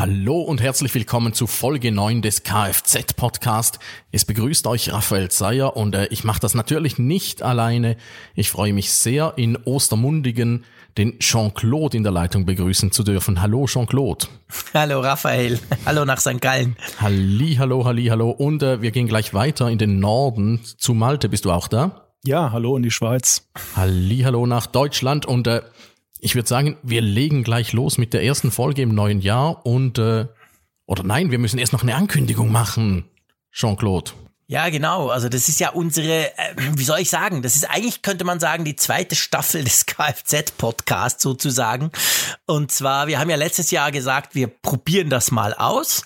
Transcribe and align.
Hallo 0.00 0.42
und 0.42 0.60
herzlich 0.60 0.94
willkommen 0.94 1.32
zu 1.32 1.48
Folge 1.48 1.90
9 1.90 2.22
des 2.22 2.44
Kfz 2.44 3.14
Podcast. 3.14 3.80
Es 4.12 4.24
begrüßt 4.24 4.68
euch 4.68 4.92
Raphael 4.92 5.28
Zeyer 5.28 5.76
und 5.76 5.96
äh, 5.96 6.06
ich 6.12 6.22
mache 6.22 6.38
das 6.38 6.54
natürlich 6.54 7.00
nicht 7.00 7.42
alleine. 7.42 7.96
Ich 8.36 8.48
freue 8.48 8.72
mich 8.72 8.92
sehr 8.92 9.32
in 9.34 9.56
Ostermundigen 9.56 10.64
den 10.96 11.18
Jean-Claude 11.18 11.96
in 11.96 12.04
der 12.04 12.12
Leitung 12.12 12.46
begrüßen 12.46 12.92
zu 12.92 13.02
dürfen. 13.02 13.42
Hallo 13.42 13.66
Jean-Claude. 13.66 14.28
Hallo 14.72 15.00
Raphael. 15.00 15.58
Hallo 15.84 16.04
nach 16.04 16.20
St. 16.20 16.40
Gallen. 16.40 16.76
Halli, 17.00 17.56
hallo, 17.58 17.84
halli, 17.84 18.06
hallo. 18.06 18.30
Und 18.30 18.62
äh, 18.62 18.80
wir 18.80 18.92
gehen 18.92 19.08
gleich 19.08 19.34
weiter 19.34 19.68
in 19.68 19.78
den 19.78 19.98
Norden 19.98 20.60
zu 20.62 20.94
Malte. 20.94 21.28
Bist 21.28 21.44
du 21.44 21.50
auch 21.50 21.66
da? 21.66 22.08
Ja, 22.24 22.52
hallo 22.52 22.76
in 22.76 22.84
die 22.84 22.92
Schweiz. 22.92 23.48
Halli, 23.74 24.20
hallo 24.20 24.46
nach 24.46 24.66
Deutschland 24.66 25.26
und 25.26 25.48
äh, 25.48 25.62
ich 26.20 26.34
würde 26.34 26.48
sagen, 26.48 26.76
wir 26.82 27.00
legen 27.00 27.44
gleich 27.44 27.72
los 27.72 27.98
mit 27.98 28.12
der 28.12 28.24
ersten 28.24 28.50
Folge 28.50 28.82
im 28.82 28.94
neuen 28.94 29.20
Jahr 29.20 29.64
und 29.66 29.98
äh, 29.98 30.26
oder 30.86 31.02
nein, 31.02 31.30
wir 31.30 31.38
müssen 31.38 31.58
erst 31.58 31.72
noch 31.72 31.82
eine 31.82 31.94
Ankündigung 31.94 32.50
machen, 32.50 33.04
Jean-Claude. 33.52 34.12
Ja, 34.50 34.70
genau. 34.70 35.10
Also 35.10 35.28
das 35.28 35.50
ist 35.50 35.60
ja 35.60 35.68
unsere, 35.68 36.28
äh, 36.38 36.54
wie 36.56 36.84
soll 36.84 37.00
ich 37.00 37.10
sagen, 37.10 37.42
das 37.42 37.54
ist 37.54 37.68
eigentlich, 37.68 38.00
könnte 38.00 38.24
man 38.24 38.40
sagen, 38.40 38.64
die 38.64 38.76
zweite 38.76 39.14
Staffel 39.14 39.62
des 39.62 39.84
Kfz-Podcasts 39.86 41.22
sozusagen. 41.22 41.90
Und 42.46 42.72
zwar, 42.72 43.08
wir 43.08 43.18
haben 43.18 43.28
ja 43.28 43.36
letztes 43.36 43.70
Jahr 43.70 43.92
gesagt, 43.92 44.34
wir 44.34 44.46
probieren 44.46 45.10
das 45.10 45.30
mal 45.30 45.52
aus. 45.52 46.02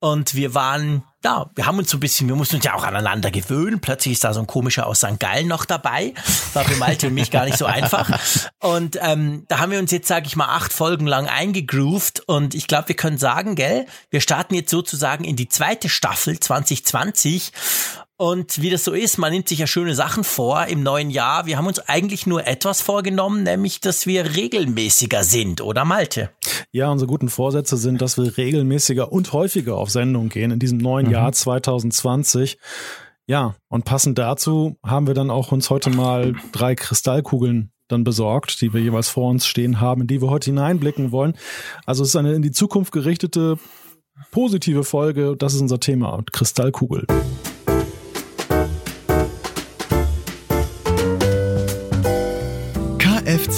Und 0.00 0.34
wir 0.34 0.54
waren 0.54 1.02
ja, 1.24 1.50
wir 1.54 1.66
haben 1.66 1.78
uns 1.78 1.90
so 1.90 1.96
ein 1.96 2.00
bisschen, 2.00 2.28
wir 2.28 2.36
mussten 2.36 2.56
uns 2.56 2.64
ja 2.64 2.74
auch 2.74 2.84
aneinander 2.84 3.32
gewöhnen. 3.32 3.80
Plötzlich 3.80 4.12
ist 4.14 4.24
da 4.24 4.32
so 4.32 4.40
ein 4.40 4.46
komischer 4.46 4.86
aus 4.86 4.98
St. 4.98 5.18
Gallen 5.18 5.48
noch 5.48 5.64
dabei. 5.64 6.14
War 6.52 6.64
für 6.64 6.76
Malte 6.76 7.08
und 7.08 7.14
mich 7.14 7.32
gar 7.32 7.44
nicht 7.44 7.58
so 7.58 7.66
einfach. 7.66 8.08
Und 8.60 8.98
ähm, 9.00 9.44
da 9.48 9.58
haben 9.58 9.72
wir 9.72 9.80
uns 9.80 9.90
jetzt, 9.90 10.06
sage 10.06 10.26
ich 10.26 10.36
mal, 10.36 10.46
acht 10.46 10.72
Folgen 10.72 11.06
lang 11.06 11.26
eingegroovt. 11.26 12.20
Und 12.20 12.54
ich 12.54 12.68
glaube, 12.68 12.88
wir 12.88 12.96
können 12.96 13.18
sagen, 13.18 13.56
gell, 13.56 13.86
wir 14.10 14.20
starten 14.20 14.54
jetzt 14.54 14.70
sozusagen 14.70 15.24
in 15.24 15.34
die 15.34 15.48
zweite 15.48 15.88
Staffel 15.88 16.38
2020. 16.38 17.52
Und 18.20 18.60
wie 18.60 18.68
das 18.68 18.82
so 18.82 18.94
ist, 18.94 19.16
man 19.16 19.30
nimmt 19.30 19.48
sich 19.48 19.60
ja 19.60 19.68
schöne 19.68 19.94
Sachen 19.94 20.24
vor 20.24 20.66
im 20.66 20.82
neuen 20.82 21.08
Jahr. 21.08 21.46
Wir 21.46 21.56
haben 21.56 21.68
uns 21.68 21.78
eigentlich 21.78 22.26
nur 22.26 22.48
etwas 22.48 22.82
vorgenommen, 22.82 23.44
nämlich, 23.44 23.80
dass 23.80 24.08
wir 24.08 24.34
regelmäßiger 24.34 25.22
sind, 25.22 25.60
oder 25.60 25.84
Malte? 25.84 26.30
Ja, 26.72 26.90
unsere 26.90 27.08
guten 27.08 27.28
Vorsätze 27.28 27.76
sind, 27.76 28.02
dass 28.02 28.18
wir 28.18 28.36
regelmäßiger 28.36 29.12
und 29.12 29.32
häufiger 29.32 29.76
auf 29.76 29.90
Sendung 29.90 30.30
gehen 30.30 30.50
in 30.50 30.58
diesem 30.58 30.78
neuen 30.78 31.06
mhm. 31.06 31.12
Jahr 31.12 31.30
2020. 31.30 32.58
Ja, 33.28 33.54
und 33.68 33.84
passend 33.84 34.18
dazu 34.18 34.76
haben 34.84 35.06
wir 35.06 35.14
dann 35.14 35.30
auch 35.30 35.52
uns 35.52 35.70
heute 35.70 35.90
mal 35.90 36.34
drei 36.50 36.74
Kristallkugeln 36.74 37.70
dann 37.86 38.02
besorgt, 38.02 38.60
die 38.60 38.74
wir 38.74 38.80
jeweils 38.80 39.08
vor 39.08 39.30
uns 39.30 39.46
stehen 39.46 39.80
haben, 39.80 40.00
in 40.00 40.06
die 40.08 40.20
wir 40.20 40.28
heute 40.28 40.50
hineinblicken 40.50 41.12
wollen. 41.12 41.34
Also 41.86 42.02
es 42.02 42.08
ist 42.08 42.16
eine 42.16 42.34
in 42.34 42.42
die 42.42 42.50
Zukunft 42.50 42.90
gerichtete 42.90 43.58
positive 44.32 44.82
Folge. 44.82 45.36
Das 45.38 45.54
ist 45.54 45.60
unser 45.60 45.78
Thema, 45.78 46.20
Kristallkugel. 46.32 47.06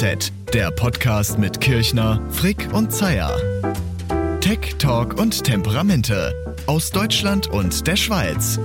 FZ, 0.00 0.32
der 0.54 0.70
Podcast 0.70 1.38
mit 1.38 1.60
Kirchner, 1.60 2.22
Frick 2.30 2.72
und 2.72 2.90
Zeyer. 2.90 3.36
Tech, 4.40 4.76
Talk 4.78 5.20
und 5.20 5.44
Temperamente 5.44 6.32
aus 6.66 6.90
Deutschland 6.90 7.48
und 7.48 7.86
der 7.86 7.96
Schweiz. 7.96 8.58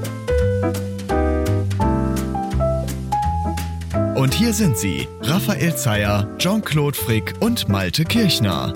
Und 4.15 4.33
hier 4.33 4.53
sind 4.53 4.77
sie, 4.77 5.09
Raphael 5.23 5.75
Zeyer, 5.75 6.25
Jean-Claude 6.37 6.97
Frick 6.97 7.33
und 7.41 7.67
Malte 7.67 8.05
Kirchner. 8.05 8.73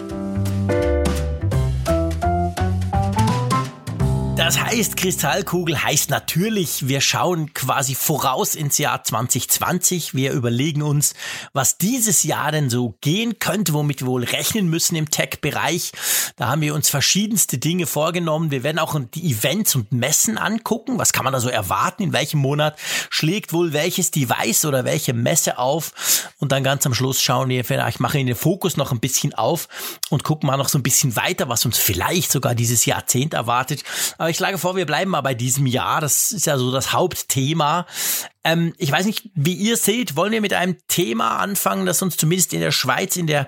Das 4.39 4.57
heißt, 4.57 4.95
Kristallkugel 4.95 5.83
heißt 5.83 6.09
natürlich, 6.11 6.87
wir 6.87 7.01
schauen 7.01 7.53
quasi 7.53 7.93
voraus 7.93 8.55
ins 8.55 8.77
Jahr 8.77 9.03
2020. 9.03 10.14
Wir 10.14 10.31
überlegen 10.31 10.81
uns, 10.81 11.14
was 11.52 11.77
dieses 11.77 12.23
Jahr 12.23 12.53
denn 12.53 12.69
so 12.69 12.95
gehen 13.02 13.39
könnte, 13.39 13.73
womit 13.73 13.99
wir 13.99 14.08
wohl 14.08 14.23
rechnen 14.23 14.69
müssen 14.69 14.95
im 14.95 15.11
Tech-Bereich. 15.11 15.91
Da 16.37 16.47
haben 16.47 16.61
wir 16.61 16.73
uns 16.73 16.89
verschiedenste 16.89 17.58
Dinge 17.58 17.86
vorgenommen. 17.86 18.49
Wir 18.49 18.64
werden 18.64 18.80
auch 18.80 18.97
die 19.14 19.30
Events 19.30 19.75
und 19.75 19.91
Messen 19.91 20.37
angucken. 20.37 20.97
Was 20.97 21.11
kann 21.11 21.25
man 21.25 21.33
da 21.33 21.41
so 21.41 21.49
erwarten? 21.49 22.03
In 22.03 22.14
welchem 22.14 22.39
Monat 22.39 22.77
schlägt 23.09 23.52
wohl 23.52 23.73
welches 23.73 24.09
Device 24.09 24.64
oder 24.64 24.85
welche 24.85 25.11
Messe 25.11 25.58
auf? 25.58 26.30
Und 26.37 26.53
dann 26.53 26.64
ganz 26.64 26.85
am 26.85 26.93
Schluss 26.93 27.21
schauen 27.21 27.49
wir 27.49 27.65
machen 27.99 28.14
wir 28.14 28.25
den 28.25 28.35
Fokus 28.35 28.77
noch 28.77 28.93
ein 28.93 29.02
bisschen 29.02 29.33
auf 29.33 29.67
und 30.09 30.23
gucken 30.23 30.47
mal 30.47 30.55
noch 30.55 30.69
so 30.69 30.80
ein 30.80 30.83
bisschen 30.83 31.17
weiter, 31.17 31.49
was 31.49 31.65
uns 31.65 31.77
vielleicht 31.77 32.31
sogar 32.31 32.55
dieses 32.55 32.85
Jahrzehnt 32.85 33.33
erwartet. 33.33 33.83
Aber 34.17 34.28
ich 34.29 34.37
schlage 34.37 34.57
vor, 34.57 34.75
wir 34.75 34.85
bleiben 34.85 35.11
mal 35.11 35.21
bei 35.21 35.33
diesem 35.33 35.65
Jahr. 35.65 36.01
Das 36.01 36.31
ist 36.31 36.45
ja 36.45 36.57
so 36.57 36.71
das 36.71 36.93
Hauptthema. 36.93 37.85
Ähm, 38.43 38.73
ich 38.77 38.91
weiß 38.91 39.05
nicht, 39.05 39.29
wie 39.35 39.53
ihr 39.53 39.77
seht, 39.77 40.15
wollen 40.15 40.31
wir 40.31 40.41
mit 40.41 40.53
einem 40.53 40.77
Thema 40.87 41.37
anfangen, 41.37 41.85
das 41.85 42.01
uns 42.01 42.17
zumindest 42.17 42.53
in 42.53 42.61
der 42.61 42.71
Schweiz 42.71 43.15
in 43.17 43.27
der 43.27 43.47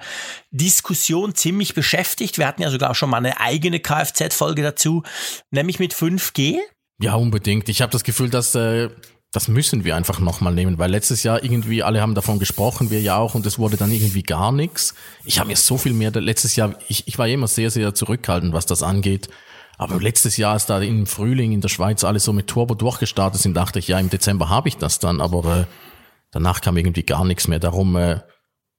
Diskussion 0.52 1.36
ziemlich 1.36 1.74
beschäftigt. 1.74 2.38
Wir 2.38 2.48
hatten 2.48 2.62
ja 2.62 2.70
sogar 2.70 2.96
schon 2.96 3.10
mal 3.10 3.18
eine 3.18 3.40
eigene 3.40 3.80
Kfz-Folge 3.80 4.62
dazu, 4.62 5.04
nämlich 5.50 5.80
mit 5.80 5.94
5G. 5.94 6.58
Ja, 7.00 7.16
unbedingt. 7.16 7.70
Ich 7.70 7.82
habe 7.82 7.92
das 7.92 8.04
Gefühl, 8.04 8.30
dass 8.30 8.54
äh, 8.56 8.90
das 9.32 9.48
müssen 9.48 9.86
wir 9.86 9.96
einfach 9.96 10.20
nochmal 10.20 10.54
nehmen, 10.54 10.78
weil 10.78 10.92
letztes 10.92 11.24
Jahr 11.24 11.42
irgendwie 11.42 11.84
alle 11.84 12.02
haben 12.02 12.16
davon 12.16 12.38
gesprochen, 12.38 12.92
wir 12.92 13.02
ja 13.02 13.16
auch, 13.16 13.34
und 13.34 13.46
es 13.46 13.58
wurde 13.58 13.78
dann 13.78 13.92
irgendwie 13.92 14.24
gar 14.24 14.52
nichts. 14.52 14.94
Ich 15.24 15.40
habe 15.40 15.48
mir 15.48 15.56
so 15.56 15.78
viel 15.78 15.94
mehr, 15.94 16.12
letztes 16.12 16.58
Jahr, 16.58 16.76
ich, 16.90 17.08
ich 17.08 17.18
war 17.18 17.28
immer 17.28 17.48
sehr, 17.48 17.72
sehr 17.72 17.94
zurückhaltend, 17.94 18.54
was 18.54 18.66
das 18.66 18.84
angeht. 18.84 19.30
Aber 19.82 20.00
letztes 20.00 20.38
Jahr, 20.38 20.54
als 20.54 20.68
da 20.68 20.80
im 20.80 21.08
Frühling 21.08 21.54
in 21.54 21.62
der 21.62 21.68
Schweiz 21.68 22.04
alles 22.04 22.24
so 22.24 22.34
mit 22.34 22.46
Turbo 22.46 22.76
durchgestartet 22.76 23.42
sind, 23.42 23.58
dachte 23.58 23.80
ich, 23.80 23.88
ja, 23.88 23.98
im 23.98 24.12
Dezember 24.12 24.48
habe 24.48 24.68
ich 24.68 24.78
das 24.78 25.00
dann, 25.00 25.20
aber 25.20 25.62
äh, 25.62 25.66
danach 26.30 26.62
kam 26.62 26.78
irgendwie 26.78 27.02
gar 27.02 27.26
nichts 27.26 27.48
mehr. 27.48 27.58
Darum, 27.58 27.96
äh, 27.96 28.20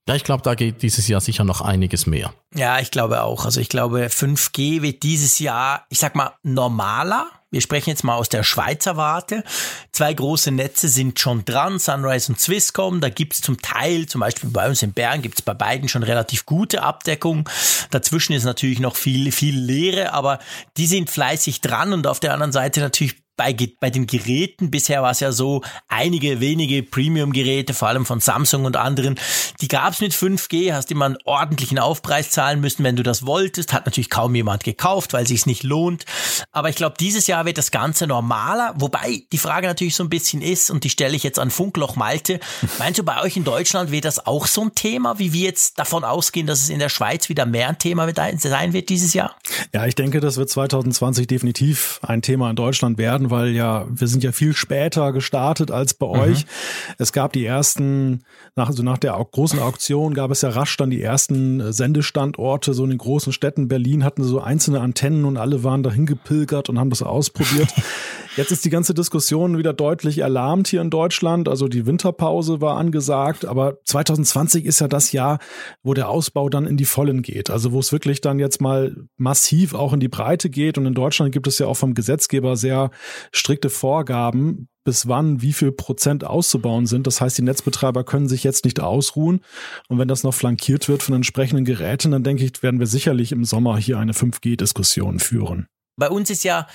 ja, 0.08 0.14
ich 0.14 0.22
glaube, 0.22 0.44
da 0.44 0.54
geht 0.54 0.80
dieses 0.80 1.08
Jahr 1.08 1.20
sicher 1.20 1.42
noch 1.42 1.60
einiges 1.60 2.06
mehr. 2.06 2.32
Ja, 2.54 2.78
ich 2.78 2.92
glaube 2.92 3.24
auch. 3.24 3.44
Also 3.44 3.60
ich 3.60 3.68
glaube, 3.68 4.06
5G 4.06 4.82
wird 4.82 5.02
dieses 5.02 5.40
Jahr, 5.40 5.86
ich 5.88 5.98
sag 5.98 6.14
mal, 6.14 6.34
normaler. 6.44 7.26
Wir 7.52 7.60
sprechen 7.60 7.90
jetzt 7.90 8.02
mal 8.02 8.16
aus 8.16 8.30
der 8.30 8.44
Schweizer 8.44 8.96
Warte. 8.96 9.44
Zwei 9.92 10.14
große 10.14 10.50
Netze 10.50 10.88
sind 10.88 11.20
schon 11.20 11.44
dran, 11.44 11.78
Sunrise 11.78 12.32
und 12.32 12.40
Swisscom. 12.40 13.02
Da 13.02 13.10
gibt's 13.10 13.42
zum 13.42 13.60
Teil, 13.60 14.06
zum 14.06 14.22
Beispiel 14.22 14.48
bei 14.48 14.66
uns 14.66 14.82
in 14.82 14.94
Bern, 14.94 15.20
gibt's 15.20 15.42
bei 15.42 15.52
beiden 15.52 15.90
schon 15.90 16.02
relativ 16.02 16.46
gute 16.46 16.82
Abdeckung. 16.82 17.46
Dazwischen 17.90 18.32
ist 18.32 18.44
natürlich 18.44 18.80
noch 18.80 18.96
viel, 18.96 19.30
viel 19.32 19.54
Leere, 19.54 20.14
aber 20.14 20.38
die 20.78 20.86
sind 20.86 21.10
fleißig 21.10 21.60
dran 21.60 21.92
und 21.92 22.06
auf 22.06 22.20
der 22.20 22.32
anderen 22.32 22.52
Seite 22.52 22.80
natürlich 22.80 23.21
bei, 23.36 23.56
bei 23.80 23.90
den 23.90 24.06
Geräten, 24.06 24.70
bisher 24.70 25.02
war 25.02 25.10
es 25.10 25.20
ja 25.20 25.32
so, 25.32 25.62
einige 25.88 26.40
wenige 26.40 26.82
Premium-Geräte, 26.82 27.74
vor 27.74 27.88
allem 27.88 28.06
von 28.06 28.20
Samsung 28.20 28.64
und 28.64 28.76
anderen, 28.76 29.18
die 29.60 29.68
gab 29.68 29.94
es 29.94 30.00
mit 30.00 30.12
5G, 30.12 30.72
hast 30.72 30.90
immer 30.90 31.06
einen 31.06 31.18
ordentlichen 31.24 31.78
Aufpreis 31.78 32.30
zahlen 32.30 32.60
müssen, 32.60 32.84
wenn 32.84 32.96
du 32.96 33.02
das 33.02 33.26
wolltest, 33.26 33.72
hat 33.72 33.86
natürlich 33.86 34.10
kaum 34.10 34.34
jemand 34.34 34.64
gekauft, 34.64 35.12
weil 35.12 35.26
sich 35.26 35.46
nicht 35.46 35.62
lohnt. 35.62 36.04
Aber 36.52 36.68
ich 36.68 36.76
glaube, 36.76 36.96
dieses 37.00 37.26
Jahr 37.26 37.44
wird 37.44 37.58
das 37.58 37.70
Ganze 37.70 38.06
normaler, 38.06 38.74
wobei 38.76 39.22
die 39.32 39.38
Frage 39.38 39.66
natürlich 39.66 39.96
so 39.96 40.04
ein 40.04 40.10
bisschen 40.10 40.42
ist, 40.42 40.70
und 40.70 40.84
die 40.84 40.90
stelle 40.90 41.16
ich 41.16 41.22
jetzt 41.22 41.38
an 41.38 41.50
Funkloch 41.50 41.96
Malte, 41.96 42.38
meinst 42.78 42.98
du, 42.98 43.02
bei 43.02 43.22
euch 43.22 43.36
in 43.36 43.44
Deutschland 43.44 43.90
wird 43.90 44.04
das 44.04 44.26
auch 44.26 44.46
so 44.46 44.62
ein 44.62 44.74
Thema, 44.74 45.18
wie 45.18 45.32
wir 45.32 45.46
jetzt 45.46 45.78
davon 45.78 46.04
ausgehen, 46.04 46.46
dass 46.46 46.62
es 46.62 46.68
in 46.68 46.78
der 46.78 46.88
Schweiz 46.88 47.28
wieder 47.28 47.46
mehr 47.46 47.68
ein 47.68 47.78
Thema 47.78 48.08
sein 48.38 48.72
wird 48.72 48.88
dieses 48.88 49.14
Jahr? 49.14 49.34
Ja, 49.72 49.86
ich 49.86 49.94
denke, 49.94 50.20
das 50.20 50.36
wird 50.36 50.50
2020 50.50 51.26
definitiv 51.26 51.98
ein 52.02 52.22
Thema 52.22 52.50
in 52.50 52.56
Deutschland 52.56 52.98
werden 52.98 53.21
werden, 53.22 53.30
weil 53.30 53.48
ja, 53.48 53.86
wir 53.88 54.08
sind 54.08 54.24
ja 54.24 54.32
viel 54.32 54.54
später 54.54 55.12
gestartet 55.12 55.70
als 55.70 55.94
bei 55.94 56.06
mhm. 56.06 56.12
euch. 56.12 56.46
Es 56.98 57.12
gab 57.12 57.32
die 57.32 57.44
ersten, 57.44 58.22
nach, 58.56 58.68
also 58.68 58.82
nach 58.82 58.98
der 58.98 59.12
großen 59.12 59.58
Auktion 59.58 60.14
gab 60.14 60.30
es 60.30 60.42
ja 60.42 60.50
rasch 60.50 60.76
dann 60.76 60.90
die 60.90 61.02
ersten 61.02 61.60
äh, 61.60 61.72
Sendestandorte, 61.72 62.74
so 62.74 62.84
in 62.84 62.90
den 62.90 62.98
großen 62.98 63.32
Städten. 63.32 63.68
Berlin 63.68 64.04
hatten 64.04 64.24
so 64.24 64.40
einzelne 64.40 64.80
Antennen 64.80 65.24
und 65.24 65.36
alle 65.36 65.64
waren 65.64 65.82
dahin 65.82 66.06
gepilgert 66.06 66.68
und 66.68 66.78
haben 66.78 66.90
das 66.90 67.02
ausprobiert. 67.02 67.68
Jetzt 68.34 68.50
ist 68.50 68.64
die 68.64 68.70
ganze 68.70 68.94
Diskussion 68.94 69.58
wieder 69.58 69.74
deutlich 69.74 70.18
erlahmt 70.18 70.66
hier 70.66 70.80
in 70.80 70.88
Deutschland. 70.88 71.48
Also 71.48 71.68
die 71.68 71.84
Winterpause 71.84 72.62
war 72.62 72.78
angesagt, 72.78 73.44
aber 73.44 73.78
2020 73.84 74.64
ist 74.64 74.80
ja 74.80 74.88
das 74.88 75.12
Jahr, 75.12 75.38
wo 75.82 75.92
der 75.92 76.08
Ausbau 76.08 76.48
dann 76.48 76.66
in 76.66 76.78
die 76.78 76.86
Vollen 76.86 77.20
geht. 77.20 77.50
Also 77.50 77.72
wo 77.72 77.80
es 77.80 77.92
wirklich 77.92 78.22
dann 78.22 78.38
jetzt 78.38 78.62
mal 78.62 78.96
massiv 79.18 79.74
auch 79.74 79.92
in 79.92 80.00
die 80.00 80.08
Breite 80.08 80.48
geht. 80.48 80.78
Und 80.78 80.86
in 80.86 80.94
Deutschland 80.94 81.32
gibt 81.32 81.46
es 81.46 81.58
ja 81.58 81.66
auch 81.66 81.76
vom 81.76 81.92
Gesetzgeber 81.92 82.56
sehr 82.56 82.90
strikte 83.32 83.68
Vorgaben, 83.68 84.68
bis 84.84 85.08
wann 85.08 85.42
wie 85.42 85.52
viel 85.52 85.70
Prozent 85.70 86.24
auszubauen 86.24 86.86
sind. 86.86 87.06
Das 87.06 87.20
heißt, 87.20 87.36
die 87.36 87.42
Netzbetreiber 87.42 88.02
können 88.02 88.28
sich 88.28 88.44
jetzt 88.44 88.64
nicht 88.64 88.80
ausruhen. 88.80 89.40
Und 89.88 89.98
wenn 89.98 90.08
das 90.08 90.24
noch 90.24 90.34
flankiert 90.34 90.88
wird 90.88 91.02
von 91.02 91.14
entsprechenden 91.14 91.66
Geräten, 91.66 92.12
dann 92.12 92.24
denke 92.24 92.44
ich, 92.44 92.62
werden 92.62 92.80
wir 92.80 92.86
sicherlich 92.86 93.32
im 93.32 93.44
Sommer 93.44 93.76
hier 93.76 93.98
eine 93.98 94.12
5G-Diskussion 94.12 95.18
führen. 95.18 95.66
Bei 95.96 96.08
uns 96.08 96.30
ist 96.30 96.44
ja 96.44 96.66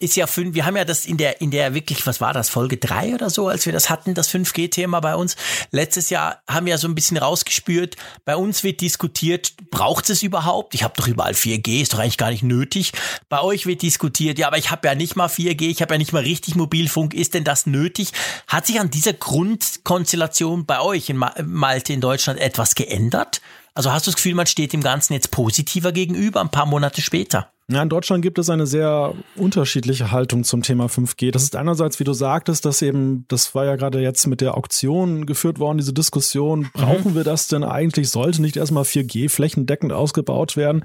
ist 0.00 0.16
ja 0.16 0.26
fünf, 0.26 0.54
wir 0.54 0.64
haben 0.64 0.76
ja 0.76 0.84
das 0.84 1.04
in 1.04 1.18
der, 1.18 1.42
in 1.42 1.50
der 1.50 1.74
wirklich, 1.74 2.06
was 2.06 2.20
war 2.22 2.32
das, 2.32 2.48
Folge 2.48 2.78
drei 2.78 3.14
oder 3.14 3.28
so, 3.28 3.48
als 3.48 3.66
wir 3.66 3.72
das 3.72 3.90
hatten, 3.90 4.14
das 4.14 4.30
5G-Thema 4.30 5.00
bei 5.00 5.14
uns. 5.14 5.36
Letztes 5.70 6.08
Jahr 6.08 6.42
haben 6.48 6.66
wir 6.66 6.72
ja 6.72 6.78
so 6.78 6.88
ein 6.88 6.94
bisschen 6.94 7.18
rausgespürt, 7.18 7.96
bei 8.24 8.34
uns 8.34 8.64
wird 8.64 8.80
diskutiert, 8.80 9.52
braucht 9.70 10.08
es 10.08 10.22
überhaupt? 10.22 10.74
Ich 10.74 10.82
habe 10.82 10.94
doch 10.96 11.06
überall 11.06 11.34
4G, 11.34 11.82
ist 11.82 11.92
doch 11.92 11.98
eigentlich 11.98 12.16
gar 12.16 12.30
nicht 12.30 12.42
nötig. 12.42 12.92
Bei 13.28 13.42
euch 13.42 13.66
wird 13.66 13.82
diskutiert, 13.82 14.38
ja, 14.38 14.46
aber 14.46 14.56
ich 14.56 14.70
habe 14.70 14.88
ja 14.88 14.94
nicht 14.94 15.16
mal 15.16 15.28
4G, 15.28 15.68
ich 15.68 15.82
habe 15.82 15.94
ja 15.94 15.98
nicht 15.98 16.14
mal 16.14 16.22
richtig 16.22 16.56
Mobilfunk, 16.56 17.12
ist 17.12 17.34
denn 17.34 17.44
das 17.44 17.66
nötig? 17.66 18.12
Hat 18.46 18.66
sich 18.66 18.80
an 18.80 18.90
dieser 18.90 19.12
Grundkonstellation 19.12 20.64
bei 20.64 20.80
euch 20.80 21.10
in 21.10 21.22
Malte 21.44 21.92
in 21.92 22.00
Deutschland 22.00 22.40
etwas 22.40 22.74
geändert? 22.74 23.42
Also 23.74 23.92
hast 23.92 24.06
du 24.06 24.10
das 24.10 24.16
Gefühl, 24.16 24.34
man 24.34 24.46
steht 24.46 24.72
dem 24.72 24.82
Ganzen 24.82 25.12
jetzt 25.12 25.30
positiver 25.30 25.92
gegenüber, 25.92 26.40
ein 26.40 26.50
paar 26.50 26.66
Monate 26.66 27.02
später? 27.02 27.52
Ja, 27.72 27.84
in 27.84 27.88
Deutschland 27.88 28.22
gibt 28.22 28.36
es 28.40 28.50
eine 28.50 28.66
sehr 28.66 29.14
unterschiedliche 29.36 30.10
Haltung 30.10 30.42
zum 30.42 30.62
Thema 30.62 30.86
5G. 30.86 31.30
Das 31.30 31.44
ist 31.44 31.54
einerseits, 31.54 32.00
wie 32.00 32.04
du 32.04 32.12
sagtest, 32.12 32.64
dass 32.64 32.82
eben, 32.82 33.26
das 33.28 33.54
war 33.54 33.64
ja 33.64 33.76
gerade 33.76 34.00
jetzt 34.00 34.26
mit 34.26 34.40
der 34.40 34.56
Auktion 34.56 35.24
geführt 35.24 35.60
worden, 35.60 35.78
diese 35.78 35.92
Diskussion, 35.92 36.68
brauchen 36.74 37.12
mhm. 37.12 37.14
wir 37.14 37.22
das 37.22 37.46
denn 37.46 37.62
eigentlich? 37.62 38.10
Sollte 38.10 38.42
nicht 38.42 38.56
erstmal 38.56 38.82
4G 38.82 39.28
flächendeckend 39.28 39.92
ausgebaut 39.92 40.56
werden? 40.56 40.84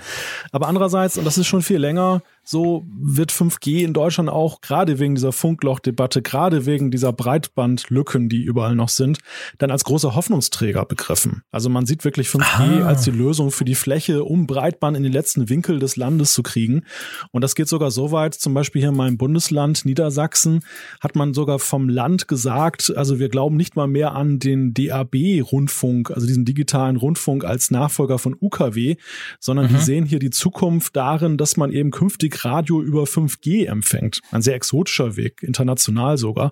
Aber 0.51 0.67
andererseits, 0.67 1.17
und 1.17 1.25
das 1.25 1.39
ist 1.39 1.47
schon 1.47 1.63
viel 1.63 1.79
länger, 1.79 2.21
so 2.45 2.85
wird 2.87 3.31
5G 3.31 3.83
in 3.83 3.93
Deutschland 3.93 4.29
auch 4.29 4.61
gerade 4.61 4.99
wegen 4.99 5.15
dieser 5.15 5.31
Funklochdebatte, 5.31 6.21
gerade 6.21 6.65
wegen 6.67 6.91
dieser 6.91 7.11
Breitbandlücken, 7.11 8.29
die 8.29 8.43
überall 8.43 8.75
noch 8.75 8.89
sind, 8.89 9.17
dann 9.57 9.71
als 9.71 9.83
großer 9.83 10.15
Hoffnungsträger 10.15 10.85
begriffen. 10.85 11.41
Also 11.51 11.69
man 11.69 11.87
sieht 11.87 12.05
wirklich 12.05 12.27
5G 12.27 12.83
ah. 12.83 12.85
als 12.85 13.03
die 13.03 13.11
Lösung 13.11 13.49
für 13.49 13.65
die 13.65 13.73
Fläche, 13.73 14.23
um 14.23 14.45
Breitband 14.45 14.95
in 14.95 15.01
den 15.01 15.11
letzten 15.11 15.49
Winkel 15.49 15.79
des 15.79 15.95
Landes 15.95 16.33
zu 16.33 16.43
kriegen. 16.43 16.83
Und 17.31 17.41
das 17.41 17.55
geht 17.55 17.67
sogar 17.67 17.89
so 17.89 18.11
weit, 18.11 18.35
zum 18.35 18.53
Beispiel 18.53 18.81
hier 18.81 18.89
in 18.89 18.95
meinem 18.95 19.17
Bundesland 19.17 19.83
Niedersachsen 19.83 20.63
hat 21.01 21.15
man 21.15 21.33
sogar 21.33 21.57
vom 21.57 21.89
Land 21.89 22.27
gesagt, 22.27 22.93
also 22.95 23.17
wir 23.17 23.29
glauben 23.29 23.55
nicht 23.55 23.75
mal 23.75 23.87
mehr 23.87 24.13
an 24.13 24.37
den 24.37 24.73
DAB-Rundfunk, 24.73 26.11
also 26.11 26.27
diesen 26.27 26.45
digitalen 26.45 26.95
Rundfunk 26.95 27.43
als 27.43 27.71
Nachfolger 27.71 28.19
von 28.19 28.35
UKW, 28.39 28.97
sondern 29.39 29.65
mhm. 29.65 29.71
wir 29.71 29.79
sehen 29.79 30.05
hier 30.05 30.19
die 30.19 30.29
Zukunft 30.29 30.95
darin, 30.95 31.37
dass 31.37 31.57
man 31.57 31.71
eben 31.71 31.89
künftig 31.89 32.34
Radio 32.43 32.81
über 32.81 33.03
5G 33.03 33.67
empfängt. 33.67 34.21
Ein 34.31 34.41
sehr 34.41 34.55
exotischer 34.55 35.15
Weg, 35.15 35.43
international 35.43 36.17
sogar. 36.17 36.51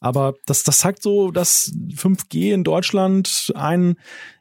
Aber 0.00 0.34
das, 0.46 0.62
das 0.62 0.78
zeigt 0.78 1.02
so, 1.02 1.30
dass 1.30 1.72
5G 1.96 2.52
in 2.52 2.64
Deutschland 2.64 3.52
ein 3.56 3.96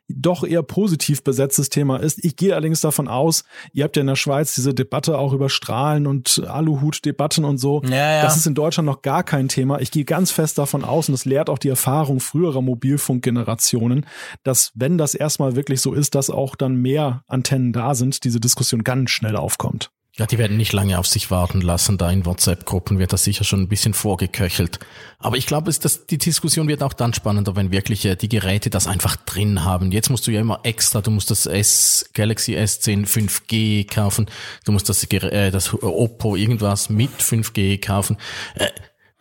doch 0.09 0.43
eher 0.43 0.63
positiv 0.63 1.23
besetztes 1.23 1.69
Thema 1.69 1.97
ist. 1.97 2.23
Ich 2.23 2.35
gehe 2.35 2.53
allerdings 2.53 2.81
davon 2.81 3.07
aus, 3.07 3.43
ihr 3.71 3.83
habt 3.83 3.95
ja 3.95 4.01
in 4.01 4.07
der 4.07 4.15
Schweiz 4.15 4.53
diese 4.53 4.73
Debatte 4.73 5.17
auch 5.17 5.33
über 5.33 5.49
Strahlen 5.49 6.07
und 6.07 6.43
Aluhut-Debatten 6.45 7.45
und 7.45 7.57
so. 7.57 7.81
Ja, 7.85 8.15
ja. 8.15 8.21
Das 8.21 8.35
ist 8.37 8.45
in 8.45 8.53
Deutschland 8.53 8.85
noch 8.85 9.01
gar 9.01 9.23
kein 9.23 9.47
Thema. 9.47 9.79
Ich 9.79 9.91
gehe 9.91 10.05
ganz 10.05 10.31
fest 10.31 10.57
davon 10.57 10.83
aus, 10.83 11.07
und 11.07 11.13
das 11.13 11.25
lehrt 11.25 11.49
auch 11.49 11.57
die 11.57 11.69
Erfahrung 11.69 12.19
früherer 12.19 12.61
Mobilfunkgenerationen, 12.61 14.05
dass 14.43 14.71
wenn 14.75 14.97
das 14.97 15.15
erstmal 15.15 15.55
wirklich 15.55 15.81
so 15.81 15.93
ist, 15.93 16.15
dass 16.15 16.29
auch 16.29 16.55
dann 16.55 16.75
mehr 16.75 17.23
Antennen 17.27 17.73
da 17.73 17.95
sind, 17.95 18.23
diese 18.23 18.39
Diskussion 18.39 18.83
ganz 18.83 19.11
schnell 19.11 19.35
aufkommt. 19.35 19.89
Ja, 20.15 20.27
die 20.27 20.37
werden 20.37 20.57
nicht 20.57 20.73
lange 20.73 20.99
auf 20.99 21.07
sich 21.07 21.31
warten 21.31 21.61
lassen. 21.61 21.97
Da 21.97 22.11
in 22.11 22.23
WhatsApp-Gruppen 22.23 22.99
wird 22.99 23.13
das 23.13 23.23
sicher 23.23 23.43
schon 23.43 23.61
ein 23.61 23.67
bisschen 23.67 23.95
vorgeköchelt. 23.95 24.79
Aber 25.17 25.37
ich 25.37 25.47
glaube, 25.47 25.73
dass 25.73 26.05
die 26.05 26.19
Diskussion 26.19 26.67
wird 26.67 26.83
auch 26.83 26.93
dann 26.93 27.15
spannender, 27.15 27.55
wenn 27.55 27.71
wirklich 27.71 28.05
äh, 28.05 28.15
die 28.15 28.29
Geräte 28.29 28.69
das 28.69 28.85
einfach 28.85 29.15
drin 29.15 29.63
haben. 29.63 29.91
Jetzt 29.91 30.11
musst 30.11 30.27
du 30.27 30.31
ja 30.31 30.39
immer 30.39 30.59
extra, 30.61 31.01
du 31.01 31.09
musst 31.09 31.31
das 31.31 31.47
S 31.47 32.11
Galaxy 32.13 32.55
S10 32.55 33.07
5G 33.07 33.91
kaufen, 33.91 34.27
du 34.65 34.71
musst 34.71 34.87
das, 34.87 35.03
äh, 35.03 35.49
das 35.49 35.73
Oppo 35.73 36.35
irgendwas 36.35 36.91
mit 36.91 37.19
5G 37.19 37.81
kaufen. 37.81 38.17
Äh, 38.53 38.67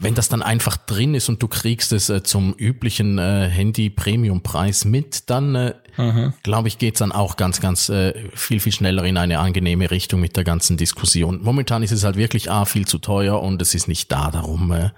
wenn 0.03 0.15
das 0.15 0.29
dann 0.29 0.43
einfach 0.43 0.77
drin 0.77 1.15
ist 1.15 1.29
und 1.29 1.43
du 1.43 1.49
kriegst 1.49 1.93
es 1.93 2.11
äh, 2.11 2.25
zum 2.25 2.55
üblichen 2.55 3.19
äh, 3.19 3.49
Handy-Premium-Preis 3.49 4.85
mit, 4.85 5.31
dann 5.31 5.55
äh, 5.55 5.75
mhm. 5.97 6.35
glaube 6.43 6.67
ich, 6.67 6.79
geht's 6.79 6.99
dann 6.99 7.13
auch 7.13 7.37
ganz, 7.37 7.61
ganz 7.61 7.89
äh, 7.89 8.13
viel, 8.35 8.59
viel 8.59 8.73
schneller 8.73 9.05
in 9.05 9.17
eine 9.17 9.39
angenehme 9.39 9.93
Richtung 9.93 10.21
mit 10.21 10.37
der 10.37 10.43
ganzen 10.43 10.77
Diskussion. 10.77 11.41
Momentan 11.43 11.85
ist 11.85 11.93
es 11.93 12.03
halt 12.03 12.17
wirklich 12.17 12.51
A, 12.51 12.65
viel 12.65 12.85
zu 12.87 12.99
teuer 12.99 13.41
und 13.41 13.63
es 13.63 13.75
ist 13.75 13.87
nicht 13.87 14.11
da, 14.11 14.33
darum 14.33 14.73
äh, 14.73 14.91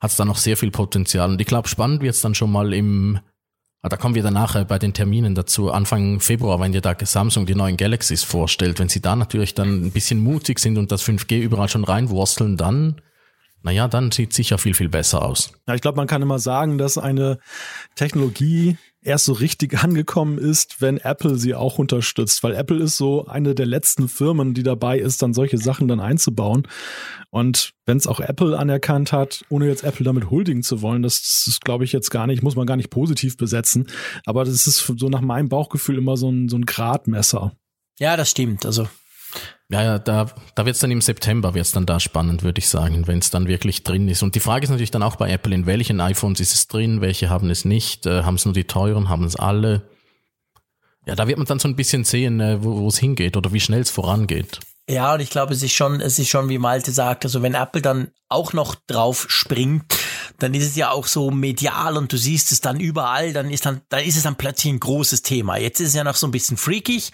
hat 0.00 0.10
es 0.10 0.16
da 0.16 0.24
noch 0.24 0.38
sehr 0.38 0.56
viel 0.56 0.70
Potenzial. 0.70 1.28
Und 1.28 1.40
ich 1.40 1.46
glaube, 1.46 1.68
spannend 1.68 2.00
wird's 2.00 2.22
dann 2.22 2.34
schon 2.34 2.50
mal 2.50 2.72
im, 2.72 3.20
ah, 3.82 3.90
da 3.90 3.98
kommen 3.98 4.14
wir 4.14 4.22
dann 4.22 4.34
nachher 4.34 4.64
bei 4.64 4.78
den 4.78 4.94
Terminen 4.94 5.34
dazu, 5.34 5.70
Anfang 5.70 6.20
Februar, 6.20 6.58
wenn 6.58 6.72
dir 6.72 6.80
da 6.80 6.96
Samsung 6.98 7.44
die 7.44 7.54
neuen 7.54 7.76
Galaxies 7.76 8.22
vorstellt, 8.22 8.78
wenn 8.78 8.88
sie 8.88 9.02
da 9.02 9.14
natürlich 9.14 9.54
dann 9.54 9.84
ein 9.84 9.90
bisschen 9.90 10.20
mutig 10.20 10.58
sind 10.58 10.78
und 10.78 10.90
das 10.90 11.06
5G 11.06 11.38
überall 11.38 11.68
schon 11.68 11.84
reinwursteln, 11.84 12.56
dann 12.56 13.02
naja, 13.68 13.86
dann 13.86 14.10
sieht 14.10 14.32
sicher 14.32 14.56
viel, 14.56 14.72
viel 14.72 14.88
besser 14.88 15.20
aus. 15.20 15.52
Ja, 15.66 15.74
ich 15.74 15.82
glaube, 15.82 15.96
man 15.96 16.06
kann 16.06 16.22
immer 16.22 16.38
sagen, 16.38 16.78
dass 16.78 16.96
eine 16.96 17.38
Technologie 17.96 18.78
erst 19.02 19.26
so 19.26 19.34
richtig 19.34 19.78
angekommen 19.84 20.38
ist, 20.38 20.80
wenn 20.80 20.96
Apple 20.96 21.34
sie 21.36 21.54
auch 21.54 21.78
unterstützt, 21.78 22.42
weil 22.42 22.54
Apple 22.54 22.82
ist 22.82 22.96
so 22.96 23.26
eine 23.26 23.54
der 23.54 23.66
letzten 23.66 24.08
Firmen, 24.08 24.54
die 24.54 24.62
dabei 24.62 24.98
ist, 24.98 25.20
dann 25.20 25.34
solche 25.34 25.58
Sachen 25.58 25.86
dann 25.86 26.00
einzubauen. 26.00 26.66
Und 27.28 27.74
wenn 27.84 27.98
es 27.98 28.06
auch 28.06 28.20
Apple 28.20 28.58
anerkannt 28.58 29.12
hat, 29.12 29.44
ohne 29.50 29.66
jetzt 29.66 29.84
Apple 29.84 30.06
damit 30.06 30.30
huldigen 30.30 30.62
zu 30.62 30.80
wollen, 30.80 31.02
das, 31.02 31.20
das 31.20 31.46
ist, 31.46 31.60
glaube 31.62 31.84
ich, 31.84 31.92
jetzt 31.92 32.08
gar 32.08 32.26
nicht, 32.26 32.42
muss 32.42 32.56
man 32.56 32.66
gar 32.66 32.78
nicht 32.78 32.88
positiv 32.88 33.36
besetzen. 33.36 33.86
Aber 34.24 34.46
das 34.46 34.66
ist 34.66 34.78
so 34.96 35.08
nach 35.10 35.20
meinem 35.20 35.50
Bauchgefühl 35.50 35.98
immer 35.98 36.16
so 36.16 36.30
ein, 36.30 36.48
so 36.48 36.56
ein 36.56 36.64
Gradmesser. 36.64 37.52
Ja, 37.98 38.16
das 38.16 38.30
stimmt. 38.30 38.64
Also 38.64 38.88
ja, 39.70 39.82
ja, 39.82 39.98
da, 39.98 40.26
da 40.54 40.64
wird 40.64 40.76
es 40.76 40.80
dann 40.80 40.90
im 40.90 41.02
September 41.02 41.52
wird's 41.52 41.72
dann 41.72 41.84
da 41.84 42.00
spannend, 42.00 42.42
würde 42.42 42.58
ich 42.58 42.68
sagen, 42.68 43.06
wenn 43.06 43.18
es 43.18 43.30
dann 43.30 43.48
wirklich 43.48 43.84
drin 43.84 44.08
ist. 44.08 44.22
Und 44.22 44.34
die 44.34 44.40
Frage 44.40 44.64
ist 44.64 44.70
natürlich 44.70 44.90
dann 44.90 45.02
auch 45.02 45.16
bei 45.16 45.30
Apple, 45.30 45.54
in 45.54 45.66
welchen 45.66 46.00
iPhones 46.00 46.40
ist 46.40 46.54
es 46.54 46.68
drin, 46.68 47.02
welche 47.02 47.28
haben 47.28 47.50
es 47.50 47.66
nicht, 47.66 48.06
äh, 48.06 48.22
haben 48.22 48.36
es 48.36 48.46
nur 48.46 48.54
die 48.54 48.64
teuren, 48.64 49.10
haben 49.10 49.24
es 49.24 49.36
alle. 49.36 49.82
Ja, 51.06 51.14
da 51.14 51.28
wird 51.28 51.38
man 51.38 51.46
dann 51.46 51.58
so 51.58 51.68
ein 51.68 51.76
bisschen 51.76 52.04
sehen, 52.04 52.40
äh, 52.40 52.62
wo 52.62 52.88
es 52.88 52.98
hingeht 52.98 53.36
oder 53.36 53.52
wie 53.52 53.60
schnell 53.60 53.80
es 53.80 53.90
vorangeht. 53.90 54.60
Ja, 54.88 55.12
und 55.12 55.20
ich 55.20 55.28
glaube, 55.28 55.52
es 55.52 55.62
ist 55.62 55.74
schon, 55.74 56.00
es 56.00 56.18
ist 56.18 56.30
schon, 56.30 56.48
wie 56.48 56.56
Malte 56.56 56.92
sagt, 56.92 57.26
also 57.26 57.42
wenn 57.42 57.54
Apple 57.54 57.82
dann 57.82 58.10
auch 58.30 58.54
noch 58.54 58.74
drauf 58.74 59.26
springt, 59.28 59.97
dann 60.38 60.54
ist 60.54 60.64
es 60.64 60.76
ja 60.76 60.90
auch 60.92 61.06
so 61.06 61.30
medial 61.30 61.96
und 61.96 62.12
du 62.12 62.16
siehst 62.16 62.52
es 62.52 62.60
dann 62.60 62.78
überall, 62.78 63.32
dann 63.32 63.50
ist 63.50 63.66
dann, 63.66 63.80
dann 63.88 64.04
ist 64.04 64.16
es 64.16 64.22
dann 64.22 64.36
plötzlich 64.36 64.72
ein 64.72 64.78
großes 64.80 65.22
Thema. 65.22 65.56
Jetzt 65.56 65.80
ist 65.80 65.88
es 65.88 65.94
ja 65.94 66.04
noch 66.04 66.14
so 66.14 66.28
ein 66.28 66.30
bisschen 66.30 66.56
freakig 66.56 67.12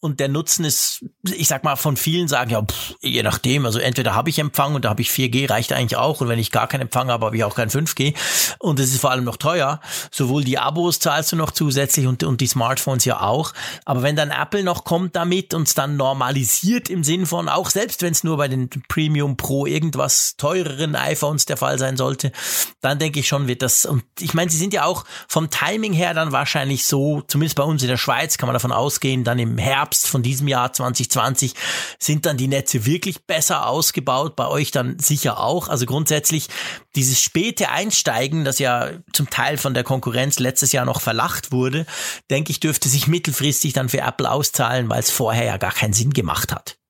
und 0.00 0.20
der 0.20 0.28
Nutzen 0.28 0.64
ist, 0.64 1.04
ich 1.22 1.48
sag 1.48 1.64
mal, 1.64 1.76
von 1.76 1.98
vielen 1.98 2.28
sagen 2.28 2.50
ja, 2.50 2.62
pff, 2.62 2.94
je 3.02 3.22
nachdem, 3.22 3.66
also 3.66 3.78
entweder 3.78 4.14
habe 4.14 4.30
ich 4.30 4.38
Empfang 4.38 4.74
und 4.74 4.86
da 4.86 4.88
habe 4.88 5.02
ich 5.02 5.10
4G, 5.10 5.50
reicht 5.50 5.72
eigentlich 5.72 5.96
auch 5.96 6.22
und 6.22 6.28
wenn 6.28 6.38
ich 6.38 6.50
gar 6.50 6.66
keinen 6.66 6.82
Empfang 6.82 7.08
habe, 7.08 7.26
habe 7.26 7.36
ich 7.36 7.44
auch 7.44 7.54
kein 7.54 7.68
5G 7.68 8.14
und 8.58 8.80
es 8.80 8.92
ist 8.92 9.00
vor 9.00 9.10
allem 9.10 9.24
noch 9.24 9.36
teuer. 9.36 9.80
Sowohl 10.10 10.42
die 10.42 10.58
Abos 10.58 10.98
zahlst 10.98 11.30
du 11.32 11.36
noch 11.36 11.50
zusätzlich 11.50 12.06
und, 12.06 12.24
und 12.24 12.40
die 12.40 12.46
Smartphones 12.46 13.04
ja 13.04 13.20
auch. 13.20 13.52
Aber 13.84 14.02
wenn 14.02 14.16
dann 14.16 14.30
Apple 14.30 14.64
noch 14.64 14.84
kommt 14.84 15.14
damit 15.14 15.52
und 15.52 15.68
es 15.68 15.74
dann 15.74 15.98
normalisiert 15.98 16.88
im 16.88 17.04
Sinn 17.04 17.26
von, 17.26 17.50
auch 17.50 17.68
selbst 17.68 18.00
wenn 18.00 18.12
es 18.12 18.24
nur 18.24 18.38
bei 18.38 18.48
den 18.48 18.70
Premium 18.88 19.36
Pro 19.36 19.66
irgendwas 19.66 20.36
teureren 20.38 20.96
iPhones 20.96 21.44
der 21.44 21.58
Fall 21.58 21.78
sein 21.78 21.98
sollte, 21.98 22.32
dann 22.80 22.98
denke 22.98 23.20
ich 23.20 23.28
schon, 23.28 23.48
wird 23.48 23.62
das, 23.62 23.86
und 23.86 24.04
ich 24.20 24.34
meine, 24.34 24.50
sie 24.50 24.56
sind 24.56 24.74
ja 24.74 24.84
auch 24.84 25.04
vom 25.28 25.50
Timing 25.50 25.92
her 25.92 26.14
dann 26.14 26.32
wahrscheinlich 26.32 26.84
so, 26.84 27.22
zumindest 27.22 27.56
bei 27.56 27.62
uns 27.62 27.82
in 27.82 27.88
der 27.88 27.96
Schweiz 27.96 28.38
kann 28.38 28.48
man 28.48 28.54
davon 28.54 28.72
ausgehen, 28.72 29.24
dann 29.24 29.38
im 29.38 29.56
Herbst 29.58 30.08
von 30.08 30.22
diesem 30.22 30.48
Jahr 30.48 30.72
2020 30.72 31.54
sind 31.98 32.26
dann 32.26 32.36
die 32.36 32.48
Netze 32.48 32.84
wirklich 32.84 33.24
besser 33.24 33.66
ausgebaut, 33.66 34.36
bei 34.36 34.48
euch 34.48 34.70
dann 34.72 34.98
sicher 34.98 35.38
auch. 35.38 35.68
Also 35.68 35.86
grundsätzlich 35.86 36.48
dieses 36.96 37.22
späte 37.22 37.70
Einsteigen, 37.70 38.44
das 38.44 38.58
ja 38.58 38.90
zum 39.12 39.30
Teil 39.30 39.56
von 39.58 39.74
der 39.74 39.84
Konkurrenz 39.84 40.38
letztes 40.38 40.72
Jahr 40.72 40.84
noch 40.84 41.00
verlacht 41.00 41.52
wurde, 41.52 41.86
denke 42.30 42.50
ich, 42.50 42.60
dürfte 42.60 42.88
sich 42.88 43.06
mittelfristig 43.06 43.72
dann 43.72 43.88
für 43.88 44.00
Apple 44.00 44.30
auszahlen, 44.30 44.88
weil 44.88 45.00
es 45.00 45.10
vorher 45.10 45.44
ja 45.44 45.56
gar 45.56 45.72
keinen 45.72 45.92
Sinn 45.92 46.12
gemacht 46.12 46.52
hat. 46.52 46.81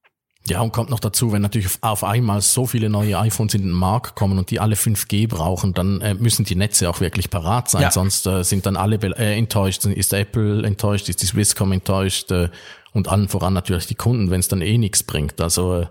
Ja, 0.48 0.60
und 0.60 0.72
kommt 0.72 0.90
noch 0.90 0.98
dazu, 0.98 1.32
wenn 1.32 1.42
natürlich 1.42 1.68
auf 1.82 2.02
einmal 2.02 2.40
so 2.40 2.66
viele 2.66 2.90
neue 2.90 3.18
iPhones 3.18 3.54
in 3.54 3.62
den 3.62 3.70
Markt 3.70 4.16
kommen 4.16 4.38
und 4.38 4.50
die 4.50 4.58
alle 4.58 4.74
5G 4.74 5.28
brauchen, 5.28 5.72
dann 5.72 6.00
äh, 6.00 6.14
müssen 6.14 6.44
die 6.44 6.56
Netze 6.56 6.90
auch 6.90 7.00
wirklich 7.00 7.30
parat 7.30 7.70
sein, 7.70 7.82
ja. 7.82 7.90
sonst 7.92 8.26
äh, 8.26 8.42
sind 8.42 8.66
dann 8.66 8.76
alle 8.76 8.96
äh, 8.96 9.38
enttäuscht, 9.38 9.84
ist 9.84 10.12
Apple 10.12 10.66
enttäuscht, 10.66 11.08
ist 11.08 11.22
die 11.22 11.26
Swisscom 11.26 11.70
enttäuscht 11.70 12.32
äh, 12.32 12.48
und 12.92 13.06
allen 13.06 13.28
voran 13.28 13.52
natürlich 13.52 13.86
die 13.86 13.94
Kunden, 13.94 14.30
wenn 14.30 14.40
es 14.40 14.48
dann 14.48 14.62
eh 14.62 14.78
nichts 14.78 15.04
bringt. 15.04 15.40
Also 15.40 15.82
äh, 15.82 15.86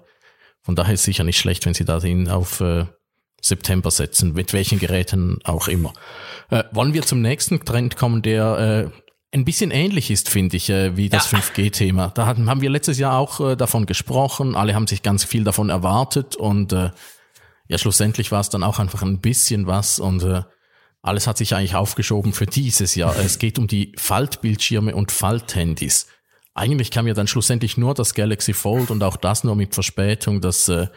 von 0.63 0.75
daher 0.75 0.95
ist 0.95 1.03
sicher 1.03 1.23
nicht 1.23 1.39
schlecht, 1.39 1.65
wenn 1.65 1.73
sie 1.73 1.85
da 1.85 1.99
den 1.99 2.27
auf 2.29 2.59
äh, 2.59 2.85
September 3.41 3.89
setzen, 3.89 4.33
mit 4.33 4.51
welchen 4.51 4.79
Geräten 4.79 5.39
auch 5.45 5.67
immer. 5.67 5.93
Wollen 6.73 6.93
wir 6.93 7.01
zum 7.01 7.21
nächsten 7.21 7.65
Trend 7.65 7.97
kommen, 7.97 8.21
der 8.21 8.91
ein 9.33 9.45
bisschen 9.45 9.71
ähnlich 9.71 10.11
ist, 10.11 10.29
finde 10.29 10.57
ich, 10.57 10.69
äh, 10.69 10.97
wie 10.97 11.09
das 11.09 11.31
ja. 11.31 11.39
5G-Thema. 11.39 12.09
Da 12.09 12.25
hatten, 12.25 12.49
haben 12.49 12.61
wir 12.61 12.69
letztes 12.69 12.97
Jahr 12.97 13.17
auch 13.17 13.39
äh, 13.39 13.55
davon 13.55 13.85
gesprochen. 13.85 14.55
Alle 14.55 14.75
haben 14.75 14.87
sich 14.87 15.03
ganz 15.03 15.23
viel 15.23 15.43
davon 15.43 15.69
erwartet 15.69 16.35
und 16.35 16.73
äh, 16.73 16.91
ja, 17.67 17.77
schlussendlich 17.77 18.31
war 18.31 18.41
es 18.41 18.49
dann 18.49 18.63
auch 18.63 18.79
einfach 18.79 19.01
ein 19.01 19.19
bisschen 19.19 19.67
was 19.67 19.99
und 19.99 20.23
äh, 20.23 20.41
alles 21.01 21.27
hat 21.27 21.37
sich 21.37 21.55
eigentlich 21.55 21.75
aufgeschoben 21.75 22.33
für 22.33 22.45
dieses 22.45 22.95
Jahr. 22.95 23.17
Es 23.17 23.39
geht 23.39 23.57
um 23.57 23.67
die 23.67 23.93
Faltbildschirme 23.97 24.93
und 24.93 25.11
Falthandys. 25.11 26.07
Eigentlich 26.53 26.91
kam 26.91 27.07
ja 27.07 27.13
dann 27.13 27.27
schlussendlich 27.27 27.77
nur 27.77 27.93
das 27.93 28.13
Galaxy 28.13 28.53
Fold 28.53 28.91
und 28.91 29.01
auch 29.01 29.15
das 29.15 29.45
nur 29.45 29.55
mit 29.55 29.73
Verspätung, 29.73 30.41
das 30.41 30.67
äh, 30.67 30.87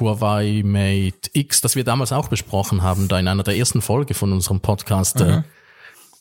Huawei 0.00 0.62
Mate 0.64 1.30
X, 1.34 1.60
das 1.60 1.76
wir 1.76 1.84
damals 1.84 2.12
auch 2.12 2.28
besprochen 2.28 2.82
haben, 2.82 3.08
da 3.08 3.18
in 3.18 3.28
einer 3.28 3.42
der 3.42 3.56
ersten 3.56 3.82
Folge 3.82 4.14
von 4.14 4.32
unserem 4.32 4.60
Podcast. 4.60 5.20
Mhm. 5.20 5.44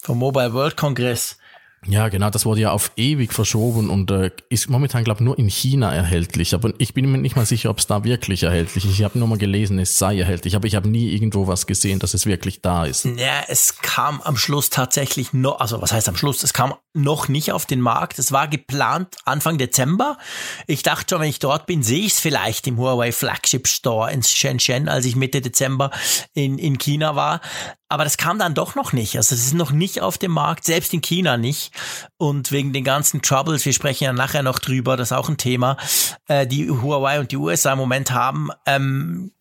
Vom 0.02 0.20
Mobile 0.20 0.54
World 0.54 0.76
Congress. 0.76 1.38
Ja, 1.88 2.10
genau, 2.10 2.30
das 2.30 2.46
wurde 2.46 2.62
ja 2.62 2.72
auf 2.72 2.92
ewig 2.96 3.32
verschoben 3.32 3.90
und 3.90 4.10
äh, 4.10 4.32
ist 4.50 4.70
momentan, 4.70 5.04
glaube 5.04 5.22
ich, 5.22 5.26
nur 5.26 5.38
in 5.38 5.50
China 5.50 5.94
erhältlich. 5.94 6.54
Aber 6.56 6.74
ich 6.80 6.94
bin 6.94 7.12
mir 7.12 7.18
nicht 7.18 7.36
mal 7.36 7.46
sicher, 7.46 7.70
ob 7.70 7.80
es 7.80 7.88
da 7.88 8.04
wirklich 8.04 8.44
erhältlich 8.44 8.86
ist. 8.86 8.92
Ich 8.92 9.04
habe 9.04 9.20
nur 9.20 9.28
mal 9.28 9.38
gelesen, 9.38 9.78
es 9.78 9.98
sei 9.98 10.18
erhältlich, 10.20 10.56
aber 10.56 10.68
ich 10.68 10.76
habe 10.76 10.90
nie 10.90 11.10
irgendwo 11.14 11.48
was 11.48 11.68
gesehen, 11.68 12.00
dass 12.00 12.14
es 12.14 12.26
wirklich 12.26 12.62
da 12.62 12.86
ist. 12.86 13.06
Ja, 13.06 13.44
es 13.48 13.78
kam 13.78 14.22
am 14.22 14.36
Schluss 14.38 14.70
tatsächlich 14.70 15.34
noch, 15.34 15.60
also 15.60 15.82
was 15.82 15.92
heißt 15.92 16.10
am 16.10 16.16
Schluss? 16.16 16.44
Es 16.44 16.54
kam 16.54 16.74
noch 16.94 17.28
nicht 17.28 17.52
auf 17.52 17.66
den 17.66 17.82
Markt. 17.82 18.18
Es 18.18 18.32
war 18.32 18.48
geplant 18.48 19.18
Anfang 19.26 19.58
Dezember. 19.58 20.18
Ich 20.66 20.82
dachte 20.82 21.06
schon, 21.10 21.22
wenn 21.22 21.30
ich 21.30 21.40
dort 21.40 21.66
bin, 21.68 21.84
sehe 21.84 22.06
ich 22.06 22.14
es 22.14 22.20
vielleicht 22.20 22.66
im 22.68 22.78
Huawei 22.78 23.12
Flagship 23.12 23.68
Store 23.68 24.12
in 24.12 24.24
Shenzhen, 24.24 24.88
als 24.88 25.06
ich 25.06 25.16
Mitte 25.16 25.42
Dezember 25.42 25.92
in, 26.34 26.58
in 26.58 26.78
China 26.78 27.16
war. 27.16 27.42
Aber 27.88 28.04
das 28.04 28.18
kam 28.18 28.40
dann 28.40 28.56
doch 28.56 28.76
noch 28.76 28.94
nicht. 28.94 29.16
Also 29.18 29.36
es 29.36 29.46
ist 29.46 29.54
noch 29.54 29.72
nicht 29.72 30.02
auf 30.02 30.18
dem 30.18 30.32
Markt, 30.32 30.66
selbst 30.66 30.94
in 30.94 31.02
China 31.02 31.38
nicht. 31.38 31.72
Und 32.18 32.52
wegen 32.52 32.74
den 32.74 32.84
ganzen 32.84 33.22
Troubles, 33.22 33.66
wir 33.66 33.74
sprechen 33.74 34.06
ja 34.06 34.14
nachher 34.14 34.44
noch 34.44 34.60
drüber, 34.60 34.98
das 34.98 35.10
ist 35.12 35.18
auch 35.18 35.30
ein 35.30 35.38
Thema, 35.38 35.78
äh, 36.28 36.48
die 36.48 36.70
Huawei 36.70 37.20
und 37.20 37.32
die 37.32 37.38
USA 37.38 37.74
im 37.74 37.80
Moment 37.80 38.12
haben, 38.12 38.50
ähm, 38.66 39.32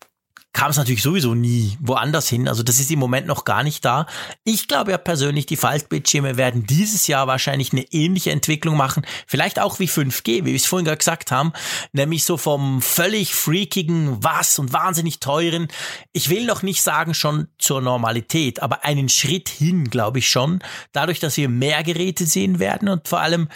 kam 0.55 0.71
es 0.71 0.77
natürlich 0.77 1.03
sowieso 1.03 1.35
nie 1.35 1.77
woanders 1.81 2.29
hin. 2.29 2.47
Also 2.47 2.63
das 2.63 2.79
ist 2.79 2.89
im 2.89 2.97
Moment 2.97 3.27
noch 3.27 3.43
gar 3.43 3.61
nicht 3.61 3.83
da. 3.83 4.07
Ich 4.45 4.69
glaube 4.69 4.91
ja 4.91 4.97
persönlich, 4.97 5.45
die 5.45 5.57
Faltbildschirme 5.57 6.37
werden 6.37 6.65
dieses 6.65 7.07
Jahr 7.07 7.27
wahrscheinlich 7.27 7.73
eine 7.73 7.81
ähnliche 7.91 8.31
Entwicklung 8.31 8.77
machen. 8.77 9.05
Vielleicht 9.27 9.59
auch 9.59 9.79
wie 9.79 9.89
5G, 9.89 10.45
wie 10.45 10.45
wir 10.45 10.55
es 10.55 10.65
vorhin 10.65 10.85
gerade 10.85 10.99
gesagt 10.99 11.29
haben. 11.29 11.51
Nämlich 11.91 12.23
so 12.23 12.37
vom 12.37 12.81
völlig 12.81 13.35
freakigen 13.35 14.23
was 14.23 14.57
und 14.57 14.71
wahnsinnig 14.71 15.19
teuren. 15.19 15.67
Ich 16.13 16.29
will 16.29 16.45
noch 16.45 16.63
nicht 16.63 16.81
sagen 16.81 17.13
schon 17.13 17.49
zur 17.57 17.81
Normalität, 17.81 18.61
aber 18.61 18.85
einen 18.85 19.09
Schritt 19.09 19.49
hin, 19.49 19.89
glaube 19.89 20.19
ich 20.19 20.29
schon. 20.29 20.59
Dadurch, 20.93 21.19
dass 21.19 21.35
wir 21.35 21.49
mehr 21.49 21.83
Geräte 21.83 22.25
sehen 22.25 22.59
werden 22.59 22.87
und 22.87 23.09
vor 23.09 23.19
allem 23.19 23.49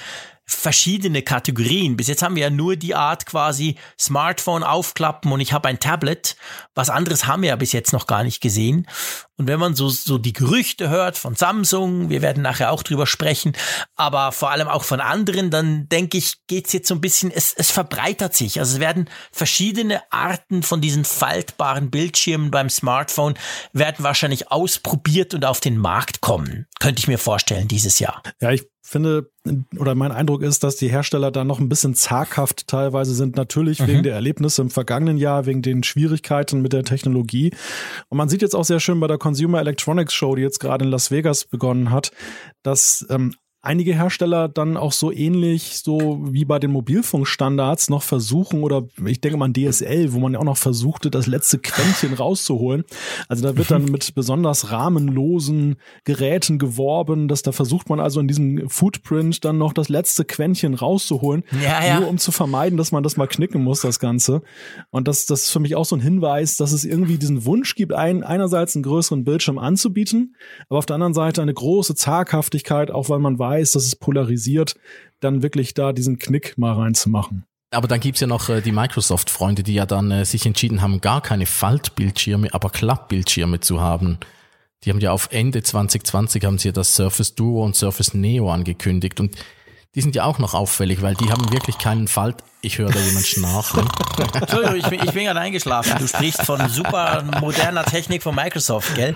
verschiedene 0.49 1.21
Kategorien. 1.21 1.95
Bis 1.95 2.07
jetzt 2.07 2.23
haben 2.23 2.35
wir 2.35 2.43
ja 2.43 2.49
nur 2.49 2.75
die 2.75 2.95
Art 2.95 3.25
quasi 3.25 3.75
Smartphone 3.99 4.63
aufklappen 4.63 5.31
und 5.31 5.39
ich 5.39 5.53
habe 5.53 5.69
ein 5.69 5.79
Tablet. 5.79 6.35
Was 6.73 6.89
anderes 6.89 7.27
haben 7.27 7.43
wir 7.43 7.49
ja 7.49 7.55
bis 7.55 7.71
jetzt 7.71 7.93
noch 7.93 8.07
gar 8.07 8.23
nicht 8.23 8.41
gesehen. 8.41 8.87
Und 9.37 9.47
wenn 9.47 9.59
man 9.59 9.73
so, 9.73 9.87
so 9.87 10.17
die 10.17 10.33
Gerüchte 10.33 10.89
hört 10.89 11.17
von 11.17 11.35
Samsung, 11.35 12.09
wir 12.09 12.21
werden 12.21 12.43
nachher 12.43 12.71
auch 12.71 12.83
drüber 12.83 13.07
sprechen, 13.07 13.53
aber 13.95 14.33
vor 14.33 14.51
allem 14.51 14.67
auch 14.67 14.83
von 14.83 14.99
anderen, 14.99 15.49
dann 15.49 15.87
denke 15.87 16.17
ich, 16.17 16.45
geht's 16.47 16.73
jetzt 16.73 16.89
so 16.89 16.95
ein 16.95 16.99
bisschen, 16.99 17.31
es, 17.31 17.53
es 17.53 17.71
verbreitert 17.71 18.35
sich. 18.35 18.59
Also 18.59 18.75
es 18.75 18.79
werden 18.81 19.09
verschiedene 19.31 20.01
Arten 20.11 20.61
von 20.61 20.81
diesen 20.81 21.05
faltbaren 21.05 21.89
Bildschirmen 21.89 22.51
beim 22.51 22.69
Smartphone 22.69 23.35
werden 23.71 24.03
wahrscheinlich 24.03 24.51
ausprobiert 24.51 25.33
und 25.33 25.45
auf 25.45 25.61
den 25.61 25.77
Markt 25.77 26.19
kommen. 26.19 26.67
Könnte 26.79 26.99
ich 26.99 27.07
mir 27.07 27.19
vorstellen 27.19 27.69
dieses 27.69 27.99
Jahr. 27.99 28.21
Ja, 28.41 28.51
ich 28.51 28.67
finde, 28.89 29.29
oder 29.77 29.95
mein 29.95 30.11
Eindruck 30.11 30.41
ist, 30.41 30.63
dass 30.63 30.75
die 30.75 30.89
Hersteller 30.89 31.31
da 31.31 31.43
noch 31.43 31.59
ein 31.59 31.69
bisschen 31.69 31.93
zaghaft 31.93 32.67
teilweise 32.67 33.13
sind, 33.13 33.35
natürlich 33.35 33.79
mhm. 33.79 33.87
wegen 33.87 34.03
der 34.03 34.15
Erlebnisse 34.15 34.61
im 34.63 34.69
vergangenen 34.69 35.17
Jahr, 35.17 35.45
wegen 35.45 35.61
den 35.61 35.83
Schwierigkeiten 35.83 36.61
mit 36.61 36.73
der 36.73 36.83
Technologie. 36.83 37.51
Und 38.09 38.17
man 38.17 38.29
sieht 38.29 38.41
jetzt 38.41 38.55
auch 38.55 38.65
sehr 38.65 38.79
schön 38.79 38.99
bei 38.99 39.07
der 39.07 39.17
Consumer 39.17 39.59
Electronics 39.59 40.13
Show, 40.13 40.35
die 40.35 40.41
jetzt 40.41 40.59
gerade 40.59 40.85
in 40.85 40.91
Las 40.91 41.11
Vegas 41.11 41.45
begonnen 41.45 41.91
hat, 41.91 42.11
dass 42.63 43.05
ähm, 43.09 43.35
einige 43.61 43.93
Hersteller 43.93 44.47
dann 44.47 44.77
auch 44.77 44.93
so 44.93 45.11
ähnlich, 45.11 45.79
so 45.79 46.19
wie 46.23 46.45
bei 46.45 46.59
den 46.59 46.71
Mobilfunkstandards 46.71 47.89
noch 47.89 48.03
versuchen, 48.03 48.63
oder 48.63 48.87
ich 49.05 49.19
denke 49.19 49.37
mal 49.37 49.45
an 49.45 49.53
DSL, 49.53 50.13
wo 50.13 50.19
man 50.19 50.33
ja 50.33 50.39
auch 50.39 50.45
noch 50.45 50.57
versuchte, 50.57 51.11
das 51.11 51.27
letzte 51.27 51.59
Quäntchen 51.59 52.13
rauszuholen. 52.13 52.85
Also 53.27 53.43
da 53.43 53.57
wird 53.57 53.69
dann 53.69 53.85
mit 53.85 54.15
besonders 54.15 54.71
rahmenlosen 54.71 55.75
Geräten 56.05 56.57
geworben, 56.57 57.27
dass 57.27 57.41
da 57.41 57.51
versucht 57.51 57.89
man 57.89 57.99
also 57.99 58.21
in 58.21 58.29
diesem 58.29 58.69
Footprint 58.69 59.43
dann 59.43 59.57
noch 59.57 59.73
das 59.73 59.89
letzte 59.89 60.23
Quäntchen 60.23 60.73
rauszuholen, 60.73 61.43
ja, 61.61 61.85
ja. 61.85 61.99
nur 61.99 62.09
um 62.09 62.17
zu 62.17 62.31
vermeiden, 62.31 62.77
dass 62.77 62.93
man 62.93 63.03
das 63.03 63.17
mal 63.17 63.27
knicken 63.27 63.61
muss, 63.61 63.81
das 63.81 63.99
Ganze. 63.99 64.41
Und 64.89 65.09
das, 65.09 65.25
das 65.25 65.43
ist 65.43 65.51
für 65.51 65.59
mich 65.59 65.75
auch 65.75 65.85
so 65.85 65.97
ein 65.97 66.01
Hinweis, 66.01 66.55
dass 66.55 66.71
es 66.71 66.85
irgendwie 66.85 67.17
diesen 67.17 67.43
Wunsch 67.43 67.75
gibt, 67.75 67.91
ein, 67.91 68.23
einerseits 68.23 68.75
einen 68.75 68.83
größeren 68.83 69.25
Bildschirm 69.25 69.57
anzubieten, 69.57 70.35
aber 70.69 70.79
auf 70.79 70.85
der 70.85 70.93
anderen 70.93 71.13
Seite 71.13 71.41
eine 71.41 71.53
große 71.53 71.95
Zaghaftigkeit, 71.95 72.89
auch 72.89 73.09
weil 73.09 73.19
man 73.19 73.37
weiß, 73.37 73.48
weiß, 73.49 73.71
dass 73.71 73.85
es 73.85 73.95
polarisiert, 73.95 74.75
dann 75.19 75.41
wirklich 75.41 75.73
da 75.73 75.91
diesen 75.91 76.19
Knick 76.19 76.57
mal 76.57 76.73
reinzumachen. 76.73 77.45
Aber 77.71 77.87
dann 77.87 77.99
gibt's 77.99 78.21
ja 78.21 78.27
noch 78.27 78.49
äh, 78.49 78.61
die 78.61 78.71
Microsoft-Freunde, 78.71 79.63
die 79.63 79.75
ja 79.75 79.85
dann 79.85 80.09
äh, 80.11 80.25
sich 80.25 80.45
entschieden 80.45 80.81
haben, 80.81 81.01
gar 81.01 81.21
keine 81.21 81.45
Faltbildschirme, 81.45 82.53
aber 82.53 82.69
Klappbildschirme 82.69 83.59
zu 83.59 83.79
haben. 83.79 84.17
Die 84.83 84.89
haben 84.89 84.99
ja 84.99 85.11
auf 85.11 85.29
Ende 85.31 85.61
2020 85.61 86.45
haben 86.45 86.57
sie 86.57 86.69
ja 86.69 86.71
das 86.71 86.95
Surface 86.95 87.35
Duo 87.35 87.63
und 87.63 87.75
Surface 87.75 88.13
Neo 88.13 88.51
angekündigt 88.51 89.19
und 89.19 89.35
die 89.95 90.01
sind 90.01 90.15
ja 90.15 90.23
auch 90.25 90.37
noch 90.37 90.53
auffällig, 90.53 91.01
weil 91.01 91.15
die 91.15 91.31
haben 91.31 91.51
wirklich 91.51 91.77
keinen 91.79 92.07
Fall. 92.07 92.35
Ich 92.61 92.77
höre 92.77 92.91
da 92.91 92.99
jemand 92.99 93.25
schnarchen. 93.25 93.89
Entschuldigung, 94.33 94.75
ich 94.75 94.87
bin, 94.87 94.99
ich 95.03 95.11
bin 95.13 95.25
gerade 95.25 95.39
eingeschlafen. 95.39 95.97
Du 95.97 96.07
sprichst 96.07 96.43
von 96.43 96.69
super 96.69 97.23
moderner 97.39 97.83
Technik 97.85 98.21
von 98.21 98.35
Microsoft, 98.35 98.93
gell? 98.95 99.15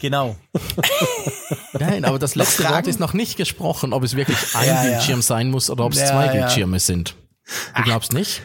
Genau. 0.00 0.36
Nein, 1.78 2.04
aber 2.04 2.18
das 2.18 2.34
letzte 2.34 2.68
Wort 2.68 2.86
ist 2.88 2.98
noch 2.98 3.12
nicht 3.12 3.36
gesprochen, 3.36 3.92
ob 3.92 4.02
es 4.02 4.16
wirklich 4.16 4.38
ein 4.54 4.66
ja, 4.66 4.82
Bildschirm 4.82 5.20
ja. 5.20 5.22
sein 5.22 5.50
muss 5.50 5.70
oder 5.70 5.84
ob 5.84 5.92
es 5.92 6.00
ja, 6.00 6.06
zwei 6.06 6.28
Bildschirme 6.28 6.80
sind. 6.80 7.14
Du 7.76 7.82
glaubst 7.82 8.12
nicht? 8.12 8.42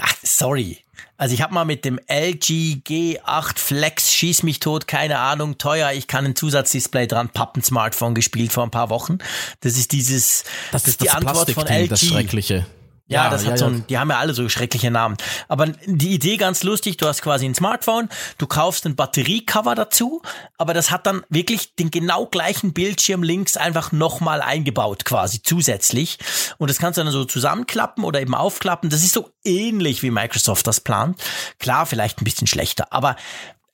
Ach, 0.00 0.14
sorry. 0.22 0.78
Also 1.20 1.34
ich 1.34 1.42
habe 1.42 1.52
mal 1.52 1.66
mit 1.66 1.84
dem 1.84 1.98
LG 2.08 2.80
G8 2.82 3.58
Flex 3.58 4.10
Schieß 4.10 4.42
mich 4.42 4.58
tot, 4.58 4.86
keine 4.86 5.18
Ahnung, 5.18 5.58
teuer, 5.58 5.92
ich 5.92 6.06
kann 6.06 6.24
ein 6.24 6.34
Zusatzdisplay 6.34 7.06
dran, 7.06 7.28
Pappen-Smartphone 7.28 8.14
gespielt 8.14 8.52
vor 8.52 8.64
ein 8.64 8.70
paar 8.70 8.88
Wochen. 8.88 9.18
Das 9.60 9.76
ist 9.76 9.92
dieses, 9.92 10.44
das, 10.72 10.84
das 10.84 10.88
ist 10.92 11.02
die 11.02 11.04
das 11.04 11.16
Antwort 11.16 11.50
von 11.50 11.66
LG. 11.66 11.88
Das 11.90 12.00
Schreckliche. 12.00 12.64
Ja, 13.10 13.24
ja 13.24 13.30
das 13.30 13.44
hat 13.44 13.52
ja, 13.52 13.56
so 13.58 13.66
ein, 13.66 13.84
die 13.88 13.98
haben 13.98 14.08
ja 14.08 14.18
alle 14.18 14.34
so 14.34 14.48
schreckliche 14.48 14.90
Namen. 14.90 15.16
Aber 15.48 15.66
die 15.66 16.14
Idee 16.14 16.36
ganz 16.36 16.62
lustig, 16.62 16.96
du 16.96 17.06
hast 17.06 17.22
quasi 17.22 17.44
ein 17.44 17.54
Smartphone, 17.54 18.08
du 18.38 18.46
kaufst 18.46 18.86
ein 18.86 18.94
Batteriecover 18.94 19.74
dazu, 19.74 20.22
aber 20.58 20.74
das 20.74 20.90
hat 20.92 21.06
dann 21.06 21.22
wirklich 21.28 21.74
den 21.74 21.90
genau 21.90 22.26
gleichen 22.26 22.72
Bildschirm 22.72 23.24
links 23.24 23.56
einfach 23.56 23.90
nochmal 23.90 24.40
eingebaut 24.40 25.04
quasi 25.04 25.42
zusätzlich. 25.42 26.18
Und 26.58 26.70
das 26.70 26.78
kannst 26.78 26.98
du 26.98 27.04
dann 27.04 27.12
so 27.12 27.24
zusammenklappen 27.24 28.04
oder 28.04 28.20
eben 28.20 28.34
aufklappen. 28.34 28.90
Das 28.90 29.02
ist 29.02 29.12
so 29.12 29.30
ähnlich 29.44 30.04
wie 30.04 30.10
Microsoft 30.10 30.66
das 30.68 30.80
plant. 30.80 31.20
Klar, 31.58 31.86
vielleicht 31.86 32.20
ein 32.20 32.24
bisschen 32.24 32.46
schlechter, 32.46 32.92
aber 32.92 33.16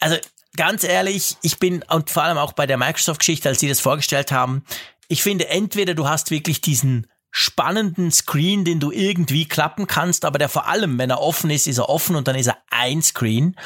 also 0.00 0.16
ganz 0.56 0.82
ehrlich, 0.82 1.36
ich 1.42 1.58
bin 1.58 1.84
und 1.90 2.08
vor 2.08 2.22
allem 2.22 2.38
auch 2.38 2.52
bei 2.52 2.66
der 2.66 2.78
Microsoft-Geschichte, 2.78 3.50
als 3.50 3.60
sie 3.60 3.68
das 3.68 3.80
vorgestellt 3.80 4.32
haben, 4.32 4.64
ich 5.08 5.22
finde 5.22 5.48
entweder 5.48 5.94
du 5.94 6.08
hast 6.08 6.30
wirklich 6.30 6.62
diesen 6.62 7.06
spannenden 7.38 8.10
Screen, 8.10 8.64
den 8.64 8.80
du 8.80 8.90
irgendwie 8.90 9.46
klappen 9.46 9.86
kannst, 9.86 10.24
aber 10.24 10.38
der 10.38 10.48
vor 10.48 10.68
allem, 10.68 10.98
wenn 10.98 11.10
er 11.10 11.20
offen 11.20 11.50
ist, 11.50 11.66
ist 11.66 11.76
er 11.76 11.90
offen 11.90 12.16
und 12.16 12.28
dann 12.28 12.34
ist 12.34 12.46
er 12.46 12.56
ein 12.70 13.02
Screen. 13.02 13.56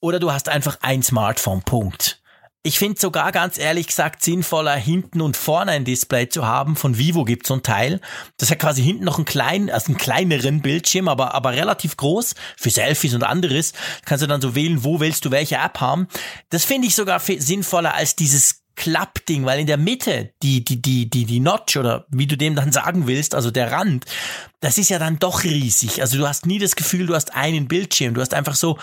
Oder 0.00 0.20
du 0.20 0.30
hast 0.30 0.48
einfach 0.48 0.78
ein 0.80 1.02
Smartphone, 1.02 1.62
Punkt. 1.62 2.22
Ich 2.62 2.78
finde 2.78 3.00
sogar 3.00 3.32
ganz 3.32 3.58
ehrlich 3.58 3.88
gesagt 3.88 4.22
sinnvoller, 4.22 4.76
hinten 4.76 5.20
und 5.20 5.36
vorne 5.36 5.72
ein 5.72 5.84
Display 5.84 6.28
zu 6.28 6.46
haben. 6.46 6.76
Von 6.76 6.96
Vivo 6.96 7.24
gibt 7.24 7.44
so 7.44 7.54
ein 7.54 7.64
Teil. 7.64 8.00
Das 8.36 8.52
hat 8.52 8.60
quasi 8.60 8.84
hinten 8.84 9.04
noch 9.04 9.16
einen 9.16 9.24
kleinen, 9.24 9.68
also 9.68 9.86
einen 9.86 9.98
kleineren 9.98 10.62
Bildschirm, 10.62 11.08
aber, 11.08 11.34
aber 11.34 11.50
relativ 11.50 11.96
groß 11.96 12.36
für 12.56 12.70
Selfies 12.70 13.14
und 13.14 13.24
anderes. 13.24 13.72
Kannst 14.04 14.22
du 14.22 14.28
dann 14.28 14.40
so 14.40 14.54
wählen, 14.54 14.84
wo 14.84 15.00
willst 15.00 15.24
du 15.24 15.32
welche 15.32 15.56
App 15.56 15.80
haben. 15.80 16.06
Das 16.50 16.64
finde 16.64 16.86
ich 16.86 16.94
sogar 16.94 17.18
sinnvoller 17.18 17.94
als 17.94 18.14
dieses 18.14 18.62
Klappding, 18.80 19.44
weil 19.44 19.60
in 19.60 19.66
der 19.66 19.76
Mitte 19.76 20.32
die, 20.42 20.64
die, 20.64 20.80
die, 20.80 21.10
die, 21.10 21.26
die 21.26 21.40
Notch 21.40 21.76
oder 21.76 22.06
wie 22.08 22.26
du 22.26 22.38
dem 22.38 22.54
dann 22.54 22.72
sagen 22.72 23.06
willst, 23.06 23.34
also 23.34 23.50
der 23.50 23.70
Rand, 23.70 24.06
das 24.60 24.78
ist 24.78 24.88
ja 24.88 24.98
dann 24.98 25.18
doch 25.18 25.44
riesig. 25.44 26.00
Also 26.00 26.16
du 26.16 26.26
hast 26.26 26.46
nie 26.46 26.58
das 26.58 26.76
Gefühl, 26.76 27.06
du 27.06 27.14
hast 27.14 27.34
einen 27.34 27.68
Bildschirm. 27.68 28.14
Du 28.14 28.22
hast 28.22 28.32
einfach 28.32 28.54
so, 28.54 28.78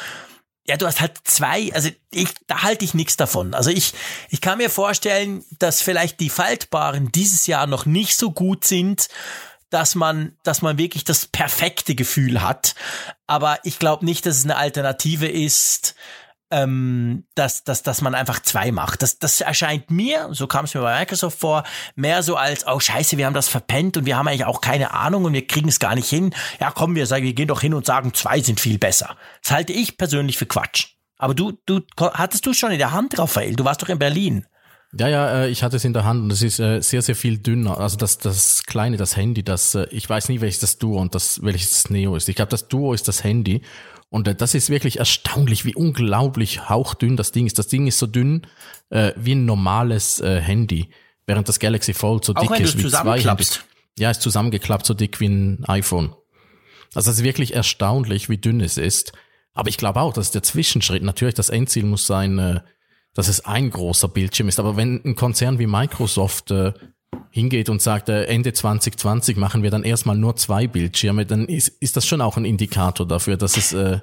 ja, 0.68 0.78
du 0.78 0.86
hast 0.86 1.02
halt 1.02 1.14
zwei, 1.24 1.74
also 1.74 1.90
ich, 2.12 2.30
da 2.46 2.62
halte 2.62 2.86
ich 2.86 2.94
nichts 2.94 3.18
davon. 3.18 3.56
Also 3.56 3.72
ich, 3.72 3.94
ich 4.30 4.40
kann 4.40 4.60
mir 4.60 4.70
vorstellen, 4.70 5.44
dass 5.58 5.82
vielleicht 5.82 6.20
die 6.20 6.30
Faltbaren 6.30 7.12
dieses 7.12 7.48
Jahr 7.48 7.66
noch 7.66 7.88
nicht 7.88 8.16
so 8.18 8.30
gut 8.30 8.66
sind, 8.66 9.08
dass 9.72 9.96
man, 9.96 10.38
dass 10.44 10.62
man 10.62 10.78
wirklich 10.78 11.06
das 11.06 11.26
perfekte 11.26 11.96
Gefühl 11.96 12.44
hat. 12.44 12.76
Aber 13.26 13.58
ich 13.64 13.80
glaube 13.80 14.06
nicht, 14.06 14.28
dass 14.28 14.38
es 14.38 14.44
eine 14.44 14.58
Alternative 14.58 15.28
ist, 15.28 15.96
ähm, 16.50 17.26
dass, 17.36 17.64
dass, 17.64 17.84
dass 17.84 18.02
man 18.02 18.16
einfach 18.16 18.42
zwei 18.42 18.72
macht. 18.72 19.02
Das, 19.02 19.20
das 19.20 19.42
erscheint 19.42 19.92
mir, 19.92 20.30
so 20.32 20.48
kam 20.48 20.66
es 20.66 20.74
mir 20.74 20.82
bei 20.82 21.00
Microsoft 21.00 21.40
vor, 21.40 21.64
mehr 21.96 22.24
so 22.24 22.36
als, 22.36 22.66
oh 22.68 22.80
scheiße, 22.80 23.18
wir 23.18 23.26
haben 23.26 23.34
das 23.34 23.48
verpennt 23.50 23.98
und 23.98 24.06
wir 24.06 24.18
haben 24.18 24.28
eigentlich 24.28 24.46
auch 24.46 24.62
keine 24.62 24.94
Ahnung 24.94 25.26
und 25.26 25.34
wir 25.34 25.46
kriegen 25.46 25.70
es 25.70 25.80
gar 25.80 25.96
nicht 25.96 26.10
hin. 26.10 26.34
Ja, 26.60 26.72
komm, 26.72 26.96
wir 26.96 27.06
sagen, 27.06 27.26
wir 27.26 27.34
gehen 27.34 27.48
doch 27.48 27.62
hin 27.62 27.74
und 27.74 27.86
sagen, 27.86 28.14
zwei 28.14 28.40
sind 28.42 28.60
viel 28.60 28.78
besser. 28.78 29.18
Das 29.44 29.52
halte 29.52 29.74
ich 29.74 29.98
persönlich 29.98 30.38
für 30.38 30.46
Quatsch. 30.46 30.94
Aber 31.18 31.34
du, 31.34 31.54
du, 31.66 31.82
hattest 31.98 32.46
du 32.46 32.54
schon 32.54 32.72
in 32.72 32.78
der 32.78 32.92
Hand, 32.92 33.18
Raphael? 33.18 33.56
Du 33.56 33.66
warst 33.66 33.82
doch 33.82 33.90
in 33.90 34.00
Berlin. 34.00 34.46
Ja, 34.98 35.08
ja, 35.08 35.44
äh, 35.44 35.50
ich 35.50 35.64
hatte 35.64 35.76
es 35.76 35.84
in 35.84 35.94
der 35.94 36.06
Hand 36.06 36.24
und 36.24 36.32
es 36.32 36.42
ist 36.42 36.60
äh, 36.60 36.80
sehr, 36.82 37.02
sehr 37.02 37.16
viel 37.16 37.38
dünner. 37.40 37.78
Also 37.78 37.98
das, 37.98 38.20
das 38.20 38.64
kleine, 38.64 38.96
das 38.98 39.18
Handy, 39.18 39.44
das, 39.44 39.76
äh, 39.76 39.88
ich 39.92 40.10
weiß 40.10 40.30
nie, 40.30 40.40
welches 40.40 40.60
das 40.60 40.78
Duo 40.78 41.00
und 41.00 41.14
das, 41.14 41.42
welches 41.44 41.72
das 41.72 41.90
Neo 41.90 42.16
ist. 42.16 42.30
Ich 42.30 42.36
glaube, 42.36 42.52
das 42.52 42.68
Duo 42.68 42.94
ist 42.94 43.08
das 43.08 43.24
Handy. 43.24 43.62
Und 44.10 44.42
das 44.42 44.54
ist 44.54 44.70
wirklich 44.70 45.00
erstaunlich, 45.00 45.66
wie 45.66 45.76
unglaublich 45.76 46.70
hauchdünn 46.70 47.18
das 47.18 47.32
Ding 47.32 47.46
ist. 47.46 47.60
Das 47.60 47.68
Ding 47.68 47.88
ist 47.88 48.00
so 48.00 48.08
dünn 48.08 48.48
äh, 48.90 49.12
wie 49.18 49.36
ein 49.36 49.46
normales 49.46 50.22
äh, 50.22 50.40
Handy, 50.40 50.90
während 51.26 51.50
das 51.50 51.60
Galaxy 51.60 51.94
Fold 51.94 52.24
so 52.24 52.34
dick 52.34 52.50
ist 52.60 52.78
wie 52.78 52.90
zwei 52.90 53.20
Handys. 53.20 53.64
Ja, 54.00 54.12
ist 54.12 54.22
zusammengeklappt, 54.22 54.86
so 54.86 54.94
dick 54.94 55.20
wie 55.20 55.28
ein 55.28 55.66
iPhone. 55.66 56.16
Also 56.94 57.12
es 57.12 57.18
ist 57.18 57.24
wirklich 57.24 57.54
erstaunlich, 57.54 58.30
wie 58.30 58.38
dünn 58.38 58.62
es 58.62 58.78
ist. 58.78 59.12
Aber 59.54 59.70
ich 59.70 59.78
glaube 59.78 60.00
auch, 60.02 60.14
dass 60.14 60.32
der 60.32 60.44
Zwischenschritt, 60.44 61.04
natürlich 61.04 61.34
das 61.34 61.50
Endziel 61.50 61.84
muss 61.84 62.08
sein, 62.08 62.38
äh, 62.40 62.62
dass 63.14 63.28
es 63.28 63.46
ein 63.46 63.72
großer 63.72 64.08
Bildschirm 64.08 64.48
ist. 64.48 64.60
Aber 64.60 64.78
wenn 64.78 65.04
ein 65.04 65.16
Konzern 65.16 65.60
wie 65.60 65.68
Microsoft 65.68 66.52
äh, 66.52 66.74
hingeht 67.32 67.70
und 67.70 67.82
sagt, 67.82 68.10
äh, 68.10 68.26
Ende 68.26 68.54
2020 68.54 69.38
machen 69.38 69.64
wir 69.64 69.72
dann 69.72 69.84
erstmal 69.84 70.18
nur 70.18 70.36
zwei 70.36 70.68
Bildschirme, 70.68 71.26
dann 71.26 71.46
ist, 71.46 71.70
ist 71.80 71.96
das 71.98 72.06
schon 72.06 72.22
auch 72.22 72.38
ein 72.38 72.46
Indikator 72.46 73.08
dafür, 73.08 73.38
dass 73.38 73.58
es 73.58 73.74
äh, 73.74 74.00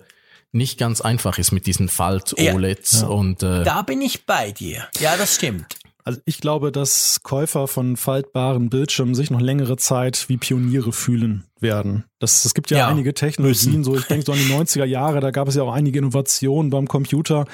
nicht 0.52 0.78
ganz 0.78 1.00
einfach 1.00 1.38
ist 1.38 1.50
mit 1.52 1.66
diesen 1.66 1.88
Falt-OLEDs. 1.88 3.02
Ja. 3.02 3.06
Und, 3.08 3.42
äh, 3.42 3.64
Da 3.64 3.82
bin 3.82 4.00
ich 4.00 4.24
bei 4.24 4.52
dir. 4.52 4.86
Ja, 5.00 5.16
das 5.16 5.34
stimmt. 5.34 5.76
Also 6.06 6.20
ich 6.26 6.38
glaube, 6.38 6.70
dass 6.70 7.22
Käufer 7.22 7.66
von 7.66 7.96
faltbaren 7.96 8.68
Bildschirmen 8.68 9.14
sich 9.14 9.30
noch 9.30 9.40
längere 9.40 9.78
Zeit 9.78 10.26
wie 10.28 10.36
Pioniere 10.36 10.92
fühlen 10.92 11.44
werden. 11.60 12.04
Das, 12.18 12.44
es 12.44 12.52
gibt 12.52 12.70
ja, 12.70 12.76
Ja, 12.76 12.88
einige 12.88 13.14
Technologien, 13.14 13.78
müssen. 13.78 13.84
so 13.84 13.96
ich 13.96 14.04
denke 14.04 14.26
so 14.26 14.32
an 14.32 14.38
die 14.38 14.52
90er 14.52 14.84
Jahre, 14.84 15.20
da 15.20 15.30
gab 15.30 15.48
es 15.48 15.54
ja 15.54 15.62
auch 15.62 15.72
einige 15.72 15.98
Innovationen 15.98 16.70
beim 16.70 16.88
Computer. 16.88 17.46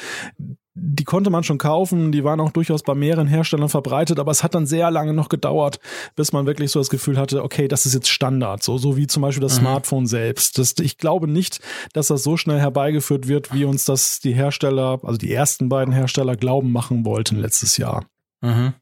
Die 0.82 1.04
konnte 1.04 1.28
man 1.28 1.44
schon 1.44 1.58
kaufen, 1.58 2.10
die 2.10 2.24
waren 2.24 2.40
auch 2.40 2.52
durchaus 2.52 2.82
bei 2.82 2.94
mehreren 2.94 3.26
Herstellern 3.26 3.68
verbreitet, 3.68 4.18
aber 4.18 4.30
es 4.30 4.42
hat 4.42 4.54
dann 4.54 4.66
sehr 4.66 4.90
lange 4.90 5.12
noch 5.12 5.28
gedauert, 5.28 5.78
bis 6.16 6.32
man 6.32 6.46
wirklich 6.46 6.70
so 6.70 6.80
das 6.80 6.88
Gefühl 6.88 7.18
hatte, 7.18 7.44
okay, 7.44 7.68
das 7.68 7.84
ist 7.84 7.92
jetzt 7.92 8.08
Standard, 8.08 8.62
so, 8.62 8.78
so 8.78 8.96
wie 8.96 9.06
zum 9.06 9.20
Beispiel 9.22 9.42
das 9.42 9.56
Smartphone 9.56 10.06
selbst. 10.06 10.58
Das, 10.58 10.74
ich 10.80 10.96
glaube 10.96 11.28
nicht, 11.28 11.60
dass 11.92 12.06
das 12.06 12.22
so 12.22 12.38
schnell 12.38 12.60
herbeigeführt 12.60 13.28
wird, 13.28 13.52
wie 13.52 13.64
uns 13.64 13.84
das 13.84 14.20
die 14.20 14.32
Hersteller, 14.32 15.00
also 15.02 15.18
die 15.18 15.32
ersten 15.32 15.68
beiden 15.68 15.92
Hersteller 15.92 16.36
glauben 16.36 16.72
machen 16.72 17.04
wollten 17.04 17.36
letztes 17.36 17.76
Jahr. 17.76 18.06
Mhm. 18.40 18.74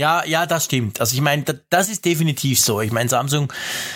Ja, 0.00 0.24
ja, 0.24 0.46
das 0.46 0.64
stimmt. 0.64 0.98
Also 0.98 1.14
ich 1.14 1.20
meine, 1.20 1.42
da- 1.42 1.52
das 1.68 1.90
ist 1.90 2.06
definitiv 2.06 2.58
so. 2.58 2.80
Ich 2.80 2.90
meine, 2.90 3.10
Samsung 3.10 3.52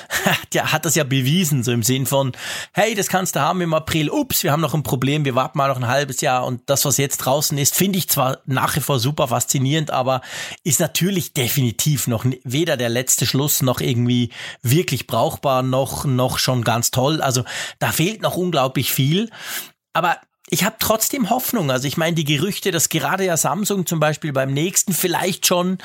der 0.52 0.70
hat 0.70 0.84
das 0.84 0.96
ja 0.96 1.04
bewiesen, 1.04 1.62
so 1.62 1.73
im 1.73 1.82
Sinn 1.82 2.04
von, 2.04 2.32
hey, 2.75 2.94
das 2.94 3.08
kannst 3.08 3.37
du 3.37 3.40
haben 3.40 3.62
im 3.62 3.73
April, 3.73 4.11
ups, 4.11 4.42
wir 4.42 4.52
haben 4.52 4.61
noch 4.61 4.75
ein 4.75 4.82
Problem, 4.82 5.25
wir 5.25 5.34
warten 5.34 5.56
mal 5.56 5.68
noch 5.68 5.78
ein 5.78 5.88
halbes 5.88 6.20
Jahr 6.20 6.44
und 6.44 6.61
das, 6.66 6.84
was 6.84 6.99
jetzt 6.99 7.16
draußen 7.16 7.56
ist, 7.56 7.75
finde 7.75 7.96
ich 7.99 8.11
zwar 8.11 8.40
nach 8.44 8.76
wie 8.76 8.80
vor 8.80 8.99
super 8.99 9.28
faszinierend, 9.28 9.92
aber 9.92 10.20
ist 10.62 10.78
natürlich 10.78 11.32
definitiv 11.32 12.06
noch 12.06 12.26
weder 12.44 12.76
der 12.76 12.90
letzte 12.90 13.25
Schluss 13.25 13.62
noch 13.62 13.80
irgendwie 13.80 14.28
wirklich 14.61 15.06
brauchbar, 15.06 15.62
noch, 15.62 16.04
noch 16.04 16.37
schon 16.37 16.64
ganz 16.64 16.90
toll. 16.90 17.23
Also 17.23 17.44
da 17.78 17.92
fehlt 17.92 18.20
noch 18.20 18.37
unglaublich 18.37 18.92
viel. 18.92 19.30
Aber 19.94 20.18
ich 20.54 20.62
habe 20.62 20.76
trotzdem 20.78 21.30
Hoffnung. 21.30 21.73
Also 21.73 21.88
ich 21.88 21.96
meine, 21.96 22.14
die 22.14 22.25
Gerüchte, 22.25 22.70
dass 22.70 22.88
gerade 22.88 23.25
ja 23.25 23.37
Samsung 23.37 23.87
zum 23.87 23.99
Beispiel 23.99 24.32
beim 24.32 24.54
nächsten 24.54 24.92
vielleicht 24.92 25.49
schon 25.49 25.78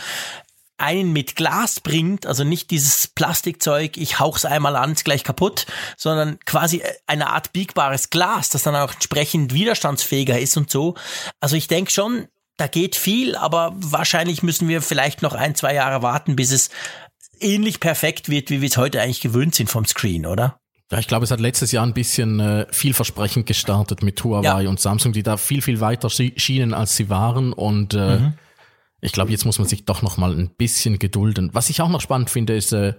einen 0.78 1.12
mit 1.12 1.36
Glas 1.36 1.80
bringt, 1.80 2.28
also 2.28 2.44
nicht 2.44 2.70
dieses 2.70 3.08
Plastikzeug, 3.08 3.98
ich 3.98 4.20
hauch's 4.20 4.46
einmal 4.46 4.76
an, 4.76 4.92
ist 4.92 5.04
gleich 5.04 5.24
kaputt, 5.24 5.66
sondern 5.98 6.40
quasi 6.46 6.84
eine 7.08 7.32
Art 7.32 7.52
biegbares 7.52 8.12
Glas, 8.12 8.50
das 8.50 8.62
dann 8.62 8.76
auch 8.76 8.94
entsprechend 8.94 9.56
widerstandsfähiger 9.56 10.40
ist 10.40 10.56
und 10.56 10.70
so. 10.70 10.94
Also 11.40 11.56
ich 11.56 11.68
denke 11.68 11.90
schon, 11.90 12.28
da 12.56 12.68
geht 12.68 12.96
viel, 12.96 13.36
aber 13.36 13.74
wahrscheinlich 13.76 14.44
müssen 14.44 14.68
wir 14.68 14.84
vielleicht 14.84 15.24
noch 15.24 15.34
ein, 15.34 15.56
zwei 15.56 15.74
Jahre 15.74 16.04
warten, 16.04 16.36
bis 16.36 16.52
es 16.52 16.70
ähnlich 17.40 17.80
perfekt 17.80 18.30
wird, 18.30 18.52
wie 18.52 18.62
wir 18.62 18.70
es 18.70 18.78
heute 18.78 19.02
eigentlich 19.02 19.22
gewöhnt 19.22 19.56
sind 19.56 19.72
vom 19.72 19.86
Screen, 19.86 20.28
oder? 20.28 20.59
Ja, 20.92 20.98
ich 20.98 21.08
glaube, 21.08 21.24
es 21.24 21.32
hat 21.32 21.40
letztes 21.40 21.72
Jahr 21.72 21.86
ein 21.86 21.94
bisschen 21.94 22.40
äh, 22.40 22.66
vielversprechend 22.72 23.46
gestartet 23.46 24.02
mit 24.02 24.24
Huawei 24.24 24.64
Ja. 24.64 24.70
und 24.70 24.80
Samsung, 24.80 25.14
die 25.14 25.22
da 25.24 25.38
viel, 25.38 25.62
viel 25.62 25.80
weiter 25.82 26.08
schi- 26.08 26.38
schienen, 26.40 26.74
als 26.74 26.96
sie 26.96 27.10
waren. 27.10 27.54
Und 27.54 27.94
äh, 27.94 28.18
Mhm. 28.20 28.34
ich 29.02 29.12
glaube, 29.12 29.30
jetzt 29.32 29.46
muss 29.46 29.60
man 29.60 29.68
sich 29.68 29.86
doch 29.86 30.02
noch 30.02 30.18
mal 30.18 30.32
ein 30.36 30.50
bisschen 30.58 30.98
gedulden. 30.98 31.52
Was 31.54 31.70
ich 31.70 31.82
auch 31.82 31.90
noch 31.90 32.02
spannend 32.02 32.30
finde, 32.32 32.56
ist, 32.56 32.74
äh, 32.74 32.94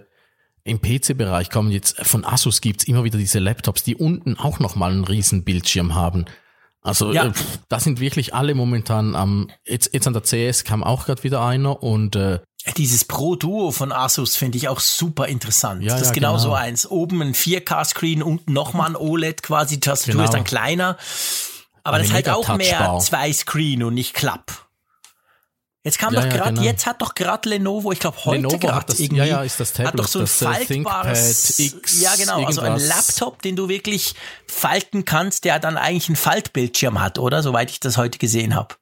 im 0.63 0.79
PC-Bereich 0.79 1.49
kommen 1.49 1.71
jetzt, 1.71 1.97
von 2.05 2.23
Asus 2.23 2.61
gibt's 2.61 2.83
immer 2.85 3.03
wieder 3.03 3.17
diese 3.17 3.39
Laptops, 3.39 3.83
die 3.83 3.95
unten 3.95 4.37
auch 4.37 4.59
noch 4.59 4.75
mal 4.75 4.91
einen 4.91 5.03
riesen 5.03 5.43
Bildschirm 5.43 5.95
haben. 5.95 6.25
Also 6.81 7.11
Ja. 7.11 7.25
äh, 7.27 7.31
da 7.67 7.79
sind 7.79 7.99
wirklich 7.99 8.33
alle 8.33 8.55
momentan 8.55 9.15
am, 9.15 9.49
jetzt, 9.67 9.93
jetzt 9.93 10.07
an 10.07 10.13
der 10.13 10.21
CS 10.23 10.63
kam 10.63 10.83
auch 10.83 11.05
gerade 11.07 11.23
wieder 11.23 11.43
einer 11.45 11.83
und 11.83 12.15
äh, 12.15 12.39
Dieses 12.77 13.05
Pro 13.05 13.35
Duo 13.35 13.71
von 13.71 13.91
Asus 13.91 14.35
finde 14.37 14.57
ich 14.57 14.67
auch 14.67 14.79
super 14.79 15.27
interessant. 15.27 15.81
Ja, 15.83 15.93
das 15.93 16.01
ist 16.01 16.07
ja, 16.09 16.13
genau, 16.13 16.31
genau. 16.33 16.39
so 16.43 16.53
eins. 16.53 16.85
Oben 16.85 17.21
ein 17.21 17.33
4K-Screen, 17.33 18.21
unten 18.21 18.53
nochmal 18.53 18.89
ein 18.89 18.95
OLED 18.95 19.41
quasi. 19.41 19.75
Die 19.75 19.79
Tastatur 19.79 20.13
Genau. 20.13 20.25
ist 20.25 20.33
dann 20.33 20.43
kleiner. 20.43 20.97
Aber 21.83 21.95
Eine 21.95 22.03
das 22.03 22.09
ist 22.09 22.13
halt 22.13 22.29
auch 22.29 22.55
mehr 22.57 22.99
zwei 23.01 23.33
Screen 23.33 23.81
und 23.83 23.95
nicht 23.95 24.13
Klapp. 24.13 24.67
Jetzt 25.83 25.97
kam 25.97 26.13
Ja, 26.13 26.21
doch 26.21 26.29
gerade, 26.29 26.51
genau. 26.53 26.61
jetzt 26.61 26.85
hat 26.85 27.01
doch 27.01 27.15
gerade 27.15 27.49
Lenovo, 27.49 27.91
ich 27.91 27.99
glaube 27.99 28.23
heute 28.25 28.43
gerade 28.59 28.75
hat 28.75 28.89
das- 28.89 28.99
irgendwie, 28.99 29.23
ja, 29.25 29.41
ist 29.41 29.59
das 29.59 29.69
hat 29.79 29.85
Tablet, 29.85 29.99
doch 30.05 30.07
so 30.07 30.19
ein 30.19 30.25
äh, 30.25 30.27
faltbares, 30.27 31.57
X 31.57 32.01
ja 32.01 32.15
genau, 32.15 32.45
also 32.45 32.61
ein 32.61 32.73
irgendwas. 32.73 32.87
Laptop, 32.87 33.41
den 33.41 33.55
du 33.55 33.67
wirklich 33.67 34.13
falten 34.45 35.05
kannst, 35.05 35.43
der 35.43 35.57
dann 35.57 35.77
eigentlich 35.77 36.07
einen 36.07 36.17
Faltbildschirm 36.17 37.01
hat, 37.01 37.17
oder? 37.17 37.41
Soweit 37.41 37.71
ich 37.71 37.79
das 37.79 37.97
heute 37.97 38.19
gesehen 38.19 38.53
habe. 38.53 38.75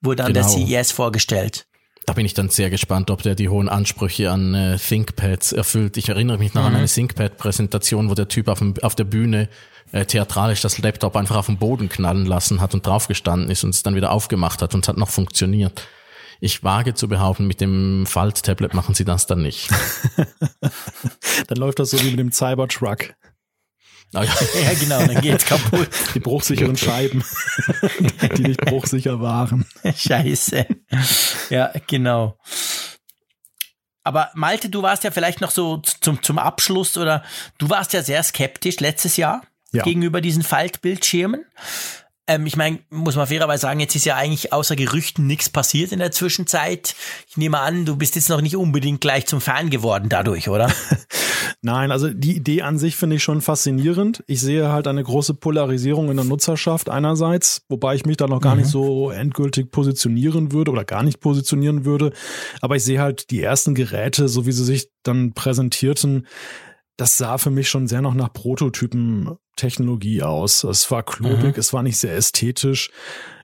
Wurde 0.00 0.24
an 0.24 0.34
der 0.34 0.42
Genau. 0.42 0.56
CES 0.66 0.90
vorgestellt. 0.90 1.68
Da 2.06 2.14
bin 2.14 2.26
ich 2.26 2.34
dann 2.34 2.48
sehr 2.48 2.70
gespannt, 2.70 3.10
ob 3.10 3.22
der 3.22 3.34
die 3.34 3.48
hohen 3.48 3.68
Ansprüche 3.68 4.30
an 4.30 4.54
äh, 4.54 4.78
ThinkPads 4.78 5.52
erfüllt. 5.52 5.96
Ich 5.96 6.08
erinnere 6.08 6.38
mich 6.38 6.54
noch 6.54 6.64
an 6.64 6.74
eine 6.74 6.86
ThinkPad-Präsentation, 6.86 8.10
wo 8.10 8.14
der 8.14 8.28
Typ 8.28 8.48
auf, 8.48 8.58
dem, 8.58 8.74
auf 8.82 8.94
der 8.94 9.04
Bühne 9.04 9.48
äh, 9.92 10.04
theatralisch 10.04 10.60
das 10.60 10.78
Laptop 10.78 11.16
einfach 11.16 11.36
auf 11.36 11.46
den 11.46 11.58
Boden 11.58 11.88
knallen 11.88 12.26
lassen 12.26 12.60
hat 12.60 12.74
und 12.74 12.86
draufgestanden 12.86 13.50
ist 13.50 13.64
und 13.64 13.70
es 13.70 13.82
dann 13.82 13.94
wieder 13.94 14.12
aufgemacht 14.12 14.62
hat 14.62 14.74
und 14.74 14.84
es 14.84 14.88
hat 14.88 14.96
noch 14.96 15.10
funktioniert. 15.10 15.86
Ich 16.40 16.64
wage 16.64 16.94
zu 16.94 17.06
behaupten, 17.06 17.46
mit 17.46 17.60
dem 17.60 18.06
Falt-Tablet 18.06 18.72
machen 18.72 18.94
sie 18.94 19.04
das 19.04 19.26
dann 19.26 19.42
nicht. 19.42 19.68
Dann 21.48 21.58
läuft 21.58 21.80
das 21.80 21.90
so 21.90 22.00
wie 22.02 22.10
mit 22.10 22.18
dem 22.18 22.32
Cybertruck. 22.32 23.14
Ja. 24.12 24.22
Ja, 24.62 24.74
genau, 24.78 24.98
dann 25.06 25.20
geht's 25.20 25.44
kaputt. 25.46 25.88
Die 26.14 26.20
bruchsicheren 26.20 26.76
Scheiben, 26.76 27.24
die 28.36 28.42
nicht 28.42 28.60
bruchsicher 28.60 29.20
waren. 29.20 29.66
Scheiße. 29.96 30.66
Ja, 31.50 31.72
genau. 31.86 32.36
Aber 34.02 34.30
Malte, 34.34 34.68
du 34.68 34.82
warst 34.82 35.04
ja 35.04 35.10
vielleicht 35.10 35.40
noch 35.40 35.50
so 35.50 35.78
zum, 35.78 36.22
zum 36.22 36.38
Abschluss 36.38 36.96
oder 36.96 37.22
du 37.58 37.68
warst 37.70 37.92
ja 37.92 38.02
sehr 38.02 38.22
skeptisch 38.22 38.80
letztes 38.80 39.16
Jahr 39.16 39.42
Ja. 39.72 39.84
gegenüber 39.84 40.20
diesen 40.20 40.42
Faltbildschirmen. 40.42 41.44
Ähm, 42.26 42.46
ich 42.46 42.56
meine, 42.56 42.78
muss 42.90 43.16
man 43.16 43.26
fairerweise 43.26 43.62
sagen, 43.62 43.78
jetzt 43.80 43.94
ist 43.94 44.06
ja 44.06 44.16
eigentlich 44.16 44.52
außer 44.52 44.74
Gerüchten 44.74 45.26
nichts 45.26 45.50
passiert 45.50 45.92
in 45.92 45.98
der 45.98 46.12
Zwischenzeit. 46.12 46.94
Ich 47.28 47.36
nehme 47.36 47.60
an, 47.60 47.84
du 47.84 47.96
bist 47.96 48.16
jetzt 48.16 48.28
noch 48.30 48.40
nicht 48.40 48.56
unbedingt 48.56 49.00
gleich 49.00 49.26
zum 49.26 49.40
Fan 49.40 49.68
geworden 49.70 50.08
dadurch, 50.08 50.48
oder? 50.48 50.72
Nein, 51.62 51.90
also 51.90 52.08
die 52.08 52.36
Idee 52.36 52.62
an 52.62 52.78
sich 52.78 52.96
finde 52.96 53.16
ich 53.16 53.22
schon 53.22 53.42
faszinierend. 53.42 54.24
Ich 54.26 54.40
sehe 54.40 54.72
halt 54.72 54.86
eine 54.86 55.04
große 55.04 55.34
Polarisierung 55.34 56.10
in 56.10 56.16
der 56.16 56.24
Nutzerschaft 56.24 56.88
einerseits, 56.88 57.66
wobei 57.68 57.94
ich 57.94 58.06
mich 58.06 58.16
da 58.16 58.26
noch 58.26 58.40
gar 58.40 58.56
nicht 58.56 58.68
so 58.68 59.10
endgültig 59.10 59.70
positionieren 59.70 60.52
würde 60.52 60.70
oder 60.70 60.86
gar 60.86 61.02
nicht 61.02 61.20
positionieren 61.20 61.84
würde. 61.84 62.12
Aber 62.62 62.76
ich 62.76 62.84
sehe 62.84 63.00
halt 63.00 63.30
die 63.30 63.42
ersten 63.42 63.74
Geräte, 63.74 64.28
so 64.28 64.46
wie 64.46 64.52
sie 64.52 64.64
sich 64.64 64.88
dann 65.02 65.34
präsentierten, 65.34 66.26
das 67.00 67.16
sah 67.16 67.38
für 67.38 67.50
mich 67.50 67.68
schon 67.68 67.88
sehr 67.88 68.02
noch 68.02 68.14
nach 68.14 68.32
Prototypen-Technologie 68.32 70.22
aus. 70.22 70.64
Es 70.64 70.90
war 70.90 71.02
klobig, 71.02 71.56
es 71.56 71.72
war 71.72 71.82
nicht 71.82 71.96
sehr 71.96 72.14
ästhetisch. 72.14 72.90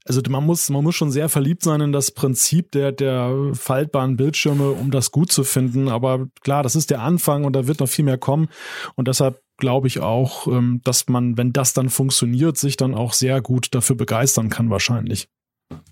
Also 0.04 0.20
man 0.28 0.44
muss, 0.44 0.68
man 0.68 0.84
muss 0.84 0.94
schon 0.94 1.10
sehr 1.10 1.28
verliebt 1.28 1.62
sein 1.62 1.80
in 1.80 1.92
das 1.92 2.10
Prinzip 2.10 2.70
der, 2.72 2.92
der 2.92 3.52
faltbaren 3.54 4.16
Bildschirme, 4.16 4.70
um 4.70 4.90
das 4.90 5.10
gut 5.10 5.32
zu 5.32 5.42
finden. 5.42 5.88
Aber 5.88 6.26
klar, 6.42 6.62
das 6.62 6.76
ist 6.76 6.90
der 6.90 7.00
Anfang 7.00 7.44
und 7.44 7.54
da 7.54 7.66
wird 7.66 7.80
noch 7.80 7.88
viel 7.88 8.04
mehr 8.04 8.18
kommen. 8.18 8.48
Und 8.94 9.08
deshalb 9.08 9.40
glaube 9.56 9.88
ich 9.88 10.00
auch, 10.00 10.46
ähm, 10.46 10.82
dass 10.84 11.08
man, 11.08 11.38
wenn 11.38 11.52
das 11.52 11.72
dann 11.72 11.88
funktioniert, 11.88 12.58
sich 12.58 12.76
dann 12.76 12.94
auch 12.94 13.14
sehr 13.14 13.40
gut 13.40 13.74
dafür 13.74 13.96
begeistern 13.96 14.50
kann 14.50 14.68
wahrscheinlich. 14.68 15.28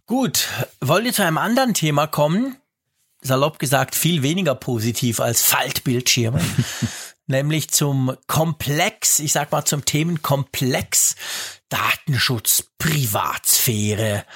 Gut, 0.07 0.49
wollen 0.81 1.07
wir 1.07 1.13
zu 1.13 1.25
einem 1.25 1.39
anderen 1.39 1.73
Thema 1.73 2.07
kommen? 2.07 2.57
Salopp 3.23 3.59
gesagt, 3.59 3.95
viel 3.95 4.23
weniger 4.23 4.55
positiv 4.55 5.19
als 5.19 5.43
Faltbildschirme. 5.43 6.41
Nämlich 7.27 7.71
zum 7.71 8.17
Komplex, 8.27 9.19
ich 9.19 9.33
sag 9.33 9.51
mal 9.51 9.65
zum 9.65 9.85
Themenkomplex 9.85 11.17
Datenschutz, 11.71 12.65
Privatsphäre, 12.79 14.27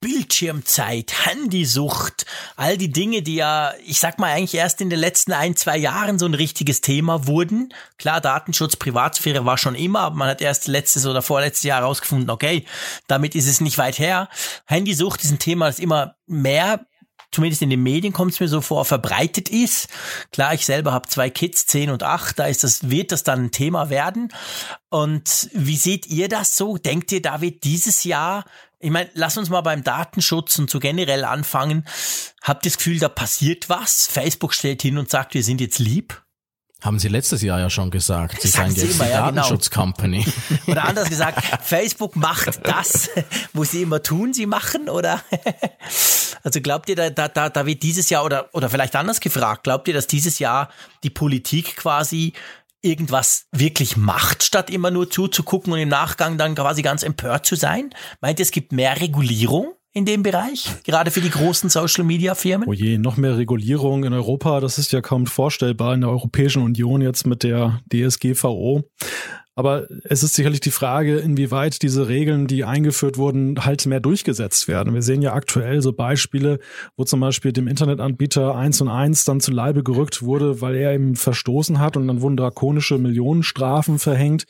Bildschirmzeit, 0.00 1.26
Handysucht, 1.26 2.26
all 2.56 2.76
die 2.76 2.90
Dinge, 2.90 3.22
die 3.22 3.36
ja, 3.36 3.72
ich 3.86 4.00
sag 4.00 4.18
mal, 4.18 4.32
eigentlich 4.32 4.56
erst 4.56 4.80
in 4.80 4.90
den 4.90 4.98
letzten 4.98 5.32
ein, 5.32 5.54
zwei 5.54 5.78
Jahren 5.78 6.18
so 6.18 6.26
ein 6.26 6.34
richtiges 6.34 6.80
Thema 6.80 7.28
wurden. 7.28 7.72
Klar, 7.98 8.20
Datenschutz, 8.20 8.74
Privatsphäre 8.74 9.46
war 9.46 9.56
schon 9.56 9.76
immer, 9.76 10.00
aber 10.00 10.16
man 10.16 10.28
hat 10.28 10.40
erst 10.40 10.66
letztes 10.66 11.06
oder 11.06 11.22
vorletztes 11.22 11.62
Jahr 11.62 11.82
herausgefunden, 11.82 12.30
okay, 12.30 12.66
damit 13.06 13.36
ist 13.36 13.46
es 13.46 13.60
nicht 13.60 13.78
weit 13.78 14.00
her. 14.00 14.28
Handysucht 14.66 15.22
ist 15.22 15.30
ein 15.30 15.38
Thema, 15.38 15.66
das 15.66 15.78
immer 15.78 16.16
mehr 16.26 16.84
zumindest 17.32 17.62
in 17.62 17.70
den 17.70 17.82
Medien 17.82 18.12
kommt 18.12 18.32
es 18.32 18.40
mir 18.40 18.48
so 18.48 18.60
vor, 18.60 18.84
verbreitet 18.84 19.48
ist. 19.48 19.88
Klar, 20.30 20.54
ich 20.54 20.64
selber 20.64 20.92
habe 20.92 21.08
zwei 21.08 21.30
Kids, 21.30 21.66
zehn 21.66 21.90
und 21.90 22.02
acht, 22.02 22.38
da 22.38 22.46
ist 22.46 22.62
das, 22.62 22.90
wird 22.90 23.10
das 23.10 23.24
dann 23.24 23.46
ein 23.46 23.50
Thema 23.50 23.90
werden. 23.90 24.32
Und 24.90 25.48
wie 25.52 25.76
seht 25.76 26.06
ihr 26.06 26.28
das 26.28 26.56
so? 26.56 26.76
Denkt 26.76 27.10
ihr, 27.12 27.22
da 27.22 27.40
wird 27.40 27.64
dieses 27.64 28.04
Jahr 28.04 28.44
ich 28.84 28.90
meine, 28.90 29.08
lass 29.14 29.38
uns 29.38 29.48
mal 29.48 29.60
beim 29.60 29.84
Datenschutz 29.84 30.58
und 30.58 30.68
so 30.68 30.80
generell 30.80 31.24
anfangen. 31.24 31.86
Habt 32.42 32.66
ihr 32.66 32.70
das 32.70 32.78
Gefühl, 32.78 32.98
da 32.98 33.08
passiert 33.08 33.68
was? 33.68 34.08
Facebook 34.08 34.54
stellt 34.54 34.82
hin 34.82 34.98
und 34.98 35.08
sagt, 35.08 35.34
wir 35.34 35.44
sind 35.44 35.60
jetzt 35.60 35.78
lieb? 35.78 36.21
Haben 36.82 36.98
Sie 36.98 37.06
letztes 37.08 37.42
Jahr 37.42 37.60
ja 37.60 37.70
schon 37.70 37.90
gesagt. 37.90 38.42
Sie 38.42 38.48
Sagen 38.48 38.72
seien 38.72 38.86
jetzt 38.86 38.96
immer, 38.96 39.04
die 39.04 39.10
ja, 39.10 39.30
genau. 39.30 39.42
Datenschutz-Company. 39.42 40.26
Oder 40.66 40.84
anders 40.84 41.08
gesagt, 41.08 41.40
Facebook 41.64 42.16
macht 42.16 42.60
das, 42.64 43.08
wo 43.52 43.62
sie 43.62 43.82
immer 43.82 44.02
tun, 44.02 44.34
sie 44.34 44.46
machen, 44.46 44.88
oder? 44.88 45.22
Also 46.42 46.60
glaubt 46.60 46.88
ihr, 46.88 46.96
da, 46.96 47.10
da, 47.10 47.28
da, 47.28 47.48
da 47.50 47.66
wird 47.66 47.84
dieses 47.84 48.10
Jahr, 48.10 48.24
oder, 48.24 48.48
oder 48.52 48.68
vielleicht 48.68 48.96
anders 48.96 49.20
gefragt, 49.20 49.62
glaubt 49.62 49.86
ihr, 49.86 49.94
dass 49.94 50.08
dieses 50.08 50.40
Jahr 50.40 50.70
die 51.04 51.10
Politik 51.10 51.76
quasi 51.76 52.32
irgendwas 52.80 53.46
wirklich 53.52 53.96
macht, 53.96 54.42
statt 54.42 54.68
immer 54.68 54.90
nur 54.90 55.08
zuzugucken 55.08 55.72
und 55.72 55.78
im 55.78 55.88
Nachgang 55.88 56.36
dann 56.36 56.56
quasi 56.56 56.82
ganz 56.82 57.04
empört 57.04 57.46
zu 57.46 57.54
sein? 57.54 57.90
Meint 58.20 58.40
ihr, 58.40 58.42
es 58.42 58.50
gibt 58.50 58.72
mehr 58.72 59.00
Regulierung? 59.00 59.74
In 59.92 60.06
dem 60.06 60.22
Bereich, 60.22 60.70
gerade 60.84 61.10
für 61.10 61.20
die 61.20 61.30
großen 61.30 61.68
Social-Media-Firmen? 61.68 62.66
Oh 62.68 62.72
je, 62.72 62.98
noch 62.98 63.16
mehr 63.16 63.36
Regulierung 63.36 64.04
in 64.04 64.12
Europa, 64.12 64.60
das 64.60 64.78
ist 64.78 64.92
ja 64.92 65.00
kaum 65.00 65.26
vorstellbar 65.26 65.94
in 65.94 66.00
der 66.00 66.10
Europäischen 66.10 66.62
Union 66.62 67.02
jetzt 67.02 67.26
mit 67.26 67.42
der 67.42 67.80
DSGVO. 67.92 68.84
Aber 69.54 69.86
es 70.04 70.22
ist 70.22 70.34
sicherlich 70.34 70.60
die 70.60 70.70
Frage, 70.70 71.18
inwieweit 71.18 71.82
diese 71.82 72.08
Regeln, 72.08 72.46
die 72.46 72.64
eingeführt 72.64 73.18
wurden, 73.18 73.66
halt 73.66 73.84
mehr 73.84 74.00
durchgesetzt 74.00 74.66
werden. 74.66 74.94
Wir 74.94 75.02
sehen 75.02 75.20
ja 75.20 75.34
aktuell 75.34 75.82
so 75.82 75.92
Beispiele, 75.92 76.58
wo 76.96 77.04
zum 77.04 77.20
Beispiel 77.20 77.52
dem 77.52 77.68
Internetanbieter 77.68 78.54
eins 78.56 78.80
und 78.80 78.88
eins 78.88 79.26
dann 79.26 79.40
zu 79.40 79.50
Leibe 79.50 79.82
gerückt 79.82 80.22
wurde, 80.22 80.62
weil 80.62 80.74
er 80.76 80.94
eben 80.94 81.16
verstoßen 81.16 81.80
hat 81.80 81.98
und 81.98 82.08
dann 82.08 82.22
wurden 82.22 82.38
drakonische 82.38 82.96
Millionenstrafen 82.96 83.98
verhängt. 83.98 84.44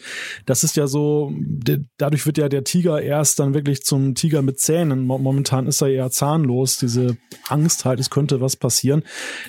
Das 0.47 0.63
ist 0.63 0.77
ja 0.77 0.87
so, 0.87 1.33
dadurch 1.99 2.25
wird 2.25 2.39
ja 2.39 2.49
der 2.49 2.63
Tiger 2.63 3.03
erst 3.03 3.41
dann 3.41 3.55
wirklich 3.55 3.83
zum 3.83 4.15
Tiger 4.15 4.43
mit 4.43 4.61
Zähnen. 4.61 5.05
Momentan 5.05 5.67
ist 5.67 5.83
er 5.83 5.89
eher 5.89 6.11
zahnlos, 6.11 6.79
diese 6.79 7.17
Angst 7.49 7.85
halt, 7.85 7.99
es 7.99 8.11
könnte 8.11 8.41
was 8.41 8.55
passieren. 8.55 9.03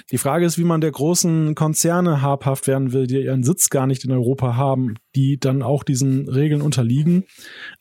Die 0.09 0.17
Frage 0.17 0.47
ist, 0.47 0.57
wie 0.57 0.63
man 0.63 0.81
der 0.81 0.91
großen 0.91 1.53
Konzerne 1.53 2.23
habhaft 2.23 2.65
werden 2.65 2.91
will, 2.91 3.05
die 3.05 3.21
ihren 3.21 3.43
Sitz 3.43 3.69
gar 3.69 3.85
nicht 3.85 4.03
in 4.03 4.11
Europa 4.11 4.55
haben 4.55 4.95
die 5.15 5.37
dann 5.45 5.63
auch 5.63 5.83
diesen 5.83 6.27
Regeln 6.29 6.61
unterliegen, 6.61 7.25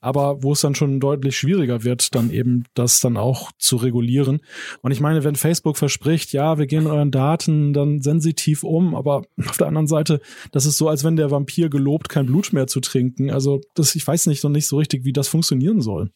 aber 0.01 0.42
wo 0.42 0.53
es 0.53 0.61
dann 0.61 0.75
schon 0.75 1.01
deutlich 1.01 1.37
schwieriger 1.37 1.85
wird, 1.85 2.14
dann 2.14 2.31
eben 2.31 2.64
das 2.75 3.01
dann 3.01 3.16
auch 3.16 3.53
zu 3.59 3.77
regulieren. 3.77 4.40
Und 4.83 4.92
ich 4.92 5.01
meine, 5.01 5.25
wenn 5.25 5.37
Facebook 5.37 5.77
verspricht, 5.77 6.33
ja, 6.33 6.59
wir 6.59 6.66
gehen 6.66 6.87
euren 6.87 7.11
Daten 7.11 7.72
dann 7.72 8.01
sensitiv 8.01 8.62
um, 8.64 8.94
aber 8.94 9.22
auf 9.46 9.57
der 9.57 9.66
anderen 9.68 9.87
Seite, 9.87 10.20
das 10.51 10.66
ist 10.66 10.79
so, 10.79 10.88
als 10.88 11.05
wenn 11.05 11.16
der 11.16 11.31
Vampir 11.31 11.68
gelobt, 11.68 12.09
kein 12.09 12.27
Blut 12.27 12.53
mehr 12.53 12.66
zu 12.66 12.81
trinken. 12.81 13.31
Also 13.31 13.61
das, 13.75 13.94
ich 13.94 14.07
weiß 14.07 14.27
nicht 14.27 14.44
noch 14.44 14.51
nicht 14.51 14.66
so 14.66 14.77
richtig, 14.77 15.05
wie 15.05 15.12
das 15.12 15.29
funktionieren 15.29 15.81
soll. 15.81 16.11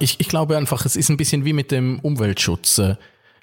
Ich, 0.00 0.18
ich 0.18 0.28
glaube 0.28 0.56
einfach, 0.56 0.84
es 0.84 0.96
ist 0.96 1.08
ein 1.08 1.16
bisschen 1.16 1.44
wie 1.44 1.52
mit 1.52 1.70
dem 1.70 2.00
Umweltschutz. 2.00 2.76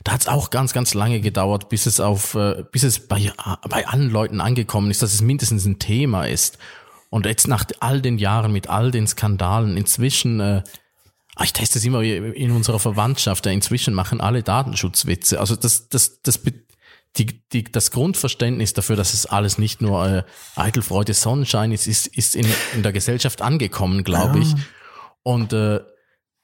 Da 0.03 0.13
hat 0.13 0.21
es 0.21 0.27
auch 0.27 0.49
ganz, 0.49 0.73
ganz 0.73 0.93
lange 0.93 1.21
gedauert, 1.21 1.69
bis 1.69 1.85
es 1.85 1.99
auf, 1.99 2.35
äh, 2.35 2.63
bis 2.71 2.83
es 2.83 3.07
bei, 3.07 3.31
bei 3.69 3.87
allen 3.87 4.09
Leuten 4.09 4.41
angekommen 4.41 4.89
ist, 4.89 5.01
dass 5.01 5.13
es 5.13 5.21
mindestens 5.21 5.65
ein 5.65 5.79
Thema 5.79 6.25
ist. 6.25 6.57
Und 7.11 7.25
jetzt 7.25 7.47
nach 7.47 7.65
all 7.81 8.01
den 8.01 8.17
Jahren 8.17 8.53
mit 8.53 8.69
all 8.69 8.89
den 8.89 9.05
Skandalen, 9.05 9.75
inzwischen, 9.75 10.39
äh, 10.39 10.63
ah, 11.35 11.43
ich 11.43 11.51
teste 11.51 11.77
es 11.77 11.83
immer 11.83 12.01
in 12.01 12.51
unserer 12.51 12.79
Verwandtschaft, 12.79 13.45
äh, 13.45 13.51
inzwischen 13.51 13.93
machen 13.93 14.21
alle 14.21 14.43
Datenschutzwitze. 14.43 15.37
Also 15.37 15.57
das, 15.57 15.89
das, 15.89 16.21
das, 16.21 16.39
die, 17.17 17.25
die, 17.51 17.65
das 17.65 17.91
Grundverständnis 17.91 18.73
dafür, 18.73 18.95
dass 18.95 19.13
es 19.13 19.25
alles 19.25 19.57
nicht 19.57 19.81
nur 19.81 20.07
äh, 20.07 20.23
Eitelfreude, 20.55 21.13
Sonnenschein 21.13 21.73
ist, 21.73 21.85
ist, 21.85 22.07
ist 22.07 22.33
in, 22.33 22.47
in 22.75 22.81
der 22.81 22.93
Gesellschaft 22.93 23.41
angekommen, 23.41 24.05
glaube 24.05 24.39
ich. 24.39 24.55
Und 25.21 25.51
äh, 25.51 25.81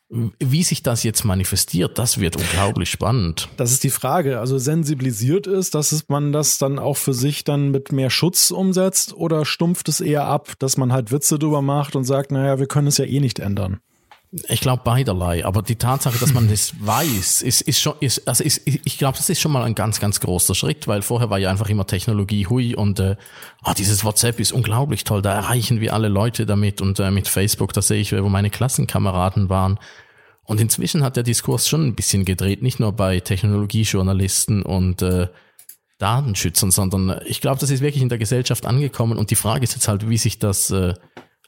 wie 0.10 0.64
sich 0.64 0.84
das 0.84 1.04
jetzt 1.04 1.26
manifestiert, 1.26 1.98
das 1.98 2.20
wird 2.20 2.38
unglaublich 2.38 2.90
spannend. 2.90 3.50
Das 3.58 3.72
ist 3.72 3.84
die 3.84 3.90
Frage. 3.90 4.40
Also 4.40 4.58
sensibilisiert 4.58 5.48
ist, 5.48 5.76
dass 5.76 6.08
man 6.08 6.32
das 6.32 6.58
dann 6.58 6.80
auch 6.80 6.96
für 6.96 7.14
sich 7.14 7.44
dann 7.44 7.72
mit 7.72 7.92
mehr 7.92 8.10
Schutz 8.10 8.52
umsetzt 8.52 9.14
oder 9.14 9.44
stumpft 9.44 9.90
es 9.90 10.00
eher 10.00 10.26
ab, 10.26 10.54
dass 10.60 10.78
man 10.78 10.94
halt 10.94 11.12
Witze 11.12 11.38
drüber 11.38 11.62
macht 11.62 11.96
und 11.96 12.06
sagt, 12.06 12.32
naja, 12.32 12.58
wir 12.58 12.68
können 12.68 12.88
es 12.88 12.98
ja 12.98 13.06
eh 13.06 13.20
nicht 13.20 13.40
ändern. 13.40 13.82
Ich 14.50 14.60
glaube 14.60 14.84
beiderlei, 14.84 15.46
aber 15.46 15.62
die 15.62 15.78
Tatsache, 15.78 16.18
dass 16.20 16.34
man 16.34 16.48
das 16.50 16.74
weiß, 16.80 17.42
ist, 17.42 17.62
ist 17.62 17.80
schon, 17.80 17.94
ist, 18.02 18.28
also 18.28 18.44
ist, 18.44 18.62
ich 18.66 18.98
glaube, 18.98 19.18
das 19.18 19.30
ist 19.30 19.40
schon 19.40 19.54
mal 19.54 19.64
ein 19.64 19.76
ganz, 19.76 20.00
ganz 20.00 20.20
großer 20.20 20.54
Schritt, 20.54 20.88
weil 20.88 21.02
vorher 21.02 21.30
war 21.30 21.40
ja 21.40 21.50
einfach 21.50 21.70
immer 21.70 21.88
Technologie 21.88 22.46
hui 22.48 22.76
und 22.76 23.00
äh, 23.00 23.16
oh, 23.64 23.72
dieses 23.78 24.04
WhatsApp 24.04 24.40
ist 24.40 24.52
unglaublich 24.52 25.06
toll, 25.06 25.22
da 25.22 25.34
erreichen 25.34 25.80
wir 25.80 25.94
alle 25.94 26.10
Leute 26.10 26.46
damit 26.46 26.82
und 26.82 27.00
äh, 27.00 27.10
mit 27.10 27.28
Facebook, 27.28 27.72
da 27.72 27.82
sehe 27.82 28.02
ich, 28.02 28.12
wo 28.12 28.30
meine 28.30 28.50
Klassenkameraden 28.50 29.50
waren. 29.50 29.80
Und 30.44 30.62
inzwischen 30.62 31.04
hat 31.04 31.18
der 31.18 31.24
Diskurs 31.24 31.68
schon 31.68 31.86
ein 31.86 31.96
bisschen 31.96 32.24
gedreht, 32.24 32.62
nicht 32.62 32.80
nur 32.80 32.94
bei 32.94 33.20
Technologiejournalisten 33.20 34.62
und 34.62 35.02
äh, 35.02 35.28
Datenschützern, 35.98 36.72
sondern 36.72 37.22
ich 37.26 37.42
glaube, 37.42 37.60
das 37.60 37.70
ist 37.70 37.82
wirklich 37.82 38.04
in 38.04 38.10
der 38.10 38.18
Gesellschaft 38.18 38.66
angekommen 38.66 39.18
und 39.18 39.32
die 39.32 39.36
Frage 39.36 39.64
ist 39.64 39.74
jetzt 39.74 39.88
halt, 39.88 40.08
wie 40.10 40.18
sich 40.18 40.38
das 40.40 40.70
äh, 40.70 40.94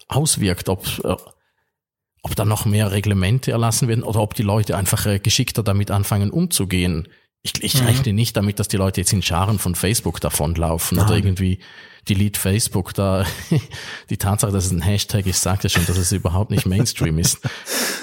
auswirkt, 0.07 0.69
ob 0.69 0.85
äh, 1.03 1.15
ob 2.21 2.35
da 2.35 2.45
noch 2.45 2.65
mehr 2.65 2.91
Reglemente 2.91 3.51
erlassen 3.51 3.87
werden 3.87 4.03
oder 4.03 4.19
ob 4.19 4.33
die 4.33 4.43
Leute 4.43 4.75
einfach 4.75 5.05
äh, 5.05 5.19
geschickter 5.19 5.63
damit 5.63 5.91
anfangen 5.91 6.31
umzugehen. 6.31 7.07
Ich, 7.41 7.63
ich 7.63 7.79
mhm. 7.79 7.87
rechne 7.87 8.13
nicht 8.13 8.35
damit, 8.35 8.59
dass 8.59 8.67
die 8.67 8.77
Leute 8.77 9.01
jetzt 9.01 9.13
in 9.13 9.21
Scharen 9.21 9.59
von 9.59 9.75
Facebook 9.75 10.19
davonlaufen 10.19 10.97
Nein. 10.97 11.07
oder 11.07 11.15
irgendwie 11.15 11.59
Delete 12.07 12.39
Facebook. 12.39 12.93
Da 12.93 13.25
die 14.09 14.17
Tatsache, 14.17 14.51
dass 14.51 14.65
es 14.65 14.71
ein 14.71 14.81
Hashtag 14.81 15.25
ist, 15.25 15.41
sagt 15.41 15.63
ja 15.63 15.69
schon, 15.69 15.85
dass 15.85 15.97
es 15.97 16.11
überhaupt 16.11 16.51
nicht 16.51 16.65
Mainstream 16.65 17.17
ist. 17.17 17.39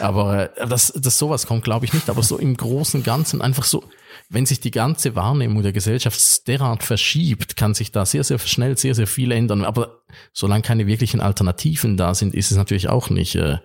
Aber 0.00 0.56
äh, 0.58 0.66
dass, 0.66 0.92
dass 0.94 1.18
sowas 1.18 1.46
kommt, 1.46 1.64
glaube 1.64 1.84
ich 1.84 1.92
nicht. 1.92 2.08
Aber 2.08 2.22
so 2.22 2.38
im 2.38 2.56
Großen 2.56 3.00
und 3.00 3.04
Ganzen 3.04 3.42
einfach 3.42 3.64
so, 3.64 3.84
wenn 4.28 4.46
sich 4.46 4.60
die 4.60 4.70
ganze 4.70 5.14
Wahrnehmung 5.14 5.62
der 5.62 5.72
Gesellschaft 5.72 6.48
derart 6.48 6.82
verschiebt, 6.82 7.56
kann 7.56 7.74
sich 7.74 7.92
da 7.92 8.06
sehr, 8.06 8.24
sehr 8.24 8.38
schnell 8.38 8.78
sehr, 8.78 8.94
sehr 8.94 9.06
viel 9.06 9.32
ändern. 9.32 9.64
Aber 9.64 10.02
solange 10.32 10.62
keine 10.62 10.86
wirklichen 10.86 11.20
Alternativen 11.20 11.96
da 11.96 12.14
sind, 12.14 12.34
ist 12.34 12.50
es 12.50 12.56
natürlich 12.56 12.88
auch 12.88 13.10
nicht 13.10 13.34
äh, 13.34 13.58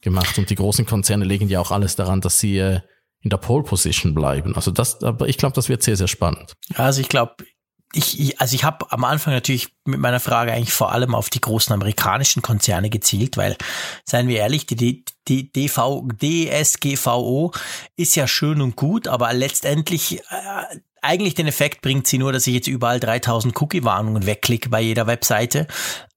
gemacht. 0.00 0.38
Und 0.38 0.50
die 0.50 0.54
großen 0.54 0.86
Konzerne 0.86 1.24
legen 1.24 1.48
ja 1.48 1.60
auch 1.60 1.70
alles 1.70 1.96
daran, 1.96 2.20
dass 2.20 2.38
sie 2.38 2.58
äh, 2.58 2.80
in 3.22 3.30
der 3.30 3.36
Pole 3.36 3.64
Position 3.64 4.14
bleiben. 4.14 4.56
Also 4.56 4.70
das, 4.70 5.02
aber 5.02 5.28
ich 5.28 5.36
glaube, 5.36 5.54
das 5.54 5.68
wird 5.68 5.82
sehr, 5.82 5.96
sehr 5.96 6.08
spannend. 6.08 6.54
Also 6.74 7.00
ich 7.00 7.08
glaube, 7.08 7.36
ich, 7.92 8.20
ich, 8.20 8.40
also 8.40 8.54
ich 8.54 8.64
habe 8.64 8.90
am 8.92 9.04
Anfang 9.04 9.34
natürlich 9.34 9.74
mit 9.84 9.98
meiner 9.98 10.20
Frage 10.20 10.52
eigentlich 10.52 10.72
vor 10.72 10.92
allem 10.92 11.14
auf 11.14 11.28
die 11.28 11.40
großen 11.40 11.72
amerikanischen 11.72 12.40
Konzerne 12.40 12.88
gezielt, 12.88 13.36
weil, 13.36 13.56
seien 14.04 14.28
wir 14.28 14.38
ehrlich, 14.38 14.66
die, 14.66 15.04
die 15.26 15.52
DV, 15.52 16.06
DSGVO 16.14 17.52
ist 17.96 18.14
ja 18.14 18.28
schön 18.28 18.60
und 18.60 18.76
gut, 18.76 19.08
aber 19.08 19.32
letztendlich 19.32 20.20
äh, 20.20 20.78
eigentlich 21.02 21.34
den 21.34 21.46
Effekt 21.46 21.82
bringt 21.82 22.06
sie 22.06 22.18
nur, 22.18 22.32
dass 22.32 22.46
ich 22.46 22.54
jetzt 22.54 22.68
überall 22.68 23.00
3000 23.00 23.60
Cookie-Warnungen 23.60 24.26
wegklicke 24.26 24.68
bei 24.68 24.80
jeder 24.80 25.06
Webseite. 25.06 25.66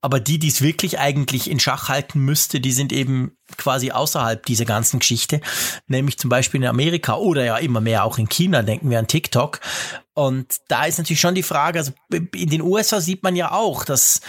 Aber 0.03 0.19
die, 0.19 0.37
die 0.37 0.49
es 0.49 0.61
wirklich 0.61 0.99
eigentlich 0.99 1.49
in 1.49 1.61
Schach 1.61 1.87
halten 1.87 2.19
müsste, 2.19 2.59
die 2.59 2.73
sind 2.73 2.91
eben 2.91 3.37
quasi 3.55 3.91
außerhalb 3.91 4.45
dieser 4.45 4.65
ganzen 4.65 4.99
Geschichte. 4.99 5.39
Nämlich 5.87 6.17
zum 6.17 6.29
Beispiel 6.29 6.61
in 6.61 6.67
Amerika 6.67 7.15
oder 7.15 7.45
ja 7.45 7.55
immer 7.55 7.79
mehr 7.79 8.03
auch 8.03 8.17
in 8.17 8.27
China, 8.27 8.63
denken 8.63 8.89
wir 8.89 8.99
an 8.99 9.07
TikTok. 9.07 9.61
Und 10.13 10.57
da 10.67 10.83
ist 10.83 10.97
natürlich 10.97 11.21
schon 11.21 11.35
die 11.35 11.41
Frage, 11.41 11.79
also 11.79 11.93
in 12.11 12.49
den 12.49 12.61
USA 12.61 12.99
sieht 12.99 13.23
man 13.23 13.37
ja 13.37 13.53
auch, 13.53 13.85
dass, 13.85 14.19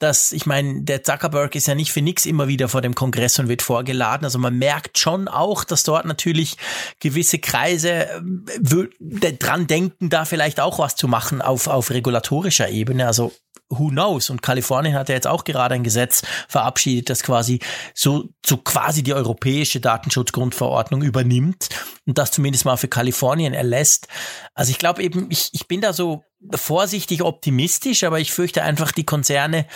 dass 0.00 0.32
ich 0.32 0.46
meine, 0.46 0.82
der 0.82 1.04
Zuckerberg 1.04 1.54
ist 1.54 1.68
ja 1.68 1.76
nicht 1.76 1.92
für 1.92 2.02
nix 2.02 2.26
immer 2.26 2.48
wieder 2.48 2.68
vor 2.68 2.80
dem 2.80 2.96
Kongress 2.96 3.38
und 3.38 3.46
wird 3.46 3.62
vorgeladen. 3.62 4.24
Also 4.24 4.40
man 4.40 4.58
merkt 4.58 4.98
schon 4.98 5.28
auch, 5.28 5.62
dass 5.62 5.84
dort 5.84 6.06
natürlich 6.06 6.56
gewisse 6.98 7.38
Kreise 7.38 8.08
äh, 8.10 9.32
dran 9.38 9.68
denken, 9.68 10.10
da 10.10 10.24
vielleicht 10.24 10.58
auch 10.58 10.80
was 10.80 10.96
zu 10.96 11.06
machen 11.06 11.40
auf, 11.40 11.68
auf 11.68 11.90
regulatorischer 11.90 12.68
Ebene. 12.68 13.06
Also 13.06 13.32
who 13.70 13.88
knows? 13.88 14.28
Und 14.30 14.42
Kalifornien 14.42 14.94
hat 14.94 15.08
ja 15.08 15.14
jetzt 15.14 15.26
auch 15.26 15.44
gerade 15.44 15.74
ein 15.74 15.84
Gesetz 15.84 16.22
verabschiedet, 16.48 17.08
das 17.08 17.22
quasi 17.22 17.60
so, 17.94 18.28
so 18.44 18.56
quasi 18.58 19.02
die 19.02 19.14
europäische 19.14 19.80
Datenschutzgrundverordnung 19.80 21.02
übernimmt 21.02 21.68
und 22.06 22.18
das 22.18 22.32
zumindest 22.32 22.64
mal 22.64 22.76
für 22.76 22.88
Kalifornien 22.88 23.54
erlässt. 23.54 24.08
Also 24.54 24.70
ich 24.72 24.78
glaube 24.78 25.02
eben, 25.02 25.30
ich, 25.30 25.50
ich 25.52 25.68
bin 25.68 25.80
da 25.80 25.92
so 25.92 26.24
vorsichtig 26.54 27.22
optimistisch, 27.22 28.04
aber 28.04 28.18
ich 28.18 28.32
fürchte 28.32 28.62
einfach, 28.62 28.92
die 28.92 29.04
Konzerne, 29.04 29.66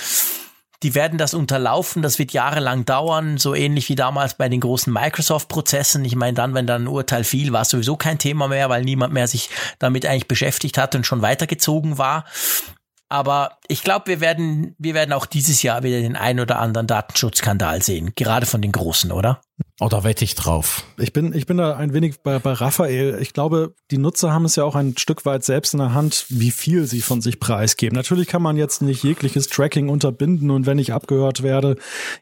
die 0.83 0.94
werden 0.94 1.16
das 1.16 1.33
unterlaufen, 1.33 2.02
das 2.02 2.18
wird 2.18 2.33
jahrelang 2.33 2.85
dauern, 2.85 3.38
so 3.38 3.54
ähnlich 3.54 3.88
wie 3.88 3.94
damals 3.94 4.35
bei 4.35 4.50
den 4.50 4.61
großen 4.61 4.92
Microsoft-Prozessen. 4.92 6.04
Ich 6.04 6.14
meine, 6.14 6.35
dann, 6.35 6.52
wenn 6.52 6.66
dann 6.66 6.85
ein 6.85 6.88
Urteil 6.88 7.24
fiel, 7.24 7.52
war 7.52 7.62
es 7.62 7.70
sowieso 7.70 7.96
kein 7.96 8.18
Thema 8.18 8.48
mehr, 8.48 8.68
weil 8.68 8.85
niemand 8.85 9.14
mehr 9.14 9.26
sich 9.26 9.48
damit 9.78 10.04
eigentlich 10.04 10.28
beschäftigt 10.28 10.76
hat 10.76 10.94
und 10.94 11.07
schon 11.07 11.22
weitergezogen 11.22 11.96
war. 11.96 12.26
Aber 13.08 13.58
ich 13.68 13.82
glaube, 13.82 14.06
wir 14.06 14.20
werden, 14.20 14.74
wir 14.78 14.94
werden 14.94 15.12
auch 15.12 15.26
dieses 15.26 15.62
Jahr 15.62 15.82
wieder 15.82 16.00
den 16.00 16.16
ein 16.16 16.40
oder 16.40 16.58
anderen 16.58 16.86
Datenschutzskandal 16.86 17.82
sehen, 17.82 18.12
gerade 18.14 18.46
von 18.46 18.62
den 18.62 18.72
Großen, 18.72 19.12
oder? 19.12 19.40
Oder 19.80 20.04
wette 20.04 20.24
ich 20.24 20.34
drauf? 20.34 20.84
Ich 20.98 21.12
bin, 21.12 21.32
ich 21.32 21.46
bin 21.46 21.56
da 21.56 21.76
ein 21.76 21.92
wenig 21.92 22.20
bei, 22.22 22.38
bei 22.38 22.52
Raphael. 22.52 23.18
Ich 23.20 23.32
glaube, 23.32 23.74
die 23.90 23.98
Nutzer 23.98 24.32
haben 24.32 24.44
es 24.44 24.56
ja 24.56 24.64
auch 24.64 24.76
ein 24.76 24.96
Stück 24.96 25.24
weit 25.26 25.44
selbst 25.44 25.74
in 25.74 25.78
der 25.78 25.94
Hand, 25.94 26.26
wie 26.28 26.50
viel 26.50 26.86
sie 26.86 27.00
von 27.00 27.20
sich 27.20 27.40
preisgeben. 27.40 27.96
Natürlich 27.96 28.28
kann 28.28 28.42
man 28.42 28.56
jetzt 28.56 28.82
nicht 28.82 29.02
jegliches 29.04 29.48
Tracking 29.48 29.88
unterbinden 29.88 30.50
und 30.50 30.66
wenn 30.66 30.78
ich 30.78 30.92
abgehört 30.92 31.42
werde, 31.42 31.76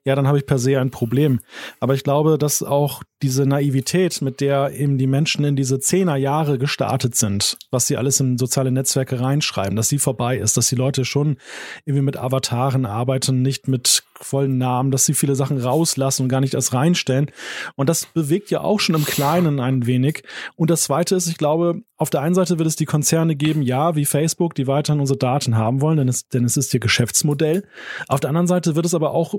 ja, 0.05 0.15
dann 0.15 0.27
habe 0.27 0.39
ich 0.39 0.47
per 0.47 0.59
se 0.59 0.79
ein 0.79 0.91
Problem. 0.91 1.41
Aber 1.81 1.95
ich 1.95 2.05
glaube, 2.05 2.39
dass 2.39 2.63
auch 2.63 3.03
diese 3.23 3.47
Naivität, 3.47 4.21
mit 4.21 4.41
der 4.41 4.73
eben 4.73 4.99
die 4.99 5.07
Menschen 5.07 5.45
in 5.45 5.57
diese 5.57 5.79
Zehnerjahre 5.79 6.59
gestartet 6.59 7.17
sind, 7.17 7.57
was 7.71 7.87
sie 7.87 7.97
alles 7.97 8.19
in 8.21 8.37
soziale 8.37 8.73
Netzwerke 8.73 9.21
reinschreiben, 9.21 9.77
dass 9.77 9.89
sie 9.89 9.99
vorbei 9.99 10.39
ist, 10.39 10.57
dass 10.57 10.69
die 10.69 10.75
Leute 10.75 11.05
schon 11.05 11.37
irgendwie 11.85 12.05
mit 12.05 12.17
Avataren 12.17 12.85
arbeiten, 12.85 13.43
nicht 13.43 13.69
mit 13.69 14.05
vollen 14.25 14.59
Namen, 14.59 14.91
dass 14.91 15.05
sie 15.05 15.15
viele 15.15 15.35
Sachen 15.35 15.59
rauslassen 15.59 16.23
und 16.23 16.29
gar 16.29 16.41
nicht 16.41 16.55
erst 16.55 16.73
reinstellen. 16.75 17.31
Und 17.77 17.89
das 17.89 18.07
bewegt 18.07 18.51
ja 18.51 18.61
auch 18.61 18.81
schon 18.81 18.95
im 18.95 19.05
Kleinen 19.05 19.61
ein 19.61 19.87
wenig. 19.87 20.23
Und 20.57 20.71
das 20.71 20.83
Zweite 20.83 21.15
ist, 21.15 21.27
ich 21.27 21.39
glaube, 21.39 21.83
auf 21.97 22.11
der 22.11 22.21
einen 22.21 22.35
Seite 22.35 22.59
wird 22.59 22.67
es 22.67 22.77
die 22.77 22.85
Konzerne 22.85 23.37
geben, 23.37 23.63
ja, 23.63 23.95
wie 23.95 24.05
Facebook, 24.05 24.55
die 24.55 24.67
weiterhin 24.67 25.01
unsere 25.01 25.19
Daten 25.19 25.57
haben 25.57 25.81
wollen, 25.81 25.99
denn 25.99 26.09
es, 26.09 26.29
denn 26.29 26.45
es 26.45 26.57
ist 26.57 26.73
ihr 26.75 26.81
Geschäftsmodell. 26.81 27.65
Auf 28.09 28.21
der 28.21 28.31
anderen 28.31 28.47
Seite 28.49 28.75
wird 28.75 28.87
es 28.87 28.95
aber 28.95 29.13
auch 29.13 29.35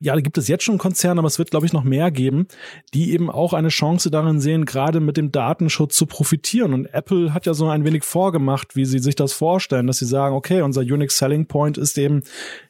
ja, 0.00 0.14
da 0.14 0.20
gibt 0.20 0.38
es 0.38 0.46
jetzt 0.46 0.62
schon 0.62 0.78
Konzerne, 0.78 1.18
aber 1.18 1.26
es 1.26 1.38
wird, 1.38 1.50
glaube 1.50 1.66
ich, 1.66 1.72
noch 1.72 1.82
mehr 1.82 2.10
geben, 2.12 2.46
die 2.94 3.12
eben 3.12 3.30
auch 3.30 3.52
eine 3.52 3.68
Chance 3.68 4.10
darin 4.10 4.40
sehen, 4.40 4.64
gerade 4.64 5.00
mit 5.00 5.16
dem 5.16 5.32
Datenschutz 5.32 5.96
zu 5.96 6.06
profitieren. 6.06 6.72
Und 6.72 6.86
Apple 6.86 7.34
hat 7.34 7.46
ja 7.46 7.54
so 7.54 7.68
ein 7.68 7.84
wenig 7.84 8.04
vorgemacht, 8.04 8.76
wie 8.76 8.84
sie 8.84 9.00
sich 9.00 9.16
das 9.16 9.32
vorstellen, 9.32 9.88
dass 9.88 9.98
sie 9.98 10.06
sagen, 10.06 10.36
okay, 10.36 10.62
unser 10.62 10.82
Unique 10.82 11.10
Selling 11.10 11.46
Point 11.46 11.78
ist 11.78 11.98
eben, 11.98 12.22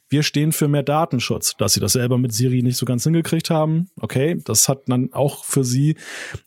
wir 0.09 0.23
stehen 0.23 0.51
für 0.51 0.67
mehr 0.67 0.81
Datenschutz. 0.81 1.55
Dass 1.57 1.73
sie 1.73 1.79
das 1.79 1.93
selber 1.93 2.17
mit 2.17 2.33
Siri 2.33 2.63
nicht 2.63 2.77
so 2.77 2.87
ganz 2.87 3.03
hingekriegt 3.03 3.51
haben, 3.51 3.91
okay, 4.01 4.41
das 4.43 4.67
hat 4.67 4.89
dann 4.89 5.13
auch 5.13 5.45
für 5.45 5.63
sie, 5.63 5.97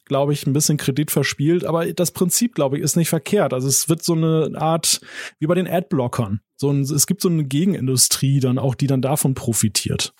glaube 0.05 0.33
ich, 0.33 0.49
ein 0.49 0.53
bisschen 0.53 0.79
Kredit 0.79 1.13
verspielt. 1.13 1.65
Aber 1.65 1.87
das 1.93 2.11
Prinzip, 2.11 2.57
glaube 2.57 2.77
ich, 2.77 2.83
ist 2.83 2.97
nicht 2.97 3.09
verkehrt. 3.09 3.55
Also 3.55 3.69
es 3.69 3.89
wird 3.89 4.03
so 4.03 4.15
eine 4.15 4.51
Art, 4.57 5.01
wie 5.39 5.47
bei 5.47 5.55
den 5.55 5.69
Adblockern. 5.69 6.41
So 6.57 6.71
ein, 6.71 6.83
es 6.83 7.07
gibt 7.07 7.23
so 7.23 7.29
eine 7.29 7.45
Gegenindustrie 7.45 8.41
dann 8.41 8.59
auch, 8.59 8.75
die 8.75 8.89
dann 8.89 9.01
davon 9.01 9.35
profitiert. 9.35 10.13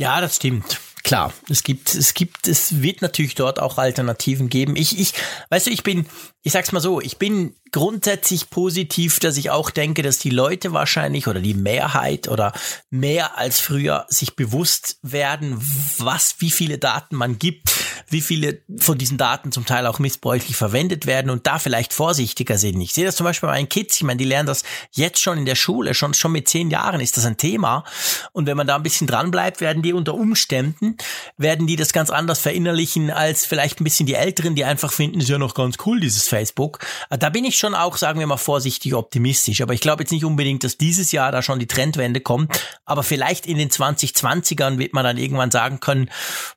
Ja, 0.00 0.18
das 0.22 0.36
stimmt. 0.36 0.80
Klar, 1.02 1.32
es 1.48 1.62
gibt, 1.62 1.94
es 1.94 2.14
gibt, 2.14 2.46
es 2.46 2.82
wird 2.82 3.00
natürlich 3.00 3.34
dort 3.34 3.60
auch 3.60 3.78
Alternativen 3.78 4.48
geben. 4.48 4.76
Ich, 4.76 4.98
ich, 4.98 5.14
weißt 5.48 5.66
du, 5.66 5.70
ich 5.70 5.82
bin, 5.82 6.06
ich 6.42 6.52
sag's 6.52 6.72
mal 6.72 6.80
so, 6.80 7.00
ich 7.00 7.16
bin 7.16 7.54
grundsätzlich 7.72 8.50
positiv, 8.50 9.20
dass 9.20 9.36
ich 9.36 9.50
auch 9.50 9.70
denke, 9.70 10.02
dass 10.02 10.18
die 10.18 10.30
Leute 10.30 10.72
wahrscheinlich 10.72 11.28
oder 11.28 11.40
die 11.40 11.54
Mehrheit 11.54 12.28
oder 12.28 12.52
mehr 12.90 13.38
als 13.38 13.60
früher 13.60 14.06
sich 14.08 14.36
bewusst 14.36 14.98
werden, 15.02 15.56
was, 15.98 16.36
wie 16.38 16.50
viele 16.50 16.78
Daten 16.78 17.16
man 17.16 17.38
gibt, 17.38 17.72
wie 18.08 18.20
viele 18.20 18.62
von 18.78 18.98
diesen 18.98 19.18
Daten 19.18 19.52
zum 19.52 19.66
Teil 19.66 19.86
auch 19.86 19.98
missbräuchlich 19.98 20.56
verwendet 20.56 21.06
werden 21.06 21.30
und 21.30 21.46
da 21.46 21.58
vielleicht 21.58 21.92
vorsichtiger 21.92 22.58
sind. 22.58 22.80
Ich 22.80 22.92
sehe 22.92 23.04
das 23.04 23.16
zum 23.16 23.24
Beispiel 23.24 23.48
bei 23.48 23.54
meinen 23.54 23.68
Kids, 23.68 23.96
ich 23.96 24.02
meine, 24.02 24.18
die 24.18 24.24
lernen 24.24 24.46
das 24.46 24.64
jetzt 24.90 25.20
schon 25.20 25.38
in 25.38 25.46
der 25.46 25.54
Schule, 25.54 25.94
schon, 25.94 26.14
schon 26.14 26.32
mit 26.32 26.48
zehn 26.48 26.70
Jahren 26.70 27.00
ist 27.00 27.16
das 27.16 27.24
ein 27.24 27.36
Thema. 27.36 27.84
Und 28.32 28.46
wenn 28.46 28.56
man 28.56 28.66
da 28.66 28.76
ein 28.76 28.82
bisschen 28.82 29.06
dran 29.06 29.30
bleibt, 29.30 29.60
werden 29.60 29.82
die 29.82 29.92
unter 29.92 30.14
Umständen, 30.14 30.89
werden 31.36 31.66
die 31.66 31.76
das 31.76 31.92
ganz 31.92 32.10
anders 32.10 32.40
verinnerlichen 32.40 33.10
als 33.10 33.46
vielleicht 33.46 33.80
ein 33.80 33.84
bisschen 33.84 34.06
die 34.06 34.14
Älteren, 34.14 34.54
die 34.54 34.64
einfach 34.64 34.92
finden, 34.92 35.20
ist 35.20 35.28
ja 35.28 35.38
noch 35.38 35.54
ganz 35.54 35.76
cool, 35.86 36.00
dieses 36.00 36.28
Facebook. 36.28 36.78
Da 37.10 37.30
bin 37.30 37.44
ich 37.44 37.58
schon 37.58 37.74
auch, 37.74 37.96
sagen 37.96 38.20
wir 38.20 38.26
mal, 38.26 38.36
vorsichtig 38.36 38.94
optimistisch. 38.94 39.60
Aber 39.60 39.74
ich 39.74 39.80
glaube 39.80 40.02
jetzt 40.02 40.12
nicht 40.12 40.24
unbedingt, 40.24 40.64
dass 40.64 40.78
dieses 40.78 41.12
Jahr 41.12 41.32
da 41.32 41.42
schon 41.42 41.58
die 41.58 41.66
Trendwende 41.66 42.20
kommt. 42.20 42.60
Aber 42.84 43.02
vielleicht 43.02 43.46
in 43.46 43.58
den 43.58 43.70
2020ern 43.70 44.78
wird 44.78 44.94
man 44.94 45.04
dann 45.04 45.18
irgendwann 45.18 45.50
sagen 45.50 45.80
können, 45.80 46.10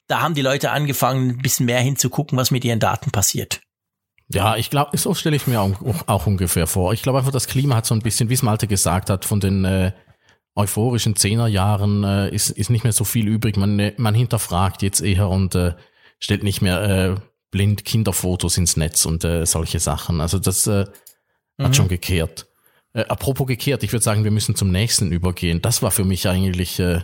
da 0.08 0.22
haben 0.22 0.36
die 0.36 0.42
Leute 0.42 0.72
angefangen, 0.72 1.30
ein 1.30 1.38
bisschen 1.38 1.66
mehr 1.66 1.80
hinzugucken, 1.80 2.38
was 2.38 2.52
mit 2.52 2.66
ihren 2.66 2.80
Daten 2.80 3.12
passiert. 3.12 3.62
Ja, 4.30 4.56
ich 4.56 4.70
glaube, 4.70 4.98
so 4.98 5.14
stelle 5.14 5.36
ich 5.36 5.48
mir 5.48 5.62
auch, 5.62 5.72
auch, 6.08 6.26
ungefähr 6.26 6.66
vor. 6.66 6.94
Ich 6.94 7.04
glaube 7.04 7.20
einfach, 7.20 7.32
das 7.32 7.48
Klima 7.48 7.76
hat 7.76 7.86
so 7.86 7.94
ein 7.94 8.02
bisschen, 8.02 8.30
wie 8.30 8.34
es 8.34 8.42
Malte 8.42 8.68
gesagt 8.68 9.10
hat, 9.10 9.26
von 9.26 9.40
den 9.40 9.64
äh, 9.66 9.92
euphorischen 10.56 11.16
Zehnerjahren 11.16 12.04
äh, 12.04 12.30
ist, 12.30 12.50
ist 12.50 12.70
nicht 12.70 12.84
mehr 12.84 12.94
so 12.94 13.04
viel 13.04 13.28
übrig. 13.28 13.58
Man, 13.58 13.80
äh, 13.80 13.94
man 13.98 14.14
hinterfragt 14.14 14.82
jetzt 14.82 15.02
eher 15.02 15.30
und 15.30 15.56
äh, 15.56 15.74
stellt 16.20 16.44
nicht 16.44 16.62
mehr 16.62 16.82
äh, 16.84 17.16
blind 17.52 17.86
Kinderfotos 17.86 18.58
ins 18.58 18.78
Netz 18.78 19.06
und 19.06 19.24
äh, 19.24 19.46
solche 19.46 19.80
Sachen. 19.80 20.22
Also 20.22 20.40
das 20.40 20.68
äh, 20.68 20.86
mhm. 21.58 21.64
hat 21.64 21.76
schon 21.76 21.88
gekehrt. 21.88 22.48
Äh, 22.94 23.06
apropos 23.06 23.48
gekehrt, 23.48 23.84
ich 23.84 23.92
würde 23.92 24.04
sagen, 24.04 24.24
wir 24.24 24.32
müssen 24.32 24.56
zum 24.56 24.72
nächsten 24.72 25.12
übergehen. 25.12 25.62
Das 25.62 25.82
war 25.82 25.92
für 25.92 26.06
mich 26.06 26.28
eigentlich 26.28 26.80
äh, 26.80 27.02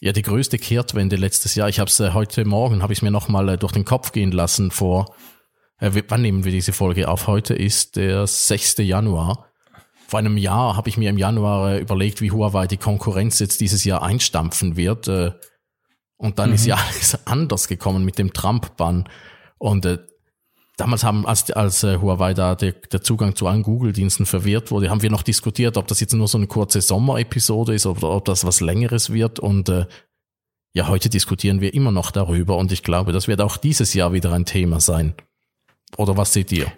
ja 0.00 0.12
die 0.12 0.22
größte 0.22 0.58
Kehrtwende 0.58 1.16
letztes 1.16 1.54
Jahr. 1.54 1.68
Ich 1.68 1.80
habe 1.80 1.90
es 1.90 1.98
äh, 2.00 2.12
heute 2.12 2.44
Morgen, 2.44 2.82
habe 2.82 2.92
ich 2.92 3.02
mir 3.02 3.10
nochmal 3.10 3.48
äh, 3.50 3.58
durch 3.58 3.72
den 3.72 3.84
Kopf 3.84 4.12
gehen 4.12 4.30
lassen 4.32 4.70
vor, 4.70 5.14
äh, 5.78 5.90
wann 6.08 6.22
nehmen 6.22 6.44
wir 6.44 6.52
diese 6.52 6.72
Folge 6.72 7.08
auf? 7.08 7.26
Heute 7.26 7.54
ist 7.54 7.96
der 7.96 8.26
6. 8.26 8.78
Januar. 8.78 9.45
Vor 10.06 10.20
einem 10.20 10.36
Jahr 10.36 10.76
habe 10.76 10.88
ich 10.88 10.96
mir 10.96 11.10
im 11.10 11.18
Januar 11.18 11.72
äh, 11.72 11.80
überlegt, 11.80 12.20
wie 12.20 12.30
Huawei 12.30 12.66
die 12.66 12.76
Konkurrenz 12.76 13.38
jetzt 13.40 13.60
dieses 13.60 13.84
Jahr 13.84 14.02
einstampfen 14.02 14.76
wird. 14.76 15.08
Äh, 15.08 15.32
und 16.16 16.38
dann 16.38 16.50
mhm. 16.50 16.54
ist 16.54 16.66
ja 16.66 16.76
alles 16.88 17.26
anders 17.26 17.68
gekommen 17.68 18.04
mit 18.04 18.18
dem 18.18 18.32
Trump-Bann. 18.32 19.08
Und 19.58 19.84
äh, 19.84 19.98
damals 20.76 21.02
haben, 21.02 21.26
als, 21.26 21.50
als 21.50 21.82
äh, 21.82 21.98
Huawei 21.98 22.34
da 22.34 22.54
der, 22.54 22.72
der 22.72 23.02
Zugang 23.02 23.34
zu 23.34 23.48
allen 23.48 23.64
Google-Diensten 23.64 24.26
verwirrt 24.26 24.70
wurde, 24.70 24.90
haben 24.90 25.02
wir 25.02 25.10
noch 25.10 25.22
diskutiert, 25.22 25.76
ob 25.76 25.88
das 25.88 26.00
jetzt 26.00 26.14
nur 26.14 26.28
so 26.28 26.38
eine 26.38 26.46
kurze 26.46 26.80
Sommerepisode 26.80 27.74
ist 27.74 27.86
oder 27.86 28.10
ob 28.10 28.26
das 28.26 28.44
was 28.44 28.60
Längeres 28.60 29.12
wird. 29.12 29.40
Und 29.40 29.68
äh, 29.68 29.86
ja, 30.72 30.88
heute 30.88 31.08
diskutieren 31.08 31.60
wir 31.60 31.74
immer 31.74 31.90
noch 31.90 32.10
darüber 32.10 32.58
und 32.58 32.70
ich 32.70 32.82
glaube, 32.82 33.12
das 33.12 33.28
wird 33.28 33.40
auch 33.40 33.56
dieses 33.56 33.94
Jahr 33.94 34.12
wieder 34.12 34.32
ein 34.32 34.44
Thema 34.44 34.78
sein. 34.78 35.14
Oder 35.96 36.16
was 36.16 36.32
seht 36.32 36.52
ihr? 36.52 36.70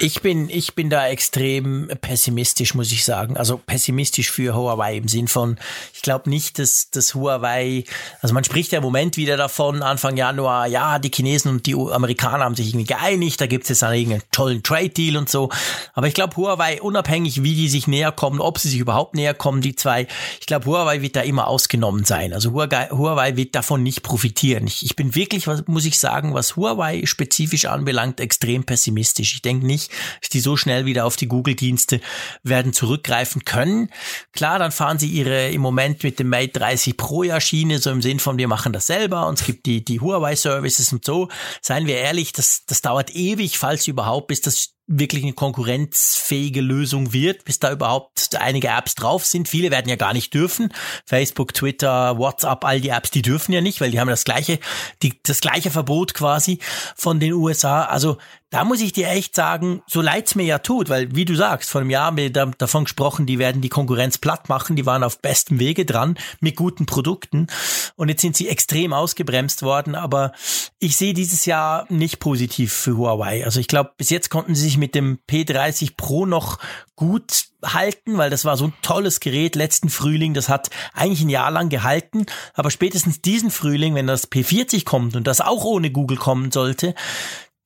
Ich 0.00 0.22
bin, 0.22 0.48
ich 0.50 0.74
bin 0.74 0.90
da 0.90 1.06
extrem 1.06 1.88
pessimistisch, 2.00 2.74
muss 2.74 2.90
ich 2.90 3.04
sagen. 3.04 3.36
Also 3.36 3.58
pessimistisch 3.58 4.30
für 4.30 4.54
Huawei 4.54 4.96
im 4.96 5.06
Sinn 5.06 5.28
von, 5.28 5.56
ich 5.94 6.02
glaube 6.02 6.28
nicht, 6.28 6.58
dass, 6.58 6.90
dass 6.90 7.14
Huawei, 7.14 7.84
also 8.20 8.34
man 8.34 8.42
spricht 8.42 8.72
ja 8.72 8.78
im 8.78 8.84
Moment 8.84 9.16
wieder 9.16 9.36
davon, 9.36 9.82
Anfang 9.82 10.16
Januar, 10.16 10.66
ja, 10.66 10.98
die 10.98 11.10
Chinesen 11.14 11.52
und 11.52 11.66
die 11.66 11.74
Amerikaner 11.74 12.44
haben 12.44 12.56
sich 12.56 12.68
irgendwie 12.68 12.86
geeinigt, 12.86 13.40
da 13.40 13.46
gibt 13.46 13.64
es 13.64 13.68
jetzt 13.68 13.84
einen 13.84 13.98
irgendeinen 13.98 14.30
tollen 14.32 14.62
Trade-Deal 14.64 15.16
und 15.16 15.28
so. 15.28 15.48
Aber 15.94 16.08
ich 16.08 16.14
glaube, 16.14 16.36
Huawei, 16.36 16.82
unabhängig 16.82 17.44
wie 17.44 17.54
die 17.54 17.68
sich 17.68 17.86
näher 17.86 18.10
kommen, 18.10 18.40
ob 18.40 18.58
sie 18.58 18.70
sich 18.70 18.80
überhaupt 18.80 19.14
näher 19.14 19.34
kommen, 19.34 19.60
die 19.60 19.76
zwei, 19.76 20.08
ich 20.40 20.46
glaube, 20.46 20.66
Huawei 20.66 21.02
wird 21.02 21.14
da 21.14 21.20
immer 21.20 21.46
ausgenommen 21.46 22.04
sein. 22.04 22.32
Also 22.32 22.50
Huawei, 22.50 22.88
Huawei 22.90 23.36
wird 23.36 23.54
davon 23.54 23.84
nicht 23.84 24.02
profitieren. 24.02 24.66
Ich, 24.66 24.84
ich 24.84 24.96
bin 24.96 25.14
wirklich, 25.14 25.46
was, 25.46 25.64
muss 25.68 25.84
ich 25.84 26.00
sagen, 26.00 26.34
was 26.34 26.56
Huawei 26.56 27.06
spezifisch 27.06 27.66
anbelangt, 27.66 28.18
extrem 28.18 28.64
pessimistisch. 28.64 29.34
Ich 29.34 29.42
denke 29.42 29.67
nicht, 29.68 29.92
die 30.32 30.40
so 30.40 30.56
schnell 30.56 30.84
wieder 30.84 31.06
auf 31.06 31.14
die 31.14 31.28
Google-Dienste 31.28 32.00
werden 32.42 32.72
zurückgreifen 32.72 33.44
können. 33.44 33.90
Klar, 34.32 34.58
dann 34.58 34.72
fahren 34.72 34.98
sie 34.98 35.08
ihre 35.08 35.50
im 35.50 35.60
Moment 35.60 36.02
mit 36.02 36.18
dem 36.18 36.28
Mate 36.28 36.58
30 36.58 36.96
Pro 36.96 37.22
ja 37.22 37.40
Schiene, 37.40 37.78
so 37.78 37.90
im 37.90 38.02
Sinn 38.02 38.18
von 38.18 38.38
wir 38.38 38.48
machen 38.48 38.72
das 38.72 38.86
selber 38.86 39.28
und 39.28 39.38
es 39.38 39.46
gibt 39.46 39.66
die, 39.66 39.84
die 39.84 40.00
Huawei-Services 40.00 40.92
und 40.92 41.04
so. 41.04 41.28
Seien 41.62 41.86
wir 41.86 41.98
ehrlich, 41.98 42.32
das, 42.32 42.64
das 42.66 42.82
dauert 42.82 43.14
ewig, 43.14 43.58
falls 43.58 43.86
überhaupt, 43.86 44.26
bis 44.26 44.40
das 44.40 44.74
wirklich 44.88 45.22
eine 45.22 45.34
konkurrenzfähige 45.34 46.62
Lösung 46.62 47.12
wird, 47.12 47.44
bis 47.44 47.58
da 47.58 47.70
überhaupt 47.70 48.34
einige 48.38 48.68
Apps 48.68 48.94
drauf 48.94 49.24
sind. 49.26 49.46
Viele 49.46 49.70
werden 49.70 49.88
ja 49.88 49.96
gar 49.96 50.14
nicht 50.14 50.32
dürfen. 50.32 50.72
Facebook, 51.04 51.52
Twitter, 51.52 52.18
WhatsApp, 52.18 52.64
all 52.64 52.80
die 52.80 52.88
Apps, 52.88 53.10
die 53.10 53.22
dürfen 53.22 53.52
ja 53.52 53.60
nicht, 53.60 53.82
weil 53.82 53.90
die 53.90 54.00
haben 54.00 54.08
das 54.08 54.24
gleiche, 54.24 54.58
die, 55.02 55.20
das 55.22 55.40
gleiche 55.40 55.70
Verbot 55.70 56.14
quasi 56.14 56.58
von 56.96 57.20
den 57.20 57.34
USA. 57.34 57.84
Also 57.84 58.16
da 58.50 58.64
muss 58.64 58.80
ich 58.80 58.92
dir 58.92 59.08
echt 59.08 59.34
sagen, 59.34 59.82
so 59.86 60.00
leid's 60.00 60.34
mir 60.34 60.44
ja 60.44 60.58
tut, 60.58 60.88
weil 60.88 61.14
wie 61.14 61.26
du 61.26 61.34
sagst, 61.34 61.68
vor 61.68 61.82
einem 61.82 61.90
Jahr 61.90 62.06
haben 62.06 62.16
wir 62.16 62.32
da, 62.32 62.46
davon 62.46 62.84
gesprochen, 62.84 63.26
die 63.26 63.38
werden 63.38 63.60
die 63.60 63.68
Konkurrenz 63.68 64.16
platt 64.16 64.48
machen, 64.48 64.74
die 64.74 64.86
waren 64.86 65.04
auf 65.04 65.20
bestem 65.20 65.58
Wege 65.58 65.84
dran 65.84 66.16
mit 66.40 66.56
guten 66.56 66.86
Produkten 66.86 67.48
und 67.96 68.08
jetzt 68.08 68.22
sind 68.22 68.36
sie 68.36 68.48
extrem 68.48 68.94
ausgebremst 68.94 69.62
worden, 69.62 69.94
aber 69.94 70.32
ich 70.78 70.96
sehe 70.96 71.12
dieses 71.12 71.44
Jahr 71.44 71.86
nicht 71.90 72.20
positiv 72.20 72.72
für 72.72 72.96
Huawei. 72.96 73.44
Also 73.44 73.60
ich 73.60 73.68
glaube, 73.68 73.92
bis 73.98 74.08
jetzt 74.08 74.30
konnten 74.30 74.54
sie 74.54 74.62
sich 74.62 74.78
mit 74.78 74.94
dem 74.94 75.18
P30 75.28 75.92
Pro 75.96 76.24
noch 76.24 76.58
gut 76.96 77.48
halten, 77.64 78.18
weil 78.18 78.30
das 78.30 78.44
war 78.44 78.56
so 78.56 78.66
ein 78.66 78.72
tolles 78.82 79.20
Gerät 79.20 79.56
letzten 79.56 79.88
Frühling, 79.88 80.32
das 80.32 80.48
hat 80.48 80.70
eigentlich 80.94 81.20
ein 81.20 81.28
Jahr 81.28 81.50
lang 81.50 81.68
gehalten, 81.68 82.26
aber 82.54 82.70
spätestens 82.70 83.20
diesen 83.20 83.50
Frühling, 83.50 83.94
wenn 83.94 84.06
das 84.06 84.30
P40 84.30 84.84
kommt 84.84 85.16
und 85.16 85.26
das 85.26 85.40
auch 85.40 85.64
ohne 85.64 85.90
Google 85.90 86.16
kommen 86.16 86.50
sollte, 86.50 86.94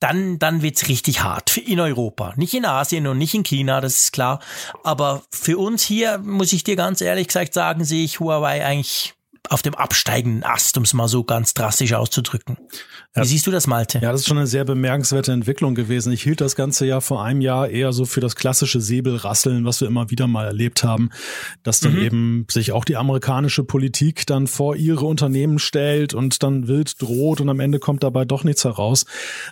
dann, 0.03 0.39
dann 0.39 0.63
wird's 0.63 0.89
richtig 0.89 1.23
hart 1.23 1.57
in 1.57 1.81
Europa. 1.81 2.35
Nicht 2.37 2.55
in 2.55 2.65
Asien 2.65 3.07
und 3.07 3.19
nicht 3.19 3.35
in 3.35 3.43
China, 3.45 3.81
das 3.81 4.01
ist 4.03 4.13
klar. 4.13 4.41
Aber 4.83 5.23
für 5.31 5.59
uns 5.59 5.83
hier, 5.83 6.19
muss 6.19 6.53
ich 6.53 6.65
dir 6.65 6.77
ganz 6.77 7.01
ehrlich 7.01 7.29
gesagt 7.29 7.55
sagen, 7.55 7.85
sehe 7.85 8.05
ich 8.05 8.21
Huawei 8.21 8.65
eigentlich 8.65 9.15
auf 9.49 9.63
dem 9.63 9.75
absteigenden 9.75 10.45
Ast, 10.45 10.77
um 10.77 10.85
es 10.85 10.95
mal 10.95 11.09
so 11.09 11.25
ganz 11.25 11.55
drastisch 11.55 11.95
auszudrücken. 11.95 12.57
Wie 13.15 13.21
ja. 13.21 13.25
siehst 13.27 13.47
du 13.47 13.51
das, 13.51 13.67
Malte? 13.67 13.99
Ja, 13.99 14.11
das 14.11 14.23
ist 14.23 14.29
schon 14.29 14.39
eine 14.39 14.47
sehr 14.47 14.65
bemerkenswerte 14.65 15.33
Entwicklung 15.33 15.75
gewesen. 15.75 16.15
Ich 16.15 16.23
hielt 16.23 16.41
das 16.41 16.57
ganze 16.57 16.87
ja 16.87 17.03
vor 17.03 17.23
einem 17.23 17.43
Jahr 17.43 17.69
eher 17.69 17.93
so 17.93 18.07
für 18.07 18.21
das 18.21 18.37
klassische 18.37 18.81
Säbelrasseln, 18.81 19.67
was 19.67 19.83
wir 19.83 19.89
immer 19.89 20.09
wieder 20.09 20.27
mal 20.27 20.47
erlebt 20.47 20.83
haben, 20.83 21.11
dass 21.63 21.81
dann 21.81 21.97
mhm. 21.97 22.03
eben 22.03 22.47
sich 22.51 22.73
auch 22.73 22.87
die 22.87 22.97
amerikanische 22.97 23.65
Politik 23.65 24.27
dann 24.27 24.47
vor 24.47 24.77
ihre 24.77 25.05
Unternehmen 25.05 25.59
stellt 25.59 26.15
und 26.15 26.43
dann 26.43 26.69
wild 26.69 27.03
droht 27.03 27.43
und 27.43 27.51
am 27.51 27.61
Ende 27.61 27.81
kommt 27.81 28.03
dabei 28.03 28.25
doch 28.25 28.45
nichts 28.45 28.65
heraus. 28.65 29.05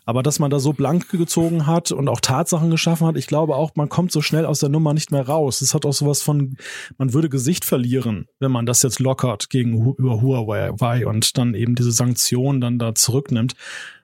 Aber 0.07 0.23
dass 0.23 0.39
man 0.39 0.51
da 0.51 0.59
so 0.59 0.73
blank 0.73 1.11
gezogen 1.11 1.67
hat 1.67 1.93
und 1.93 2.09
auch 2.09 2.21
Tatsachen 2.21 2.71
geschaffen 2.71 3.07
hat, 3.07 3.19
ich 3.19 3.27
glaube 3.27 3.57
auch, 3.57 3.73
man 3.75 3.91
kommt 3.91 4.11
so 4.11 4.23
schnell 4.23 4.47
aus 4.47 4.61
der 4.61 4.71
Nummer 4.71 4.95
nicht 4.95 5.13
mehr 5.13 5.29
raus. 5.29 5.61
Es 5.61 5.75
hat 5.75 5.85
auch 5.85 5.93
sowas 5.93 6.23
von, 6.23 6.57
man 6.97 7.13
würde 7.13 7.29
Gesicht 7.29 7.67
verlieren, 7.67 8.27
wenn 8.39 8.53
man 8.53 8.65
das 8.65 8.83
jetzt 8.83 9.01
lockert 9.01 9.51
gegen 9.51 9.93
über 9.99 10.23
Huawei 10.23 11.07
und 11.07 11.37
dann 11.37 11.53
eben 11.53 11.75
diese 11.75 11.93
Sanktionen 11.93 12.63
dann 12.63 12.79
da 12.79 12.95
zurücknimmt. 12.95 13.50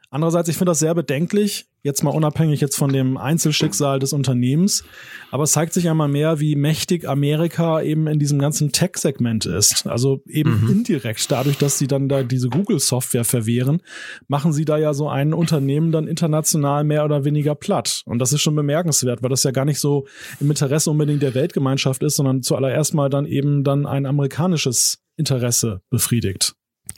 Andererseits, 0.09 0.49
ich 0.49 0.57
finde 0.57 0.71
das 0.71 0.79
sehr 0.79 0.95
bedenklich, 0.95 1.67
jetzt 1.83 2.05
mal 2.05 2.11
unabhängig 2.11 2.61
jetzt 2.61 2.77
von 2.77 2.93
dem 2.93 3.17
Einzelschicksal 3.17 3.99
des 3.99 4.13
Unternehmens, 4.13 4.85
aber 5.31 5.45
es 5.45 5.53
zeigt 5.53 5.73
sich 5.73 5.89
einmal 5.89 6.09
mehr, 6.09 6.39
wie 6.39 6.55
mächtig 6.55 7.09
Amerika 7.09 7.83
eben 7.83 8.07
in 8.07 8.19
diesem 8.19 8.39
ganzen 8.39 8.71
Tech-Segment 8.71 9.47
ist. 9.47 9.87
Also 9.87 10.23
eben 10.29 10.63
mhm. 10.63 10.71
indirekt, 10.71 11.31
dadurch, 11.31 11.59
dass 11.59 11.79
sie 11.79 11.89
dann 11.89 12.09
da 12.09 12.23
diese 12.23 12.49
Google-Software 12.49 13.25
verwehren, 13.25 13.83
machen 14.29 14.53
sie 14.53 14.65
da 14.65 14.79
ja 14.79 14.95
so 14.95 15.09
ein 15.09 15.35
Unternehmen 15.35 15.91
dann 15.91 16.07
international 16.07 16.85
mehr 16.85 17.05
oder 17.05 17.25
weniger 17.25 17.55
platt. 17.55 18.03
Und 18.07 18.21
das 18.21 18.33
ist 18.33 18.43
schon 18.43 18.57
bemerkenswert, 18.57 19.23
weil 19.23 19.31
das 19.31 19.43
ja 19.43 19.51
gar 19.51 19.65
nicht 19.65 19.81
so 19.81 20.07
im 20.41 20.49
Interesse 20.49 20.91
unbedingt 20.91 21.23
der 21.23 21.35
Weltgemeinschaft 21.35 22.03
ist, 22.05 22.17
sondern 22.17 22.43
zuallererst 22.43 22.95
mal 22.95 23.11
dann 23.11 23.27
eben 23.27 23.65
dann 23.65 23.87
ein 23.87 24.07
amerikanisches 24.07 24.99
Interesse 25.17 25.83
befriedigt. 25.91 26.55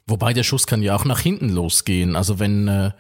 Wobei 0.09 0.33
der 0.33 0.43
Schuss 0.43 0.67
kann 0.67 0.83
ja 0.83 0.97
auch 0.97 1.05
nach 1.05 1.21
hinten 1.21 1.51
losgehen. 1.51 2.17
Also 2.17 2.39
wenn 2.39 2.67
äh, 2.69 2.91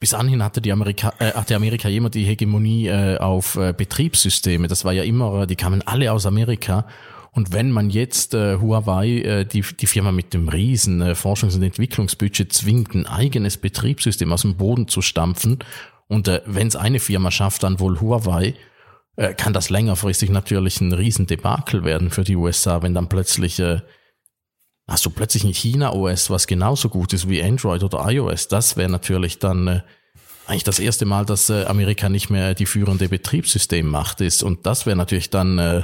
bis 0.00 0.14
anhin 0.14 0.42
hatte 0.42 0.60
die 0.60 0.72
Amerika, 0.72 1.12
äh, 1.18 1.32
hatte 1.32 1.56
Amerika 1.56 1.88
immer 1.88 2.10
die 2.10 2.24
Hegemonie 2.24 2.86
äh, 2.86 3.18
auf 3.18 3.56
äh, 3.56 3.72
Betriebssysteme. 3.76 4.68
Das 4.68 4.84
war 4.84 4.92
ja 4.92 5.02
immer, 5.02 5.42
äh, 5.42 5.46
die 5.46 5.56
kamen 5.56 5.82
alle 5.86 6.12
aus 6.12 6.26
Amerika. 6.26 6.86
Und 7.32 7.52
wenn 7.52 7.70
man 7.70 7.90
jetzt 7.90 8.34
äh, 8.34 8.56
Huawei, 8.56 9.08
äh, 9.08 9.44
die, 9.44 9.62
die 9.62 9.86
Firma 9.86 10.12
mit 10.12 10.34
dem 10.34 10.48
riesen 10.48 11.02
äh, 11.02 11.12
Forschungs- 11.12 11.54
und 11.54 11.62
Entwicklungsbudget 11.62 12.52
zwingt, 12.52 12.94
ein 12.94 13.06
eigenes 13.06 13.58
Betriebssystem 13.58 14.32
aus 14.32 14.42
dem 14.42 14.56
Boden 14.56 14.88
zu 14.88 15.02
stampfen, 15.02 15.58
und 16.08 16.26
äh, 16.26 16.40
wenn 16.46 16.66
es 16.66 16.76
eine 16.76 17.00
Firma 17.00 17.30
schafft, 17.30 17.62
dann 17.62 17.80
wohl 17.80 18.00
Huawei, 18.00 18.54
äh, 19.16 19.34
kann 19.34 19.52
das 19.52 19.68
längerfristig 19.68 20.30
natürlich 20.30 20.80
ein 20.80 20.92
Riesendebakel 20.92 21.84
werden 21.84 22.10
für 22.10 22.24
die 22.24 22.36
USA, 22.36 22.82
wenn 22.82 22.94
dann 22.94 23.08
plötzlich 23.08 23.60
äh, 23.60 23.82
hast 24.88 25.04
du 25.04 25.10
plötzlich 25.10 25.44
ein 25.44 25.52
China-OS, 25.52 26.30
was 26.30 26.46
genauso 26.46 26.88
gut 26.88 27.12
ist 27.12 27.28
wie 27.28 27.42
Android 27.42 27.84
oder 27.84 28.10
iOS. 28.10 28.48
Das 28.48 28.76
wäre 28.76 28.88
natürlich 28.88 29.38
dann 29.38 29.68
äh, 29.68 29.80
eigentlich 30.46 30.64
das 30.64 30.78
erste 30.78 31.04
Mal, 31.04 31.26
dass 31.26 31.50
äh, 31.50 31.66
Amerika 31.66 32.08
nicht 32.08 32.30
mehr 32.30 32.54
die 32.54 32.66
führende 32.66 33.08
Betriebssystemmacht 33.08 34.22
ist. 34.22 34.42
Und 34.42 34.64
das 34.66 34.86
wäre 34.86 34.96
natürlich 34.96 35.28
dann 35.28 35.58
äh, 35.58 35.82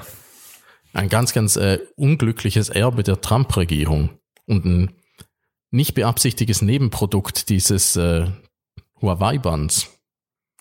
ein 0.94 1.10
ganz, 1.10 1.34
ganz 1.34 1.56
äh, 1.56 1.80
unglückliches 1.96 2.70
Erbe 2.70 3.02
der 3.02 3.20
Trump-Regierung 3.20 4.10
und 4.46 4.64
ein 4.64 4.92
nicht 5.70 5.94
beabsichtigtes 5.94 6.62
Nebenprodukt 6.62 7.50
dieses 7.50 7.96
äh, 7.96 8.28
Huawei-Bands. 9.02 9.93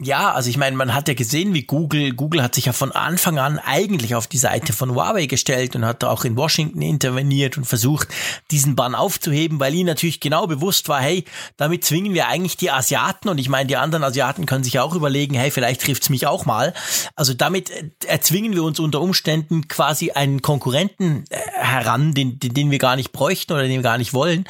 Ja, 0.06 0.34
also 0.34 0.50
ich 0.50 0.58
meine, 0.58 0.76
man 0.76 0.94
hat 0.94 1.08
ja 1.08 1.13
gesehen, 1.13 1.54
wie 1.54 1.63
Google, 1.63 2.13
Google 2.13 2.44
hat 2.44 2.56
sich 2.56 2.66
ja 2.66 2.74
von 2.74 2.92
Anfang 2.92 3.39
an 3.39 3.58
eigentlich 3.60 4.16
auf 4.16 4.28
die 4.28 4.38
Seite 4.38 4.74
von 4.74 4.94
Huawei 4.94 5.28
gestellt 5.28 5.76
und 5.76 5.86
hat 5.86 6.04
auch 6.04 6.26
in 6.26 6.36
Washington 6.36 6.82
interveniert 6.82 7.58
und 7.58 7.66
versucht, 7.66 8.10
diesen 8.52 8.76
Bann 8.76 8.96
aufzuheben, 8.96 9.60
weil 9.60 9.74
ihnen 9.74 9.88
natürlich 9.88 10.20
genau 10.20 10.46
bewusst 10.46 10.89
war, 10.89 11.02
hey, 11.02 11.24
damit 11.56 11.86
zwingen 11.86 12.13
wir 12.13 12.28
eigentlich 12.28 12.58
die 12.58 12.70
Asiaten 12.70 13.30
und 13.30 13.38
ich 13.38 13.48
meine, 13.48 13.68
die 13.68 13.78
anderen 13.78 14.04
Asiaten 14.04 14.46
können 14.46 14.63
sich 14.63 14.80
auch 14.80 14.94
überlegen, 14.94 15.36
hey, 15.36 15.52
vielleicht 15.52 15.82
trifft's 15.82 16.10
mich 16.10 16.28
auch 16.28 16.46
mal. 16.46 16.74
Also 17.16 17.34
damit 17.34 17.72
erzwingen 18.06 18.54
wir 18.54 18.63
uns 18.63 18.80
unter 18.80 19.00
Umständen 19.00 19.68
quasi 19.70 20.12
einen 20.12 20.42
Konkurrenten 20.42 21.24
äh, 21.30 21.38
heran, 21.54 22.13
den, 22.13 22.39
den 22.39 22.72
wir 22.72 22.80
gar 22.80 22.98
nicht 22.98 23.13
bräuchten 23.13 23.54
oder 23.54 23.63
den 23.63 23.78
wir 23.78 23.84
gar 23.84 23.98
nicht 23.98 24.13
wollen. 24.13 24.44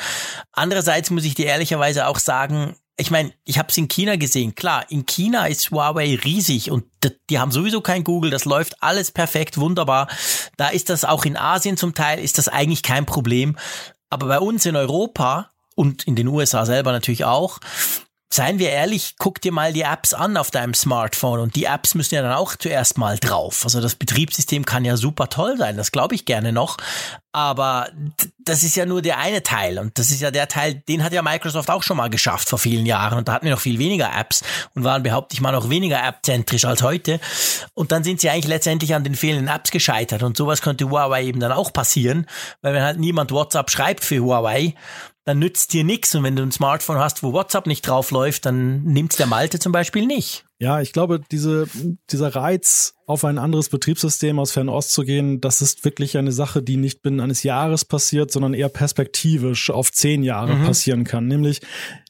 Andererseits 0.51 1.11
muss 1.11 1.25
ich 1.25 1.35
dir 1.35 1.45
ehrlicherweise 1.45 2.07
auch 2.07 2.19
sagen, 2.19 2.75
ich 2.95 3.09
meine, 3.09 3.33
ich 3.43 3.57
habe 3.57 3.69
es 3.69 3.77
in 3.77 3.87
China 3.87 4.17
gesehen. 4.17 4.53
Klar, 4.53 4.85
in 4.89 5.05
China 5.05 5.47
ist 5.47 5.71
Huawei 5.71 6.15
riesig 6.23 6.69
und 6.69 6.85
die 7.29 7.39
haben 7.39 7.51
sowieso 7.51 7.81
kein 7.81 8.03
Google. 8.03 8.29
Das 8.29 8.45
läuft 8.45 8.83
alles 8.83 9.11
perfekt, 9.11 9.57
wunderbar. 9.57 10.07
Da 10.57 10.69
ist 10.69 10.89
das 10.89 11.03
auch 11.03 11.25
in 11.25 11.35
Asien 11.35 11.75
zum 11.75 11.95
Teil 11.95 12.19
ist 12.19 12.37
das 12.37 12.47
eigentlich 12.47 12.83
kein 12.83 13.05
Problem. 13.05 13.57
Aber 14.09 14.27
bei 14.27 14.39
uns 14.39 14.65
in 14.67 14.75
Europa 14.75 15.49
und 15.75 16.05
in 16.05 16.15
den 16.15 16.27
USA 16.27 16.65
selber 16.65 16.91
natürlich 16.91 17.25
auch, 17.25 17.59
seien 18.33 18.57
wir 18.57 18.71
ehrlich, 18.71 19.15
guck 19.19 19.41
dir 19.41 19.51
mal 19.51 19.73
die 19.73 19.81
Apps 19.81 20.13
an 20.13 20.37
auf 20.37 20.49
deinem 20.49 20.73
Smartphone 20.73 21.39
und 21.39 21.55
die 21.55 21.65
Apps 21.65 21.93
müssen 21.93 22.15
ja 22.15 22.21
dann 22.21 22.33
auch 22.33 22.55
zuerst 22.55 22.97
mal 22.97 23.17
drauf. 23.19 23.61
Also 23.63 23.79
das 23.79 23.95
Betriebssystem 23.95 24.65
kann 24.65 24.85
ja 24.85 24.97
super 24.97 25.29
toll 25.29 25.57
sein, 25.57 25.77
das 25.77 25.91
glaube 25.91 26.15
ich 26.15 26.25
gerne 26.25 26.51
noch, 26.51 26.77
aber 27.31 27.89
das 28.39 28.63
ist 28.63 28.75
ja 28.75 28.85
nur 28.85 29.01
der 29.01 29.19
eine 29.19 29.43
Teil 29.43 29.77
und 29.77 29.97
das 29.99 30.09
ist 30.11 30.21
ja 30.21 30.31
der 30.31 30.47
Teil, 30.47 30.75
den 30.87 31.03
hat 31.03 31.13
ja 31.13 31.21
Microsoft 31.21 31.69
auch 31.69 31.83
schon 31.83 31.97
mal 31.97 32.09
geschafft 32.09 32.49
vor 32.49 32.59
vielen 32.59 32.85
Jahren 32.85 33.17
und 33.17 33.27
da 33.27 33.33
hatten 33.33 33.45
wir 33.45 33.53
noch 33.53 33.59
viel 33.59 33.79
weniger 33.79 34.11
Apps 34.15 34.43
und 34.73 34.83
waren 34.83 35.03
behaupte 35.03 35.35
ich 35.35 35.41
mal 35.41 35.51
noch 35.51 35.69
weniger 35.69 36.03
appzentrisch 36.03 36.65
als 36.65 36.81
heute 36.81 37.19
und 37.73 37.91
dann 37.91 38.03
sind 38.03 38.19
sie 38.19 38.29
eigentlich 38.29 38.47
letztendlich 38.47 38.95
an 38.95 39.03
den 39.03 39.15
fehlenden 39.15 39.53
Apps 39.53 39.71
gescheitert 39.71 40.23
und 40.23 40.37
sowas 40.37 40.61
könnte 40.61 40.89
Huawei 40.89 41.23
eben 41.23 41.39
dann 41.39 41.51
auch 41.51 41.71
passieren, 41.71 42.25
weil 42.61 42.73
wenn 42.73 42.83
halt 42.83 42.99
niemand 42.99 43.31
WhatsApp 43.31 43.69
schreibt 43.69 44.03
für 44.03 44.19
Huawei, 44.19 44.75
dann 45.25 45.39
nützt 45.39 45.73
dir 45.73 45.83
nichts. 45.83 46.13
Und 46.15 46.23
wenn 46.23 46.35
du 46.35 46.43
ein 46.43 46.51
Smartphone 46.51 46.97
hast, 46.97 47.23
wo 47.23 47.33
WhatsApp 47.33 47.67
nicht 47.67 47.87
drauf 47.87 48.11
läuft, 48.11 48.45
dann 48.45 48.83
nimmt's 48.83 49.15
der 49.15 49.27
Malte 49.27 49.59
zum 49.59 49.71
Beispiel 49.71 50.05
nicht. 50.05 50.45
Ja, 50.59 50.81
ich 50.81 50.93
glaube, 50.93 51.21
diese, 51.31 51.67
dieser 52.09 52.35
Reiz, 52.35 52.95
auf 53.05 53.25
ein 53.25 53.37
anderes 53.37 53.69
Betriebssystem 53.69 54.39
aus 54.39 54.51
Fernost 54.51 54.91
zu 54.91 55.03
gehen, 55.03 55.41
das 55.41 55.61
ist 55.61 55.83
wirklich 55.83 56.17
eine 56.17 56.31
Sache, 56.31 56.63
die 56.63 56.77
nicht 56.77 57.01
binnen 57.01 57.19
eines 57.19 57.43
Jahres 57.43 57.83
passiert, 57.83 58.31
sondern 58.31 58.53
eher 58.53 58.69
perspektivisch 58.69 59.69
auf 59.69 59.91
zehn 59.91 60.23
Jahre 60.23 60.55
mhm. 60.55 60.65
passieren 60.65 61.03
kann. 61.03 61.27
Nämlich, 61.27 61.61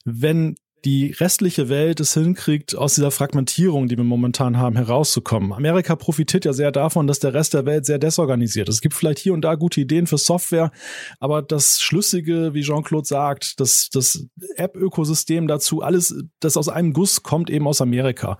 wenn 0.05 0.55
die 0.85 1.11
restliche 1.11 1.69
Welt 1.69 1.99
es 1.99 2.13
hinkriegt, 2.13 2.75
aus 2.75 2.95
dieser 2.95 3.11
Fragmentierung, 3.11 3.87
die 3.87 3.97
wir 3.97 4.03
momentan 4.03 4.57
haben, 4.57 4.75
herauszukommen. 4.75 5.53
Amerika 5.53 5.95
profitiert 5.95 6.45
ja 6.45 6.53
sehr 6.53 6.71
davon, 6.71 7.07
dass 7.07 7.19
der 7.19 7.33
Rest 7.33 7.53
der 7.53 7.65
Welt 7.65 7.85
sehr 7.85 7.99
desorganisiert 7.99 8.67
ist. 8.67 8.75
Es 8.75 8.81
gibt 8.81 8.93
vielleicht 8.93 9.19
hier 9.19 9.33
und 9.33 9.41
da 9.41 9.55
gute 9.55 9.79
Ideen 9.81 10.07
für 10.07 10.17
Software, 10.17 10.71
aber 11.19 11.41
das 11.41 11.81
Schlüssige, 11.81 12.53
wie 12.53 12.63
Jean-Claude 12.63 13.07
sagt, 13.07 13.59
das, 13.59 13.89
das 13.91 14.27
App-Ökosystem 14.55 15.47
dazu, 15.47 15.81
alles, 15.81 16.15
das 16.39 16.57
aus 16.57 16.69
einem 16.69 16.93
Guss 16.93 17.23
kommt 17.23 17.49
eben 17.49 17.67
aus 17.67 17.81
Amerika. 17.81 18.37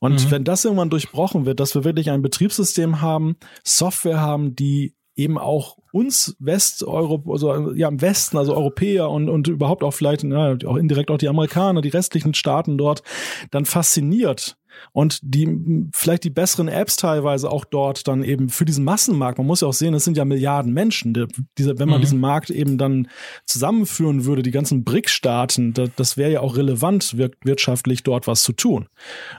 Und 0.00 0.26
mhm. 0.26 0.30
wenn 0.30 0.44
das 0.44 0.64
irgendwann 0.64 0.90
durchbrochen 0.90 1.46
wird, 1.46 1.60
dass 1.60 1.74
wir 1.74 1.84
wirklich 1.84 2.10
ein 2.10 2.22
Betriebssystem 2.22 3.00
haben, 3.00 3.36
Software 3.64 4.20
haben, 4.20 4.54
die 4.54 4.95
eben 5.16 5.38
auch 5.38 5.78
uns 5.92 6.36
Westeuropa, 6.38 7.32
also 7.32 7.72
ja 7.72 7.88
im 7.88 8.00
Westen, 8.02 8.36
also 8.36 8.54
Europäer 8.54 9.10
und, 9.10 9.28
und 9.28 9.48
überhaupt 9.48 9.82
auch 9.82 9.92
vielleicht, 9.92 10.24
na, 10.24 10.56
auch 10.66 10.76
indirekt 10.76 11.10
auch 11.10 11.18
die 11.18 11.28
Amerikaner, 11.28 11.80
die 11.80 11.88
restlichen 11.88 12.34
Staaten 12.34 12.76
dort, 12.76 13.02
dann 13.50 13.64
fasziniert 13.64 14.58
und 14.92 15.20
die 15.22 15.88
vielleicht 15.94 16.24
die 16.24 16.30
besseren 16.30 16.68
Apps 16.68 16.96
teilweise 16.96 17.50
auch 17.50 17.64
dort 17.64 18.08
dann 18.08 18.22
eben 18.22 18.48
für 18.48 18.64
diesen 18.64 18.84
Massenmarkt. 18.84 19.38
Man 19.38 19.46
muss 19.46 19.60
ja 19.60 19.68
auch 19.68 19.72
sehen, 19.72 19.94
es 19.94 20.04
sind 20.04 20.16
ja 20.16 20.24
Milliarden 20.24 20.72
Menschen. 20.72 21.14
Die, 21.14 21.26
diese, 21.58 21.78
wenn 21.78 21.88
man 21.88 21.98
mhm. 21.98 22.02
diesen 22.02 22.20
Markt 22.20 22.50
eben 22.50 22.78
dann 22.78 23.08
zusammenführen 23.44 24.24
würde, 24.24 24.42
die 24.42 24.50
ganzen 24.50 24.84
BRIC-Staaten, 24.84 25.74
das, 25.74 25.90
das 25.96 26.16
wäre 26.16 26.32
ja 26.32 26.40
auch 26.40 26.56
relevant 26.56 27.16
wirtschaftlich 27.16 28.02
dort 28.02 28.26
was 28.26 28.42
zu 28.42 28.52
tun. 28.52 28.88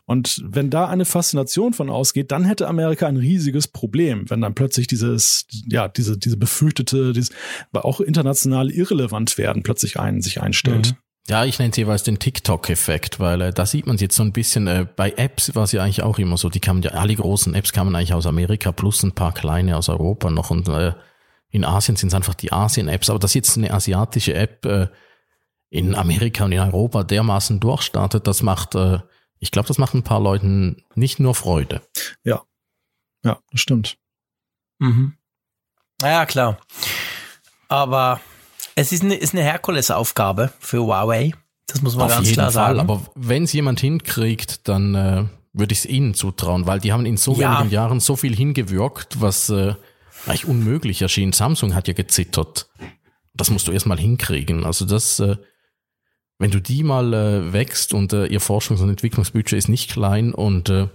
Und 0.05 0.43
wenn 0.45 0.69
da 0.69 0.87
eine 0.87 1.05
Faszination 1.05 1.73
von 1.73 1.89
ausgeht, 1.89 2.31
dann 2.31 2.45
hätte 2.45 2.67
Amerika 2.67 3.07
ein 3.07 3.17
riesiges 3.17 3.67
Problem, 3.67 4.29
wenn 4.29 4.41
dann 4.41 4.55
plötzlich 4.55 4.87
dieses, 4.87 5.47
ja, 5.69 5.87
diese, 5.87 6.17
diese 6.17 6.37
befürchtete, 6.37 7.13
dieses, 7.13 7.31
aber 7.71 7.85
auch 7.85 8.01
international 8.01 8.69
irrelevant 8.69 9.37
werden, 9.37 9.63
plötzlich 9.63 9.99
einen 9.99 10.21
sich 10.21 10.41
einstellt. 10.41 10.91
Mhm. 10.91 11.06
Ja, 11.29 11.43
ich 11.43 11.59
nenne 11.59 11.71
es 11.71 11.77
jeweils 11.77 12.03
den 12.03 12.19
TikTok-Effekt, 12.19 13.19
weil 13.19 13.41
äh, 13.41 13.53
da 13.53 13.65
sieht 13.65 13.85
man 13.85 13.97
jetzt 13.97 14.15
so 14.15 14.23
ein 14.23 14.31
bisschen, 14.31 14.67
äh, 14.67 14.87
bei 14.95 15.11
Apps 15.11 15.53
war 15.55 15.63
es 15.63 15.73
ja 15.73 15.83
eigentlich 15.83 16.01
auch 16.01 16.19
immer 16.19 16.37
so, 16.37 16.49
die 16.49 16.61
kamen 16.61 16.81
ja, 16.81 16.91
alle 16.91 17.15
großen 17.15 17.53
Apps 17.53 17.73
kamen 17.73 17.93
eigentlich 17.95 18.13
aus 18.13 18.25
Amerika, 18.25 18.71
plus 18.71 19.03
ein 19.03 19.11
paar 19.11 19.33
kleine 19.33 19.75
aus 19.75 19.89
Europa 19.89 20.29
noch 20.29 20.51
und 20.51 20.69
äh, 20.69 20.93
in 21.49 21.65
Asien 21.65 21.97
sind 21.97 22.09
es 22.09 22.13
einfach 22.13 22.33
die 22.33 22.53
Asien-Apps, 22.53 23.09
aber 23.09 23.19
dass 23.19 23.33
jetzt 23.33 23.57
eine 23.57 23.71
asiatische 23.71 24.33
App 24.35 24.65
äh, 24.65 24.87
in 25.69 25.95
Amerika 25.95 26.45
und 26.45 26.53
in 26.53 26.59
Europa 26.59 27.03
dermaßen 27.03 27.59
durchstartet, 27.59 28.25
das 28.25 28.41
macht, 28.41 28.75
äh, 28.75 28.99
ich 29.39 29.51
glaube, 29.51 29.67
das 29.67 29.77
macht 29.77 29.95
ein 29.95 30.03
paar 30.03 30.21
Leuten 30.21 30.85
nicht 30.95 31.19
nur 31.19 31.35
Freude. 31.35 31.81
Ja, 32.23 32.43
ja, 33.25 33.39
das 33.51 33.59
stimmt. 33.59 33.97
Mhm. 34.79 35.17
Ja, 36.01 36.25
klar. 36.25 36.57
Aber 37.67 38.21
es 38.77 38.91
ist 38.91 39.03
eine, 39.03 39.15
ist 39.15 39.33
eine 39.33 39.43
Herkulesaufgabe 39.43 40.51
für 40.59 40.83
Huawei. 40.83 41.33
Das 41.65 41.81
muss 41.81 41.95
man 41.95 42.05
Auf 42.05 42.11
ganz 42.11 42.31
klar 42.31 42.51
Fall. 42.51 42.75
sagen. 42.75 42.79
Aber 42.79 43.01
wenn 43.15 43.43
es 43.43 43.51
jemand 43.51 43.79
hinkriegt, 43.79 44.67
dann 44.67 44.93
äh, 44.93 45.25
würde 45.51 45.73
ich 45.73 45.79
es 45.79 45.85
ihnen 45.87 46.13
zutrauen, 46.13 46.67
weil 46.67 46.79
die 46.79 46.93
haben 46.93 47.07
in 47.07 47.17
so 47.17 47.33
ja. 47.33 47.57
wenigen 47.57 47.73
Jahren 47.73 47.99
so 47.99 48.15
viel 48.15 48.35
hingewirkt, 48.35 49.19
was 49.19 49.49
äh, 49.49 49.73
eigentlich 50.27 50.45
unmöglich 50.45 51.01
erschien. 51.01 51.33
Samsung 51.33 51.73
hat 51.73 51.87
ja 51.87 51.95
gezittert. 51.95 52.69
das 53.33 53.49
musst 53.49 53.67
du 53.67 53.71
erstmal 53.71 53.97
hinkriegen. 53.97 54.63
Also 54.63 54.85
das, 54.85 55.19
äh, 55.19 55.37
wenn 56.37 56.51
du 56.51 56.61
die 56.61 56.83
mal 56.83 57.13
äh, 57.15 57.53
wächst 57.53 57.95
und 57.95 58.13
äh, 58.13 58.27
ihr 58.27 58.41
Forschungs- 58.41 58.83
und 58.83 58.89
Entwicklungsbudget 58.89 59.57
ist 59.57 59.69
nicht 59.69 59.89
klein 59.89 60.35
und 60.35 60.69
äh, 60.69 60.87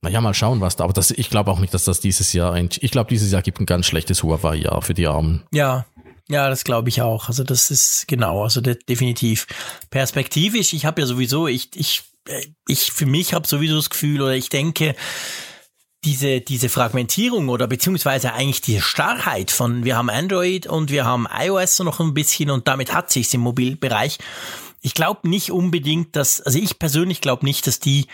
naja, 0.00 0.22
mal 0.22 0.32
schauen, 0.32 0.62
was 0.62 0.76
da. 0.76 0.84
Aber 0.84 0.94
das, 0.94 1.10
ich 1.10 1.28
glaube 1.28 1.50
auch 1.50 1.58
nicht, 1.58 1.74
dass 1.74 1.84
das 1.84 2.00
dieses 2.00 2.32
Jahr 2.32 2.52
ein. 2.52 2.70
Ich 2.80 2.92
glaube, 2.92 3.10
dieses 3.10 3.30
Jahr 3.30 3.42
gibt 3.42 3.60
ein 3.60 3.66
ganz 3.66 3.84
schlechtes 3.84 4.22
Huawei-Jahr 4.22 4.80
für 4.80 4.94
die 4.94 5.06
Armen. 5.06 5.42
Ja, 5.52 5.86
ja, 6.30 6.48
das 6.50 6.64
glaube 6.64 6.88
ich 6.88 7.02
auch. 7.02 7.28
Also 7.28 7.44
das 7.44 7.70
ist 7.70 8.06
genau, 8.06 8.42
also 8.44 8.60
de 8.60 8.78
definitiv 8.88 9.46
perspektivisch. 9.90 10.72
Ich 10.72 10.84
habe 10.84 11.00
ja 11.00 11.06
sowieso, 11.06 11.46
ich 11.46 11.70
ich 11.74 12.02
äh, 12.28 12.46
ich 12.66 12.92
für 12.92 13.06
mich 13.06 13.34
habe 13.34 13.48
sowieso 13.48 13.76
das 13.76 13.90
Gefühl 13.90 14.20
oder 14.20 14.34
ich 14.34 14.48
denke, 14.48 14.94
diese, 16.04 16.40
diese 16.40 16.68
Fragmentierung 16.68 17.48
oder 17.48 17.66
beziehungsweise 17.66 18.32
eigentlich 18.32 18.60
diese 18.60 18.82
Starrheit 18.82 19.50
von 19.50 19.84
wir 19.84 19.96
haben 19.96 20.10
Android 20.10 20.66
und 20.66 20.90
wir 20.90 21.04
haben 21.04 21.26
iOS 21.30 21.80
noch 21.80 21.98
ein 21.98 22.14
bisschen 22.14 22.50
und 22.50 22.68
damit 22.68 22.94
hat 22.94 23.10
sich's 23.10 23.34
im 23.34 23.40
Mobilbereich. 23.40 24.18
Ich 24.80 24.94
glaube 24.94 25.28
nicht 25.28 25.50
unbedingt, 25.50 26.14
dass, 26.14 26.40
also 26.40 26.58
ich 26.58 26.78
persönlich 26.78 27.20
glaube 27.20 27.44
nicht, 27.44 27.66
dass 27.66 27.80
die 27.80 28.06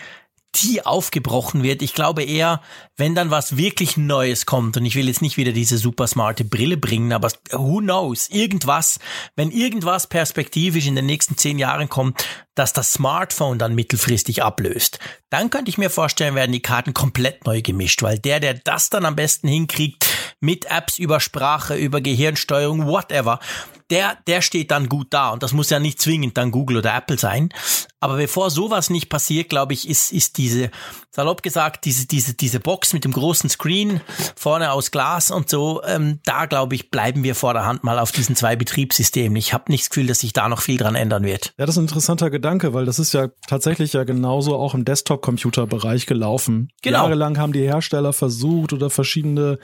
die 0.61 0.85
aufgebrochen 0.85 1.63
wird. 1.63 1.81
Ich 1.81 1.93
glaube 1.93 2.23
eher, 2.23 2.61
wenn 2.97 3.15
dann 3.15 3.31
was 3.31 3.57
wirklich 3.57 3.97
Neues 3.97 4.45
kommt, 4.45 4.77
und 4.77 4.85
ich 4.85 4.95
will 4.95 5.07
jetzt 5.07 5.21
nicht 5.21 5.37
wieder 5.37 5.51
diese 5.51 5.77
super 5.77 6.07
smarte 6.07 6.45
Brille 6.45 6.77
bringen, 6.77 7.13
aber 7.13 7.31
who 7.51 7.79
knows, 7.79 8.29
irgendwas, 8.29 8.99
wenn 9.35 9.51
irgendwas 9.51 10.07
perspektivisch 10.07 10.87
in 10.87 10.95
den 10.95 11.05
nächsten 11.05 11.37
zehn 11.37 11.59
Jahren 11.59 11.89
kommt, 11.89 12.25
dass 12.55 12.73
das 12.73 12.93
Smartphone 12.93 13.59
dann 13.59 13.75
mittelfristig 13.75 14.43
ablöst, 14.43 14.99
dann 15.29 15.49
könnte 15.49 15.69
ich 15.69 15.77
mir 15.77 15.89
vorstellen, 15.89 16.35
werden 16.35 16.51
die 16.51 16.61
Karten 16.61 16.93
komplett 16.93 17.45
neu 17.45 17.61
gemischt, 17.61 18.01
weil 18.01 18.17
der, 18.17 18.39
der 18.39 18.55
das 18.55 18.89
dann 18.89 19.05
am 19.05 19.15
besten 19.15 19.47
hinkriegt, 19.47 20.07
mit 20.39 20.65
Apps 20.65 20.97
über 20.97 21.19
Sprache, 21.19 21.75
über 21.75 22.01
Gehirnsteuerung, 22.01 22.87
whatever, 22.87 23.39
der, 23.91 24.17
der 24.27 24.41
steht 24.41 24.71
dann 24.71 24.89
gut 24.89 25.07
da. 25.11 25.29
Und 25.29 25.43
das 25.43 25.53
muss 25.53 25.69
ja 25.69 25.79
nicht 25.79 26.01
zwingend 26.01 26.37
dann 26.37 26.51
Google 26.51 26.77
oder 26.77 26.95
Apple 26.95 27.17
sein. 27.17 27.49
Aber 27.99 28.17
bevor 28.17 28.49
sowas 28.49 28.89
nicht 28.89 29.09
passiert, 29.09 29.49
glaube 29.49 29.73
ich, 29.73 29.87
ist, 29.87 30.11
ist 30.11 30.37
diese, 30.37 30.71
salopp 31.15 31.41
gesagt, 31.43 31.85
diese, 31.85 32.07
diese, 32.07 32.33
diese 32.33 32.59
Box 32.59 32.93
mit 32.93 33.05
dem 33.05 33.13
großen 33.13 33.49
Screen 33.49 34.01
vorne 34.35 34.71
aus 34.71 34.91
Glas 34.91 35.31
und 35.31 35.49
so, 35.49 35.81
ähm, 35.85 36.19
da 36.25 36.45
glaube 36.45 36.75
ich, 36.75 36.91
bleiben 36.91 37.23
wir 37.23 37.35
vorderhand 37.35 37.83
mal 37.83 37.97
auf 37.99 38.11
diesen 38.11 38.35
zwei 38.35 38.55
Betriebssystemen. 38.55 39.35
Ich 39.37 39.53
habe 39.53 39.71
nicht 39.71 39.85
das 39.85 39.89
Gefühl, 39.89 40.07
dass 40.07 40.19
sich 40.19 40.33
da 40.33 40.49
noch 40.49 40.61
viel 40.61 40.77
dran 40.77 40.95
ändern 40.95 41.23
wird. 41.23 41.53
Ja, 41.57 41.65
das 41.65 41.75
ist 41.75 41.79
ein 41.79 41.85
interessanter 41.85 42.29
Gedanke, 42.29 42.44
weil 42.45 42.85
das 42.85 42.99
ist 42.99 43.13
ja 43.13 43.29
tatsächlich 43.47 43.93
ja 43.93 44.03
genauso 44.03 44.55
auch 44.55 44.73
im 44.73 44.85
Desktop-Computer-Bereich 44.85 46.05
gelaufen. 46.05 46.69
Genau. 46.81 46.99
Jahrelang 46.99 47.37
haben 47.37 47.53
die 47.53 47.61
Hersteller 47.61 48.13
versucht 48.13 48.73
oder 48.73 48.89
verschiedene, 48.89 49.57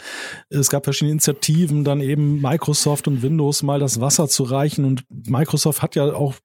es 0.50 0.70
gab 0.70 0.86
verschiedene 0.86 1.12
Initiativen, 1.12 1.84
dann 1.84 2.02
eben 2.02 2.42
Microsoft 2.42 3.08
und 3.08 3.22
Windows 3.22 3.64
mal 3.64 3.80
das 3.80 4.02
Wasser 4.02 4.28
zu 4.28 4.44
reichen 4.44 4.86
und 4.86 5.04
Microsoft 5.10 5.82
hat 5.82 5.96
ja 5.96 6.14
auch, 6.14 6.36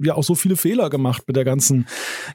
ja 0.00 0.14
auch 0.14 0.24
so 0.24 0.34
viele 0.34 0.56
Fehler 0.56 0.90
gemacht 0.90 1.24
mit 1.26 1.36
der 1.36 1.44
ganzen, 1.44 1.86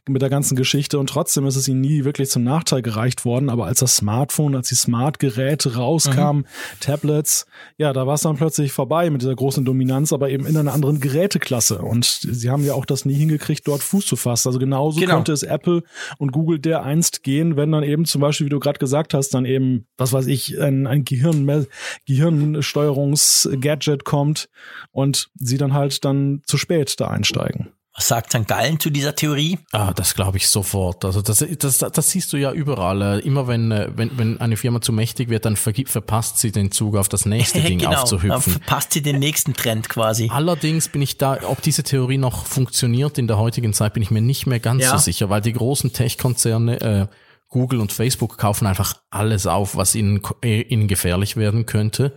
mit 0.07 0.21
der 0.21 0.29
ganzen 0.29 0.55
Geschichte 0.55 0.99
und 0.99 1.09
trotzdem 1.09 1.45
ist 1.45 1.55
es 1.55 1.67
ihnen 1.67 1.81
nie 1.81 2.03
wirklich 2.03 2.29
zum 2.29 2.43
Nachteil 2.43 2.81
gereicht 2.81 3.25
worden. 3.25 3.49
Aber 3.49 3.65
als 3.65 3.79
das 3.79 3.95
Smartphone, 3.95 4.55
als 4.55 4.69
die 4.69 4.75
Smart-Geräte 4.75 5.75
rauskamen, 5.75 6.43
mhm. 6.43 6.79
Tablets, 6.79 7.45
ja, 7.77 7.93
da 7.93 8.05
war 8.05 8.15
es 8.15 8.21
dann 8.21 8.35
plötzlich 8.35 8.71
vorbei 8.71 9.09
mit 9.09 9.21
dieser 9.21 9.35
großen 9.35 9.63
Dominanz, 9.63 10.11
aber 10.11 10.29
eben 10.29 10.45
in 10.45 10.57
einer 10.57 10.73
anderen 10.73 10.99
Geräteklasse. 10.99 11.79
Und 11.79 12.05
sie 12.05 12.49
haben 12.49 12.65
ja 12.65 12.73
auch 12.73 12.85
das 12.85 13.05
nie 13.05 13.28
hingekriegt, 13.29 13.67
dort 13.67 13.81
Fuß 13.81 14.05
zu 14.05 14.15
fassen. 14.15 14.49
Also 14.49 14.59
genauso 14.59 14.99
genau. 14.99 15.15
könnte 15.15 15.31
es 15.31 15.43
Apple 15.43 15.83
und 16.17 16.31
Google 16.31 16.59
der 16.59 16.83
einst 16.83 17.23
gehen, 17.23 17.55
wenn 17.55 17.71
dann 17.71 17.83
eben 17.83 18.05
zum 18.05 18.21
Beispiel, 18.21 18.45
wie 18.45 18.51
du 18.51 18.59
gerade 18.59 18.79
gesagt 18.79 19.13
hast, 19.13 19.29
dann 19.33 19.45
eben, 19.45 19.87
was 19.97 20.13
weiß 20.13 20.27
ich, 20.27 20.59
ein, 20.61 20.87
ein 20.87 21.05
Gehirn, 21.05 21.65
Gehirnsteuerungs-Gadget 22.05 24.03
kommt 24.03 24.49
und 24.91 25.29
sie 25.35 25.57
dann 25.57 25.73
halt 25.73 26.03
dann 26.05 26.41
zu 26.45 26.57
spät 26.57 26.99
da 26.99 27.07
einsteigen. 27.07 27.69
Was 27.99 28.07
sagt 28.07 28.31
St. 28.31 28.47
Gallen 28.47 28.79
zu 28.79 28.91
dieser 28.91 29.13
Theorie? 29.13 29.59
Ah, 29.73 29.91
das 29.93 30.15
glaube 30.15 30.37
ich 30.37 30.47
sofort. 30.47 31.03
Also 31.03 31.21
das, 31.21 31.45
das, 31.59 31.79
das 31.79 32.09
siehst 32.09 32.31
du 32.31 32.37
ja 32.37 32.53
überall. 32.53 33.19
Immer 33.19 33.49
wenn, 33.49 33.73
äh, 33.73 33.89
wenn, 33.93 34.17
wenn 34.17 34.39
eine 34.39 34.55
Firma 34.55 34.79
zu 34.79 34.93
mächtig 34.93 35.27
wird, 35.27 35.43
dann 35.43 35.57
ver 35.57 35.73
verpasst 35.85 36.37
sie 36.37 36.53
den 36.53 36.71
Zug 36.71 36.95
auf 36.95 37.09
das 37.09 37.25
nächste 37.25 37.59
Ding 37.61 37.79
genau, 37.79 37.99
aufzuhüpfen. 37.99 38.29
Dann 38.29 38.41
verpasst 38.41 38.93
sie 38.93 39.01
den 39.01 39.19
nächsten 39.19 39.53
Trend 39.53 39.89
quasi. 39.89 40.29
Allerdings 40.31 40.87
bin 40.87 41.01
ich 41.01 41.17
da, 41.17 41.39
ob 41.43 41.61
diese 41.61 41.83
Theorie 41.83 42.17
noch 42.17 42.45
funktioniert 42.45 43.17
in 43.17 43.27
der 43.27 43.37
heutigen 43.37 43.73
Zeit, 43.73 43.91
bin 43.95 44.01
ich 44.01 44.11
mir 44.11 44.21
nicht 44.21 44.47
mehr 44.47 44.61
ganz 44.61 44.83
ja. 44.83 44.91
so 44.91 44.97
sicher, 44.97 45.29
weil 45.29 45.41
die 45.41 45.51
großen 45.51 45.91
Tech-Konzerne 45.91 46.79
äh, 46.79 47.07
Google 47.49 47.81
und 47.81 47.91
Facebook 47.91 48.37
kaufen 48.37 48.65
einfach 48.65 48.93
alles 49.09 49.45
auf, 49.45 49.75
was 49.75 49.93
ihnen, 49.93 50.21
äh, 50.41 50.61
ihnen 50.61 50.87
gefährlich 50.87 51.35
werden 51.35 51.65
könnte. 51.65 52.13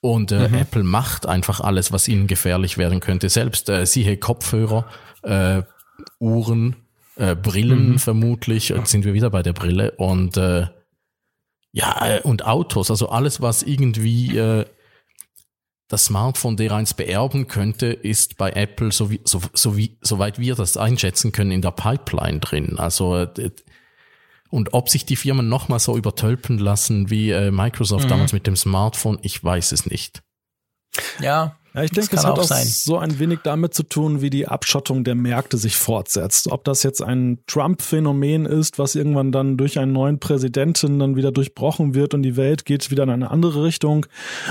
Und 0.00 0.32
äh, 0.32 0.48
mhm. 0.48 0.54
Apple 0.54 0.84
macht 0.84 1.26
einfach 1.26 1.60
alles, 1.60 1.92
was 1.92 2.08
ihnen 2.08 2.28
gefährlich 2.28 2.78
werden 2.78 3.00
könnte. 3.00 3.28
Selbst 3.28 3.68
äh, 3.68 3.84
siehe 3.84 4.16
Kopfhörer 4.16 4.86
äh, 5.22 5.62
Uhren, 6.18 6.76
äh, 7.16 7.34
Brillen 7.34 7.92
mhm. 7.92 7.98
vermutlich. 7.98 8.70
Jetzt 8.70 8.90
sind 8.90 9.04
wir 9.04 9.14
wieder 9.14 9.30
bei 9.30 9.42
der 9.42 9.52
Brille 9.52 9.92
und 9.92 10.36
äh, 10.36 10.66
ja 11.72 12.20
und 12.22 12.44
Autos. 12.46 12.90
Also 12.90 13.08
alles, 13.08 13.40
was 13.40 13.62
irgendwie 13.62 14.36
äh, 14.36 14.64
das 15.88 16.06
Smartphone 16.06 16.56
der 16.56 16.72
eins 16.72 16.94
beerben 16.94 17.48
könnte, 17.48 17.86
ist 17.86 18.36
bei 18.36 18.50
Apple, 18.50 18.92
so 18.92 19.10
wie, 19.10 19.20
so, 19.24 19.40
so 19.54 19.76
wie, 19.76 19.96
soweit 20.02 20.38
wir 20.38 20.54
das 20.54 20.76
einschätzen 20.76 21.32
können, 21.32 21.50
in 21.50 21.62
der 21.62 21.70
Pipeline 21.70 22.40
drin. 22.40 22.78
Also 22.78 23.26
und 24.50 24.72
ob 24.72 24.88
sich 24.88 25.04
die 25.04 25.16
Firmen 25.16 25.48
nochmal 25.48 25.78
so 25.78 25.96
übertölpen 25.96 26.58
lassen 26.58 27.10
wie 27.10 27.30
äh, 27.30 27.50
Microsoft 27.50 28.04
mhm. 28.04 28.10
damals 28.10 28.32
mit 28.32 28.46
dem 28.46 28.56
Smartphone, 28.56 29.18
ich 29.22 29.42
weiß 29.42 29.72
es 29.72 29.86
nicht. 29.86 30.22
Ja, 31.20 31.57
ja, 31.74 31.82
ich 31.82 31.90
denke, 31.90 32.16
es 32.16 32.24
hat 32.24 32.38
auch 32.38 32.44
sein. 32.44 32.64
so 32.66 32.98
ein 32.98 33.18
wenig 33.18 33.40
damit 33.44 33.74
zu 33.74 33.82
tun, 33.82 34.20
wie 34.22 34.30
die 34.30 34.48
Abschottung 34.48 35.04
der 35.04 35.14
Märkte 35.14 35.58
sich 35.58 35.76
fortsetzt. 35.76 36.50
Ob 36.50 36.64
das 36.64 36.82
jetzt 36.82 37.02
ein 37.02 37.38
Trump-Phänomen 37.46 38.46
ist, 38.46 38.78
was 38.78 38.94
irgendwann 38.94 39.32
dann 39.32 39.56
durch 39.56 39.78
einen 39.78 39.92
neuen 39.92 40.18
Präsidenten 40.18 40.98
dann 40.98 41.16
wieder 41.16 41.32
durchbrochen 41.32 41.94
wird 41.94 42.14
und 42.14 42.22
die 42.22 42.36
Welt 42.36 42.64
geht 42.64 42.90
wieder 42.90 43.02
in 43.02 43.10
eine 43.10 43.30
andere 43.30 43.64
Richtung, 43.64 44.06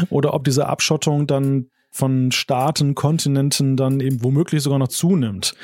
oder 0.10 0.34
ob 0.34 0.44
diese 0.44 0.68
Abschottung 0.68 1.28
dann 1.28 1.70
von 1.98 2.32
Staaten, 2.32 2.94
Kontinenten 2.94 3.76
dann 3.76 4.00
eben 4.00 4.24
womöglich 4.24 4.62
sogar 4.62 4.78
noch 4.78 4.88
zunimmt. 4.88 5.56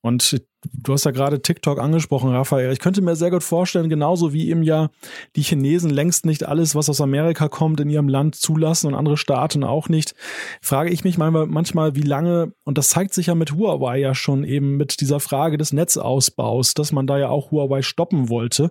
Und 0.00 0.42
du 0.72 0.92
hast 0.92 1.04
ja 1.04 1.10
gerade 1.10 1.42
TikTok 1.42 1.78
angesprochen, 1.78 2.30
Raphael. 2.30 2.72
Ich 2.72 2.78
könnte 2.78 3.02
mir 3.02 3.14
sehr 3.14 3.30
gut 3.30 3.42
vorstellen, 3.42 3.90
genauso 3.90 4.32
wie 4.32 4.50
im 4.50 4.62
Jahr 4.62 4.90
die 5.36 5.42
Chinesen 5.42 5.90
längst 5.90 6.24
nicht 6.24 6.44
alles, 6.44 6.74
was 6.74 6.88
aus 6.88 7.00
Amerika 7.00 7.48
kommt, 7.48 7.78
in 7.80 7.90
ihrem 7.90 8.08
Land 8.08 8.36
zulassen 8.36 8.86
und 8.86 8.94
andere 8.94 9.18
Staaten 9.18 9.64
auch 9.64 9.88
nicht, 9.88 10.14
frage 10.62 10.90
ich 10.90 11.04
mich 11.04 11.18
manchmal, 11.18 11.94
wie 11.94 12.02
lange, 12.02 12.52
und 12.64 12.78
das 12.78 12.88
zeigt 12.88 13.12
sich 13.12 13.26
ja 13.26 13.34
mit 13.34 13.52
Huawei 13.52 13.98
ja 13.98 14.14
schon 14.14 14.44
eben 14.44 14.76
mit 14.76 15.00
dieser 15.00 15.20
Frage 15.20 15.58
des 15.58 15.72
Netzausbaus, 15.72 16.74
dass 16.74 16.92
man 16.92 17.06
da 17.06 17.18
ja 17.18 17.28
auch 17.28 17.50
Huawei 17.50 17.82
stoppen 17.82 18.28
wollte 18.30 18.70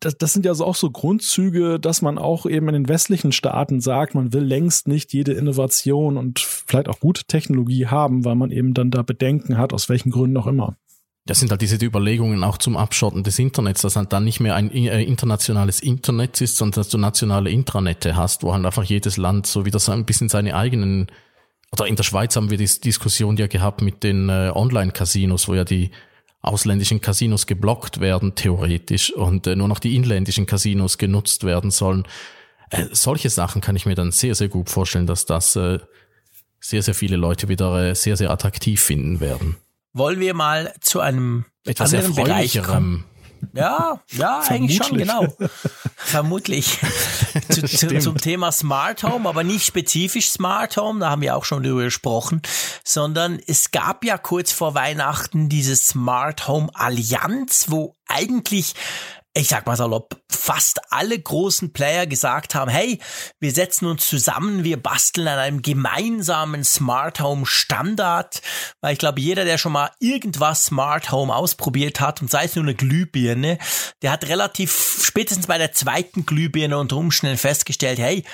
das, 0.00 0.16
das 0.16 0.32
sind 0.32 0.46
ja 0.46 0.54
so 0.54 0.64
auch 0.64 0.74
so 0.74 0.90
Grundzüge, 0.90 1.78
dass 1.78 2.02
man 2.02 2.18
auch 2.18 2.46
eben 2.46 2.68
in 2.68 2.74
den 2.74 2.88
westlichen 2.88 3.32
Staaten 3.32 3.80
sagt, 3.80 4.14
man 4.14 4.32
will 4.32 4.42
längst 4.42 4.88
nicht 4.88 5.12
jede 5.12 5.32
Innovation 5.32 6.16
und 6.16 6.40
vielleicht 6.40 6.88
auch 6.88 7.00
gute 7.00 7.24
Technologie 7.24 7.86
haben, 7.86 8.24
weil 8.24 8.34
man 8.34 8.50
eben 8.50 8.74
dann 8.74 8.90
da 8.90 9.02
Bedenken 9.02 9.58
hat, 9.58 9.72
aus 9.72 9.88
welchen 9.88 10.10
Gründen 10.10 10.38
auch 10.38 10.46
immer. 10.46 10.76
Das 11.26 11.38
sind 11.38 11.50
halt 11.50 11.60
diese 11.60 11.76
Überlegungen 11.76 12.42
auch 12.42 12.56
zum 12.56 12.78
Abschotten 12.78 13.22
des 13.22 13.38
Internets, 13.38 13.82
dass 13.82 13.94
halt 13.94 14.12
dann 14.12 14.24
nicht 14.24 14.40
mehr 14.40 14.54
ein 14.54 14.70
äh, 14.70 15.02
internationales 15.02 15.80
Internet 15.80 16.40
ist, 16.40 16.56
sondern 16.56 16.80
dass 16.80 16.88
du 16.88 16.96
nationale 16.96 17.50
Intranette 17.50 18.16
hast, 18.16 18.42
wo 18.42 18.54
halt 18.54 18.64
einfach 18.64 18.84
jedes 18.84 19.18
Land 19.18 19.46
so 19.46 19.66
wieder 19.66 19.78
so 19.78 19.92
ein 19.92 20.06
bisschen 20.06 20.30
seine 20.30 20.56
eigenen, 20.56 21.08
oder 21.72 21.86
in 21.86 21.96
der 21.96 22.04
Schweiz 22.04 22.34
haben 22.36 22.50
wir 22.50 22.56
die 22.56 22.64
Diskussion 22.64 23.36
ja 23.36 23.48
gehabt 23.48 23.82
mit 23.82 24.02
den 24.02 24.30
äh, 24.30 24.50
Online-Casinos, 24.54 25.46
wo 25.46 25.54
ja 25.54 25.64
die 25.64 25.90
ausländischen 26.42 27.00
Casinos 27.00 27.46
geblockt 27.46 28.00
werden, 28.00 28.34
theoretisch, 28.34 29.12
und 29.12 29.46
äh, 29.46 29.56
nur 29.56 29.68
noch 29.68 29.78
die 29.78 29.96
inländischen 29.96 30.46
Casinos 30.46 30.98
genutzt 30.98 31.44
werden 31.44 31.70
sollen. 31.70 32.06
Äh, 32.70 32.86
solche 32.92 33.30
Sachen 33.30 33.60
kann 33.60 33.76
ich 33.76 33.86
mir 33.86 33.94
dann 33.94 34.12
sehr, 34.12 34.34
sehr 34.34 34.48
gut 34.48 34.70
vorstellen, 34.70 35.06
dass 35.06 35.26
das 35.26 35.56
äh, 35.56 35.78
sehr, 36.60 36.82
sehr 36.82 36.94
viele 36.94 37.16
Leute 37.16 37.48
wieder 37.48 37.90
äh, 37.90 37.94
sehr, 37.94 38.16
sehr 38.16 38.30
attraktiv 38.30 38.80
finden 38.80 39.20
werden. 39.20 39.56
Wollen 39.92 40.20
wir 40.20 40.34
mal 40.34 40.72
zu 40.80 41.00
einem 41.00 41.46
etwas 41.64 41.92
anderen 41.92 42.14
Bereich 42.14 42.62
kommen? 42.62 43.04
Ja, 43.52 44.00
ja, 44.12 44.40
eigentlich 44.46 44.84
schon, 44.84 44.98
genau. 44.98 45.26
Vermutlich. 45.96 46.78
zu, 47.50 47.62
zu, 47.64 47.98
zum 47.98 48.18
Thema 48.18 48.52
Smart 48.52 49.02
Home, 49.02 49.28
aber 49.28 49.44
nicht 49.44 49.66
spezifisch 49.66 50.30
Smart 50.30 50.76
Home, 50.76 51.00
da 51.00 51.10
haben 51.10 51.22
wir 51.22 51.36
auch 51.36 51.44
schon 51.44 51.62
drüber 51.62 51.84
gesprochen, 51.84 52.42
sondern 52.84 53.40
es 53.46 53.70
gab 53.70 54.04
ja 54.04 54.18
kurz 54.18 54.52
vor 54.52 54.74
Weihnachten 54.74 55.48
diese 55.48 55.76
Smart 55.76 56.48
Home 56.48 56.68
Allianz, 56.74 57.66
wo 57.68 57.96
eigentlich 58.06 58.74
ich 59.32 59.48
sag 59.48 59.66
mal 59.66 59.76
salopp, 59.76 60.20
fast 60.28 60.80
alle 60.90 61.16
großen 61.16 61.72
Player 61.72 62.06
gesagt 62.06 62.56
haben, 62.56 62.70
hey, 62.70 62.98
wir 63.38 63.52
setzen 63.52 63.86
uns 63.86 64.08
zusammen, 64.08 64.64
wir 64.64 64.82
basteln 64.82 65.28
an 65.28 65.38
einem 65.38 65.62
gemeinsamen 65.62 66.64
Smart 66.64 67.20
Home 67.20 67.46
Standard, 67.46 68.42
weil 68.80 68.94
ich 68.94 68.98
glaube, 68.98 69.20
jeder, 69.20 69.44
der 69.44 69.58
schon 69.58 69.72
mal 69.72 69.90
irgendwas 70.00 70.64
Smart 70.64 71.12
Home 71.12 71.34
ausprobiert 71.34 72.00
hat 72.00 72.22
und 72.22 72.30
sei 72.30 72.44
es 72.44 72.56
nur 72.56 72.64
eine 72.64 72.74
Glühbirne, 72.74 73.58
der 74.02 74.10
hat 74.10 74.26
relativ 74.26 75.04
spätestens 75.04 75.46
bei 75.46 75.58
der 75.58 75.72
zweiten 75.72 76.26
Glühbirne 76.26 76.78
unter 76.78 76.96
Umständen 76.96 77.38
festgestellt, 77.38 78.00
hey, 78.00 78.24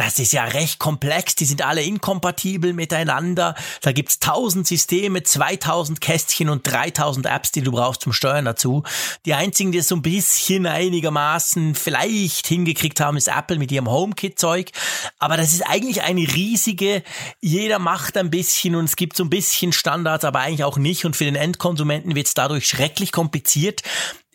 das 0.00 0.18
ist 0.18 0.32
ja 0.32 0.44
recht 0.44 0.78
komplex, 0.78 1.34
die 1.34 1.44
sind 1.44 1.60
alle 1.60 1.82
inkompatibel 1.82 2.72
miteinander. 2.72 3.54
Da 3.82 3.92
gibt's 3.92 4.18
tausend 4.18 4.66
Systeme, 4.66 5.22
2000 5.22 6.00
Kästchen 6.00 6.48
und 6.48 6.66
3000 6.66 7.26
Apps, 7.26 7.52
die 7.52 7.60
du 7.60 7.70
brauchst 7.70 8.00
zum 8.00 8.14
Steuern 8.14 8.46
dazu. 8.46 8.82
Die 9.26 9.34
einzigen, 9.34 9.72
die 9.72 9.78
es 9.78 9.88
so 9.88 9.96
ein 9.96 10.00
bisschen 10.00 10.64
einigermaßen 10.64 11.74
vielleicht 11.74 12.46
hingekriegt 12.46 12.98
haben, 12.98 13.18
ist 13.18 13.28
Apple 13.28 13.58
mit 13.58 13.70
ihrem 13.72 13.90
HomeKit-Zeug. 13.90 14.70
Aber 15.18 15.36
das 15.36 15.52
ist 15.52 15.68
eigentlich 15.68 16.00
eine 16.00 16.22
riesige, 16.22 17.02
jeder 17.42 17.78
macht 17.78 18.16
ein 18.16 18.30
bisschen 18.30 18.76
und 18.76 18.86
es 18.86 18.96
gibt 18.96 19.18
so 19.18 19.24
ein 19.24 19.30
bisschen 19.30 19.74
Standards, 19.74 20.24
aber 20.24 20.38
eigentlich 20.40 20.64
auch 20.64 20.78
nicht. 20.78 21.04
Und 21.04 21.14
für 21.14 21.26
den 21.26 21.36
Endkonsumenten 21.36 22.14
wird's 22.14 22.32
dadurch 22.32 22.66
schrecklich 22.66 23.12
kompliziert. 23.12 23.82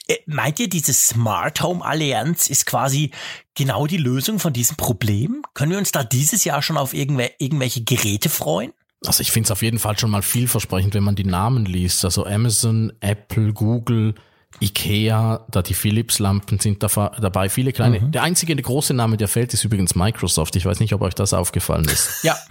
Äh, 0.08 0.18
meint 0.26 0.60
ihr, 0.60 0.70
diese 0.70 0.94
Smart 0.94 1.62
Home 1.62 1.84
Allianz 1.84 2.48
ist 2.48 2.66
quasi 2.66 3.12
genau 3.56 3.88
die 3.88 3.98
Lösung 3.98 4.40
von 4.40 4.54
diesem 4.54 4.78
Problem? 4.78 5.44
Können 5.54 5.72
wir 5.72 5.78
uns 5.78 5.92
da 5.92 6.04
dieses 6.04 6.44
Jahr 6.44 6.62
schon 6.62 6.78
auf 6.78 6.94
irgendwel 6.94 7.32
irgendwelche 7.40 7.84
Geräte 7.84 8.30
freuen? 8.30 8.72
Also 9.06 9.22
ich 9.22 9.32
finde 9.32 9.48
es 9.48 9.52
auf 9.52 9.62
jeden 9.62 9.80
Fall 9.80 9.98
schon 9.98 10.12
mal 10.12 10.22
vielversprechend, 10.22 10.94
wenn 10.94 11.04
man 11.04 11.16
die 11.16 11.26
Namen 11.26 11.66
liest. 11.66 12.06
Also 12.06 12.26
Amazon, 12.26 12.94
Apple, 13.02 13.54
Google, 13.54 14.16
Ikea, 14.62 15.46
da 15.50 15.62
die 15.62 15.74
Philips-Lampen 15.74 16.60
sind 16.60 16.82
da, 16.82 16.88
dabei, 17.20 17.50
viele 17.50 17.72
kleine. 17.72 18.00
Mhm. 18.00 18.12
Der 18.12 18.24
einzige 18.24 18.56
große 18.56 18.94
Name, 18.94 19.18
der 19.18 19.28
fällt, 19.28 19.54
ist 19.54 19.64
übrigens 19.64 19.96
Microsoft. 19.96 20.56
Ich 20.56 20.66
weiß 20.66 20.80
nicht, 20.80 20.94
ob 20.94 21.02
euch 21.02 21.14
das 21.14 21.34
aufgefallen 21.34 21.86
ist. 21.86 22.24
Ja. 22.24 22.38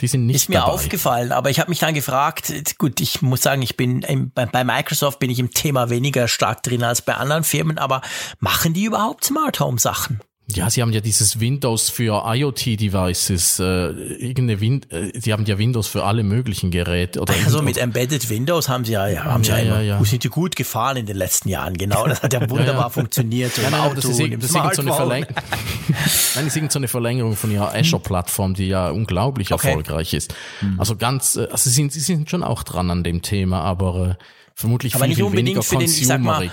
Die 0.00 0.06
sind 0.06 0.26
nicht 0.26 0.36
Ist 0.36 0.48
mir 0.48 0.60
dabei. 0.60 0.72
aufgefallen, 0.72 1.32
aber 1.32 1.50
ich 1.50 1.60
habe 1.60 1.70
mich 1.70 1.78
dann 1.80 1.94
gefragt, 1.94 2.52
gut, 2.78 3.00
ich 3.00 3.22
muss 3.22 3.42
sagen, 3.42 3.62
ich 3.62 3.76
bin 3.76 4.02
im, 4.02 4.30
bei, 4.30 4.46
bei 4.46 4.64
Microsoft 4.64 5.18
bin 5.18 5.30
ich 5.30 5.38
im 5.38 5.50
Thema 5.52 5.90
weniger 5.90 6.28
stark 6.28 6.62
drin 6.62 6.82
als 6.82 7.02
bei 7.02 7.14
anderen 7.14 7.44
Firmen, 7.44 7.78
aber 7.78 8.02
machen 8.38 8.72
die 8.74 8.84
überhaupt 8.84 9.24
Smart 9.24 9.60
Home 9.60 9.78
Sachen? 9.78 10.20
Ja, 10.48 10.70
sie 10.70 10.80
haben 10.80 10.92
ja 10.92 11.00
dieses 11.00 11.40
Windows 11.40 11.90
für 11.90 12.22
IoT-Devices, 12.24 13.58
äh, 13.58 13.64
irgendeine 13.64 14.60
Win 14.60 14.80
äh, 14.90 15.18
die 15.18 15.32
haben 15.32 15.44
ja 15.44 15.58
Windows 15.58 15.88
für 15.88 16.04
alle 16.04 16.22
möglichen 16.22 16.70
Geräte. 16.70 17.20
Oder 17.20 17.34
also 17.44 17.62
mit 17.62 17.76
Embedded 17.78 18.30
Windows 18.30 18.68
haben 18.68 18.84
sie 18.84 18.92
ja, 18.92 19.08
ja 19.08 19.24
haben 19.24 19.42
ja, 19.42 19.56
sie 19.56 19.62
ja, 19.66 19.80
ja, 19.80 19.98
ja. 19.98 20.04
sind 20.04 20.22
die 20.22 20.28
gut 20.28 20.54
gefahren 20.54 20.98
in 20.98 21.06
den 21.06 21.16
letzten 21.16 21.48
Jahren, 21.48 21.76
genau. 21.76 22.06
Das 22.06 22.22
hat 22.22 22.32
ja 22.32 22.48
wunderbar 22.48 22.90
funktioniert. 22.90 23.56
Ja, 23.58 23.70
nein, 23.70 23.80
Auto 23.80 23.96
das 23.96 24.04
ist, 24.04 24.20
das 24.20 24.44
ist 24.44 24.52
so 24.52 24.82
eine 24.82 24.92
Verlängerung. 24.92 25.34
nein, 26.36 26.44
das 26.44 26.56
ist 26.56 26.72
so 26.72 26.78
eine 26.78 26.88
Verlängerung 26.88 27.34
von 27.34 27.50
ihrer 27.50 27.74
Azure-Plattform, 27.74 28.54
die 28.54 28.68
ja 28.68 28.90
unglaublich 28.90 29.52
okay. 29.52 29.66
erfolgreich 29.68 30.14
ist. 30.14 30.32
Mhm. 30.60 30.78
Also 30.78 30.94
ganz, 30.94 31.34
äh, 31.34 31.48
also 31.50 31.68
sie 31.68 31.70
sind, 31.70 31.92
sie 31.92 32.00
sind 32.00 32.30
schon 32.30 32.44
auch 32.44 32.62
dran 32.62 32.88
an 32.92 33.02
dem 33.02 33.20
Thema, 33.20 33.62
aber 33.62 34.16
äh, 34.20 34.24
vermutlich 34.54 34.94
aber 34.94 35.06
viel, 35.06 35.08
nicht 35.08 35.22
unbedingt 35.24 35.48
weniger 35.48 35.62
für 35.64 35.76
den, 35.76 35.86
ich 35.86 36.06
sag 36.06 36.20
mal, 36.20 36.48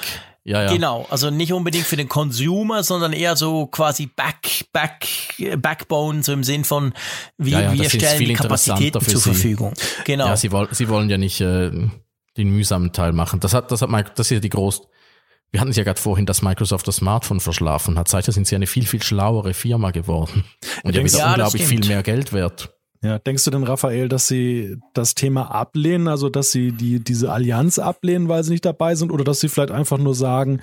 ja, 0.45 0.63
ja. 0.63 0.73
Genau, 0.73 1.05
also 1.09 1.29
nicht 1.29 1.53
unbedingt 1.53 1.85
für 1.85 1.95
den 1.95 2.09
Consumer, 2.09 2.83
sondern 2.83 3.13
eher 3.13 3.37
so 3.37 3.67
quasi 3.67 4.07
Back, 4.07 4.65
Back, 4.73 5.07
Backbone, 5.57 6.21
so 6.21 6.33
im 6.33 6.43
Sinn 6.43 6.65
von, 6.65 6.93
wie 7.37 7.51
ja, 7.51 7.71
wir 7.71 7.89
stellen 7.89 8.19
die 8.19 8.33
Kapazitäten 8.33 8.99
zur 8.99 9.19
Sie. 9.19 9.29
Verfügung. 9.29 9.73
Genau. 10.03 10.27
Ja, 10.27 10.35
sie 10.35 10.51
wollen, 10.51 10.67
sie 10.71 10.89
wollen 10.89 11.09
ja 11.09 11.17
nicht 11.17 11.39
äh, 11.39 11.71
den 12.37 12.49
mühsamen 12.49 12.91
Teil 12.91 13.13
machen. 13.13 13.39
Das 13.39 13.53
hat, 13.53 13.71
das 13.71 13.81
hat 13.81 13.89
Mike, 13.89 14.11
das 14.15 14.27
ist 14.27 14.31
ja 14.31 14.39
die 14.39 14.49
groß. 14.49 14.81
Wir 15.51 15.61
hatten 15.61 15.69
es 15.69 15.77
ja 15.77 15.83
gerade 15.83 16.01
vorhin, 16.01 16.25
dass 16.25 16.41
Microsoft 16.41 16.87
das 16.87 16.97
Smartphone 16.97 17.39
verschlafen 17.39 17.97
hat. 17.97 18.09
Seither 18.09 18.33
sind 18.33 18.47
sie 18.47 18.55
eine 18.55 18.67
viel, 18.67 18.85
viel 18.85 19.03
schlauere 19.03 19.53
Firma 19.53 19.91
geworden. 19.91 20.43
Und 20.83 20.95
ja 20.95 21.03
wieder 21.05 21.27
unglaublich 21.27 21.65
viel 21.65 21.85
mehr 21.85 22.03
Geld 22.03 22.33
wert. 22.33 22.73
Ja, 23.03 23.19
denkst 23.19 23.43
du 23.43 23.51
denn, 23.51 23.63
Raphael, 23.63 24.07
dass 24.07 24.29
sie 24.29 24.77
das 24.93 25.13
Thema 25.13 25.51
ablehnen, 25.51 26.07
also 26.07 26.29
dass 26.29 26.51
sie 26.51 26.71
die, 26.71 27.03
diese 27.03 27.33
Allianz 27.33 27.77
ablehnen, 27.77 28.29
weil 28.29 28.45
sie 28.45 28.51
nicht 28.51 28.63
dabei 28.63 28.95
sind, 28.95 29.11
oder 29.11 29.25
dass 29.25 29.41
sie 29.41 29.49
vielleicht 29.49 29.71
einfach 29.71 29.97
nur 29.97 30.15
sagen, 30.15 30.61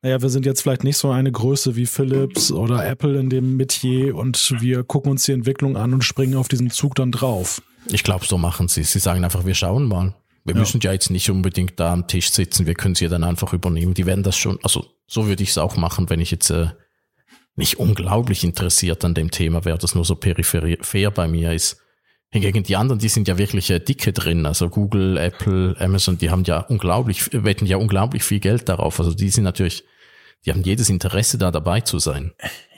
naja, 0.00 0.22
wir 0.22 0.28
sind 0.28 0.46
jetzt 0.46 0.62
vielleicht 0.62 0.84
nicht 0.84 0.96
so 0.96 1.10
eine 1.10 1.32
Größe 1.32 1.74
wie 1.74 1.86
Philips 1.86 2.52
oder 2.52 2.86
Apple 2.86 3.18
in 3.18 3.28
dem 3.28 3.56
Metier 3.56 4.14
und 4.14 4.54
wir 4.60 4.84
gucken 4.84 5.10
uns 5.10 5.24
die 5.24 5.32
Entwicklung 5.32 5.76
an 5.76 5.92
und 5.92 6.04
springen 6.04 6.36
auf 6.36 6.46
diesen 6.46 6.70
Zug 6.70 6.94
dann 6.94 7.10
drauf? 7.10 7.60
Ich 7.86 8.04
glaube, 8.04 8.24
so 8.24 8.38
machen 8.38 8.68
sie 8.68 8.84
Sie 8.84 9.00
sagen 9.00 9.24
einfach, 9.24 9.44
wir 9.44 9.54
schauen 9.54 9.86
mal. 9.86 10.14
Wir 10.44 10.54
ja. 10.54 10.60
müssen 10.60 10.80
ja 10.80 10.92
jetzt 10.92 11.10
nicht 11.10 11.28
unbedingt 11.28 11.80
da 11.80 11.92
am 11.92 12.06
Tisch 12.06 12.30
sitzen, 12.30 12.66
wir 12.66 12.74
können 12.74 12.94
sie 12.94 13.04
ja 13.04 13.10
dann 13.10 13.24
einfach 13.24 13.52
übernehmen. 13.52 13.94
Die 13.94 14.06
werden 14.06 14.22
das 14.22 14.36
schon, 14.36 14.60
also 14.62 14.86
so 15.08 15.26
würde 15.26 15.42
ich 15.42 15.50
es 15.50 15.58
auch 15.58 15.76
machen, 15.76 16.08
wenn 16.08 16.20
ich 16.20 16.30
jetzt 16.30 16.50
äh, 16.50 16.68
nicht 17.56 17.78
unglaublich 17.80 18.44
interessiert 18.44 19.04
an 19.04 19.14
dem 19.14 19.30
Thema 19.30 19.64
wäre, 19.64 19.78
das 19.78 19.94
nur 19.94 20.04
so 20.04 20.14
peripher 20.14 21.10
bei 21.10 21.28
mir 21.28 21.52
ist. 21.52 21.79
Hingegen 22.32 22.62
die 22.62 22.76
anderen, 22.76 23.00
die 23.00 23.08
sind 23.08 23.26
ja 23.26 23.38
wirklich 23.38 23.70
äh, 23.70 23.80
dicke 23.80 24.12
drin. 24.12 24.46
Also 24.46 24.68
Google, 24.68 25.16
Apple, 25.16 25.74
Amazon, 25.80 26.16
die 26.16 26.30
haben 26.30 26.44
ja 26.44 26.60
unglaublich, 26.60 27.28
wetten 27.32 27.66
ja 27.66 27.76
unglaublich 27.76 28.22
viel 28.22 28.38
Geld 28.38 28.68
darauf. 28.68 29.00
Also 29.00 29.12
die 29.14 29.30
sind 29.30 29.42
natürlich, 29.42 29.84
die 30.44 30.50
haben 30.50 30.62
jedes 30.62 30.88
Interesse 30.88 31.38
da 31.38 31.50
dabei 31.50 31.80
zu 31.80 31.98
sein. 31.98 32.32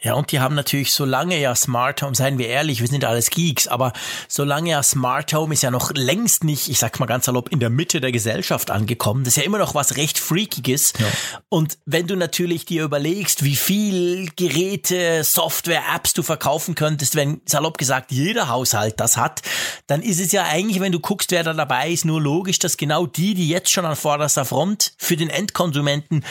Ja, 0.04 0.14
und 0.14 0.32
die 0.32 0.40
haben 0.40 0.56
natürlich, 0.56 0.92
solange 0.92 1.38
ja 1.40 1.54
Smart 1.54 2.02
Home, 2.02 2.16
seien 2.16 2.36
wir 2.36 2.48
ehrlich, 2.48 2.80
wir 2.80 2.88
sind 2.88 3.04
alles 3.04 3.30
Geeks, 3.30 3.68
aber 3.68 3.92
solange 4.26 4.70
ja 4.70 4.82
Smart 4.82 5.32
Home 5.32 5.54
ist 5.54 5.62
ja 5.62 5.70
noch 5.70 5.92
längst 5.94 6.42
nicht, 6.42 6.68
ich 6.68 6.80
sag 6.80 6.98
mal 6.98 7.06
ganz 7.06 7.26
salopp, 7.26 7.50
in 7.50 7.60
der 7.60 7.70
Mitte 7.70 8.00
der 8.00 8.10
Gesellschaft 8.10 8.72
angekommen. 8.72 9.22
Das 9.22 9.36
ist 9.36 9.36
ja 9.36 9.44
immer 9.44 9.58
noch 9.58 9.76
was 9.76 9.96
recht 9.96 10.18
Freakiges. 10.18 10.92
Ja. 10.98 11.06
Und 11.50 11.78
wenn 11.86 12.08
du 12.08 12.16
natürlich 12.16 12.64
dir 12.64 12.82
überlegst, 12.82 13.44
wie 13.44 13.54
viel 13.54 14.28
Geräte, 14.34 15.22
Software, 15.22 15.84
Apps 15.94 16.14
du 16.14 16.24
verkaufen 16.24 16.74
könntest, 16.74 17.14
wenn 17.14 17.40
salopp 17.46 17.78
gesagt 17.78 18.10
jeder 18.10 18.48
Haushalt 18.48 18.98
das 18.98 19.16
hat, 19.16 19.42
dann 19.86 20.02
ist 20.02 20.18
es 20.18 20.32
ja 20.32 20.46
eigentlich, 20.46 20.80
wenn 20.80 20.90
du 20.90 20.98
guckst, 20.98 21.30
wer 21.30 21.44
da 21.44 21.54
dabei 21.54 21.90
ist, 21.90 22.04
nur 22.04 22.20
logisch, 22.20 22.58
dass 22.58 22.76
genau 22.76 23.06
die, 23.06 23.34
die 23.34 23.48
jetzt 23.48 23.70
schon 23.70 23.84
an 23.84 23.94
vorderster 23.94 24.44
Front 24.44 24.94
für 24.98 25.16
den 25.16 25.30
Endkonsumenten 25.30 26.24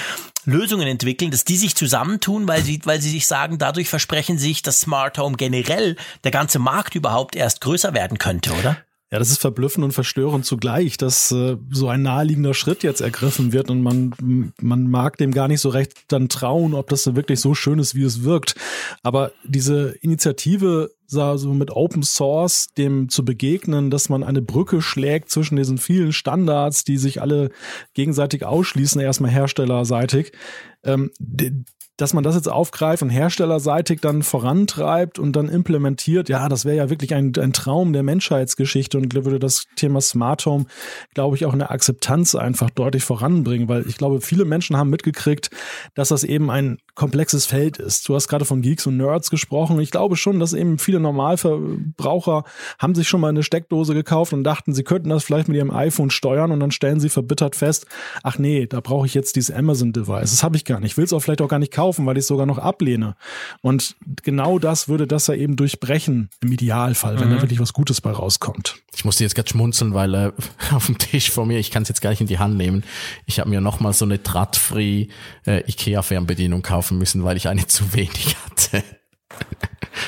Lösungen 0.45 0.87
entwickeln, 0.87 1.31
dass 1.31 1.45
die 1.45 1.57
sich 1.57 1.75
zusammentun, 1.75 2.47
weil 2.47 2.63
sie, 2.63 2.81
weil 2.83 3.01
sie 3.01 3.09
sich 3.09 3.27
sagen, 3.27 3.57
dadurch 3.57 3.89
versprechen 3.89 4.37
sich, 4.37 4.61
dass 4.61 4.81
Smart 4.81 5.17
Home 5.17 5.37
generell, 5.37 5.95
der 6.23 6.31
ganze 6.31 6.59
Markt 6.59 6.95
überhaupt 6.95 7.35
erst 7.35 7.61
größer 7.61 7.93
werden 7.93 8.17
könnte, 8.17 8.51
oder? 8.53 8.77
Ja, 9.11 9.19
das 9.19 9.29
ist 9.29 9.41
verblüffend 9.41 9.83
und 9.83 9.91
verstörend 9.91 10.45
zugleich, 10.45 10.95
dass 10.95 11.31
äh, 11.31 11.57
so 11.69 11.89
ein 11.89 12.01
naheliegender 12.01 12.53
Schritt 12.53 12.81
jetzt 12.81 13.01
ergriffen 13.01 13.51
wird 13.51 13.69
und 13.69 13.81
man, 13.81 14.53
man 14.61 14.89
mag 14.89 15.17
dem 15.17 15.33
gar 15.33 15.49
nicht 15.49 15.59
so 15.59 15.67
recht 15.67 15.93
dann 16.07 16.29
trauen, 16.29 16.73
ob 16.73 16.87
das 16.89 17.13
wirklich 17.13 17.41
so 17.41 17.53
schön 17.53 17.77
ist, 17.79 17.93
wie 17.93 18.03
es 18.03 18.23
wirkt. 18.23 18.55
Aber 19.03 19.33
diese 19.43 19.97
Initiative, 19.99 20.91
so 21.37 21.53
mit 21.53 21.71
Open 21.71 22.03
Source 22.03 22.69
dem 22.77 23.09
zu 23.09 23.25
begegnen, 23.25 23.91
dass 23.91 24.09
man 24.09 24.23
eine 24.23 24.41
Brücke 24.41 24.81
schlägt 24.81 25.29
zwischen 25.29 25.57
diesen 25.57 25.77
vielen 25.77 26.13
Standards, 26.13 26.83
die 26.83 26.97
sich 26.97 27.21
alle 27.21 27.51
gegenseitig 27.93 28.45
ausschließen, 28.45 29.01
erstmal 29.01 29.31
herstellerseitig, 29.31 30.31
ähm, 30.83 31.11
dass 32.01 32.13
man 32.13 32.23
das 32.23 32.35
jetzt 32.35 32.49
aufgreift 32.49 33.03
und 33.03 33.11
herstellerseitig 33.11 34.01
dann 34.01 34.23
vorantreibt 34.23 35.19
und 35.19 35.35
dann 35.35 35.49
implementiert, 35.49 36.29
ja, 36.29 36.49
das 36.49 36.65
wäre 36.65 36.77
ja 36.77 36.89
wirklich 36.89 37.13
ein, 37.13 37.31
ein 37.37 37.53
Traum 37.53 37.93
der 37.93 38.01
Menschheitsgeschichte 38.01 38.97
und 38.97 39.13
würde 39.13 39.37
das 39.37 39.65
Thema 39.75 40.01
Smart 40.01 40.45
Home, 40.47 40.65
glaube 41.13 41.35
ich, 41.35 41.45
auch 41.45 41.53
in 41.53 41.59
der 41.59 41.69
Akzeptanz 41.69 42.33
einfach 42.33 42.71
deutlich 42.71 43.03
voranbringen, 43.03 43.67
weil 43.67 43.87
ich 43.87 43.97
glaube, 43.97 44.21
viele 44.21 44.45
Menschen 44.45 44.77
haben 44.77 44.89
mitgekriegt, 44.89 45.51
dass 45.93 46.09
das 46.09 46.23
eben 46.23 46.49
ein 46.49 46.79
komplexes 46.95 47.45
Feld 47.45 47.77
ist. 47.77 48.09
Du 48.09 48.15
hast 48.15 48.27
gerade 48.27 48.45
von 48.45 48.61
Geeks 48.61 48.87
und 48.87 48.97
Nerds 48.97 49.29
gesprochen. 49.29 49.79
Ich 49.79 49.91
glaube 49.91 50.15
schon, 50.15 50.39
dass 50.39 50.53
eben 50.53 50.79
viele 50.79 50.99
Normalverbraucher 50.99 52.43
haben 52.79 52.95
sich 52.95 53.07
schon 53.07 53.21
mal 53.21 53.29
eine 53.29 53.43
Steckdose 53.43 53.93
gekauft 53.93 54.33
und 54.33 54.43
dachten, 54.43 54.73
sie 54.73 54.83
könnten 54.83 55.09
das 55.09 55.23
vielleicht 55.23 55.47
mit 55.47 55.57
ihrem 55.57 55.71
iPhone 55.71 56.09
steuern 56.09 56.51
und 56.51 56.59
dann 56.59 56.71
stellen 56.71 56.99
sie 56.99 57.09
verbittert 57.09 57.55
fest, 57.55 57.85
ach 58.23 58.39
nee, 58.39 58.65
da 58.65 58.79
brauche 58.81 59.05
ich 59.05 59.13
jetzt 59.13 59.35
dieses 59.35 59.55
Amazon-Device. 59.55 60.31
Das 60.31 60.43
habe 60.43 60.57
ich 60.57 60.65
gar 60.65 60.79
nicht. 60.79 60.91
Ich 60.91 60.97
will 60.97 61.05
es 61.05 61.13
auch 61.13 61.19
vielleicht 61.19 61.41
auch 61.41 61.47
gar 61.47 61.59
nicht 61.59 61.71
kaufen 61.71 61.90
kaufen, 61.91 62.05
weil 62.05 62.17
ich 62.17 62.21
es 62.21 62.27
sogar 62.27 62.45
noch 62.45 62.57
ablehne. 62.57 63.15
Und 63.61 63.95
genau 64.23 64.59
das 64.59 64.87
würde 64.87 65.07
das 65.07 65.27
ja 65.27 65.33
eben 65.33 65.55
durchbrechen, 65.57 66.29
im 66.41 66.51
Idealfall, 66.51 67.19
wenn 67.19 67.29
mhm. 67.29 67.35
da 67.35 67.41
wirklich 67.41 67.59
was 67.59 67.73
Gutes 67.73 67.99
bei 67.99 68.11
rauskommt. 68.11 68.77
Ich 68.95 69.03
musste 69.03 69.23
jetzt 69.23 69.35
gerade 69.35 69.49
schmunzeln, 69.49 69.93
weil 69.93 70.13
äh, 70.13 70.31
auf 70.71 70.85
dem 70.85 70.97
Tisch 70.97 71.31
vor 71.31 71.45
mir, 71.45 71.59
ich 71.59 71.71
kann 71.71 71.83
es 71.83 71.89
jetzt 71.89 72.01
gar 72.01 72.11
nicht 72.11 72.21
in 72.21 72.27
die 72.27 72.39
Hand 72.39 72.55
nehmen, 72.55 72.83
ich 73.25 73.39
habe 73.39 73.49
mir 73.49 73.59
nochmal 73.59 73.93
so 73.93 74.05
eine 74.05 74.19
Draht-free 74.19 75.07
äh, 75.45 75.69
IKEA-Fernbedienung 75.69 76.61
kaufen 76.61 76.97
müssen, 76.97 77.23
weil 77.23 77.35
ich 77.35 77.47
eine 77.47 77.67
zu 77.67 77.93
wenig 77.93 78.35
hatte. 78.45 78.83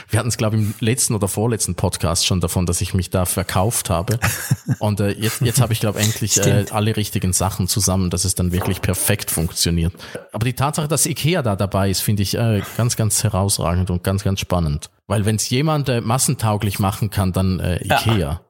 Wir 0.09 0.19
hatten 0.19 0.29
es, 0.29 0.37
glaube 0.37 0.57
ich, 0.57 0.61
im 0.63 0.73
letzten 0.79 1.15
oder 1.15 1.27
vorletzten 1.27 1.75
Podcast 1.75 2.25
schon 2.25 2.39
davon, 2.41 2.65
dass 2.65 2.81
ich 2.81 2.93
mich 2.93 3.09
da 3.09 3.25
verkauft 3.25 3.89
habe. 3.89 4.19
Und 4.79 4.99
äh, 4.99 5.11
jetzt, 5.11 5.41
jetzt 5.41 5.61
habe 5.61 5.73
ich, 5.73 5.79
glaube 5.79 5.99
ich, 5.99 6.05
endlich 6.05 6.37
äh, 6.37 6.65
alle 6.71 6.95
richtigen 6.95 7.33
Sachen 7.33 7.67
zusammen, 7.67 8.09
dass 8.09 8.25
es 8.25 8.35
dann 8.35 8.51
wirklich 8.51 8.81
perfekt 8.81 9.31
funktioniert. 9.31 9.93
Aber 10.31 10.45
die 10.45 10.53
Tatsache, 10.53 10.87
dass 10.87 11.05
Ikea 11.05 11.41
da 11.41 11.55
dabei 11.55 11.89
ist, 11.89 12.01
finde 12.01 12.23
ich 12.23 12.35
äh, 12.35 12.61
ganz, 12.77 12.95
ganz 12.95 13.23
herausragend 13.23 13.89
und 13.89 14.03
ganz, 14.03 14.23
ganz 14.23 14.39
spannend. 14.39 14.89
Weil 15.07 15.25
wenn 15.25 15.35
es 15.35 15.49
jemand 15.49 15.89
äh, 15.89 16.01
massentauglich 16.01 16.79
machen 16.79 17.09
kann, 17.09 17.33
dann 17.33 17.59
äh, 17.59 17.83
Ikea. 17.83 18.17
Ja. 18.17 18.41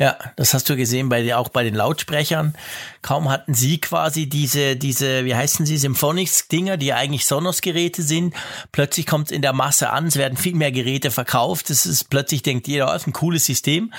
Ja, 0.00 0.16
das 0.36 0.54
hast 0.54 0.70
du 0.70 0.76
gesehen 0.76 1.08
bei 1.08 1.34
auch 1.34 1.48
bei 1.48 1.64
den 1.64 1.74
Lautsprechern. 1.74 2.54
Kaum 3.02 3.28
hatten 3.28 3.54
sie 3.54 3.80
quasi 3.80 4.28
diese, 4.28 4.76
diese, 4.76 5.24
wie 5.24 5.34
heißen 5.34 5.66
sie, 5.66 5.76
Symphonics-Dinger, 5.76 6.76
die 6.76 6.92
eigentlich 6.92 7.26
Sonos-Geräte 7.26 8.02
sind. 8.02 8.32
Plötzlich 8.70 9.06
kommt 9.06 9.26
es 9.26 9.32
in 9.32 9.42
der 9.42 9.52
Masse 9.52 9.90
an, 9.90 10.06
es 10.06 10.14
werden 10.14 10.38
viel 10.38 10.54
mehr 10.54 10.70
Geräte 10.70 11.10
verkauft. 11.10 11.68
Das 11.68 11.84
ist 11.84 12.10
plötzlich 12.10 12.42
denkt 12.42 12.68
jeder, 12.68 12.86
das 12.86 13.02
ist 13.02 13.08
ein 13.08 13.12
cooles 13.12 13.44
System. 13.44 13.92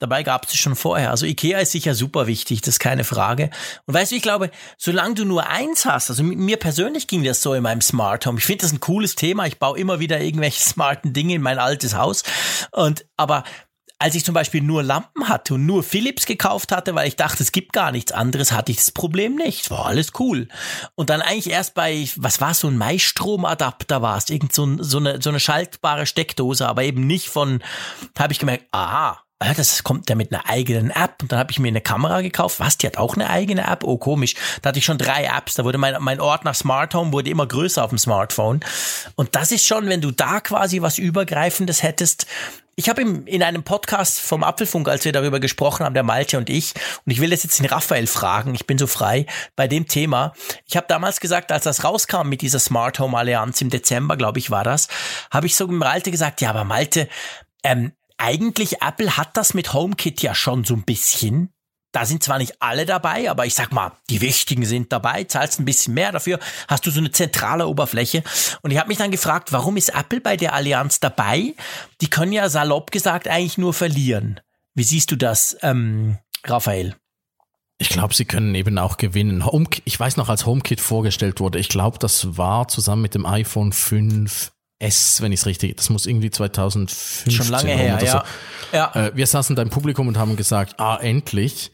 Dabei 0.00 0.24
gab 0.24 0.46
es 0.46 0.56
schon 0.56 0.74
vorher. 0.74 1.12
Also 1.12 1.24
Ikea 1.24 1.60
ist 1.60 1.70
sicher 1.70 1.94
super 1.94 2.26
wichtig, 2.26 2.60
das 2.60 2.74
ist 2.74 2.80
keine 2.80 3.04
Frage. 3.04 3.50
Und 3.86 3.94
weißt 3.94 4.10
du, 4.10 4.16
ich 4.16 4.22
glaube, 4.22 4.50
solange 4.76 5.14
du 5.14 5.24
nur 5.24 5.46
eins 5.48 5.84
hast, 5.84 6.10
also 6.10 6.24
mir 6.24 6.56
persönlich 6.56 7.06
ging 7.06 7.22
das 7.22 7.42
so 7.42 7.54
in 7.54 7.62
meinem 7.62 7.80
Smart 7.80 8.26
Home. 8.26 8.38
Ich 8.38 8.44
finde 8.44 8.62
das 8.62 8.72
ein 8.72 8.80
cooles 8.80 9.14
Thema. 9.14 9.46
Ich 9.46 9.60
baue 9.60 9.78
immer 9.78 10.00
wieder 10.00 10.20
irgendwelche 10.20 10.60
smarten 10.64 11.12
Dinge 11.12 11.34
in 11.34 11.42
mein 11.42 11.60
altes 11.60 11.94
Haus. 11.94 12.24
Und 12.72 13.04
aber 13.16 13.44
als 13.98 14.14
ich 14.14 14.24
zum 14.24 14.34
Beispiel 14.34 14.60
nur 14.60 14.82
Lampen 14.82 15.28
hatte 15.28 15.54
und 15.54 15.66
nur 15.66 15.82
Philips 15.82 16.26
gekauft 16.26 16.72
hatte, 16.72 16.94
weil 16.94 17.08
ich 17.08 17.16
dachte, 17.16 17.42
es 17.42 17.52
gibt 17.52 17.72
gar 17.72 17.92
nichts 17.92 18.12
anderes, 18.12 18.52
hatte 18.52 18.72
ich 18.72 18.78
das 18.78 18.90
Problem 18.90 19.36
nicht. 19.36 19.70
War 19.70 19.86
alles 19.86 20.12
cool. 20.18 20.48
Und 20.94 21.10
dann 21.10 21.22
eigentlich 21.22 21.50
erst 21.50 21.74
bei, 21.74 22.08
was 22.16 22.40
war 22.40 22.54
so 22.54 22.68
ein 22.68 22.76
Maistromadapter 22.76 24.02
war 24.02 24.16
es, 24.16 24.28
irgend 24.30 24.52
so, 24.52 24.82
so, 24.82 24.98
eine, 24.98 25.22
so 25.22 25.30
eine 25.30 25.40
schaltbare 25.40 26.06
Steckdose, 26.06 26.68
aber 26.68 26.82
eben 26.82 27.06
nicht 27.06 27.28
von, 27.28 27.62
habe 28.18 28.32
ich 28.32 28.38
gemerkt, 28.38 28.66
aha, 28.72 29.24
das 29.38 29.82
kommt 29.82 30.08
ja 30.08 30.16
mit 30.16 30.32
einer 30.32 30.48
eigenen 30.48 30.90
App. 30.90 31.16
Und 31.22 31.32
dann 31.32 31.38
habe 31.38 31.50
ich 31.50 31.58
mir 31.58 31.68
eine 31.68 31.80
Kamera 31.80 32.22
gekauft. 32.22 32.60
Was, 32.60 32.78
die 32.78 32.86
hat 32.86 32.96
auch 32.96 33.14
eine 33.14 33.28
eigene 33.28 33.66
App? 33.66 33.84
Oh, 33.84 33.98
komisch. 33.98 34.34
Da 34.62 34.68
hatte 34.68 34.78
ich 34.78 34.84
schon 34.84 34.96
drei 34.98 35.24
Apps. 35.24 35.54
Da 35.54 35.64
wurde 35.64 35.76
mein, 35.76 35.96
mein 36.00 36.20
Ort 36.20 36.44
nach 36.44 36.54
Smart 36.54 36.94
Home 36.94 37.12
wurde 37.12 37.30
immer 37.30 37.46
größer 37.46 37.84
auf 37.84 37.90
dem 37.90 37.98
Smartphone. 37.98 38.60
Und 39.16 39.34
das 39.34 39.52
ist 39.52 39.66
schon, 39.66 39.88
wenn 39.88 40.00
du 40.00 40.10
da 40.10 40.40
quasi 40.40 40.80
was 40.80 40.98
Übergreifendes 40.98 41.82
hättest, 41.82 42.26
ich 42.76 42.88
habe 42.88 43.02
in 43.02 43.42
einem 43.42 43.62
Podcast 43.62 44.20
vom 44.20 44.42
Apfelfunk, 44.42 44.88
als 44.88 45.04
wir 45.04 45.12
darüber 45.12 45.40
gesprochen 45.40 45.84
haben, 45.84 45.94
der 45.94 46.02
Malte 46.02 46.38
und 46.38 46.50
ich, 46.50 46.74
und 47.04 47.12
ich 47.12 47.20
will 47.20 47.30
das 47.30 47.42
jetzt 47.42 47.58
den 47.58 47.66
Raphael 47.66 48.06
fragen, 48.06 48.54
ich 48.54 48.66
bin 48.66 48.78
so 48.78 48.86
frei 48.86 49.26
bei 49.56 49.68
dem 49.68 49.86
Thema. 49.86 50.32
Ich 50.66 50.76
habe 50.76 50.86
damals 50.88 51.20
gesagt, 51.20 51.52
als 51.52 51.64
das 51.64 51.84
rauskam 51.84 52.28
mit 52.28 52.42
dieser 52.42 52.58
Smart 52.58 52.98
Home 52.98 53.16
Allianz 53.16 53.60
im 53.60 53.70
Dezember, 53.70 54.16
glaube 54.16 54.38
ich, 54.38 54.50
war 54.50 54.64
das, 54.64 54.88
habe 55.30 55.46
ich 55.46 55.56
so 55.56 55.66
mit 55.68 55.78
Malte 55.78 56.10
gesagt, 56.10 56.40
ja, 56.40 56.50
aber 56.50 56.64
Malte, 56.64 57.08
ähm, 57.62 57.92
eigentlich 58.16 58.82
Apple 58.82 59.16
hat 59.16 59.36
das 59.36 59.54
mit 59.54 59.72
HomeKit 59.72 60.22
ja 60.22 60.34
schon 60.34 60.64
so 60.64 60.74
ein 60.74 60.84
bisschen. 60.84 61.53
Da 61.94 62.04
sind 62.06 62.24
zwar 62.24 62.38
nicht 62.38 62.60
alle 62.60 62.86
dabei, 62.86 63.30
aber 63.30 63.46
ich 63.46 63.54
sag 63.54 63.72
mal, 63.72 63.92
die 64.10 64.20
wichtigen 64.20 64.64
sind 64.64 64.90
dabei, 64.92 65.22
zahlst 65.22 65.60
ein 65.60 65.64
bisschen 65.64 65.94
mehr 65.94 66.10
dafür, 66.10 66.40
hast 66.66 66.84
du 66.84 66.90
so 66.90 66.98
eine 66.98 67.12
zentrale 67.12 67.68
Oberfläche. 67.68 68.24
Und 68.62 68.72
ich 68.72 68.78
habe 68.78 68.88
mich 68.88 68.98
dann 68.98 69.12
gefragt, 69.12 69.52
warum 69.52 69.76
ist 69.76 69.90
Apple 69.90 70.20
bei 70.20 70.36
der 70.36 70.54
Allianz 70.54 70.98
dabei? 70.98 71.54
Die 72.00 72.10
können 72.10 72.32
ja 72.32 72.48
salopp 72.48 72.90
gesagt 72.90 73.28
eigentlich 73.28 73.58
nur 73.58 73.72
verlieren. 73.72 74.40
Wie 74.74 74.82
siehst 74.82 75.12
du 75.12 75.16
das, 75.16 75.56
ähm, 75.62 76.18
Raphael? 76.44 76.96
Ich 77.78 77.90
glaube, 77.90 78.12
sie 78.12 78.24
können 78.24 78.56
eben 78.56 78.76
auch 78.78 78.96
gewinnen. 78.96 79.46
Home, 79.46 79.66
ich 79.84 79.98
weiß 79.98 80.16
noch, 80.16 80.28
als 80.28 80.46
HomeKit 80.46 80.80
vorgestellt 80.80 81.38
wurde, 81.38 81.60
ich 81.60 81.68
glaube, 81.68 82.00
das 82.00 82.36
war 82.36 82.66
zusammen 82.66 83.02
mit 83.02 83.14
dem 83.14 83.24
iPhone 83.24 83.72
5 83.72 84.50
S, 84.80 85.22
wenn 85.22 85.30
ich 85.30 85.40
es 85.40 85.46
richtig, 85.46 85.76
das 85.76 85.90
muss 85.90 86.06
irgendwie 86.06 86.30
2015 86.30 87.30
Schon 87.30 87.48
lange 87.48 87.70
her, 87.70 87.94
oder 87.94 88.04
ja. 88.04 88.24
So. 88.72 88.76
ja. 88.76 88.94
Äh, 88.94 89.12
wir 89.14 89.28
saßen 89.28 89.54
da 89.54 89.62
im 89.62 89.70
Publikum 89.70 90.08
und 90.08 90.18
haben 90.18 90.34
gesagt, 90.34 90.80
ah, 90.80 90.96
endlich. 90.96 91.70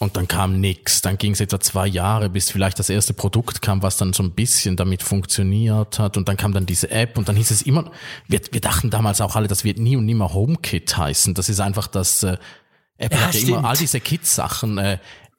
Und 0.00 0.16
dann 0.16 0.28
kam 0.28 0.60
nix. 0.60 1.00
Dann 1.00 1.18
ging 1.18 1.32
es 1.32 1.40
etwa 1.40 1.58
zwei 1.58 1.86
Jahre, 1.88 2.30
bis 2.30 2.50
vielleicht 2.52 2.78
das 2.78 2.88
erste 2.88 3.14
Produkt 3.14 3.62
kam, 3.62 3.82
was 3.82 3.96
dann 3.96 4.12
so 4.12 4.22
ein 4.22 4.30
bisschen 4.30 4.76
damit 4.76 5.02
funktioniert 5.02 5.98
hat. 5.98 6.16
Und 6.16 6.28
dann 6.28 6.36
kam 6.36 6.52
dann 6.52 6.66
diese 6.66 6.90
App 6.90 7.18
und 7.18 7.28
dann 7.28 7.34
hieß 7.34 7.50
es 7.50 7.62
immer, 7.62 7.90
wir, 8.28 8.40
wir 8.52 8.60
dachten 8.60 8.90
damals 8.90 9.20
auch 9.20 9.34
alle, 9.34 9.48
das 9.48 9.64
wird 9.64 9.78
nie 9.78 9.96
und 9.96 10.06
nimmer 10.06 10.32
HomeKit 10.32 10.96
heißen. 10.96 11.34
Das 11.34 11.48
ist 11.48 11.58
einfach 11.60 11.88
das, 11.88 12.22
äh, 12.22 12.36
Apple 12.96 13.18
Ja, 13.18 13.26
hat 13.26 13.34
ja 13.34 13.40
stimmt. 13.40 13.58
immer 13.58 13.68
all 13.68 13.76
diese 13.76 13.98
Kit-Sachen, 14.00 14.78
äh, 14.78 14.98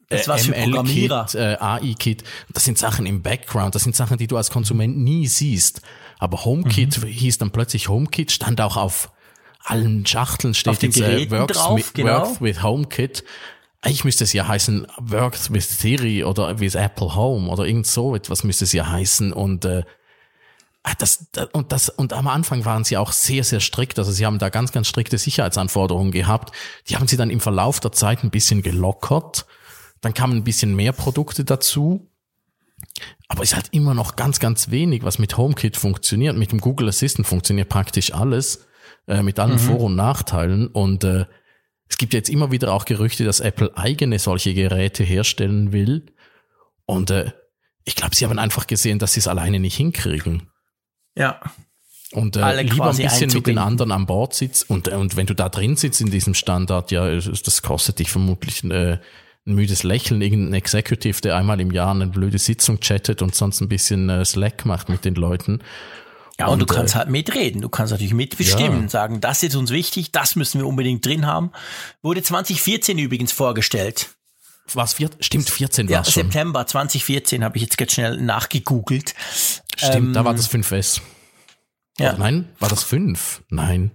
Das 0.09 0.27
war's 0.27 0.45
für 0.45 0.51
Programmierer. 0.51 1.21
ML-Kit, 1.31 1.35
äh, 1.39 1.57
AI-Kit. 1.59 2.23
Das 2.51 2.65
sind 2.65 2.77
Sachen 2.77 3.05
im 3.05 3.21
Background, 3.21 3.75
das 3.75 3.83
sind 3.83 3.95
Sachen, 3.95 4.17
die 4.17 4.27
du 4.27 4.35
als 4.37 4.49
Konsument 4.49 4.97
nie 4.97 5.27
siehst. 5.27 5.81
Aber 6.19 6.43
HomeKit 6.43 7.01
Mhm. 7.01 7.07
hieß 7.07 7.37
dann 7.37 7.51
plötzlich 7.51 7.87
HomeKit, 7.87 8.31
stand 8.33 8.59
auch 8.59 8.75
auf 8.75 9.11
allen 9.63 10.05
Schachteln 10.05 10.53
steht 10.53 10.71
Auf 10.71 10.83
jetzt 10.83 10.99
äh, 10.99 11.29
works, 11.31 11.57
drauf, 11.57 11.77
with, 11.77 11.93
genau. 11.93 12.21
works 12.27 12.41
with 12.41 12.61
HomeKit. 12.63 13.23
Eigentlich 13.81 14.03
müsste 14.03 14.25
es 14.25 14.33
ja 14.33 14.47
heißen 14.47 14.87
Works 14.97 15.53
with 15.53 15.79
Siri 15.79 16.23
oder 16.23 16.59
with 16.59 16.75
Apple 16.75 17.15
Home 17.15 17.49
oder 17.49 17.65
irgend 17.65 17.87
so 17.87 18.15
etwas 18.15 18.43
müsste 18.43 18.65
es 18.65 18.73
ja 18.73 18.89
heißen 18.89 19.31
und 19.31 19.63
äh, 19.63 19.83
ah, 20.83 20.93
das, 20.97 21.27
da- 21.31 21.47
und 21.53 21.71
das 21.71 21.87
und 21.87 22.11
am 22.11 22.27
Anfang 22.27 22.65
waren 22.65 22.83
sie 22.83 22.97
auch 22.97 23.13
sehr 23.13 23.45
sehr 23.45 23.61
strikt, 23.61 23.97
also 23.97 24.11
sie 24.11 24.25
haben 24.25 24.37
da 24.37 24.49
ganz 24.49 24.73
ganz 24.73 24.87
strikte 24.87 25.17
Sicherheitsanforderungen 25.17 26.11
gehabt. 26.11 26.53
Die 26.89 26.97
haben 26.97 27.07
sie 27.07 27.15
dann 27.15 27.29
im 27.29 27.39
Verlauf 27.39 27.79
der 27.79 27.93
Zeit 27.93 28.23
ein 28.23 28.31
bisschen 28.31 28.61
gelockert. 28.61 29.45
Dann 30.01 30.13
kamen 30.13 30.37
ein 30.37 30.43
bisschen 30.43 30.75
mehr 30.75 30.91
Produkte 30.91 31.43
dazu. 31.43 32.09
Aber 33.27 33.43
es 33.43 33.51
ist 33.51 33.55
halt 33.55 33.69
immer 33.71 33.93
noch 33.93 34.15
ganz, 34.15 34.39
ganz 34.39 34.71
wenig, 34.71 35.03
was 35.03 35.19
mit 35.19 35.37
HomeKit 35.37 35.77
funktioniert. 35.77 36.37
Mit 36.37 36.51
dem 36.51 36.61
Google 36.61 36.89
Assistant 36.89 37.27
funktioniert 37.27 37.69
praktisch 37.69 38.13
alles, 38.13 38.65
äh, 39.07 39.21
mit 39.21 39.39
allen 39.39 39.59
Vor- 39.59 39.81
und 39.81 39.95
Nachteilen. 39.95 40.67
Und 40.67 41.03
äh, 41.03 41.25
es 41.89 41.97
gibt 41.97 42.13
jetzt 42.13 42.29
immer 42.29 42.51
wieder 42.51 42.71
auch 42.71 42.85
Gerüchte, 42.85 43.25
dass 43.25 43.39
Apple 43.39 43.75
eigene 43.75 44.19
solche 44.19 44.53
Geräte 44.53 45.03
herstellen 45.03 45.73
will. 45.73 46.05
Und 46.85 47.09
äh, 47.09 47.31
ich 47.83 47.95
glaube, 47.95 48.15
sie 48.15 48.25
haben 48.25 48.37
einfach 48.39 48.67
gesehen, 48.67 48.99
dass 48.99 49.13
sie 49.13 49.19
es 49.19 49.27
alleine 49.27 49.59
nicht 49.59 49.75
hinkriegen. 49.75 50.49
Ja. 51.15 51.41
Und 52.11 52.37
äh, 52.37 52.41
Alle 52.41 52.61
lieber 52.61 52.89
ein 52.89 52.97
bisschen 52.97 53.31
mit 53.33 53.47
den 53.47 53.57
anderen 53.57 53.91
an 53.91 54.05
Bord 54.05 54.33
sitzt. 54.33 54.69
Und, 54.69 54.87
äh, 54.87 54.95
und 54.95 55.15
wenn 55.15 55.25
du 55.25 55.33
da 55.33 55.49
drin 55.49 55.75
sitzt 55.75 55.99
in 55.99 56.11
diesem 56.11 56.35
Standard, 56.35 56.91
ja, 56.91 57.15
das 57.15 57.61
kostet 57.61 57.99
dich 57.99 58.11
vermutlich 58.11 58.63
äh, 58.63 58.99
ein 59.45 59.55
müdes 59.55 59.83
Lächeln. 59.83 60.21
Irgendein 60.21 60.53
Executive, 60.53 61.21
der 61.21 61.35
einmal 61.35 61.59
im 61.59 61.71
Jahr 61.71 61.91
eine 61.91 62.07
blöde 62.07 62.37
Sitzung 62.37 62.79
chattet 62.79 63.21
und 63.21 63.35
sonst 63.35 63.61
ein 63.61 63.69
bisschen 63.69 64.09
äh, 64.09 64.23
Slack 64.25 64.65
macht 64.65 64.89
mit 64.89 65.05
den 65.05 65.15
Leuten. 65.15 65.61
Ja, 66.39 66.47
und, 66.47 66.59
du 66.59 66.63
Und, 66.65 66.71
äh, 66.71 66.75
kannst 66.75 66.95
halt 66.95 67.09
mitreden. 67.09 67.61
Du 67.61 67.69
kannst 67.69 67.91
natürlich 67.91 68.13
mitbestimmen, 68.13 68.83
Ja. 68.83 68.89
sagen, 68.89 69.19
das 69.19 69.43
ist 69.43 69.55
uns 69.55 69.71
wichtig, 69.71 70.11
das 70.13 70.35
müssen 70.35 70.59
wir 70.59 70.67
unbedingt 70.67 71.05
drin 71.05 71.25
haben. 71.25 71.51
Wurde 72.01 72.23
2014 72.23 72.97
übrigens 72.97 73.31
vorgestellt. 73.33 74.09
Was, 74.73 74.93
vier, 74.93 75.09
stimmt, 75.19 75.49
14 75.49 75.87
Ja, 75.87 75.97
war 75.97 76.05
schon. 76.05 76.23
September 76.23 76.65
2014 76.65 77.43
habe 77.43 77.57
ich 77.57 77.63
jetzt 77.63 77.77
ganz 77.77 77.93
schnell 77.93 78.17
nachgegoogelt. 78.21 79.15
Stimmt, 79.75 80.15
da 80.15 80.23
war 80.23 80.31
ähm, 80.31 80.37
das 80.37 80.49
5S. 80.49 81.01
Ja. 81.99 82.11
Oder 82.11 82.19
nein, 82.19 82.49
war 82.59 82.69
das 82.69 82.83
5? 82.83 83.41
Nein. 83.49 83.91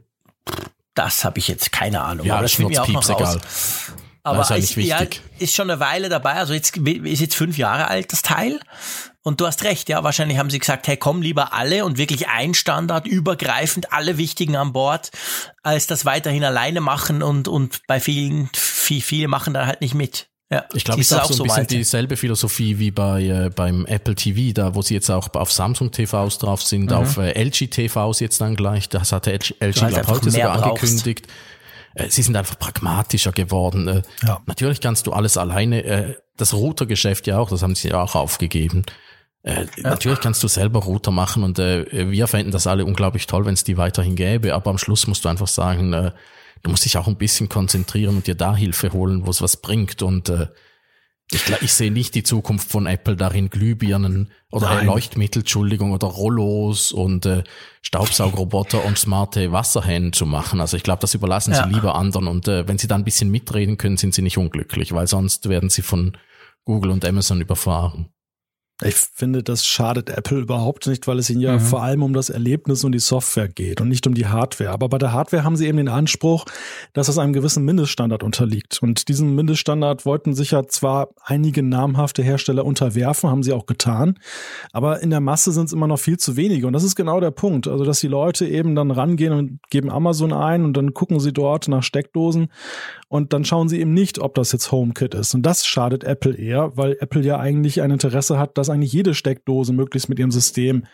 Das 0.95 1.25
habe 1.25 1.39
ich 1.39 1.49
jetzt 1.49 1.73
keine 1.73 2.03
Ahnung. 2.03 2.27
Ja, 2.27 2.35
aber 2.35 2.43
das 2.43 2.53
finden 2.53 2.73
wir 2.73 2.83
auch 2.83 2.89
noch 2.89 3.03
Schnurzpieps, 3.03 3.21
raus. 3.21 3.37
egal. 3.37 3.95
Aber 4.25 4.57
ist 4.57 4.77
ja 4.77 5.03
ja, 5.03 5.07
ist 5.39 5.55
schon 5.55 5.71
eine 5.71 5.81
Weile 5.81 6.09
dabei. 6.09 6.35
Also 6.35 6.55
jetzt 6.55 6.77
ist 6.77 7.21
jetzt 7.21 7.35
fünf 7.35 7.59
Jahre 7.59 7.89
alt 7.89 8.13
das 8.13 8.23
Teil. 8.23 8.59
Und 9.25 9.41
du 9.41 9.47
hast 9.47 9.65
recht, 9.65 9.89
ja. 9.89 10.05
Wahrscheinlich 10.05 10.39
haben 10.39 10.51
sie 10.51 10.59
gesagt, 10.59 10.87
hey, 10.87 10.97
komm 10.99 11.23
lieber 11.23 11.55
alle 11.55 11.85
und 11.87 11.97
wirklich 11.99 12.29
ein 12.29 12.53
Standard, 12.55 13.07
übergreifend, 13.07 13.93
alle 13.93 14.19
wichtigen 14.19 14.55
an 14.55 14.73
Bord, 14.73 15.11
als 15.63 15.87
das 15.87 16.05
weiterhin 16.05 16.45
alleine 16.45 16.81
machen 16.83 17.23
und, 17.23 17.49
und 17.49 17.81
bei 17.89 18.01
vielen, 18.01 18.51
viel, 18.55 19.01
viele 19.01 19.29
machen 19.29 19.55
da 19.55 19.67
halt 19.67 19.81
nicht 19.81 19.95
mit. 19.95 20.29
Ja, 20.53 20.67
Ich 20.75 20.85
glaube, 20.85 21.01
es 21.01 21.11
ist 21.11 21.17
auch 21.19 21.25
so 21.25 21.43
ein 21.43 21.47
bisschen 21.47 21.57
Malte? 21.63 21.77
dieselbe 21.77 22.17
Philosophie 22.19 22.79
wie 22.79 22.91
bei 22.91 23.23
äh, 23.25 23.49
beim 23.49 23.87
Apple 23.87 24.15
TV, 24.15 24.53
da 24.53 24.75
wo 24.75 24.83
sie 24.83 24.93
jetzt 24.93 25.11
auch 25.11 25.33
auf 25.35 25.51
Samsung 25.51 25.91
TVs 25.91 26.37
drauf 26.37 26.63
sind, 26.63 26.93
auf 26.93 27.17
äh, 27.17 27.33
LG 27.33 27.71
TVs 27.71 28.21
jetzt 28.21 28.43
dann 28.43 28.55
gleich. 28.55 28.91
Das 28.91 29.11
hatte 29.11 29.33
LG, 29.33 29.55
LG 29.59 29.81
halt 29.81 29.95
glaub, 29.95 30.07
heute 30.09 30.31
sogar 30.31 30.59
brauchst. 30.59 30.83
angekündigt. 30.85 31.27
Äh, 31.95 32.11
sie 32.11 32.23
sind 32.23 32.37
einfach 32.37 32.59
pragmatischer 32.59 33.33
geworden. 33.33 33.89
Äh, 33.89 34.03
Ja. 34.23 34.43
Natürlich 34.45 34.83
kannst 34.83 35.07
du 35.07 35.13
alles 35.15 35.39
alleine. 35.39 35.83
Äh, 35.83 36.15
das 36.37 36.53
Routergeschäft 36.53 37.27
ja 37.27 37.39
auch, 37.39 37.49
das 37.49 37.63
haben 37.63 37.75
sie 37.75 37.89
ja 37.89 38.03
auch 38.03 38.15
aufgegeben. 38.15 38.85
Äh, 39.45 39.67
Natürlich 39.83 40.21
kannst 40.21 40.43
du 40.43 40.49
selber 40.49 40.81
Router 40.81 41.11
machen 41.11 41.43
und 41.45 41.59
äh, 41.59 42.11
wir 42.11 42.27
fänden 42.27 42.51
das 42.51 42.67
alle 42.67 42.85
unglaublich 42.85 43.27
toll, 43.27 43.45
wenn 43.45 43.55
es 43.55 43.63
die 43.63 43.77
weiterhin 43.77 44.17
gäbe, 44.17 44.55
aber 44.55 44.71
am 44.71 44.79
Schluss 44.79 45.07
musst 45.07 45.25
du 45.25 45.29
einfach 45.29 45.49
sagen, 45.49 45.93
äh, 45.93 46.13
du 46.63 46.71
musst 46.71 46.85
dich 46.87 46.97
auch 46.97 47.07
ein 47.07 47.17
bisschen 47.17 47.49
konzentrieren 47.51 48.17
und 48.17 48.27
dir 48.27 48.35
da 48.35 48.57
Hilfe 48.57 48.93
holen, 48.93 49.27
wo 49.27 49.31
es 49.31 49.43
was 49.43 49.59
bringt 49.59 50.01
und 50.03 50.31
äh, 50.31 50.49
ich, 51.31 51.43
ich 51.63 51.73
sehe 51.73 51.91
nicht 51.91 52.15
die 52.15 52.23
Zukunft 52.23 52.71
von 52.71 52.87
Apple 52.87 53.17
darin, 53.17 53.49
Glühbirnen 53.49 54.31
oder 54.51 54.67
Nein. 54.69 54.87
Leuchtmittel, 54.87 55.41
Entschuldigung, 55.41 55.93
oder 55.93 56.07
Rollos 56.07 56.93
und 56.93 57.25
äh, 57.25 57.45
Staubsaugroboter 57.81 58.85
und 58.85 58.99
smarte 58.99 59.51
Wasserhähne 59.51 60.11
zu 60.11 60.27
machen. 60.27 60.61
Also 60.61 60.77
ich 60.77 60.83
glaube, 60.83 61.01
das 61.01 61.15
überlassen 61.15 61.53
Ja. 61.55 61.65
sie 61.67 61.73
lieber 61.75 61.95
anderen. 61.95 62.29
Und 62.29 62.47
äh, 62.47 62.69
wenn 62.69 62.77
sie 62.77 62.89
da 62.89 62.95
ein 62.95 63.05
bisschen 63.05 63.31
mitreden 63.31 63.79
können, 63.79 63.97
sind 63.97 64.15
sie 64.15 64.21
nicht 64.21 64.37
unglücklich, 64.37 64.93
weil 64.93 65.07
sonst 65.07 65.49
werden 65.49 65.71
sie 65.71 65.81
von 65.83 66.17
Google 66.67 66.91
und 66.91 67.05
Amazon 67.07 67.41
überfahren. 67.41 68.11
Ich 68.83 68.97
finde, 68.97 69.45
das 69.45 69.65
schadet 69.65 70.11
Apple 70.11 70.41
überhaupt 70.41 70.89
nicht, 70.89 71.07
weil 71.07 71.21
es 71.21 71.31
ihnen 71.31 71.41
ja 71.41 71.55
mhm. 71.55 71.61
vor 71.61 71.85
allem 71.85 72.03
um 72.03 72.13
das 72.13 72.29
Erlebnis 72.29 72.83
und 72.83 72.91
die 72.91 72.99
Software 72.99 73.47
geht 73.47 73.81
und 73.81 73.89
nicht 73.89 74.05
um 74.09 74.15
die 74.15 74.27
Hardware. 74.27 74.71
Aber 74.71 74.89
bei 74.89 74.99
der 74.99 75.13
Hardware 75.13 75.45
haben 75.45 75.57
sie 75.57 75.69
eben 75.69 75.77
den 75.77 75.89
Anspruch, 75.89 76.45
dass 76.93 77.07
es 77.07 77.17
einem 77.17 77.33
gewissen 77.33 77.65
Mindeststandard 77.65 78.25
unterliegt. 78.25 78.83
Und 78.83 79.09
diesen 79.09 79.37
Mindeststandard 79.37 80.05
wollten 80.05 80.35
sich 80.35 80.51
ja 80.51 80.67
zwar 80.67 81.11
einige 81.23 81.63
namhafte 81.63 82.25
Hersteller 82.25 82.65
unterwerfen, 82.65 83.31
haben 83.31 83.45
sie 83.45 83.53
auch 83.53 83.67
getan, 83.67 84.19
aber 84.73 85.01
in 85.01 85.11
der 85.11 85.21
Masse 85.21 85.53
sind 85.53 85.67
es 85.67 85.73
immer 85.73 85.87
noch 85.87 86.01
viel 86.01 86.19
zu 86.19 86.37
wenige. 86.37 86.67
Und 86.67 86.73
das 86.73 86.83
ist 86.83 86.97
genau 86.97 87.21
der 87.21 87.31
Punkt. 87.31 87.69
Also, 87.69 87.85
dass 87.85 88.01
die 88.01 88.09
Leute 88.09 88.45
eben 88.45 88.75
dann 88.75 88.91
rangehen 88.91 89.33
und 89.33 89.61
geben 89.71 89.89
Amazon 89.89 90.33
ein 90.33 90.65
und 90.65 90.77
dann 90.77 90.95
gucken 90.95 91.21
sie 91.21 91.33
dort 91.33 91.69
nach 91.69 91.85
Steckdosen 91.85 92.49
und 93.09 93.33
dann 93.33 93.45
schauen 93.45 93.69
sie 93.69 93.81
eben 93.81 93.95
nicht, 93.95 94.19
ob 94.19 94.35
das 94.35 94.51
jetzt 94.51 94.73
HomeKit 94.73 95.15
ist. 95.15 95.35
Und 95.35 95.43
das 95.43 95.65
schadet 95.65 96.03
Apple 96.03 96.35
eher, 96.35 96.77
weil 96.77 96.97
Apple 96.99 97.23
ja 97.23 97.39
eigentlich 97.39 97.81
ein 97.81 97.93
Interesse 97.93 98.39
hat, 98.41 98.59
dass 98.59 98.64
eigentlich 98.71 98.93
jede 98.93 99.15
Steckdose 99.15 99.73
möglichst 99.73 100.09
mit 100.09 100.19
ihrem 100.19 100.31
System 100.31 100.87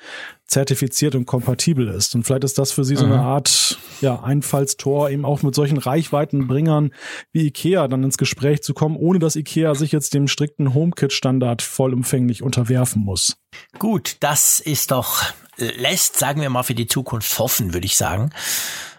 zertifiziert 0.47 1.15
und 1.15 1.27
kompatibel 1.27 1.89
ist. 1.89 2.15
Und 2.15 2.25
vielleicht 2.25 2.45
ist 2.45 2.59
das 2.59 2.73
für 2.73 2.85
sie 2.85 2.97
so 2.97 3.05
eine 3.05 3.17
mhm. 3.17 3.21
Art 3.21 3.79
ja, 4.01 4.23
Einfallstor, 4.23 5.11
eben 5.11 5.25
auch 5.25 5.43
mit 5.43 5.55
solchen 5.55 5.79
Reichweitenbringern 5.79 6.91
wie 7.33 7.47
IKEA 7.47 7.89
dann 7.89 8.03
ins 8.03 8.19
Gespräch 8.19 8.63
zu 8.63 8.75
kommen, 8.75 8.97
ohne 8.97 9.19
dass 9.19 9.37
IKEA 9.37 9.75
sich 9.75 9.93
jetzt 9.93 10.15
dem 10.15 10.29
strikten 10.29 10.75
HomeKit-Standard 10.75 11.63
vollumfänglich 11.63 12.43
unterwerfen 12.43 13.03
muss. 13.03 13.37
Gut, 13.79 14.17
das 14.21 14.61
ist 14.61 14.91
doch, 14.91 15.23
lässt, 15.57 16.19
sagen 16.19 16.41
wir 16.41 16.51
mal, 16.51 16.63
für 16.63 16.75
die 16.75 16.87
Zukunft 16.87 17.39
hoffen, 17.39 17.75
würde 17.75 17.87
ich 17.87 17.97
sagen. 17.97 18.31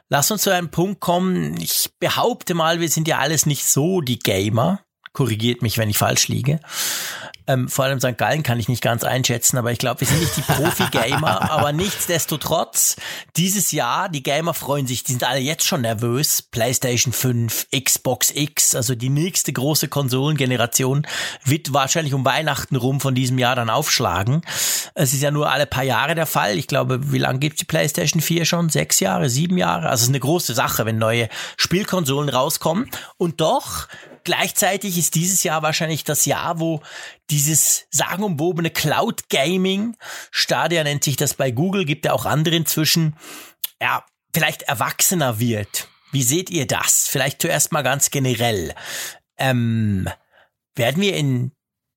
Lass 0.09 0.30
uns 0.30 0.41
zu 0.41 0.49
einem 0.49 0.69
Punkt 0.69 0.99
kommen. 0.99 1.55
Ich 1.61 1.89
behaupte 1.99 2.53
mal, 2.53 2.82
wir 2.82 2.89
sind 2.89 3.07
ja 3.07 3.19
alles 3.19 3.45
nicht 3.45 3.65
so 3.65 4.01
die 4.01 4.19
Gamer. 4.19 4.82
Korrigiert 5.13 5.61
mich, 5.61 5.78
wenn 5.78 5.89
ich 5.89 5.97
falsch 5.97 6.28
liege. 6.28 6.59
Ähm, 7.47 7.67
vor 7.69 7.85
allem 7.85 7.99
St. 7.99 8.17
Gallen 8.17 8.43
kann 8.43 8.59
ich 8.59 8.69
nicht 8.69 8.81
ganz 8.81 9.03
einschätzen, 9.03 9.57
aber 9.57 9.71
ich 9.71 9.79
glaube, 9.79 10.01
wir 10.01 10.07
sind 10.07 10.19
nicht 10.19 10.37
die 10.37 10.41
Profi-Gamer. 10.41 11.51
aber 11.51 11.71
nichtsdestotrotz, 11.71 12.95
dieses 13.35 13.71
Jahr, 13.71 14.09
die 14.09 14.23
Gamer 14.23 14.53
freuen 14.53 14.87
sich, 14.87 15.03
die 15.03 15.13
sind 15.13 15.23
alle 15.23 15.39
jetzt 15.39 15.65
schon 15.65 15.81
nervös. 15.81 16.41
PlayStation 16.41 17.13
5, 17.13 17.67
Xbox 17.83 18.31
X, 18.33 18.75
also 18.75 18.95
die 18.95 19.09
nächste 19.09 19.53
große 19.53 19.87
Konsolengeneration 19.87 21.07
wird 21.43 21.73
wahrscheinlich 21.73 22.13
um 22.13 22.25
Weihnachten 22.25 22.75
rum 22.75 23.01
von 23.01 23.15
diesem 23.15 23.39
Jahr 23.39 23.55
dann 23.55 23.69
aufschlagen. 23.69 24.43
Es 24.93 25.13
ist 25.13 25.21
ja 25.21 25.31
nur 25.31 25.51
alle 25.51 25.65
paar 25.65 25.83
Jahre 25.83 26.15
der 26.15 26.25
Fall. 26.25 26.57
Ich 26.57 26.67
glaube, 26.67 27.11
wie 27.11 27.17
lange 27.17 27.39
gibt's 27.39 27.59
die 27.59 27.65
PlayStation 27.65 28.21
4 28.21 28.45
schon? 28.45 28.69
Sechs 28.69 28.99
Jahre, 28.99 29.29
sieben 29.29 29.57
Jahre? 29.57 29.89
Also 29.89 30.01
es 30.01 30.03
ist 30.03 30.09
eine 30.09 30.19
große 30.19 30.53
Sache, 30.53 30.85
wenn 30.85 30.97
neue 30.97 31.29
Spielkonsolen 31.57 32.29
rauskommen. 32.29 32.89
Und 33.17 33.41
doch 33.41 33.87
gleichzeitig 34.24 34.97
ist 34.97 35.15
dieses 35.15 35.43
Jahr 35.43 35.61
wahrscheinlich 35.61 36.03
das 36.03 36.26
Jahr, 36.26 36.59
wo 36.59 36.82
dieses 37.30 37.86
sagenumwobene 37.89 38.69
Cloud 38.69 39.30
Gaming, 39.30 39.95
Stadia 40.32 40.84
nennt 40.84 41.03
sich 41.03 41.15
das 41.15 41.34
bei 41.34 41.51
Google, 41.51 41.86
gibt 41.86 42.05
ja 42.05 42.13
auch 42.13 42.26
andere 42.26 42.55
inzwischen, 42.55 43.15
ja, 43.82 44.05
vielleicht 44.34 44.63
erwachsener 44.63 45.39
wird. 45.39 45.88
Wie 46.11 46.24
seht 46.24 46.49
ihr 46.49 46.67
das? 46.67 47.07
Vielleicht 47.07 47.41
zuerst 47.41 47.72
mal 47.72 47.82
ganz 47.82 48.11
generell. 48.11 48.76
Ähm, 49.38 50.07
werden 50.76 51.01
wir 51.01 51.15
in 51.15 51.51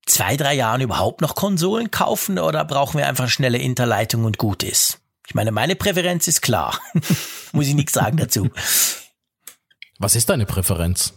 zwei, 0.06 0.36
drei 0.36 0.54
Jahren 0.54 0.80
überhaupt 0.80 1.20
noch 1.20 1.34
Konsolen 1.34 1.90
kaufen 1.90 2.38
oder 2.38 2.64
brauchen 2.64 2.98
wir 2.98 3.08
einfach 3.08 3.28
schnelle 3.28 3.58
Interleitung 3.58 4.24
und 4.24 4.38
gut 4.38 4.62
ist? 4.62 5.00
Ich 5.26 5.34
meine, 5.34 5.52
meine 5.52 5.74
Präferenz 5.74 6.28
ist 6.28 6.42
klar. 6.42 6.78
Muss 7.52 7.66
ich 7.66 7.74
nichts 7.74 7.92
sagen 7.92 8.18
dazu. 8.18 8.50
Was 9.98 10.16
ist 10.16 10.28
deine 10.28 10.46
Präferenz? 10.46 11.14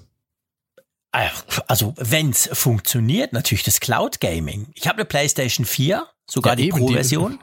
Also, 1.11 1.93
wenn's 1.97 2.49
funktioniert, 2.51 3.33
natürlich 3.33 3.63
das 3.63 3.79
Cloud 3.79 4.19
Gaming. 4.19 4.67
Ich 4.75 4.87
habe 4.87 4.97
eine 4.97 5.05
PlayStation 5.05 5.65
4, 5.65 6.05
sogar 6.29 6.53
ja, 6.53 6.55
die 6.55 6.69
Pro-Version. 6.69 7.39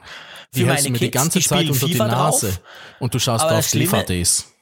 Die 0.53 0.65
hältst 0.65 0.87
du 0.87 0.91
mir 0.91 0.99
die 0.99 1.11
ganze 1.11 1.41
Zeit 1.41 1.67
unter 1.69 1.87
FIFA 1.87 2.05
die 2.05 2.11
Nase 2.11 2.47
drauf, 2.47 2.61
und 2.99 3.13
du 3.13 3.19
schaust 3.19 3.43
auf 3.43 3.69
DVDs. 3.69 4.54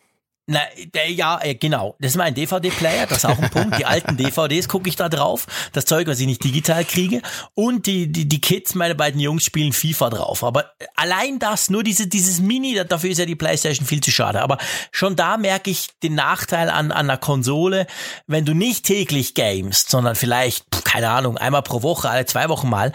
Na, 0.46 0.60
ja, 1.08 1.40
äh, 1.42 1.56
genau. 1.56 1.96
Das 2.00 2.12
ist 2.12 2.18
mein 2.18 2.34
DVD-Player, 2.34 3.08
das 3.08 3.20
ist 3.20 3.26
auch 3.26 3.40
ein 3.40 3.50
Punkt. 3.50 3.80
Die 3.80 3.86
alten 3.86 4.18
DVDs 4.18 4.68
gucke 4.68 4.90
ich 4.90 4.98
da 4.98 5.08
drauf. 5.08 5.48
Das 5.72 5.86
Zeug, 5.86 6.06
was 6.08 6.20
ich 6.20 6.26
nicht 6.26 6.44
digital 6.44 6.84
kriege. 6.84 7.22
Und 7.54 7.86
die, 7.86 8.12
die, 8.12 8.28
die 8.28 8.42
Kids, 8.42 8.76
meine 8.76 8.94
beiden 8.94 9.22
Jungs, 9.22 9.46
spielen 9.46 9.72
FIFA 9.72 10.10
drauf. 10.10 10.44
Aber 10.44 10.74
allein 10.96 11.40
das, 11.40 11.70
nur 11.70 11.82
diese, 11.82 12.08
dieses 12.08 12.42
Mini, 12.42 12.76
dafür 12.86 13.12
ist 13.12 13.20
ja 13.20 13.26
die 13.26 13.38
Playstation 13.38 13.88
viel 13.88 14.02
zu 14.02 14.12
schade. 14.12 14.42
Aber 14.42 14.58
schon 14.92 15.16
da 15.16 15.38
merke 15.38 15.72
ich 15.72 15.88
den 16.04 16.16
Nachteil 16.16 16.70
an, 16.70 16.92
an 16.92 17.10
einer 17.10 17.18
Konsole, 17.18 17.88
wenn 18.28 18.44
du 18.44 18.54
nicht 18.54 18.86
täglich 18.86 19.36
gamest, 19.36 19.90
sondern 19.90 20.16
vielleicht, 20.16 20.66
keine 20.84 21.10
Ahnung, 21.10 21.38
einmal 21.38 21.62
pro 21.62 21.84
Woche, 21.84 22.10
alle 22.10 22.26
zwei 22.26 22.50
Wochen 22.50 22.70
mal, 22.70 22.92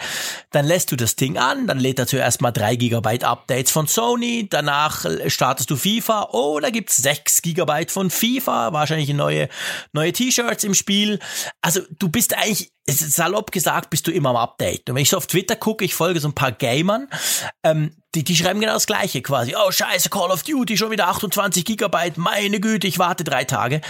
dann 0.51 0.65
lässt 0.65 0.91
du 0.91 0.95
das 0.95 1.15
Ding 1.15 1.39
an, 1.39 1.65
dann 1.65 1.79
lädt 1.79 1.97
er 1.97 2.05
zuerst 2.05 2.41
mal 2.41 2.51
drei 2.51 2.75
Gigabyte 2.75 3.23
Updates 3.23 3.71
von 3.71 3.87
Sony, 3.87 4.45
danach 4.47 5.05
startest 5.27 5.71
du 5.71 5.75
FIFA, 5.75 6.29
oh, 6.31 6.59
da 6.59 6.69
gibt's 6.69 6.97
sechs 6.97 7.38
Gigabyte 7.41 7.91
von 7.91 8.09
FIFA, 8.09 8.73
wahrscheinlich 8.73 9.09
neue, 9.09 9.49
neue 9.93 10.11
T-Shirts 10.11 10.63
im 10.63 10.73
Spiel. 10.73 11.19
Also 11.61 11.81
du 11.97 12.09
bist 12.09 12.35
eigentlich, 12.35 12.71
salopp 12.87 13.51
gesagt, 13.51 13.89
bist 13.89 14.07
du 14.07 14.11
immer 14.11 14.29
am 14.29 14.35
Update. 14.35 14.89
Und 14.89 14.95
wenn 14.95 15.03
ich 15.03 15.09
so 15.09 15.17
auf 15.17 15.27
Twitter 15.27 15.55
gucke, 15.55 15.85
ich 15.85 15.93
folge 15.93 16.19
so 16.19 16.27
ein 16.27 16.33
paar 16.33 16.51
Gamern, 16.51 17.07
ähm, 17.63 17.95
die, 18.15 18.23
die 18.23 18.35
schreiben 18.35 18.59
genau 18.59 18.73
das 18.73 18.87
Gleiche 18.87 19.21
quasi. 19.21 19.55
Oh, 19.55 19.71
scheiße, 19.71 20.09
Call 20.09 20.31
of 20.31 20.43
Duty, 20.43 20.77
schon 20.77 20.91
wieder 20.91 21.07
28 21.07 21.63
Gigabyte, 21.63 22.17
meine 22.17 22.59
Güte, 22.59 22.87
ich 22.87 22.97
warte 22.97 23.23
drei 23.23 23.43
Tage. 23.43 23.81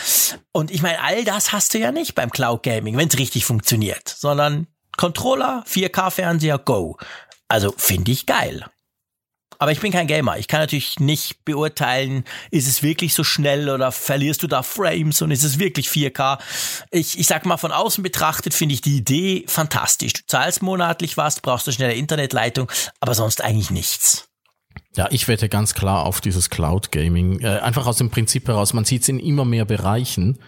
Und 0.51 0.71
ich 0.71 0.81
meine, 0.81 1.01
all 1.01 1.23
das 1.23 1.51
hast 1.53 1.73
du 1.73 1.79
ja 1.79 1.91
nicht 1.91 2.15
beim 2.15 2.29
Cloud 2.29 2.63
Gaming, 2.63 2.97
wenn 2.97 3.07
es 3.07 3.17
richtig 3.17 3.45
funktioniert, 3.45 4.09
sondern 4.09 4.67
Controller, 4.97 5.63
4K-Fernseher, 5.65 6.57
go. 6.57 6.97
Also 7.47 7.73
finde 7.77 8.11
ich 8.11 8.25
geil. 8.25 8.65
Aber 9.59 9.73
ich 9.73 9.81
bin 9.81 9.91
kein 9.91 10.07
Gamer. 10.07 10.37
Ich 10.37 10.47
kann 10.47 10.61
natürlich 10.61 10.99
nicht 11.01 11.43
beurteilen, 11.43 12.23
ist 12.49 12.67
es 12.67 12.81
wirklich 12.81 13.13
so 13.13 13.25
schnell 13.25 13.69
oder 13.69 13.91
verlierst 13.91 14.41
du 14.41 14.47
da 14.47 14.63
Frames 14.63 15.21
und 15.21 15.31
ist 15.31 15.43
es 15.43 15.59
wirklich 15.59 15.89
4K? 15.89 16.39
Ich, 16.91 17.19
ich 17.19 17.27
sag 17.27 17.45
mal, 17.45 17.57
von 17.57 17.73
außen 17.73 18.01
betrachtet 18.01 18.53
finde 18.53 18.73
ich 18.73 18.81
die 18.81 18.97
Idee 18.97 19.43
fantastisch. 19.47 20.13
Du 20.13 20.21
zahlst 20.25 20.61
monatlich 20.61 21.17
was, 21.17 21.41
brauchst 21.41 21.67
eine 21.67 21.73
schnelle 21.73 21.93
Internetleitung, 21.93 22.71
aber 23.01 23.13
sonst 23.13 23.43
eigentlich 23.43 23.69
nichts. 23.69 24.29
Ja, 24.95 25.07
ich 25.11 25.27
wette 25.27 25.49
ganz 25.49 25.73
klar 25.73 26.05
auf 26.05 26.21
dieses 26.21 26.49
Cloud 26.49 26.91
Gaming. 26.91 27.41
Äh, 27.41 27.59
einfach 27.59 27.85
aus 27.85 27.97
dem 27.97 28.09
Prinzip 28.09 28.47
heraus, 28.47 28.73
man 28.73 28.85
sieht 28.85 29.03
es 29.03 29.09
in 29.09 29.19
immer 29.19 29.43
mehr 29.43 29.65
Bereichen. 29.65 30.39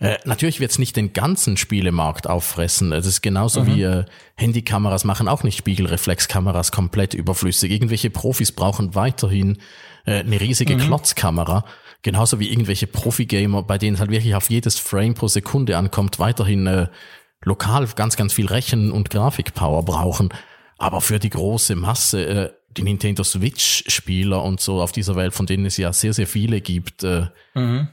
Äh, 0.00 0.18
natürlich 0.24 0.60
wird 0.60 0.70
es 0.70 0.78
nicht 0.78 0.96
den 0.96 1.12
ganzen 1.12 1.56
Spielemarkt 1.56 2.28
auffressen. 2.28 2.92
Es 2.92 3.04
ist 3.04 3.20
genauso 3.20 3.62
mhm. 3.64 3.66
wie 3.66 3.82
äh, 3.82 4.04
Handykameras 4.36 5.04
machen 5.04 5.26
auch 5.26 5.42
nicht 5.42 5.58
Spiegelreflexkameras 5.58 6.70
komplett 6.70 7.14
überflüssig. 7.14 7.72
Irgendwelche 7.72 8.10
Profis 8.10 8.52
brauchen 8.52 8.94
weiterhin 8.94 9.58
äh, 10.06 10.20
eine 10.20 10.40
riesige 10.40 10.76
mhm. 10.76 10.80
Klotzkamera. 10.80 11.64
Genauso 12.02 12.38
wie 12.38 12.48
irgendwelche 12.48 12.86
Profi-Gamer, 12.86 13.64
bei 13.64 13.76
denen 13.76 13.94
es 13.94 14.00
halt 14.00 14.12
wirklich 14.12 14.36
auf 14.36 14.50
jedes 14.50 14.78
Frame 14.78 15.14
pro 15.14 15.26
Sekunde 15.26 15.76
ankommt, 15.76 16.20
weiterhin 16.20 16.68
äh, 16.68 16.86
lokal 17.42 17.88
ganz, 17.96 18.16
ganz 18.16 18.32
viel 18.32 18.46
Rechen- 18.46 18.92
und 18.92 19.10
Grafikpower 19.10 19.84
brauchen. 19.84 20.28
Aber 20.78 21.00
für 21.00 21.18
die 21.18 21.30
große 21.30 21.74
Masse, 21.74 22.24
äh, 22.24 22.50
die 22.76 22.84
Nintendo 22.84 23.24
Switch-Spieler 23.24 24.44
und 24.44 24.60
so 24.60 24.80
auf 24.80 24.92
dieser 24.92 25.16
Welt, 25.16 25.34
von 25.34 25.46
denen 25.46 25.66
es 25.66 25.76
ja 25.76 25.92
sehr, 25.92 26.12
sehr 26.12 26.28
viele 26.28 26.60
gibt, 26.60 27.02
äh, 27.02 27.26
mhm 27.54 27.88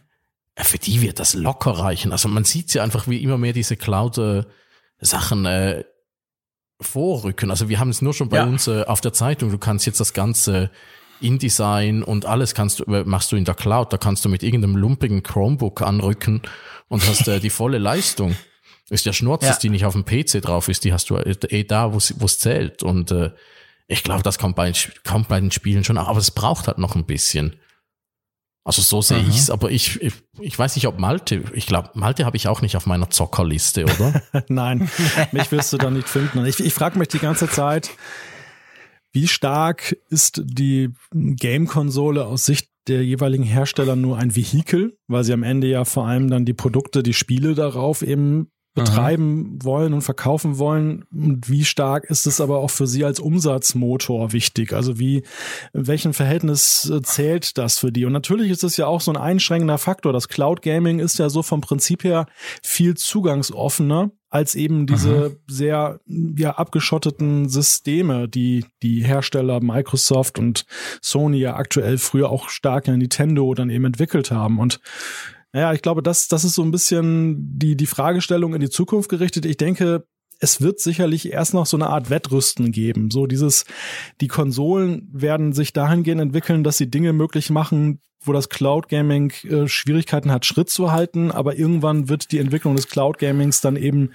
für 0.63 0.77
die 0.77 1.01
wird 1.01 1.19
das 1.19 1.33
locker 1.33 1.71
reichen. 1.71 2.11
Also 2.11 2.29
man 2.29 2.45
sieht 2.45 2.73
ja 2.73 2.83
einfach, 2.83 3.07
wie 3.07 3.21
immer 3.21 3.37
mehr 3.37 3.53
diese 3.53 3.75
Cloud-Sachen 3.75 5.45
äh, 5.45 5.83
vorrücken. 6.79 7.51
Also 7.51 7.69
wir 7.69 7.79
haben 7.79 7.89
es 7.89 8.01
nur 8.01 8.13
schon 8.13 8.29
bei 8.29 8.37
ja. 8.37 8.45
uns 8.45 8.67
äh, 8.67 8.83
auf 8.83 9.01
der 9.01 9.13
Zeitung. 9.13 9.51
Du 9.51 9.57
kannst 9.57 9.85
jetzt 9.85 9.99
das 9.99 10.13
ganze 10.13 10.71
InDesign 11.21 12.03
und 12.03 12.25
alles 12.25 12.53
kannst 12.53 12.79
du, 12.79 12.83
äh, 12.85 13.03
machst 13.03 13.31
du 13.31 13.35
in 13.35 13.45
der 13.45 13.55
Cloud. 13.55 13.91
Da 13.91 13.97
kannst 13.97 14.23
du 14.25 14.29
mit 14.29 14.43
irgendeinem 14.43 14.75
lumpigen 14.75 15.23
Chromebook 15.23 15.81
anrücken 15.81 16.41
und 16.87 17.05
hast 17.07 17.27
äh, 17.27 17.39
die 17.39 17.49
volle 17.49 17.77
Leistung. 17.77 18.35
Ist 18.89 19.05
ja 19.05 19.13
Schnurz, 19.13 19.43
ja. 19.43 19.49
dass 19.49 19.59
die 19.59 19.69
nicht 19.69 19.85
auf 19.85 19.93
dem 19.93 20.05
PC 20.05 20.41
drauf 20.41 20.69
ist. 20.69 20.83
Die 20.83 20.93
hast 20.93 21.09
du 21.09 21.15
äh, 21.15 21.35
eh 21.49 21.63
da, 21.63 21.93
wo 21.93 21.97
es 21.97 22.39
zählt. 22.39 22.83
Und 22.83 23.11
äh, 23.11 23.31
ich 23.87 24.03
glaube, 24.03 24.23
das 24.23 24.37
kommt 24.37 24.55
bei, 24.55 24.71
kommt 25.03 25.27
bei 25.27 25.39
den 25.39 25.51
Spielen 25.51 25.83
schon. 25.83 25.97
Aber 25.97 26.19
es 26.19 26.31
braucht 26.31 26.67
halt 26.67 26.77
noch 26.77 26.95
ein 26.95 27.05
bisschen. 27.05 27.55
Also 28.65 28.81
so 28.81 28.99
sehe 28.99 29.19
ich 29.19 29.37
es, 29.37 29.51
aber 29.51 29.69
ich, 29.69 30.01
ich, 30.01 30.13
ich 30.39 30.57
weiß 30.57 30.75
nicht, 30.75 30.87
ob 30.87 30.97
Malte, 30.97 31.43
ich 31.53 31.67
glaube, 31.67 31.91
Malte 31.93 32.25
habe 32.25 32.35
ich 32.35 32.47
auch 32.47 32.63
nicht 32.63 32.75
auf 32.75 32.87
meiner 32.87 33.11
Zockerliste, 33.11 33.83
oder? 33.83 34.23
Nein, 34.49 34.89
mich 35.31 35.51
wirst 35.51 35.71
du 35.71 35.77
da 35.77 35.91
nicht 35.91 36.09
finden. 36.09 36.39
Und 36.39 36.47
ich, 36.47 36.59
ich 36.59 36.73
frage 36.73 36.97
mich 36.97 37.09
die 37.09 37.19
ganze 37.19 37.47
Zeit, 37.47 37.91
wie 39.11 39.27
stark 39.27 39.95
ist 40.09 40.41
die 40.43 40.89
Game-Konsole 41.13 42.25
aus 42.25 42.45
Sicht 42.45 42.69
der 42.87 43.03
jeweiligen 43.05 43.43
Hersteller 43.43 43.95
nur 43.95 44.17
ein 44.17 44.35
Vehikel, 44.35 44.97
weil 45.07 45.23
sie 45.23 45.33
am 45.33 45.43
Ende 45.43 45.67
ja 45.67 45.85
vor 45.85 46.07
allem 46.07 46.29
dann 46.31 46.43
die 46.45 46.53
Produkte, 46.53 47.03
die 47.03 47.13
Spiele 47.13 47.53
darauf 47.53 48.01
eben 48.01 48.49
betreiben 48.75 49.57
Aha. 49.59 49.65
wollen 49.65 49.93
und 49.93 50.01
verkaufen 50.01 50.59
wollen 50.59 51.05
und 51.11 51.49
wie 51.49 51.63
stark 51.63 52.03
ist 52.05 52.27
es 52.27 52.41
aber 52.41 52.59
auch 52.59 52.69
für 52.69 52.87
Sie 52.87 53.05
als 53.05 53.21
Umsatzmotor 53.21 54.33
wichtig? 54.33 54.73
Also 54.73 54.99
wie, 54.99 55.23
in 55.73 55.87
welchem 55.87 56.13
Verhältnis 56.13 56.89
äh, 56.93 57.01
zählt 57.01 57.57
das 57.57 57.79
für 57.79 57.93
die? 57.93 58.03
Und 58.03 58.11
natürlich 58.11 58.51
ist 58.51 58.65
es 58.65 58.75
ja 58.75 58.85
auch 58.87 58.99
so 58.99 59.11
ein 59.11 59.17
einschränkender 59.17 59.77
Faktor. 59.77 60.11
Das 60.11 60.27
Cloud 60.27 60.61
Gaming 60.61 60.99
ist 60.99 61.17
ja 61.17 61.29
so 61.29 61.41
vom 61.41 61.61
Prinzip 61.61 62.03
her 62.03 62.27
viel 62.61 62.95
zugangsoffener 62.95 64.11
als 64.29 64.53
eben 64.53 64.85
diese 64.85 65.29
mhm. 65.29 65.37
sehr 65.47 65.99
ja 66.07 66.51
abgeschotteten 66.51 67.47
Systeme, 67.47 68.27
die 68.27 68.65
die 68.83 69.05
Hersteller 69.05 69.61
Microsoft 69.61 70.37
und 70.37 70.65
Sony 71.01 71.37
ja 71.37 71.55
aktuell 71.55 71.97
früher 71.97 72.29
auch 72.29 72.49
stark 72.49 72.89
in 72.89 72.97
Nintendo 72.97 73.53
dann 73.53 73.69
eben 73.69 73.85
entwickelt 73.85 74.31
haben 74.31 74.59
und 74.59 74.81
ja, 75.59 75.73
ich 75.73 75.81
glaube, 75.81 76.03
das, 76.03 76.27
das 76.27 76.43
ist 76.43 76.55
so 76.55 76.63
ein 76.63 76.71
bisschen 76.71 77.57
die, 77.57 77.75
die 77.75 77.85
Fragestellung 77.85 78.53
in 78.53 78.59
die 78.59 78.69
Zukunft 78.69 79.09
gerichtet. 79.09 79.45
Ich 79.45 79.57
denke, 79.57 80.05
es 80.39 80.61
wird 80.61 80.79
sicherlich 80.79 81.31
erst 81.31 81.53
noch 81.53 81.65
so 81.65 81.77
eine 81.77 81.87
Art 81.87 82.09
Wettrüsten 82.09 82.71
geben. 82.71 83.09
So 83.09 83.25
dieses, 83.25 83.65
die 84.21 84.27
Konsolen 84.27 85.09
werden 85.13 85.53
sich 85.53 85.71
dahingehend 85.71 86.21
entwickeln, 86.21 86.63
dass 86.63 86.77
sie 86.77 86.89
Dinge 86.89 87.13
möglich 87.13 87.49
machen, 87.49 88.01
wo 88.19 88.33
das 88.33 88.49
Cloud 88.49 88.89
Gaming 88.89 89.31
äh, 89.43 89.67
Schwierigkeiten 89.67 90.31
hat, 90.31 90.45
Schritt 90.45 90.69
zu 90.69 90.91
halten, 90.91 91.31
aber 91.31 91.57
irgendwann 91.57 92.09
wird 92.09 92.31
die 92.31 92.39
Entwicklung 92.39 92.75
des 92.75 92.89
Cloud 92.89 93.17
Gamings 93.17 93.61
dann 93.61 93.75
eben 93.75 94.11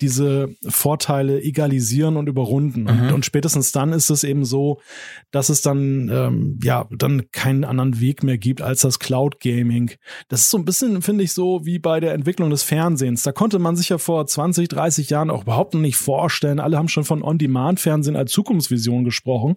diese 0.00 0.54
Vorteile 0.66 1.42
egalisieren 1.42 2.16
und 2.16 2.28
überrunden. 2.28 2.82
Mhm. 2.82 2.88
Und, 2.88 3.12
und, 3.12 3.24
spätestens 3.24 3.72
dann 3.72 3.92
ist 3.92 4.10
es 4.10 4.24
eben 4.24 4.44
so, 4.44 4.80
dass 5.30 5.48
es 5.48 5.62
dann 5.62 6.10
ähm, 6.12 6.58
ja 6.62 6.86
dann 6.90 7.30
keinen 7.32 7.64
anderen 7.64 8.00
Weg 8.00 8.22
mehr 8.22 8.38
gibt 8.38 8.62
als 8.62 8.80
das 8.80 8.98
Cloud 8.98 9.40
Gaming. 9.40 9.92
Das 10.28 10.42
ist 10.42 10.50
so 10.50 10.58
ein 10.58 10.64
bisschen, 10.64 11.02
finde 11.02 11.24
ich, 11.24 11.32
so 11.32 11.64
wie 11.64 11.78
bei 11.78 12.00
der 12.00 12.14
Entwicklung 12.14 12.50
des 12.50 12.62
Fernsehens. 12.62 13.22
Da 13.22 13.32
konnte 13.32 13.58
man 13.58 13.76
sich 13.76 13.90
ja 13.90 13.98
vor 13.98 14.26
20, 14.26 14.68
30 14.68 15.10
Jahren 15.10 15.30
auch 15.30 15.42
überhaupt 15.42 15.74
noch 15.74 15.80
nicht 15.80 15.96
vorstellen. 15.96 16.60
Alle 16.60 16.78
haben 16.78 16.88
schon 16.88 17.04
von 17.04 17.22
On-Demand-Fernsehen 17.22 18.16
als 18.16 18.32
Zukunftsvision 18.32 19.04
gesprochen. 19.04 19.56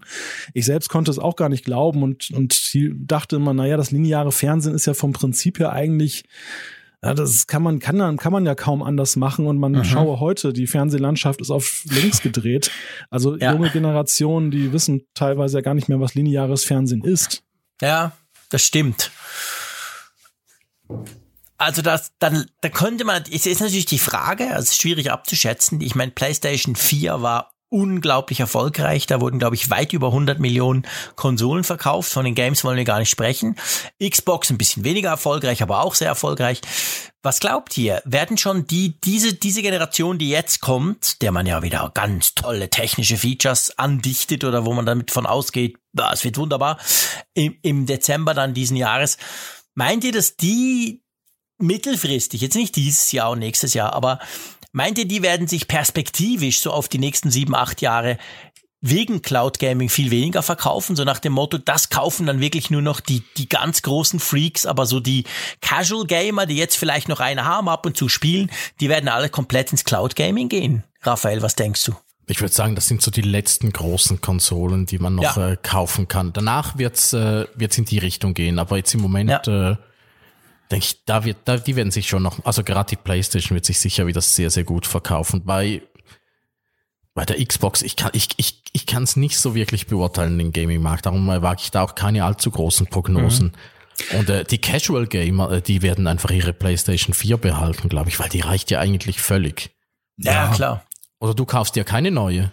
Ich 0.53 0.65
selbst 0.65 0.89
konnte 0.89 1.11
es 1.11 1.19
auch 1.19 1.35
gar 1.35 1.49
nicht 1.49 1.65
glauben 1.65 2.03
und, 2.03 2.31
und 2.31 2.77
dachte 2.95 3.37
immer, 3.37 3.53
naja, 3.53 3.77
das 3.77 3.91
lineare 3.91 4.31
Fernsehen 4.31 4.75
ist 4.75 4.85
ja 4.85 4.93
vom 4.93 5.13
Prinzip 5.13 5.59
her 5.59 5.71
eigentlich 5.71 6.23
ja, 7.03 7.13
das 7.13 7.47
kann 7.47 7.61
man, 7.61 7.79
kann, 7.79 8.17
kann 8.17 8.31
man 8.31 8.45
ja 8.45 8.55
kaum 8.55 8.81
anders 8.81 9.17
machen 9.17 9.45
und 9.45 9.57
man 9.57 9.73
mhm. 9.73 9.83
schaue 9.83 10.19
heute, 10.21 10.53
die 10.53 10.67
Fernsehlandschaft 10.67 11.41
ist 11.41 11.51
auf 11.51 11.83
links 11.89 12.21
gedreht. 12.21 12.71
Also 13.09 13.35
ja. 13.35 13.51
junge 13.51 13.69
Generationen, 13.69 14.51
die 14.51 14.71
wissen 14.71 15.05
teilweise 15.13 15.57
ja 15.57 15.61
gar 15.61 15.73
nicht 15.73 15.89
mehr, 15.89 15.99
was 15.99 16.15
lineares 16.15 16.63
Fernsehen 16.63 17.03
ist. 17.03 17.43
Ja, 17.81 18.13
das 18.49 18.63
stimmt. 18.63 19.11
Also 21.57 21.81
das, 21.81 22.13
dann, 22.19 22.45
da 22.61 22.69
könnte 22.69 23.03
man, 23.03 23.23
es 23.31 23.45
ist 23.45 23.59
natürlich 23.59 23.85
die 23.85 23.99
Frage, 23.99 24.47
also 24.47 24.63
es 24.63 24.71
ist 24.71 24.81
schwierig 24.81 25.11
abzuschätzen. 25.11 25.81
Ich 25.81 25.95
meine, 25.95 26.11
PlayStation 26.11 26.75
4 26.75 27.21
war 27.21 27.52
unglaublich 27.73 28.39
erfolgreich. 28.39 29.07
Da 29.07 29.19
wurden, 29.19 29.39
glaube 29.39 29.55
ich, 29.55 29.71
weit 29.71 29.93
über 29.93 30.07
100 30.07 30.39
Millionen 30.39 30.85
Konsolen 31.15 31.63
verkauft. 31.63 32.11
Von 32.11 32.23
den 32.23 32.35
Games 32.35 32.63
wollen 32.63 32.77
wir 32.77 32.85
gar 32.85 32.99
nicht 32.99 33.09
sprechen. 33.09 33.55
Xbox 34.01 34.51
ein 34.51 34.59
bisschen 34.59 34.83
weniger 34.83 35.09
erfolgreich, 35.09 35.63
aber 35.63 35.81
auch 35.81 35.95
sehr 35.95 36.07
erfolgreich. 36.07 36.61
Was 37.23 37.39
glaubt 37.39 37.75
ihr? 37.77 38.01
Werden 38.05 38.37
schon 38.37 38.67
die, 38.67 38.99
diese, 39.01 39.33
diese 39.33 39.63
Generation, 39.63 40.19
die 40.19 40.29
jetzt 40.29 40.61
kommt, 40.61 41.21
der 41.23 41.31
man 41.31 41.47
ja 41.47 41.63
wieder 41.63 41.89
ganz 41.93 42.35
tolle 42.35 42.69
technische 42.69 43.17
Features 43.17 43.77
andichtet 43.79 44.43
oder 44.43 44.65
wo 44.65 44.73
man 44.73 44.85
damit 44.85 45.09
von 45.09 45.25
ausgeht, 45.25 45.77
es 46.11 46.23
wird 46.23 46.37
wunderbar, 46.37 46.77
im, 47.33 47.57
im 47.63 47.85
Dezember 47.87 48.33
dann 48.33 48.53
diesen 48.53 48.77
Jahres, 48.77 49.17
meint 49.73 50.03
ihr, 50.03 50.11
dass 50.11 50.35
die 50.35 51.01
mittelfristig, 51.57 52.41
jetzt 52.41 52.55
nicht 52.55 52.75
dieses 52.75 53.11
Jahr 53.11 53.31
und 53.31 53.39
nächstes 53.39 53.73
Jahr, 53.73 53.93
aber 53.93 54.19
Meint 54.73 54.97
ihr, 54.97 55.07
die 55.07 55.21
werden 55.21 55.47
sich 55.47 55.67
perspektivisch 55.67 56.59
so 56.59 56.71
auf 56.71 56.89
die 56.89 56.97
nächsten 56.97 57.29
sieben, 57.29 57.55
acht 57.55 57.81
Jahre 57.81 58.17
wegen 58.81 59.21
Cloud 59.21 59.59
Gaming 59.59 59.87
viel 59.87 60.11
weniger 60.11 60.43
verkaufen, 60.43 60.97
so 60.97 61.05
nach 61.05 61.19
dem 61.19 61.33
Motto, 61.33 61.57
das 61.57 61.89
kaufen 61.89 62.25
dann 62.25 62.41
wirklich 62.41 62.69
nur 62.69 62.81
noch 62.81 62.99
die, 62.99 63.23
die 63.37 63.47
ganz 63.47 63.81
großen 63.83 64.19
Freaks, 64.19 64.65
aber 64.65 64.85
so 64.85 64.99
die 64.99 65.23
Casual 65.61 66.05
Gamer, 66.05 66.47
die 66.47 66.57
jetzt 66.57 66.75
vielleicht 66.75 67.07
noch 67.07 67.21
eine 67.21 67.45
haben, 67.45 67.69
ab 67.69 67.85
und 67.85 67.95
zu 67.95 68.09
spielen, 68.09 68.51
die 68.81 68.89
werden 68.89 69.07
alle 69.07 69.29
komplett 69.29 69.71
ins 69.71 69.85
Cloud 69.85 70.17
Gaming 70.17 70.49
gehen. 70.49 70.83
Raphael, 71.01 71.41
was 71.41 71.55
denkst 71.55 71.85
du? 71.85 71.93
Ich 72.27 72.41
würde 72.41 72.53
sagen, 72.53 72.75
das 72.75 72.87
sind 72.87 73.01
so 73.01 73.11
die 73.11 73.21
letzten 73.21 73.71
großen 73.71 74.21
Konsolen, 74.21 74.85
die 74.85 74.97
man 74.97 75.15
noch 75.15 75.37
ja. 75.37 75.51
äh, 75.51 75.57
kaufen 75.61 76.07
kann. 76.07 76.33
Danach 76.33 76.77
wird's 76.77 77.13
äh, 77.13 77.45
wird's 77.55 77.77
in 77.77 77.85
die 77.85 77.99
Richtung 77.99 78.33
gehen, 78.33 78.59
aber 78.59 78.77
jetzt 78.77 78.93
im 78.93 79.01
Moment 79.01 79.29
ja. 79.29 79.71
äh, 79.71 79.75
denke 80.73 80.85
ich, 80.85 81.05
da 81.05 81.23
wird, 81.23 81.37
da, 81.45 81.57
die 81.57 81.75
werden 81.75 81.91
sich 81.91 82.07
schon 82.07 82.23
noch, 82.23 82.43
also 82.45 82.63
gerade 82.63 82.89
die 82.89 82.95
PlayStation 82.95 83.55
wird 83.55 83.65
sich 83.65 83.79
sicher 83.79 84.07
wieder 84.07 84.21
sehr, 84.21 84.49
sehr 84.49 84.63
gut 84.63 84.87
verkaufen. 84.87 85.45
Bei, 85.45 85.83
bei 87.13 87.25
der 87.25 87.43
Xbox, 87.45 87.83
ich 87.83 87.95
kann, 87.95 88.09
ich, 88.13 88.29
ich, 88.37 88.63
ich 88.73 88.85
kann 88.87 89.03
es 89.03 89.15
nicht 89.15 89.37
so 89.37 89.53
wirklich 89.53 89.85
beurteilen, 89.85 90.37
den 90.37 90.51
Gaming-Markt. 90.51 91.05
Darum 91.05 91.27
wage 91.27 91.61
ich 91.61 91.71
da 91.71 91.83
auch 91.83 91.93
keine 91.93 92.25
allzu 92.25 92.49
großen 92.49 92.87
Prognosen. 92.87 93.53
Mhm. 94.11 94.17
Und 94.17 94.29
äh, 94.29 94.43
die 94.43 94.57
Casual 94.57 95.05
Gamer, 95.05 95.51
äh, 95.51 95.61
die 95.61 95.83
werden 95.83 96.07
einfach 96.07 96.31
ihre 96.31 96.53
PlayStation 96.53 97.13
4 97.13 97.37
behalten, 97.37 97.87
glaube 97.87 98.09
ich, 98.09 98.19
weil 98.19 98.29
die 98.29 98.41
reicht 98.41 98.71
ja 98.71 98.79
eigentlich 98.79 99.21
völlig. 99.21 99.69
Ja, 100.17 100.45
ja, 100.45 100.53
klar. 100.53 100.85
Oder 101.19 101.35
du 101.35 101.45
kaufst 101.45 101.75
dir 101.75 101.83
keine 101.83 102.09
neue. 102.09 102.51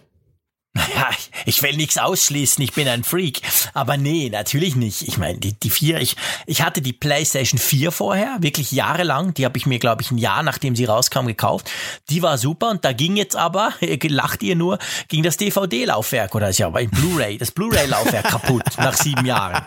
Naja, 0.73 1.11
ich 1.47 1.63
will 1.63 1.77
nichts 1.77 1.99
ausschließen, 1.99 2.63
ich 2.63 2.73
bin 2.75 2.87
ein 2.87 3.03
Freak. 3.03 3.41
Aber 3.75 3.97
nee, 3.97 4.29
natürlich 4.31 4.77
nicht. 4.77 5.03
Ich 5.03 5.19
meine, 5.19 5.39
die, 5.39 5.53
die 5.53 5.71
vier, 5.71 6.01
ich, 6.01 6.15
ich 6.47 6.63
hatte 6.63 6.81
die 6.81 6.93
PlayStation 6.93 7.59
4 7.59 7.91
vorher, 7.91 8.37
wirklich 8.41 8.71
jahrelang. 8.71 9.35
Die 9.35 9.45
habe 9.45 9.59
ich 9.59 9.67
mir, 9.67 9.81
glaube 9.81 10.03
ich, 10.03 10.13
ein 10.13 10.19
Jahr 10.19 10.45
nachdem 10.45 10.77
sie 10.77 10.85
rauskam, 10.85 11.27
gekauft. 11.27 11.71
Die 12.09 12.23
war 12.23 12.39
super 12.39 12.71
und 12.71 12.85
da 12.85 12.93
ging 12.93 13.17
jetzt 13.17 13.35
aber, 13.35 13.73
lacht 14.03 14.45
ihr 14.45 14.55
nur, 14.55 14.79
ging 15.09 15.25
das 15.25 15.37
DVD-Laufwerk 15.39 16.37
oder 16.37 16.51
ist 16.51 16.59
ja 16.59 16.73
ein 16.73 16.91
Blu-ray, 16.91 17.37
das 17.37 17.51
Blu-ray-Laufwerk 17.51 18.25
kaputt 18.29 18.65
nach 18.79 18.95
sieben 18.95 19.27
Jahren. 19.27 19.65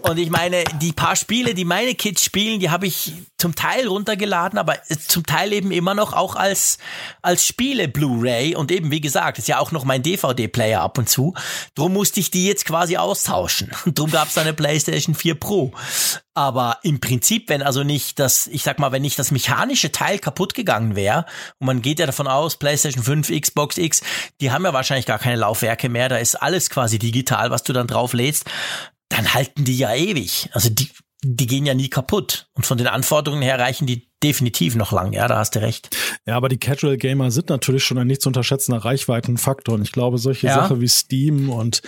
Und 0.00 0.18
ich 0.18 0.30
meine, 0.30 0.64
die 0.80 0.92
paar 0.92 1.14
Spiele, 1.14 1.54
die 1.54 1.64
meine 1.64 1.94
Kids 1.94 2.24
spielen, 2.24 2.58
die 2.58 2.70
habe 2.70 2.86
ich 2.86 3.12
zum 3.38 3.54
Teil 3.54 3.86
runtergeladen, 3.86 4.58
aber 4.58 4.82
zum 4.84 5.26
Teil 5.26 5.52
eben 5.52 5.70
immer 5.70 5.94
noch 5.94 6.12
auch 6.12 6.34
als, 6.34 6.78
als 7.22 7.46
Spiele 7.46 7.88
Blu-ray. 7.88 8.56
Und 8.56 8.72
eben, 8.72 8.90
wie 8.90 9.00
gesagt, 9.00 9.38
ist 9.38 9.48
ja 9.48 9.58
auch 9.58 9.70
noch 9.70 9.84
mein 9.84 10.02
DVD-Player 10.22 10.80
ab 10.80 10.98
und 10.98 11.08
zu. 11.08 11.34
Drum 11.74 11.92
musste 11.92 12.20
ich 12.20 12.30
die 12.30 12.46
jetzt 12.46 12.64
quasi 12.64 12.96
austauschen. 12.96 13.70
Drum 13.86 14.10
gab 14.10 14.28
es 14.28 14.38
eine 14.38 14.52
PlayStation 14.52 15.14
4 15.14 15.34
Pro. 15.34 15.72
Aber 16.34 16.78
im 16.82 17.00
Prinzip, 17.00 17.50
wenn 17.50 17.62
also 17.62 17.82
nicht 17.82 18.18
das, 18.18 18.46
ich 18.46 18.62
sag 18.62 18.78
mal, 18.78 18.90
wenn 18.92 19.02
nicht 19.02 19.18
das 19.18 19.30
mechanische 19.30 19.92
Teil 19.92 20.18
kaputt 20.18 20.54
gegangen 20.54 20.96
wäre, 20.96 21.26
und 21.58 21.66
man 21.66 21.82
geht 21.82 21.98
ja 21.98 22.06
davon 22.06 22.26
aus, 22.26 22.56
PlayStation 22.56 23.04
5, 23.04 23.30
Xbox 23.40 23.76
X, 23.76 24.02
die 24.40 24.50
haben 24.50 24.64
ja 24.64 24.72
wahrscheinlich 24.72 25.06
gar 25.06 25.18
keine 25.18 25.36
Laufwerke 25.36 25.90
mehr, 25.90 26.08
da 26.08 26.16
ist 26.16 26.36
alles 26.36 26.70
quasi 26.70 26.98
digital, 26.98 27.50
was 27.50 27.64
du 27.64 27.72
dann 27.72 27.86
drauf 27.86 28.14
lädst 28.14 28.46
dann 29.12 29.34
halten 29.34 29.64
die 29.64 29.76
ja 29.76 29.94
ewig. 29.94 30.48
Also 30.52 30.70
die, 30.70 30.88
die 31.24 31.46
gehen 31.46 31.66
ja 31.66 31.74
nie 31.74 31.88
kaputt. 31.88 32.48
Und 32.54 32.66
von 32.66 32.78
den 32.78 32.88
Anforderungen 32.88 33.42
her 33.42 33.58
reichen 33.58 33.86
die 33.86 34.08
definitiv 34.22 34.74
noch 34.74 34.92
lang. 34.92 35.12
Ja, 35.12 35.28
da 35.28 35.38
hast 35.38 35.54
du 35.54 35.60
recht. 35.60 35.96
Ja, 36.26 36.36
aber 36.36 36.48
die 36.48 36.58
Casual 36.58 36.96
Gamer 36.96 37.30
sind 37.30 37.48
natürlich 37.48 37.84
schon 37.84 37.98
ein 37.98 38.06
nicht 38.06 38.22
zu 38.22 38.28
unterschätzender 38.28 38.84
Reichweitenfaktor. 38.84 39.74
Und 39.74 39.82
ich 39.82 39.92
glaube, 39.92 40.18
solche 40.18 40.48
ja. 40.48 40.54
Sachen 40.54 40.80
wie 40.80 40.88
Steam 40.88 41.50
und, 41.50 41.82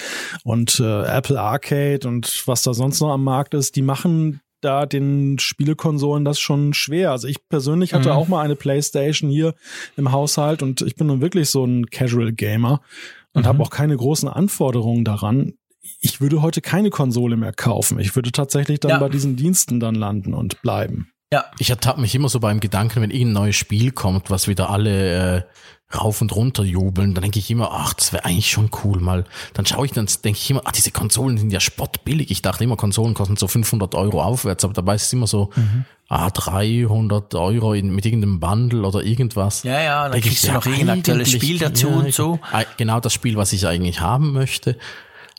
und 0.45 0.81
äh, 0.81 1.05
Apple 1.05 1.41
Arcade 1.41 2.07
und 2.07 2.43
was 2.47 2.63
da 2.63 2.75
sonst 2.75 3.01
noch 3.01 3.11
am 3.11 3.25
Markt 3.25 3.55
ist, 3.55 3.77
die 3.77 3.83
machen 3.83 4.41
da 4.61 4.87
den 4.87 5.39
Spielekonsolen 5.39 6.25
das 6.25 6.41
schon 6.41 6.73
schwer. 6.73 7.11
Also 7.11 7.29
ich 7.29 7.49
persönlich 7.49 7.93
hatte 7.93 8.11
mhm. 8.11 8.17
auch 8.17 8.29
mal 8.29 8.43
eine 8.43 8.57
Playstation 8.57 9.31
hier 9.31 9.55
im 9.97 10.11
Haushalt 10.11 10.63
und 10.63 10.81
ich 10.81 10.95
bin 10.97 11.09
nun 11.09 11.21
wirklich 11.21 11.51
so 11.51 11.65
ein 11.65 11.87
Casual 11.87 12.33
Gamer 12.33 12.81
und 13.35 13.43
mhm. 13.43 13.47
habe 13.47 13.63
auch 13.63 13.71
keine 13.71 13.97
großen 13.97 14.29
Anforderungen 14.29 15.05
daran 15.05 15.55
ich 16.05 16.21
würde 16.21 16.43
heute 16.43 16.61
keine 16.61 16.91
Konsole 16.91 17.37
mehr 17.37 17.53
kaufen. 17.53 17.99
Ich 17.99 18.15
würde 18.15 18.31
tatsächlich 18.31 18.79
dann 18.79 18.91
ja. 18.91 18.99
bei 18.99 19.09
diesen 19.09 19.37
Diensten 19.37 19.81
dann 19.81 19.95
landen 19.95 20.35
und 20.35 20.61
bleiben. 20.61 21.09
Ja. 21.33 21.47
Ich 21.59 21.71
ertappe 21.71 22.01
mich 22.01 22.15
immer 22.15 22.29
so 22.29 22.41
beim 22.41 22.61
Gedanken, 22.61 23.01
wenn 23.01 23.11
irgendein 23.11 23.33
neues 23.33 23.57
Spiel 23.57 23.91
kommt, 23.91 24.31
was 24.31 24.47
wieder 24.47 24.69
alle 24.69 25.39
äh, 25.39 25.43
rauf 25.97 26.21
und 26.21 26.37
runter 26.37 26.63
jubeln, 26.63 27.15
dann 27.15 27.23
denke 27.23 27.39
ich 27.39 27.51
immer, 27.51 27.71
ach, 27.73 27.95
das 27.95 28.13
wäre 28.13 28.27
eigentlich 28.27 28.51
schon 28.51 28.71
cool 28.85 29.01
mal. 29.01 29.25
Dann 29.55 29.65
schaue 29.65 29.87
ich, 29.87 29.93
dann 29.93 30.07
denke 30.23 30.39
ich 30.39 30.51
immer, 30.51 30.61
ach, 30.65 30.73
diese 30.73 30.91
Konsolen 30.91 31.39
sind 31.39 31.51
ja 31.51 31.61
spottbillig. 31.61 32.31
Ich 32.31 32.43
dachte 32.43 32.65
immer, 32.65 32.77
Konsolen 32.77 33.15
kosten 33.15 33.37
so 33.37 33.49
500 33.49 33.95
Euro 33.95 34.23
aufwärts, 34.23 34.63
aber 34.65 34.75
dabei 34.75 34.97
ist 34.97 35.05
es 35.05 35.13
immer 35.13 35.27
so, 35.27 35.51
mhm. 35.57 35.87
ah, 36.09 36.29
300 36.29 37.35
Euro 37.35 37.73
in, 37.73 37.95
mit 37.95 38.05
irgendeinem 38.05 38.41
Bundle 38.41 38.87
oder 38.87 39.03
irgendwas. 39.03 39.63
Ja, 39.63 39.81
ja, 39.81 40.09
dann 40.09 40.21
kriegst 40.21 40.45
ich, 40.45 40.51
du 40.51 40.55
noch 40.55 40.67
irgendein 40.67 40.99
aktuelles 40.99 41.31
Spiel 41.31 41.59
dazu 41.59 41.89
ja, 41.89 41.97
und 41.97 42.13
so. 42.13 42.39
Genau 42.77 43.01
das 43.01 43.15
Spiel, 43.15 43.37
was 43.37 43.55
ich 43.55 43.67
eigentlich 43.67 44.01
haben 44.01 44.33
möchte. 44.33 44.77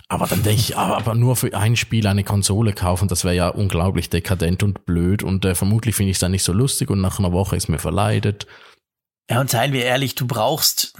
Aber 0.08 0.28
dann 0.28 0.43
denke 0.43 0.62
ich, 0.62 0.78
aber 0.78 1.16
nur 1.16 1.36
für 1.36 1.56
ein 1.58 1.76
Spiel 1.76 2.06
eine 2.06 2.24
Konsole 2.24 2.74
kaufen, 2.74 3.08
das 3.08 3.24
wäre 3.24 3.36
ja 3.36 3.47
unglaublich 3.49 4.10
dekadent 4.10 4.62
und 4.62 4.86
blöd 4.86 5.24
und 5.24 5.45
äh, 5.45 5.56
vermutlich 5.56 5.95
finde 5.95 6.12
ich 6.12 6.18
es 6.18 6.20
dann 6.20 6.32
nicht 6.32 6.43
so 6.43 6.53
lustig 6.53 6.91
und 6.91 7.01
nach 7.01 7.18
einer 7.18 7.32
Woche 7.32 7.56
ist 7.56 7.70
mir 7.70 7.80
verleidet. 7.80 8.45
Ja, 9.30 9.41
und 9.41 9.49
seien 9.49 9.74
wir 9.74 9.84
ehrlich, 9.84 10.14
du 10.14 10.28
brauchst, 10.28 10.93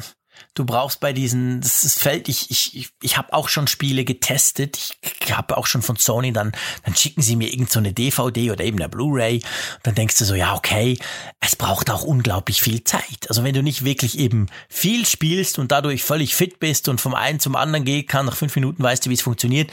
Du 0.56 0.64
brauchst 0.64 1.01
bei 1.01 1.12
diesen, 1.12 1.60
das 1.60 1.84
ist 1.84 1.99
Feld, 1.99 2.30
ich, 2.30 2.49
ich, 2.49 2.88
ich, 3.01 3.18
habe 3.18 3.34
auch 3.34 3.49
schon 3.49 3.68
Spiele 3.68 4.06
getestet. 4.06 4.95
Ich 5.20 5.36
habe 5.36 5.58
auch 5.58 5.68
schon 5.68 5.82
von 5.82 5.97
Sony 5.97 6.32
dann, 6.32 6.53
dann 6.86 6.95
schicken 6.95 7.22
sie 7.22 7.36
mir 7.36 7.51
irgend 7.51 7.70
so 7.70 7.80
eine 7.80 7.91
DVD 7.91 8.51
oder 8.51 8.64
eben 8.64 8.80
eine 8.80 8.88
Blu-ray. 8.88 9.41
Dann 9.84 9.95
denkst 9.95 10.18
du 10.18 10.24
so, 10.24 10.34
ja, 10.34 10.56
okay, 10.56 10.97
es 11.41 11.58
braucht 11.58 11.89
auch 11.89 12.03
unglaublich 12.03 12.62
viel 12.62 12.86
Zeit. 12.86 13.28
Also 13.28 13.43
wenn 13.43 13.53
du 13.53 13.64
nicht 13.64 13.84
wirklich 13.84 14.18
eben 14.18 14.45
viel 14.70 15.06
spielst 15.06 15.60
und 15.60 15.74
dadurch 15.74 16.06
völlig 16.06 16.36
fit 16.36 16.58
bist 16.60 16.88
und 16.88 17.01
vom 17.01 17.16
einen 17.16 17.41
zum 17.41 17.58
anderen 17.58 17.84
gehen 17.84 18.08
kann, 18.08 18.26
nach 18.26 18.38
fünf 18.38 18.56
Minuten 18.56 18.82
weißt 18.82 19.06
du, 19.06 19.10
wie 19.10 19.16
es 19.16 19.22
funktioniert, 19.24 19.72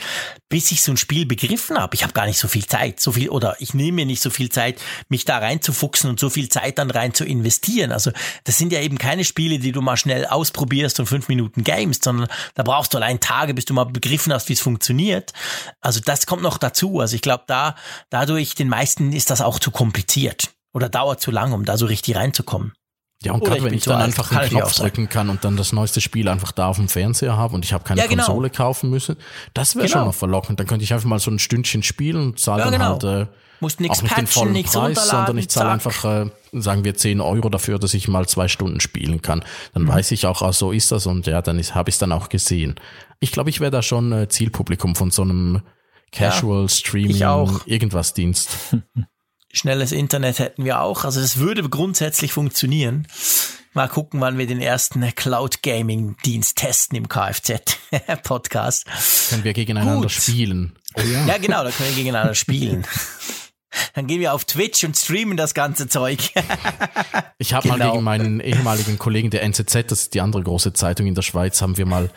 bis 0.49 0.69
ich 0.73 0.81
so 0.81 0.91
ein 0.91 0.97
Spiel 0.97 1.25
begriffen 1.25 1.77
habe. 1.77 1.95
Ich 1.95 2.03
habe 2.03 2.11
gar 2.11 2.25
nicht 2.25 2.39
so 2.39 2.49
viel 2.49 2.65
Zeit, 2.65 2.99
so 2.99 3.13
viel, 3.13 3.29
oder 3.29 3.55
ich 3.59 3.73
nehme 3.73 3.93
mir 3.93 4.05
nicht 4.05 4.21
so 4.21 4.29
viel 4.29 4.49
Zeit, 4.49 4.81
mich 5.07 5.23
da 5.23 5.37
reinzufuchsen 5.37 6.09
und 6.09 6.19
so 6.19 6.29
viel 6.29 6.49
Zeit 6.49 6.77
dann 6.77 6.91
rein 6.91 7.13
zu 7.13 7.23
investieren. 7.23 7.93
Also 7.93 8.11
das 8.43 8.57
sind 8.57 8.73
ja 8.73 8.81
eben 8.81 8.97
keine 8.97 9.23
Spiele, 9.23 9.59
die 9.59 9.71
du 9.71 9.79
mal 9.81 9.95
schnell 9.95 10.25
ausprobierst 10.25 10.72
probierst 10.73 10.99
und 10.99 11.05
fünf 11.05 11.27
Minuten 11.27 11.63
gamest, 11.63 12.03
sondern 12.03 12.27
da 12.55 12.63
brauchst 12.63 12.93
du 12.93 12.97
allein 12.97 13.19
Tage, 13.19 13.53
bis 13.53 13.65
du 13.65 13.73
mal 13.73 13.83
begriffen 13.83 14.33
hast, 14.33 14.49
wie 14.49 14.53
es 14.53 14.61
funktioniert. 14.61 15.31
Also 15.81 15.99
das 16.03 16.25
kommt 16.25 16.41
noch 16.41 16.57
dazu. 16.57 16.99
Also 16.99 17.15
ich 17.15 17.21
glaube, 17.21 17.43
da, 17.47 17.75
dadurch 18.09 18.55
den 18.55 18.69
meisten 18.69 19.13
ist 19.13 19.29
das 19.29 19.41
auch 19.41 19.59
zu 19.59 19.69
kompliziert 19.69 20.49
oder 20.73 20.89
dauert 20.89 21.21
zu 21.21 21.29
lang, 21.29 21.53
um 21.53 21.65
da 21.65 21.77
so 21.77 21.85
richtig 21.85 22.15
reinzukommen. 22.15 22.73
Ja, 23.23 23.33
und 23.33 23.43
gerade 23.45 23.63
wenn 23.63 23.73
ich 23.73 23.83
dann 23.83 24.01
alt, 24.01 24.05
einfach 24.05 24.31
einen 24.31 24.49
Knopf 24.49 24.75
drücken 24.75 25.07
kann 25.07 25.29
und 25.29 25.45
dann 25.45 25.55
das 25.55 25.71
neueste 25.71 26.01
Spiel 26.01 26.27
einfach 26.27 26.51
da 26.51 26.67
auf 26.67 26.75
dem 26.75 26.89
Fernseher 26.89 27.37
habe 27.37 27.55
und 27.55 27.63
ich 27.63 27.71
habe 27.71 27.83
keine 27.83 28.01
ja, 28.01 28.07
genau. 28.07 28.25
Konsole 28.25 28.49
kaufen 28.49 28.89
müssen, 28.89 29.15
das 29.53 29.75
wäre 29.75 29.85
genau. 29.85 29.99
schon 29.99 30.07
noch 30.07 30.15
verlockend. 30.15 30.59
Dann 30.59 30.67
könnte 30.67 30.83
ich 30.83 30.91
einfach 30.91 31.07
mal 31.07 31.19
so 31.19 31.31
ein 31.31 31.39
Stündchen 31.39 31.83
spielen 31.83 32.17
und 32.17 32.39
zahle 32.39 32.65
ja, 32.65 32.71
dann 32.71 32.73
genau. 32.73 33.01
halt 33.01 33.29
äh, 33.29 33.31
Musst 33.63 33.79
nichts 33.79 34.01
patchen, 34.01 34.53
den 34.53 34.65
vollen 34.65 34.93
Preis, 34.93 35.07
sondern 35.07 35.37
ich 35.37 35.47
zahle 35.47 35.71
einfach, 35.71 36.03
äh, 36.03 36.29
sagen 36.51 36.83
wir, 36.83 36.95
10 36.95 37.21
Euro 37.21 37.47
dafür, 37.47 37.79
dass 37.79 37.93
ich 37.93 38.09
mal 38.09 38.27
zwei 38.27 38.49
Stunden 38.49 38.81
spielen 38.81 39.21
kann. 39.21 39.45
Dann 39.73 39.83
mhm. 39.83 39.87
weiß 39.87 40.11
ich 40.11 40.25
auch, 40.25 40.41
ah, 40.41 40.51
so 40.51 40.73
ist 40.73 40.91
das 40.91 41.05
und 41.05 41.27
ja, 41.27 41.41
dann 41.41 41.63
habe 41.63 41.89
ich 41.89 41.95
es 41.95 41.99
dann 41.99 42.11
auch 42.11 42.27
gesehen. 42.27 42.75
Ich 43.21 43.31
glaube, 43.31 43.49
ich 43.49 43.61
wäre 43.61 43.71
da 43.71 43.81
schon 43.81 44.11
äh, 44.11 44.27
Zielpublikum 44.27 44.97
von 44.97 45.11
so 45.11 45.21
einem 45.21 45.61
Casual 46.11 46.63
ja, 46.63 46.67
Streaming 46.67 47.61
irgendwas 47.65 48.13
Dienst. 48.13 48.49
Schnelles 49.53 49.93
Internet 49.93 50.39
hätten 50.39 50.65
wir 50.65 50.81
auch. 50.81 51.05
Also 51.05 51.21
das 51.21 51.37
würde 51.37 51.63
grundsätzlich 51.69 52.33
funktionieren. 52.33 53.07
Mal 53.73 53.87
gucken, 53.87 54.19
wann 54.19 54.37
wir 54.37 54.45
den 54.45 54.59
ersten 54.59 55.01
Cloud 55.15 55.63
Gaming 55.63 56.17
Dienst 56.25 56.57
testen 56.57 56.97
im 56.97 57.07
Kfz 57.07 57.77
Podcast. 58.23 58.87
Können 59.29 59.45
wir 59.45 59.53
gegeneinander 59.53 60.01
Gut. 60.01 60.11
spielen. 60.11 60.75
Oh 60.95 61.01
ja. 61.01 61.25
ja, 61.27 61.37
genau, 61.37 61.63
da 61.63 61.71
können 61.71 61.89
wir 61.89 61.95
gegeneinander 61.95 62.35
spielen. 62.35 62.85
Dann 63.93 64.07
gehen 64.07 64.19
wir 64.19 64.33
auf 64.33 64.45
Twitch 64.45 64.83
und 64.83 64.97
streamen 64.97 65.37
das 65.37 65.53
ganze 65.53 65.87
Zeug. 65.87 66.31
ich 67.37 67.53
habe 67.53 67.67
genau. 67.67 67.77
mal 67.77 67.91
gegen 67.91 68.03
meinen 68.03 68.39
ehemaligen 68.39 68.97
Kollegen 68.97 69.29
der 69.29 69.43
NZZ, 69.43 69.73
das 69.87 70.01
ist 70.01 70.13
die 70.13 70.21
andere 70.21 70.43
große 70.43 70.73
Zeitung 70.73 71.07
in 71.07 71.15
der 71.15 71.21
Schweiz, 71.21 71.61
haben 71.61 71.77
wir 71.77 71.85
mal, 71.85 72.09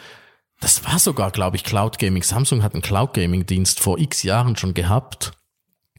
das 0.61 0.85
war 0.85 0.99
sogar, 0.99 1.31
glaube 1.31 1.57
ich, 1.57 1.65
Cloud 1.65 1.99
Gaming. 1.99 2.23
Samsung 2.23 2.63
hat 2.63 2.75
einen 2.75 2.83
Cloud 2.83 3.15
Gaming 3.15 3.47
Dienst 3.47 3.81
vor 3.81 3.99
x 3.99 4.23
Jahren 4.23 4.57
schon 4.57 4.75
gehabt. 4.75 5.33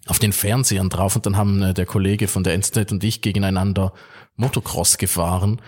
Auf 0.07 0.19
den 0.19 0.31
Fernsehern 0.31 0.89
drauf 0.89 1.17
und 1.17 1.25
dann 1.25 1.35
haben 1.35 1.61
äh, 1.61 1.73
der 1.73 1.85
Kollege 1.85 2.27
von 2.29 2.43
der 2.43 2.53
NZZ 2.53 2.91
und 2.93 3.03
ich 3.03 3.21
gegeneinander 3.21 3.93
Motocross 4.37 4.97
gefahren 4.97 5.61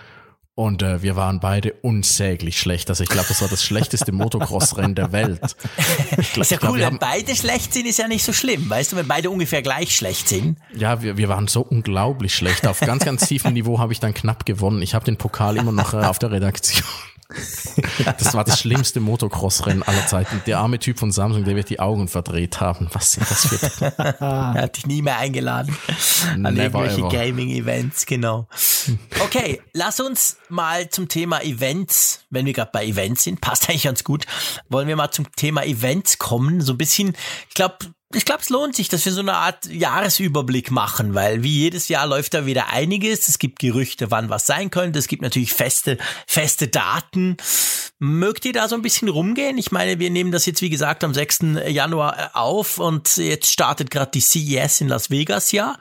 und 0.60 0.84
äh, 0.84 1.02
wir 1.02 1.16
waren 1.16 1.40
beide 1.40 1.72
unsäglich 1.72 2.60
schlecht. 2.60 2.90
Also 2.90 3.02
ich 3.06 3.10
glaube, 3.10 3.30
das 3.30 3.42
war 3.42 3.48
das 3.48 3.64
schlechteste 3.64 4.12
Motocross-Rennen 4.12 4.94
der 4.94 5.14
Welt. 5.14 5.56
Ich 6.18 6.34
glaub, 6.34 6.44
ist 6.44 6.52
ja 6.52 6.58
glaub, 6.58 6.74
cool, 6.74 6.80
wenn 6.82 7.00
beide 7.00 7.34
schlecht 7.34 7.74
sind, 7.74 7.86
ist 7.86 7.98
ja 7.98 8.10
nicht 8.10 8.26
so 8.26 8.34
schlimm. 8.34 8.70
Weißt 8.70 8.92
du, 8.92 8.98
wenn 8.98 9.08
beide 9.08 9.30
ungefähr 9.30 9.62
gleich 9.62 9.96
schlecht 9.96 10.28
sind. 10.28 10.58
Ja, 10.76 11.02
wir, 11.02 11.16
wir 11.16 11.30
waren 11.30 11.48
so 11.48 11.62
unglaublich 11.62 12.36
schlecht. 12.36 12.68
Auf 12.68 12.82
ganz, 12.82 13.06
ganz 13.06 13.26
tiefem 13.26 13.54
Niveau 13.54 13.80
habe 13.80 13.94
ich 13.94 14.02
dann 14.02 14.14
knapp 14.14 14.46
gewonnen. 14.46 14.82
Ich 14.82 14.96
habe 14.96 15.06
den 15.06 15.16
Pokal 15.16 15.56
immer 15.56 15.72
noch 15.72 15.94
äh, 15.94 15.98
auf 15.98 16.20
der 16.20 16.32
Redaktion. 16.32 16.84
Das 18.20 18.34
war 18.34 18.44
das 18.44 18.60
schlimmste 18.60 19.00
Motocross-Rennen 19.00 19.84
aller 19.84 20.08
Zeiten. 20.08 20.42
Der 20.48 20.58
arme 20.58 20.80
Typ 20.80 20.98
von 20.98 21.12
Samsung, 21.12 21.44
der 21.44 21.56
wird 21.56 21.70
die 21.70 21.80
Augen 21.80 22.08
verdreht 22.08 22.60
haben. 22.60 22.90
Was 22.94 23.12
sind 23.12 23.30
das 23.30 23.46
für... 23.46 23.86
er 24.20 24.54
hat 24.54 24.78
dich 24.78 24.88
nie 24.88 25.04
mehr 25.04 25.18
eingeladen 25.20 25.78
an 26.44 26.56
Never 26.56 26.86
irgendwelche 26.86 27.08
Gaming-Events, 27.08 28.08
genau. 28.08 28.48
Okay, 29.20 29.62
lass 29.74 30.00
uns 30.00 30.38
mal 30.50 30.90
zum 30.90 31.08
Thema 31.08 31.44
Events, 31.44 32.26
wenn 32.32 32.48
wir 32.48 32.54
gerade 32.54 32.72
bei 32.74 32.86
Events 32.86 33.24
sind, 33.24 33.42
passt 33.42 33.70
eigentlich 33.70 33.84
ganz 33.84 34.04
gut, 34.04 34.26
wollen 34.70 34.88
wir 34.88 34.96
mal 34.96 35.12
zum 35.12 35.32
Thema 35.36 35.64
Events 35.64 36.18
kommen. 36.18 36.62
So 36.62 36.74
ein 36.74 36.78
bisschen, 36.78 37.16
ich 37.48 37.54
glaube, 37.54 37.78
ich 38.16 38.26
glaube, 38.26 38.42
es 38.42 38.50
lohnt 38.50 38.76
sich, 38.76 38.90
dass 38.90 39.06
wir 39.06 39.12
so 39.12 39.20
eine 39.20 39.36
Art 39.36 39.68
Jahresüberblick 39.68 40.72
machen, 40.72 41.14
weil 41.14 41.44
wie 41.44 41.60
jedes 41.60 41.90
Jahr 41.90 42.08
läuft 42.08 42.34
da 42.34 42.48
wieder 42.48 42.70
einiges. 42.70 43.28
Es 43.28 43.38
gibt 43.38 43.60
Gerüchte, 43.60 44.10
wann 44.10 44.30
was 44.30 44.48
sein 44.48 44.72
könnte. 44.72 44.98
Es 44.98 45.08
gibt 45.08 45.22
natürlich 45.22 45.54
feste, 45.54 46.00
feste 46.26 46.68
Daten. 46.68 47.38
Mögt 48.00 48.46
ihr 48.46 48.54
da 48.54 48.68
so 48.68 48.74
ein 48.74 48.82
bisschen 48.82 49.10
rumgehen? 49.10 49.60
Ich 49.60 49.72
meine, 49.72 50.00
wir 50.00 50.10
nehmen 50.10 50.32
das 50.32 50.48
jetzt, 50.48 50.64
wie 50.64 50.72
gesagt, 50.72 51.04
am 51.04 51.14
6. 51.14 51.40
Januar 51.68 52.18
äh, 52.18 52.28
auf 52.34 52.80
und 52.80 53.18
jetzt 53.18 53.52
startet 53.52 53.92
gerade 53.92 54.10
die 54.12 54.22
CES 54.22 54.82
in 54.82 54.88
Las 54.88 55.12
Vegas 55.12 55.52
ja, 55.52 55.78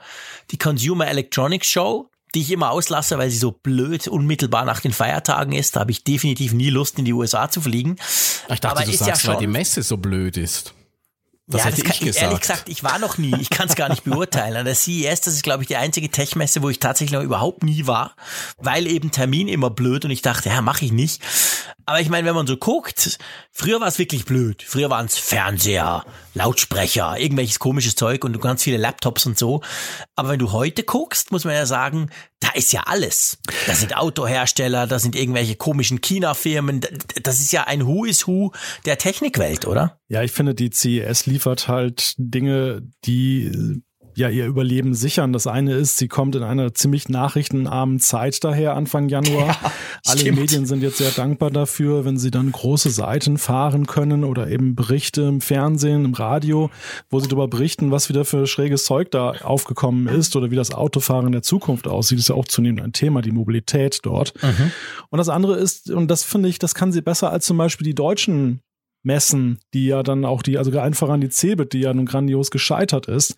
die 0.51 0.59
Consumer 0.59 1.07
Electronics 1.07 1.67
Show 1.67 2.09
die 2.35 2.41
ich 2.41 2.51
immer 2.51 2.69
auslasse, 2.69 3.17
weil 3.17 3.31
sie 3.31 3.39
so 3.39 3.51
blöd 3.51 4.07
unmittelbar 4.07 4.63
nach 4.63 4.81
den 4.81 4.93
Feiertagen 4.93 5.53
ist. 5.53 5.75
Da 5.75 5.79
habe 5.79 5.89
ich 5.89 6.03
definitiv 6.03 6.53
nie 6.53 6.69
Lust, 6.69 6.99
in 6.99 7.05
die 7.05 7.13
USA 7.13 7.49
zu 7.49 7.59
fliegen. 7.59 7.95
Ich 8.49 8.59
dachte, 8.59 8.77
Aber 8.77 8.85
du 8.85 8.95
sagst, 8.95 9.23
ja 9.23 9.31
weil 9.31 9.39
die 9.39 9.47
Messe 9.47 9.81
so 9.81 9.97
blöd 9.97 10.37
ist. 10.37 10.75
Das 11.49 11.61
ja, 11.61 11.67
hätte 11.67 11.81
das 11.81 11.85
kann, 11.85 11.95
ich 11.95 11.99
gesagt. 12.01 12.23
Ehrlich 12.23 12.41
gesagt, 12.41 12.69
ich 12.69 12.83
war 12.83 12.99
noch 12.99 13.17
nie. 13.17 13.35
Ich 13.39 13.49
kann 13.49 13.67
es 13.67 13.75
gar 13.75 13.89
nicht 13.89 14.03
beurteilen. 14.03 14.55
An 14.55 14.65
der 14.65 14.75
CES, 14.75 15.21
das 15.21 15.33
ist, 15.33 15.43
glaube 15.43 15.63
ich, 15.63 15.67
die 15.67 15.77
einzige 15.77 16.09
Tech-Messe, 16.09 16.61
wo 16.61 16.69
ich 16.69 16.79
tatsächlich 16.79 17.17
noch 17.17 17.23
überhaupt 17.23 17.63
nie 17.63 17.87
war, 17.87 18.13
weil 18.57 18.85
eben 18.85 19.09
Termin 19.09 19.47
immer 19.47 19.71
blöd 19.71 20.05
und 20.05 20.11
ich 20.11 20.21
dachte, 20.21 20.49
ja, 20.49 20.61
mache 20.61 20.85
ich 20.85 20.91
nicht. 20.91 21.23
Aber 21.89 21.99
ich 21.99 22.09
meine, 22.09 22.27
wenn 22.27 22.35
man 22.35 22.45
so 22.45 22.55
guckt, 22.55 23.17
früher 23.51 23.79
war 23.81 23.87
es 23.87 23.97
wirklich 23.97 24.23
blöd. 24.23 24.61
Früher 24.61 24.91
waren 24.91 25.07
es 25.07 25.17
Fernseher, 25.17 26.05
Lautsprecher, 26.35 27.17
irgendwelches 27.17 27.57
komisches 27.57 27.95
Zeug 27.95 28.23
und 28.23 28.39
ganz 28.39 28.61
viele 28.61 28.77
Laptops 28.77 29.25
und 29.25 29.39
so. 29.39 29.63
Aber 30.15 30.29
wenn 30.29 30.37
du 30.37 30.51
heute 30.51 30.83
guckst, 30.83 31.31
muss 31.31 31.45
man 31.45 31.55
ja 31.55 31.65
sagen, 31.65 32.11
da 32.41 32.49
ist 32.49 32.73
ja 32.73 32.83
alles. 32.85 33.39
Da 33.65 33.73
sind 33.73 33.97
Autohersteller, 33.97 34.85
da 34.85 34.99
sind 34.99 35.15
irgendwelche 35.15 35.55
komischen 35.55 35.99
China-Firmen. 35.99 36.81
Das 37.23 37.39
ist 37.39 37.51
ja 37.51 37.63
ein 37.63 37.87
Who 37.87 38.05
is 38.05 38.27
Who 38.27 38.51
der 38.85 38.99
Technikwelt, 38.99 39.65
oder? 39.65 39.99
Ja, 40.09 40.21
ich 40.21 40.31
finde, 40.31 40.53
die 40.53 40.69
CES 40.69 41.25
liefert 41.25 41.67
halt 41.67 42.13
Dinge, 42.19 42.83
die 43.05 43.81
ja 44.19 44.29
ihr 44.29 44.45
Überleben 44.45 44.93
sichern. 44.93 45.33
Das 45.33 45.47
eine 45.47 45.73
ist, 45.73 45.97
sie 45.97 46.07
kommt 46.07 46.35
in 46.35 46.43
einer 46.43 46.73
ziemlich 46.73 47.09
nachrichtenarmen 47.09 47.99
Zeit 47.99 48.43
daher, 48.43 48.75
Anfang 48.75 49.09
Januar. 49.09 49.57
Ja, 50.05 50.11
Alle 50.11 50.19
stimmt. 50.21 50.39
Medien 50.39 50.65
sind 50.65 50.81
jetzt 50.81 50.97
sehr 50.97 51.11
dankbar 51.11 51.51
dafür, 51.51 52.05
wenn 52.05 52.17
sie 52.17 52.31
dann 52.31 52.51
große 52.51 52.89
Seiten 52.89 53.37
fahren 53.37 53.85
können 53.85 54.23
oder 54.23 54.49
eben 54.49 54.75
Berichte 54.75 55.23
im 55.23 55.41
Fernsehen, 55.41 56.05
im 56.05 56.13
Radio, 56.13 56.69
wo 57.09 57.19
sie 57.19 57.27
darüber 57.27 57.47
berichten, 57.47 57.91
was 57.91 58.09
wieder 58.09 58.23
für 58.23 58.47
schräges 58.47 58.85
Zeug 58.85 59.11
da 59.11 59.31
aufgekommen 59.31 60.07
ist 60.07 60.35
oder 60.35 60.51
wie 60.51 60.55
das 60.55 60.73
Autofahren 60.73 61.31
der 61.31 61.41
Zukunft 61.41 61.87
aussieht. 61.87 62.17
Das 62.17 62.25
ist 62.25 62.29
ja 62.29 62.35
auch 62.35 62.47
zunehmend 62.47 62.81
ein 62.81 62.93
Thema, 62.93 63.21
die 63.21 63.31
Mobilität 63.31 63.99
dort. 64.03 64.33
Mhm. 64.41 64.71
Und 65.09 65.17
das 65.17 65.29
andere 65.29 65.57
ist, 65.57 65.89
und 65.89 66.09
das 66.09 66.23
finde 66.23 66.49
ich, 66.49 66.59
das 66.59 66.75
kann 66.75 66.91
sie 66.91 67.01
besser 67.01 67.31
als 67.31 67.45
zum 67.45 67.57
Beispiel 67.57 67.85
die 67.85 67.95
deutschen 67.95 68.61
Messen, 69.03 69.59
die 69.73 69.87
ja 69.87 70.03
dann 70.03 70.25
auch 70.25 70.41
die, 70.41 70.57
also 70.57 70.77
einfach 70.79 71.09
an 71.09 71.21
die 71.21 71.29
Cebit, 71.29 71.73
die 71.73 71.79
ja 71.79 71.93
nun 71.93 72.05
grandios 72.05 72.51
gescheitert 72.51 73.07
ist 73.07 73.35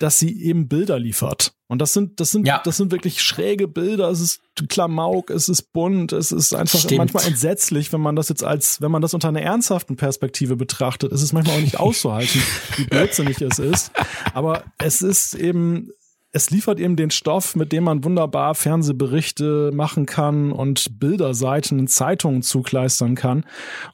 dass 0.00 0.18
sie 0.18 0.42
eben 0.44 0.66
Bilder 0.66 0.98
liefert. 0.98 1.52
Und 1.68 1.78
das 1.80 1.92
sind, 1.92 2.18
das 2.18 2.30
sind, 2.30 2.46
ja. 2.46 2.60
das 2.64 2.78
sind 2.78 2.90
wirklich 2.90 3.20
schräge 3.22 3.68
Bilder. 3.68 4.08
Es 4.08 4.20
ist 4.20 4.40
Klamauk, 4.68 5.30
es 5.30 5.48
ist 5.48 5.72
bunt, 5.72 6.12
es 6.12 6.32
ist 6.32 6.54
einfach 6.54 6.80
Stimmt. 6.80 6.98
manchmal 6.98 7.26
entsetzlich, 7.26 7.92
wenn 7.92 8.00
man 8.00 8.16
das 8.16 8.28
jetzt 8.30 8.42
als, 8.42 8.80
wenn 8.80 8.90
man 8.90 9.02
das 9.02 9.14
unter 9.14 9.28
einer 9.28 9.42
ernsthaften 9.42 9.96
Perspektive 9.96 10.56
betrachtet. 10.56 11.12
Es 11.12 11.22
ist 11.22 11.32
manchmal 11.32 11.58
auch 11.58 11.60
nicht 11.60 11.76
auszuhalten, 11.80 12.42
wie 12.76 12.84
blödsinnig 12.84 13.40
es 13.42 13.58
ist. 13.58 13.92
Aber 14.32 14.64
es 14.78 15.02
ist 15.02 15.34
eben, 15.34 15.90
es 16.32 16.50
liefert 16.50 16.78
eben 16.78 16.96
den 16.96 17.10
Stoff, 17.10 17.56
mit 17.56 17.72
dem 17.72 17.84
man 17.84 18.04
wunderbar 18.04 18.54
Fernsehberichte 18.54 19.70
machen 19.74 20.06
kann 20.06 20.52
und 20.52 21.00
Bilderseiten 21.00 21.78
in 21.78 21.88
Zeitungen 21.88 22.42
zugleistern 22.42 23.16
kann. 23.16 23.44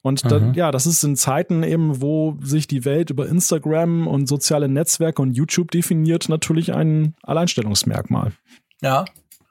Und 0.02 0.24
mhm. 0.24 0.28
dann, 0.28 0.54
ja, 0.54 0.70
das 0.70 0.86
ist 0.86 1.02
in 1.02 1.16
Zeiten 1.16 1.62
eben, 1.62 2.02
wo 2.02 2.36
sich 2.42 2.66
die 2.66 2.84
Welt 2.84 3.10
über 3.10 3.26
Instagram 3.26 4.06
und 4.06 4.26
soziale 4.28 4.68
Netzwerke 4.68 5.22
und 5.22 5.34
YouTube 5.34 5.70
definiert, 5.70 6.28
natürlich 6.28 6.74
ein 6.74 7.14
Alleinstellungsmerkmal. 7.22 8.32
Ja, 8.82 9.04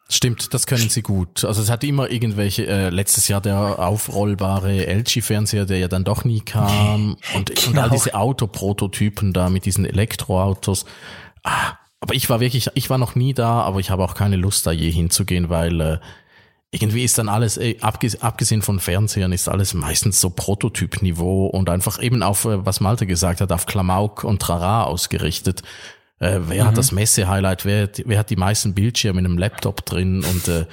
Stimmt, 0.07 0.53
das 0.53 0.67
können 0.67 0.87
sie 0.87 1.01
gut. 1.01 1.43
Also 1.45 1.63
es 1.63 1.71
hat 1.71 1.83
immer 1.83 2.11
irgendwelche, 2.11 2.67
äh, 2.67 2.89
letztes 2.89 3.27
Jahr 3.27 3.41
der 3.41 3.79
aufrollbare 3.79 4.85
LG-Fernseher, 4.85 5.65
der 5.65 5.79
ja 5.79 5.87
dann 5.87 6.03
doch 6.03 6.23
nie 6.23 6.41
kam 6.41 7.17
und, 7.33 7.55
genau. 7.55 7.69
und 7.71 7.79
all 7.79 7.89
diese 7.89 8.13
Autoprototypen 8.13 9.33
da 9.33 9.49
mit 9.49 9.65
diesen 9.65 9.83
Elektroautos. 9.83 10.85
Ah, 11.41 11.73
aber 11.99 12.13
ich 12.13 12.29
war 12.29 12.39
wirklich, 12.39 12.69
ich 12.75 12.89
war 12.89 12.97
noch 12.97 13.15
nie 13.15 13.33
da, 13.33 13.61
aber 13.61 13.79
ich 13.79 13.89
habe 13.89 14.03
auch 14.03 14.15
keine 14.15 14.35
Lust, 14.35 14.67
da 14.67 14.71
je 14.71 14.89
hinzugehen, 14.91 15.49
weil 15.49 15.81
äh, 15.81 15.99
irgendwie 16.71 17.03
ist 17.03 17.17
dann 17.17 17.29
alles, 17.29 17.57
äh, 17.57 17.77
abgesehen 17.79 18.61
von 18.61 18.79
Fernsehern, 18.79 19.31
ist 19.31 19.47
alles 19.47 19.73
meistens 19.73 20.19
so 20.19 20.29
Prototypniveau 20.29 21.47
und 21.47 21.69
einfach 21.69 22.01
eben 22.01 22.21
auf, 22.21 22.45
äh, 22.45 22.65
was 22.65 22.81
Malte 22.81 23.07
gesagt 23.07 23.41
hat, 23.41 23.51
auf 23.51 23.65
Klamauk 23.65 24.23
und 24.23 24.41
Trara 24.41 24.83
ausgerichtet. 24.83 25.63
Äh, 26.19 26.39
wer 26.47 26.63
Mhm. 26.63 26.67
hat 26.67 26.77
das 26.77 26.91
Messe-Highlight, 26.93 27.65
wer, 27.65 27.89
wer 28.05 28.19
hat 28.19 28.29
die 28.29 28.37
meisten 28.37 28.73
Bildschirme 28.73 29.19
in 29.19 29.25
einem 29.25 29.37
Laptop 29.37 29.85
drin 29.85 30.23
und 30.23 30.47
äh, 30.47 30.65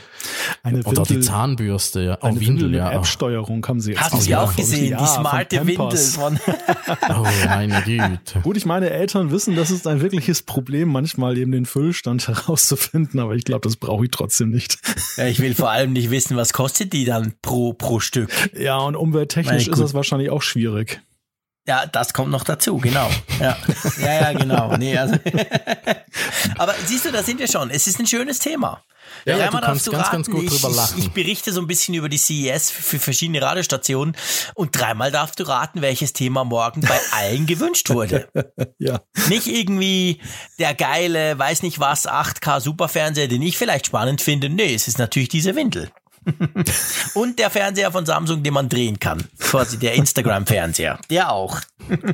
Eine 0.62 0.82
oder 0.84 1.03
die 1.03 1.11
Windel- 1.16 1.24
Zahnbürste, 1.24 2.03
ja. 2.03 2.18
Oh, 2.20 2.26
Eine 2.26 2.36
Windel 2.40 2.49
Windel, 2.55 2.68
mit 2.70 2.78
ja. 2.78 2.93
App-Steuerung 2.93 3.66
haben 3.66 3.80
sie 3.80 3.90
jetzt. 3.93 4.01
Hast 4.03 4.14
du 4.14 4.18
sie 4.18 4.36
auch 4.36 4.55
gesehen? 4.55 4.90
ja, 4.90 4.99
die 4.99 5.07
smarte 5.07 5.66
Windel 5.66 5.99
von. 5.99 6.38
Oh, 7.09 7.26
meine 7.47 7.82
Güte. 7.82 8.40
Gut, 8.43 8.57
ich 8.57 8.66
meine, 8.66 8.90
Eltern 8.90 9.30
wissen, 9.30 9.57
das 9.57 9.70
ist 9.70 9.86
ein 9.86 10.01
wirkliches 10.01 10.43
Problem, 10.43 10.88
manchmal 10.88 11.36
eben 11.38 11.51
den 11.53 11.66
Füllstand 11.66 12.28
herauszufinden, 12.28 13.18
aber 13.20 13.34
ich 13.34 13.45
glaube, 13.45 13.62
das 13.66 13.76
brauche 13.76 14.05
ich 14.05 14.11
trotzdem 14.11 14.51
nicht. 14.51 14.78
ja, 15.16 15.26
ich 15.26 15.40
will 15.40 15.55
vor 15.55 15.70
allem 15.70 15.93
nicht 15.93 16.11
wissen, 16.11 16.36
was 16.36 16.53
kostet 16.53 16.93
die 16.93 17.05
dann 17.05 17.34
pro, 17.43 17.72
pro 17.72 17.99
Stück. 18.01 18.30
Ja, 18.57 18.78
und 18.78 18.95
umwelttechnisch 18.97 19.66
Meine 19.66 19.72
ist 19.72 19.80
das 19.80 19.95
wahrscheinlich 19.95 20.30
auch 20.30 20.43
schwierig. 20.43 21.01
Ja, 21.66 21.86
das 21.86 22.12
kommt 22.12 22.30
noch 22.30 22.42
dazu, 22.44 22.78
genau. 22.78 23.08
Ja, 23.38 23.56
ja, 24.00 24.20
ja 24.20 24.32
genau. 24.32 24.76
Nee, 24.76 24.98
also. 24.98 25.14
Aber 26.58 26.74
siehst 26.86 27.04
du, 27.04 27.12
da 27.12 27.22
sind 27.22 27.38
wir 27.38 27.46
schon. 27.48 27.70
Es 27.70 27.86
ist 27.86 28.00
ein 28.00 28.06
schönes 28.06 28.40
Thema. 28.40 28.82
Ja, 29.24 29.36
ja, 29.36 29.50
du 29.50 29.58
kannst 29.60 29.90
ganz, 29.90 30.10
ganz 30.10 30.30
gut 30.30 30.44
ich, 30.44 30.50
drüber 30.50 30.70
ich- 30.70 30.76
lachen. 30.76 30.98
Ich 30.98 31.10
berichte 31.12 31.52
so 31.52 31.60
ein 31.60 31.66
bisschen 31.66 31.94
über 31.94 32.08
die 32.08 32.18
CES 32.18 32.70
für 32.70 32.98
verschiedene 32.98 33.42
Radiostationen 33.42 34.16
und 34.54 34.76
dreimal 34.78 35.12
darfst 35.12 35.38
du 35.38 35.44
raten, 35.44 35.82
welches 35.82 36.12
Thema 36.12 36.44
morgen 36.44 36.80
bei 36.80 36.98
allen 37.12 37.46
gewünscht 37.46 37.90
wurde. 37.90 38.28
Ja. 38.78 39.00
Nicht 39.28 39.46
irgendwie 39.46 40.20
der 40.58 40.74
geile, 40.74 41.38
weiß 41.38 41.62
nicht 41.62 41.78
was, 41.78 42.08
8K 42.08 42.60
Superfernseher, 42.60 43.28
den 43.28 43.42
ich 43.42 43.56
vielleicht 43.58 43.86
spannend 43.86 44.20
finde. 44.22 44.48
Nee, 44.48 44.74
es 44.74 44.88
ist 44.88 44.98
natürlich 44.98 45.28
diese 45.28 45.54
Windel. 45.54 45.90
und 47.14 47.38
der 47.38 47.50
Fernseher 47.50 47.90
von 47.92 48.06
Samsung, 48.06 48.42
den 48.42 48.54
man 48.54 48.68
drehen 48.68 48.98
kann. 49.00 49.24
Quasi 49.38 49.78
der 49.78 49.94
Instagram-Fernseher. 49.94 50.98
Der 51.10 51.32
auch. 51.32 51.60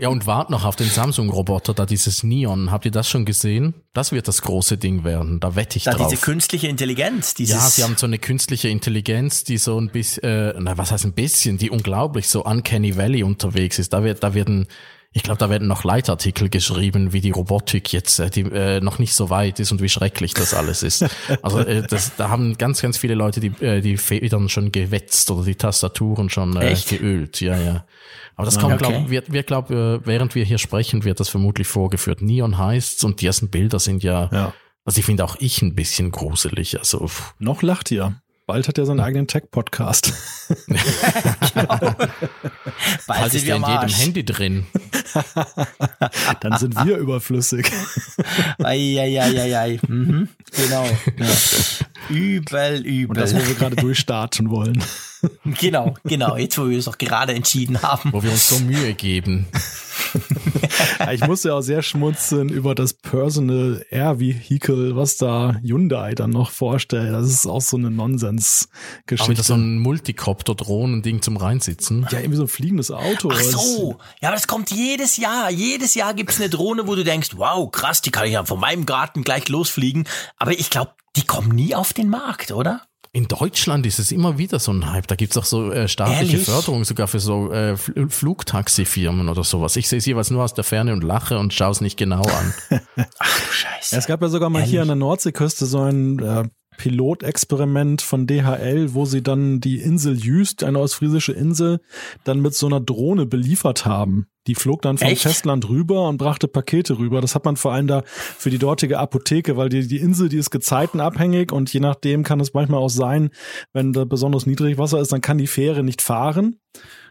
Ja, 0.00 0.08
und 0.08 0.26
wart 0.26 0.50
noch 0.50 0.64
auf 0.64 0.76
den 0.76 0.88
Samsung-Roboter, 0.88 1.74
da 1.74 1.84
dieses 1.86 2.22
Neon. 2.22 2.70
Habt 2.70 2.84
ihr 2.86 2.90
das 2.90 3.08
schon 3.08 3.24
gesehen? 3.24 3.74
Das 3.92 4.12
wird 4.12 4.28
das 4.28 4.42
große 4.42 4.78
Ding 4.78 5.04
werden. 5.04 5.40
Da 5.40 5.56
wette 5.56 5.76
ich 5.76 5.84
Da 5.84 5.92
drauf. 5.92 6.08
diese 6.08 6.20
künstliche 6.20 6.68
Intelligenz, 6.68 7.34
dieses. 7.34 7.54
ja, 7.56 7.60
sie 7.68 7.84
haben 7.84 7.96
so 7.96 8.06
eine 8.06 8.18
künstliche 8.18 8.68
Intelligenz, 8.68 9.44
die 9.44 9.58
so 9.58 9.78
ein 9.78 9.90
bisschen, 9.90 10.22
äh, 10.24 10.54
na, 10.58 10.78
was 10.78 10.90
heißt 10.90 11.04
ein 11.04 11.12
bisschen, 11.12 11.58
die 11.58 11.70
unglaublich 11.70 12.28
so 12.28 12.44
uncanny 12.44 12.96
valley 12.96 13.22
unterwegs 13.22 13.78
ist. 13.78 13.92
Da 13.92 14.02
wird, 14.04 14.22
da 14.22 14.34
werden, 14.34 14.66
ich 15.12 15.22
glaube, 15.22 15.38
da 15.38 15.48
werden 15.48 15.66
noch 15.68 15.84
Leitartikel 15.84 16.48
geschrieben, 16.50 17.12
wie 17.12 17.20
die 17.22 17.30
Robotik 17.30 17.92
jetzt 17.92 18.18
äh, 18.18 18.28
die, 18.30 18.42
äh, 18.42 18.80
noch 18.80 18.98
nicht 18.98 19.14
so 19.14 19.30
weit 19.30 19.58
ist 19.58 19.72
und 19.72 19.80
wie 19.80 19.88
schrecklich 19.88 20.34
das 20.34 20.52
alles 20.54 20.82
ist. 20.82 21.04
Also 21.42 21.60
äh, 21.60 21.86
das, 21.86 22.14
da 22.16 22.28
haben 22.28 22.58
ganz, 22.58 22.82
ganz 22.82 22.98
viele 22.98 23.14
Leute 23.14 23.40
die, 23.40 23.52
äh, 23.64 23.80
die 23.80 23.96
Federn 23.96 24.48
schon 24.48 24.70
gewetzt 24.70 25.30
oder 25.30 25.44
die 25.44 25.54
Tastaturen 25.54 26.28
schon 26.28 26.56
äh, 26.56 26.70
Echt? 26.72 26.90
geölt. 26.90 27.40
Ja, 27.40 27.56
ja. 27.58 27.84
Aber 28.36 28.44
das 28.44 28.58
kommt, 28.58 28.74
Okay. 28.74 28.92
glaub, 28.92 29.10
wird, 29.10 29.32
wird 29.32 29.46
glaub, 29.46 29.70
äh, 29.70 30.04
während 30.06 30.34
wir 30.34 30.44
hier 30.44 30.58
sprechen, 30.58 31.02
wird 31.04 31.18
das 31.20 31.28
vermutlich 31.30 31.66
vorgeführt. 31.66 32.20
Neon 32.22 32.58
heißt's 32.58 33.02
und 33.02 33.20
die 33.22 33.26
ersten 33.26 33.48
Bilder 33.48 33.78
sind 33.78 34.02
ja, 34.02 34.28
Ja. 34.30 34.52
also 34.84 34.98
ich 34.98 35.06
finde 35.06 35.24
auch 35.24 35.36
ich 35.40 35.62
ein 35.62 35.74
bisschen 35.74 36.10
gruselig. 36.12 36.78
Also 36.78 37.06
pff. 37.08 37.34
Noch 37.38 37.62
lacht 37.62 37.90
ihr. 37.90 38.20
Bald 38.48 38.66
hat 38.66 38.78
er 38.78 38.86
seinen 38.86 39.00
eigenen 39.00 39.26
Tech-Podcast. 39.26 40.14
Bald 41.54 41.68
Halt 43.06 43.32
sind 43.32 43.40
ist 43.40 43.46
der 43.46 43.56
in 43.56 43.62
jedem. 43.62 43.88
Handy 43.90 44.24
drin. 44.24 44.66
Dann 46.40 46.56
sind 46.56 46.74
wir 46.82 46.96
überflüssig. 46.96 47.70
Eieieiei. 48.56 49.78
Mhm, 49.86 50.30
genau. 50.56 50.86
Ja. 51.18 51.26
Übel, 52.08 52.84
übel. 52.84 53.08
Und 53.08 53.18
das, 53.18 53.34
wo 53.34 53.38
wir 53.38 53.54
gerade 53.54 53.76
durchstarten 53.76 54.50
wollen. 54.50 54.82
genau, 55.44 55.94
genau. 56.04 56.36
Jetzt, 56.36 56.58
wo 56.58 56.68
wir 56.68 56.78
es 56.78 56.88
auch 56.88 56.98
gerade 56.98 57.34
entschieden 57.34 57.82
haben. 57.82 58.12
wo 58.12 58.22
wir 58.22 58.30
uns 58.30 58.48
so 58.48 58.58
Mühe 58.60 58.94
geben. 58.94 59.46
Ich 61.12 61.26
musste 61.26 61.54
auch 61.54 61.60
sehr 61.60 61.82
schmunzeln 61.82 62.48
über 62.48 62.74
das 62.74 62.92
Personal 62.92 63.84
Air 63.90 64.20
Vehicle, 64.20 64.96
was 64.96 65.16
da 65.16 65.56
Hyundai 65.62 66.14
dann 66.14 66.30
noch 66.30 66.50
vorstellt. 66.50 67.12
Das 67.12 67.26
ist 67.26 67.46
auch 67.46 67.60
so 67.60 67.76
eine 67.76 67.88
Aber 67.88 67.96
wieder 67.96 68.08
Nonsens-Geschichte. 68.08 69.42
so 69.42 69.54
ein 69.54 69.78
Multicopter-Drohnen-Ding 69.78 71.22
zum 71.22 71.36
Reinsitzen. 71.36 72.06
ja, 72.10 72.18
irgendwie 72.18 72.36
so 72.36 72.44
ein 72.44 72.48
fliegendes 72.48 72.90
Auto. 72.90 73.30
Ach 73.32 73.40
so, 73.40 73.98
ja, 74.20 74.28
aber 74.28 74.36
das 74.36 74.46
kommt 74.46 74.70
jedes 74.70 75.16
Jahr. 75.16 75.50
Jedes 75.50 75.94
Jahr 75.94 76.14
gibt's 76.14 76.40
eine 76.40 76.48
Drohne, 76.48 76.86
wo 76.86 76.94
du 76.94 77.04
denkst, 77.04 77.30
wow, 77.36 77.70
krass, 77.70 78.02
die 78.02 78.10
kann 78.10 78.26
ich 78.26 78.32
ja 78.32 78.44
von 78.44 78.60
meinem 78.60 78.86
Garten 78.86 79.24
gleich 79.24 79.48
losfliegen. 79.48 80.06
Aber 80.36 80.52
ich 80.52 80.70
glaube, 80.70 80.92
die 81.16 81.24
kommen 81.24 81.48
nie 81.54 81.74
auf 81.74 81.92
den 81.92 82.08
Markt, 82.08 82.52
oder? 82.52 82.82
In 83.12 83.26
Deutschland 83.26 83.86
ist 83.86 83.98
es 83.98 84.12
immer 84.12 84.36
wieder 84.36 84.58
so 84.58 84.70
ein 84.70 84.92
Hype. 84.92 85.06
Da 85.06 85.14
gibt's 85.14 85.36
auch 85.36 85.44
so 85.44 85.72
äh, 85.72 85.88
staatliche 85.88 86.32
Ehrlich? 86.32 86.44
Förderung 86.44 86.84
sogar 86.84 87.08
für 87.08 87.20
so 87.20 87.50
äh, 87.50 87.76
Fl 87.76 88.08
Flugtaxifirmen 88.10 89.28
oder 89.28 89.44
sowas. 89.44 89.76
Ich 89.76 89.88
sehe 89.88 89.98
es 89.98 90.06
jeweils 90.06 90.30
nur 90.30 90.44
aus 90.44 90.52
der 90.52 90.64
Ferne 90.64 90.92
und 90.92 91.02
lache 91.02 91.38
und 91.38 91.54
schaue 91.54 91.70
es 91.70 91.80
nicht 91.80 91.96
genau 91.96 92.22
an. 92.22 92.54
Ach 93.18 93.40
du 93.40 93.52
Scheiße. 93.52 93.96
Es 93.96 94.06
gab 94.06 94.20
ja 94.20 94.28
sogar 94.28 94.50
mal 94.50 94.62
hier 94.62 94.82
an 94.82 94.88
der 94.88 94.96
Nordseeküste 94.96 95.64
so 95.64 95.80
ein 95.80 96.18
äh, 96.18 96.44
Pilotexperiment 96.76 98.02
von 98.02 98.26
DHL, 98.26 98.94
wo 98.94 99.04
sie 99.04 99.22
dann 99.22 99.60
die 99.60 99.80
Insel 99.80 100.16
Jüst, 100.16 100.62
eine 100.62 100.78
ostfriesische 100.78 101.32
Insel, 101.32 101.80
dann 102.24 102.40
mit 102.40 102.54
so 102.54 102.66
einer 102.66 102.80
Drohne 102.80 103.26
beliefert 103.26 103.84
haben. 103.84 104.28
Die 104.48 104.54
flog 104.54 104.82
dann 104.82 104.96
vom 104.98 105.06
Echt? 105.06 105.22
Festland 105.22 105.68
rüber 105.68 106.08
und 106.08 106.16
brachte 106.16 106.48
Pakete 106.48 106.98
rüber. 106.98 107.20
Das 107.20 107.34
hat 107.34 107.44
man 107.44 107.56
vor 107.56 107.72
allem 107.72 107.86
da 107.86 108.02
für 108.06 108.48
die 108.48 108.58
dortige 108.58 108.98
Apotheke, 108.98 109.56
weil 109.58 109.68
die, 109.68 109.86
die 109.86 109.98
Insel, 109.98 110.30
die 110.30 110.38
ist 110.38 110.50
gezeitenabhängig 110.50 111.52
und 111.52 111.72
je 111.72 111.80
nachdem 111.80 112.22
kann 112.24 112.40
es 112.40 112.54
manchmal 112.54 112.80
auch 112.80 112.88
sein, 112.88 113.30
wenn 113.74 113.92
da 113.92 114.04
besonders 114.04 114.46
Niedrigwasser 114.46 115.00
ist, 115.00 115.12
dann 115.12 115.20
kann 115.20 115.38
die 115.38 115.46
Fähre 115.46 115.84
nicht 115.84 116.00
fahren. 116.00 116.58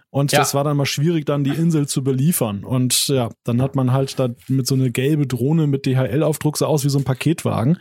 Und 0.09 0.31
Ja. 0.31 0.39
das 0.39 0.53
war 0.53 0.63
dann 0.63 0.77
mal 0.77 0.85
schwierig, 0.85 1.25
dann 1.25 1.43
die 1.43 1.51
Insel 1.51 1.87
zu 1.87 2.03
beliefern. 2.03 2.63
Und 2.63 3.07
ja, 3.07 3.29
dann 3.43 3.61
hat 3.61 3.75
man 3.75 3.91
halt 3.91 4.17
da 4.19 4.29
mit 4.47 4.65
so 4.65 4.75
eine 4.75 4.89
gelbe 4.89 5.27
Drohne 5.27 5.67
mit 5.67 5.85
DHL-Aufdruck, 5.85 6.57
sah 6.57 6.65
aus 6.65 6.85
wie 6.85 6.89
so 6.89 6.97
ein 6.97 7.03
Paketwagen 7.03 7.77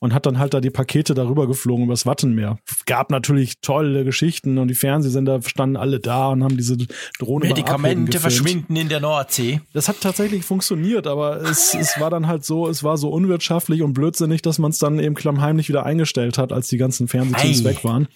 und 0.00 0.12
hat 0.14 0.26
dann 0.26 0.38
halt 0.38 0.52
da 0.54 0.60
die 0.60 0.70
Pakete 0.70 1.14
darüber 1.14 1.46
geflogen 1.46 1.84
übers 1.84 2.06
Wattenmeer. 2.06 2.58
Gab 2.86 3.10
natürlich 3.10 3.60
tolle 3.60 4.04
Geschichten 4.04 4.58
und 4.58 4.68
die 4.68 4.74
Fernsehsender 4.74 5.42
standen 5.42 5.76
alle 5.76 6.00
da 6.00 6.28
und 6.28 6.42
haben 6.42 6.56
diese 6.56 6.76
Drohne 7.18 7.48
Medikamente 7.48 8.18
verschwinden 8.18 8.74
in 8.76 8.88
der 8.88 9.00
Nordsee. 9.00 9.60
Das 9.72 9.88
hat 9.88 10.00
tatsächlich 10.00 10.44
funktioniert, 10.44 11.06
aber 11.06 11.40
es, 11.42 11.74
es 11.74 12.00
war 12.00 12.10
dann 12.10 12.26
halt 12.26 12.44
so, 12.44 12.66
es 12.68 12.82
war 12.82 12.96
so 12.98 13.10
unwirtschaftlich 13.10 13.82
und 13.82 13.92
blödsinnig, 13.92 14.42
dass 14.42 14.58
man 14.58 14.70
es 14.72 14.78
dann 14.78 14.98
eben 14.98 15.14
klammheimlich 15.14 15.68
wieder 15.68 15.86
eingestellt 15.86 16.36
hat, 16.38 16.52
als 16.52 16.68
die 16.68 16.78
ganzen 16.78 17.06
Fernsehteams 17.06 17.60
Ei. 17.60 17.64
weg 17.64 17.84
waren. 17.84 18.08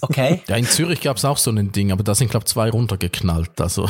Okay. 0.00 0.40
Ja, 0.48 0.56
in 0.56 0.64
Zürich 0.64 1.00
gab's 1.00 1.24
auch 1.24 1.36
so 1.38 1.50
ein 1.50 1.72
Ding, 1.72 1.92
aber 1.92 2.04
da 2.04 2.14
sind, 2.14 2.30
glaube 2.30 2.46
zwei 2.46 2.69
runtergeknallt. 2.70 3.60
Also 3.60 3.88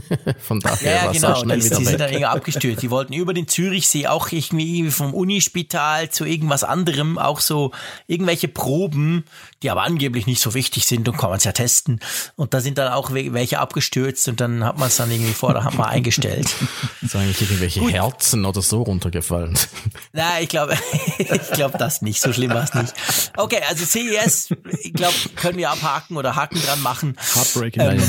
von 0.40 0.60
daher 0.60 0.90
Ja, 0.90 0.96
ja, 0.96 1.04
war's 1.06 1.16
genau. 1.16 1.34
schnell 1.42 1.58
Die, 1.58 1.64
wieder 1.66 1.76
die 1.78 1.84
sind 1.84 2.00
dann 2.00 2.08
irgendwie 2.08 2.26
abgestürzt. 2.26 2.82
Die 2.82 2.90
wollten 2.90 3.12
über 3.12 3.34
den 3.34 3.48
Zürichsee 3.48 4.06
auch 4.06 4.30
irgendwie 4.30 4.90
vom 4.90 5.14
Unispital 5.14 6.08
zu 6.10 6.24
irgendwas 6.24 6.64
anderem 6.64 7.18
auch 7.18 7.40
so 7.40 7.72
irgendwelche 8.06 8.48
Proben, 8.48 9.24
die 9.62 9.70
aber 9.70 9.82
angeblich 9.82 10.26
nicht 10.26 10.40
so 10.40 10.54
wichtig 10.54 10.86
sind 10.86 11.08
und 11.08 11.16
kann 11.18 11.30
man 11.30 11.38
es 11.38 11.44
ja 11.44 11.52
testen. 11.52 12.00
Und 12.36 12.54
da 12.54 12.60
sind 12.60 12.78
dann 12.78 12.92
auch 12.92 13.10
we- 13.12 13.32
welche 13.32 13.58
abgestürzt 13.58 14.28
und 14.28 14.40
dann 14.40 14.64
hat 14.64 14.78
man 14.78 14.88
es 14.88 14.96
dann 14.96 15.10
irgendwie 15.10 15.32
vor 15.32 15.52
der 15.52 15.64
Hammer 15.64 15.88
eingestellt. 15.88 16.48
Sind 17.02 17.16
eigentlich 17.20 17.42
irgendwelche 17.42 17.80
Herzen 17.88 18.44
oder 18.44 18.62
so 18.62 18.82
runtergefallen. 18.82 19.58
Na, 20.12 20.40
ich 20.40 20.48
glaube, 20.48 20.76
ich 21.18 21.50
glaube 21.52 21.78
das 21.78 22.00
nicht. 22.02 22.20
So 22.20 22.32
schlimm 22.32 22.50
war 22.50 22.64
es 22.64 22.74
nicht. 22.74 22.92
Okay, 23.36 23.60
also 23.68 23.84
CES, 23.84 24.48
ich 24.82 24.92
glaube, 24.94 25.14
können 25.36 25.58
wir 25.58 25.70
abhaken 25.70 26.16
oder 26.16 26.36
Haken 26.36 26.60
dran 26.62 26.80
machen. 26.82 27.16
Heartbreaking. 27.34 27.82
Ähm, 27.82 28.02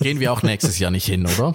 Gehen 0.00 0.20
wir 0.20 0.32
auch 0.32 0.42
nächstes 0.42 0.78
Jahr 0.78 0.90
nicht 0.90 1.06
hin, 1.06 1.21
oder? 1.26 1.54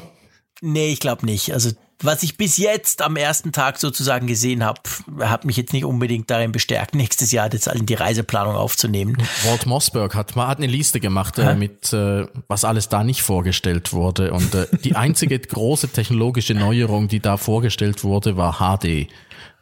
Nee, 0.61 0.91
ich 0.91 0.99
glaube 0.99 1.25
nicht. 1.25 1.53
Also 1.53 1.71
was 2.01 2.21
ich 2.21 2.37
bis 2.37 2.57
jetzt 2.57 3.01
am 3.01 3.15
ersten 3.15 3.51
Tag 3.51 3.79
sozusagen 3.79 4.27
gesehen 4.27 4.63
habe, 4.63 4.81
hat 5.21 5.45
mich 5.45 5.57
jetzt 5.57 5.73
nicht 5.73 5.85
unbedingt 5.85 6.29
darin 6.29 6.51
bestärkt, 6.51 6.93
nächstes 6.95 7.31
Jahr 7.31 7.51
jetzt 7.51 7.67
in 7.67 7.85
die 7.85 7.95
Reiseplanung 7.95 8.55
aufzunehmen. 8.55 9.17
Walt 9.45 9.65
Mossberg 9.65 10.13
hat 10.13 10.35
mal 10.35 10.47
hat 10.47 10.59
eine 10.59 10.67
Liste 10.67 10.99
gemacht 10.99 11.39
äh, 11.39 11.55
mit 11.55 11.91
äh, 11.93 12.27
was 12.47 12.65
alles 12.65 12.89
da 12.89 13.03
nicht 13.03 13.23
vorgestellt 13.23 13.93
wurde 13.93 14.31
und 14.31 14.53
äh, 14.53 14.67
die 14.83 14.95
einzige 14.95 15.39
große 15.39 15.89
technologische 15.89 16.53
Neuerung, 16.53 17.07
die 17.07 17.19
da 17.19 17.37
vorgestellt 17.37 18.03
wurde, 18.03 18.37
war 18.37 18.57
HD, 18.57 19.07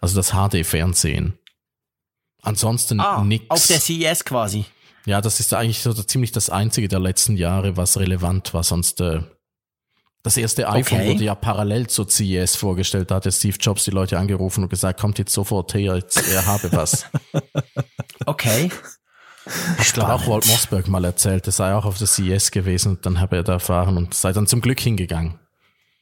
also 0.01 0.15
das 0.15 0.31
HD 0.31 0.65
Fernsehen. 0.65 1.37
Ansonsten. 2.41 2.99
Ah, 2.99 3.25
auf 3.49 3.65
der 3.65 3.79
CES 3.79 4.23
quasi. 4.23 4.65
ja, 5.05 5.19
das 5.19 5.39
ist 5.39 5.51
eigentlich 5.53 5.79
so 5.79 5.93
ziemlich 5.93 6.31
das 6.31 6.51
einzige 6.51 6.87
der 6.87 6.99
letzten 6.99 7.37
Jahre, 7.37 7.75
was 7.75 7.97
relevant 7.97 8.53
war. 8.53 8.61
Sonst 8.61 9.01
äh, 9.01 9.21
das 10.25 10.37
erste 10.37 10.67
iPhone 10.67 10.99
Okay. 10.99 11.09
wurde 11.11 11.23
ja 11.23 11.35
parallel 11.35 11.87
zur 11.87 12.09
CES 12.09 12.55
vorgestellt. 12.55 13.11
Da 13.11 13.15
hat 13.15 13.25
der 13.25 13.31
Steve 13.31 13.57
Jobs 13.59 13.83
die 13.85 13.91
Leute 13.91 14.17
angerufen 14.17 14.63
und 14.63 14.69
gesagt, 14.69 14.99
kommt 14.99 15.19
jetzt 15.19 15.31
sofort 15.33 15.73
her, 15.75 15.95
jetzt, 15.95 16.27
er 16.27 16.45
habe 16.45 16.71
was. 16.73 17.05
Okay. 18.27 18.71
Ich 19.79 19.93
glaube 19.93 20.13
auch 20.13 20.25
Walt 20.27 20.47
Mossberg 20.47 20.87
mal 20.87 21.05
erzählt, 21.05 21.45
er 21.45 21.51
sei 21.51 21.75
auch 21.75 21.85
auf 21.85 21.97
der 21.99 22.07
CES 22.07 22.49
gewesen 22.49 22.93
und 22.93 23.05
dann 23.05 23.19
habe 23.19 23.35
er 23.35 23.43
da 23.43 23.53
erfahren 23.53 23.97
und 23.97 24.15
sei 24.15 24.31
dann 24.33 24.47
zum 24.47 24.61
Glück 24.61 24.79
hingegangen. 24.79 25.37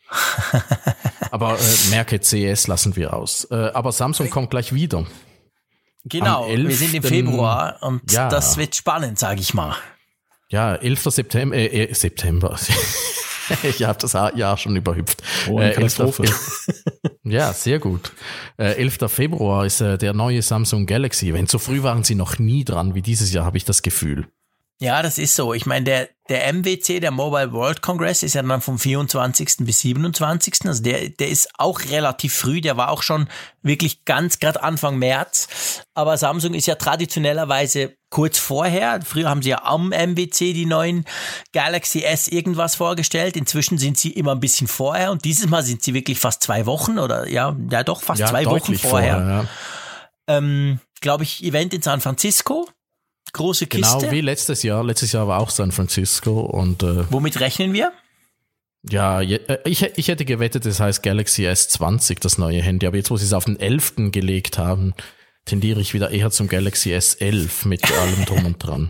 aber 1.32 1.58
äh, 1.60 1.90
merke, 1.90 2.22
CES 2.22 2.68
lassen 2.68 2.96
wir 2.96 3.14
aus. 3.14 3.46
Äh, 3.52 3.72
aber 3.74 3.92
Samsung 3.92 4.30
kommt 4.30 4.52
gleich 4.52 4.74
wieder. 4.74 5.06
Genau, 6.06 6.48
wir 6.48 6.76
sind 6.76 6.94
im 6.94 7.04
11. 7.04 7.08
Februar 7.10 7.78
und 7.82 8.10
Ja. 8.12 8.30
das 8.30 8.56
wird 8.56 8.76
spannend, 8.76 9.20
sage 9.20 9.42
ich 9.42 9.54
mal. 9.54 9.76
Ja, 10.50 10.76
11. 10.76 11.04
September, 11.12 11.56
äh, 11.56 11.66
äh, 11.86 11.94
September. 11.94 12.58
ich 13.64 13.84
habe 13.84 14.00
das 14.00 14.14
Jahr 14.14 14.58
schon 14.58 14.76
überhüpft. 14.76 15.22
Oh, 15.50 15.58
eine 15.58 15.74
Äh, 15.74 15.76
11. 15.76 15.76
Katastrophe. 15.98 16.24
Ja, 17.26 17.54
sehr 17.54 17.80
gut. 17.80 18.12
Äh, 18.58 18.74
11. 18.74 18.98
Februar 19.08 19.66
ist 19.66 19.80
äh, 19.80 19.98
der 19.98 20.14
neue 20.14 20.42
Samsung 20.42 20.86
Galaxy 20.86 21.30
Event. 21.30 21.50
So 21.50 21.58
früh 21.58 21.82
waren 21.82 22.04
sie 22.04 22.16
noch 22.16 22.38
nie 22.38 22.66
dran 22.66 22.96
wie 22.96 23.02
dieses 23.02 23.32
Jahr, 23.32 23.46
habe 23.46 23.56
ich 23.56 23.64
das 23.64 23.82
Gefühl. 23.82 24.28
Ja, 24.80 25.02
das 25.02 25.18
ist 25.18 25.36
so. 25.36 25.54
Ich 25.54 25.66
meine, 25.66 25.86
der, 25.86 26.10
der 26.30 26.52
MWC, 26.52 27.00
der 27.00 27.12
Mobile 27.12 27.54
World 27.54 27.82
Congress, 27.82 28.22
ist 28.22 28.34
ja 28.36 28.42
dann 28.42 28.60
vom 28.62 28.78
24. 28.78 29.58
bis 29.60 29.80
27. 29.80 30.56
Also 30.66 30.84
der, 30.84 31.10
der 31.10 31.30
ist 31.30 31.48
auch 31.58 31.80
relativ 31.86 32.34
früh. 32.34 32.60
Der 32.60 32.76
war 32.76 32.90
auch 32.90 33.02
schon 33.02 33.30
wirklich 33.62 34.04
ganz 34.04 34.40
gerade 34.40 34.62
Anfang 34.62 34.98
März. 34.98 35.86
Aber 35.94 36.18
Samsung 36.18 36.54
ist 36.54 36.66
ja 36.66 36.76
traditionellerweise 36.76 37.96
kurz 38.10 38.38
vorher. 38.40 39.00
Früher 39.06 39.30
haben 39.30 39.42
sie 39.42 39.52
ja 39.52 39.64
am 39.64 39.90
MWC 39.90 40.54
die 40.54 40.66
neuen 40.66 41.06
Galaxy 41.54 42.02
S 42.04 42.28
irgendwas 42.28 42.76
vorgestellt. 42.76 43.38
Inzwischen 43.38 43.78
sind 43.78 43.98
sie 43.98 44.12
immer 44.12 44.34
ein 44.34 44.40
bisschen 44.42 44.68
vorher. 44.68 45.12
Und 45.12 45.24
dieses 45.24 45.48
Mal 45.50 45.64
sind 45.64 45.82
sie 45.82 45.94
wirklich 45.94 46.20
fast 46.20 46.44
zwei 46.44 46.66
Wochen 46.66 47.00
oder 47.00 47.30
ja, 47.30 47.56
ja 47.72 47.84
doch 47.84 48.02
fast 48.02 48.20
Ja, 48.20 48.28
zwei 48.28 48.46
Wochen 48.46 48.76
vorher. 48.76 49.14
vorher, 49.16 49.28
ja. 49.28 49.46
Ähm, 50.28 50.80
Glaube 51.00 51.24
ich, 51.24 51.44
Event 51.44 51.74
in 51.74 51.82
San 51.82 52.02
Francisco. 52.02 52.68
Große 53.32 53.68
Kiste. 53.68 53.98
Genau 54.00 54.12
wie 54.12 54.22
letztes 54.22 54.64
Jahr. 54.64 54.84
Letztes 54.84 55.12
Jahr 55.14 55.28
war 55.28 55.40
auch 55.40 55.50
San 55.50 55.72
Francisco 55.72 56.42
und 56.42 56.84
äh, 56.84 57.12
Womit 57.12 57.40
rechnen 57.40 57.74
wir? 57.74 57.94
ja, 58.90 59.22
je, 59.22 59.36
äh, 59.48 59.60
ich, 59.66 59.84
ich 59.96 60.08
hätte 60.08 60.26
gewettet, 60.26 60.66
das 60.66 60.80
heißt 60.80 61.04
Galaxy 61.04 61.48
S20, 61.48 62.20
das 62.20 62.38
neue 62.38 62.62
Handy. 62.62 62.86
Aber 62.86 62.98
jetzt, 62.98 63.12
wo 63.12 63.18
sie 63.18 63.26
es 63.26 63.34
auf 63.34 63.46
den 63.46 63.60
11. 63.60 64.12
gelegt 64.12 64.58
haben, 64.58 64.94
tendiere 65.46 65.80
ich 65.80 65.94
wieder 65.94 66.12
eher 66.12 66.32
zum 66.32 66.48
Galaxy 66.48 66.94
S11 66.94 67.68
mit 67.68 67.90
allem 67.92 68.26
drum 68.26 68.46
und 68.46 68.60
dran. 68.60 68.90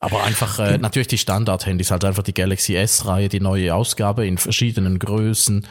Aber 0.00 0.22
einfach 0.22 0.58
äh, 0.60 0.78
natürlich 0.78 1.08
die 1.08 1.18
Standard-Handys, 1.18 1.90
halt 1.90 2.04
einfach 2.04 2.22
die 2.22 2.34
Galaxy 2.34 2.76
S-Reihe, 2.76 3.28
die 3.28 3.40
neue 3.40 3.74
Ausgabe 3.74 4.26
in 4.26 4.38
verschiedenen 4.38 4.98
Größen, 4.98 5.66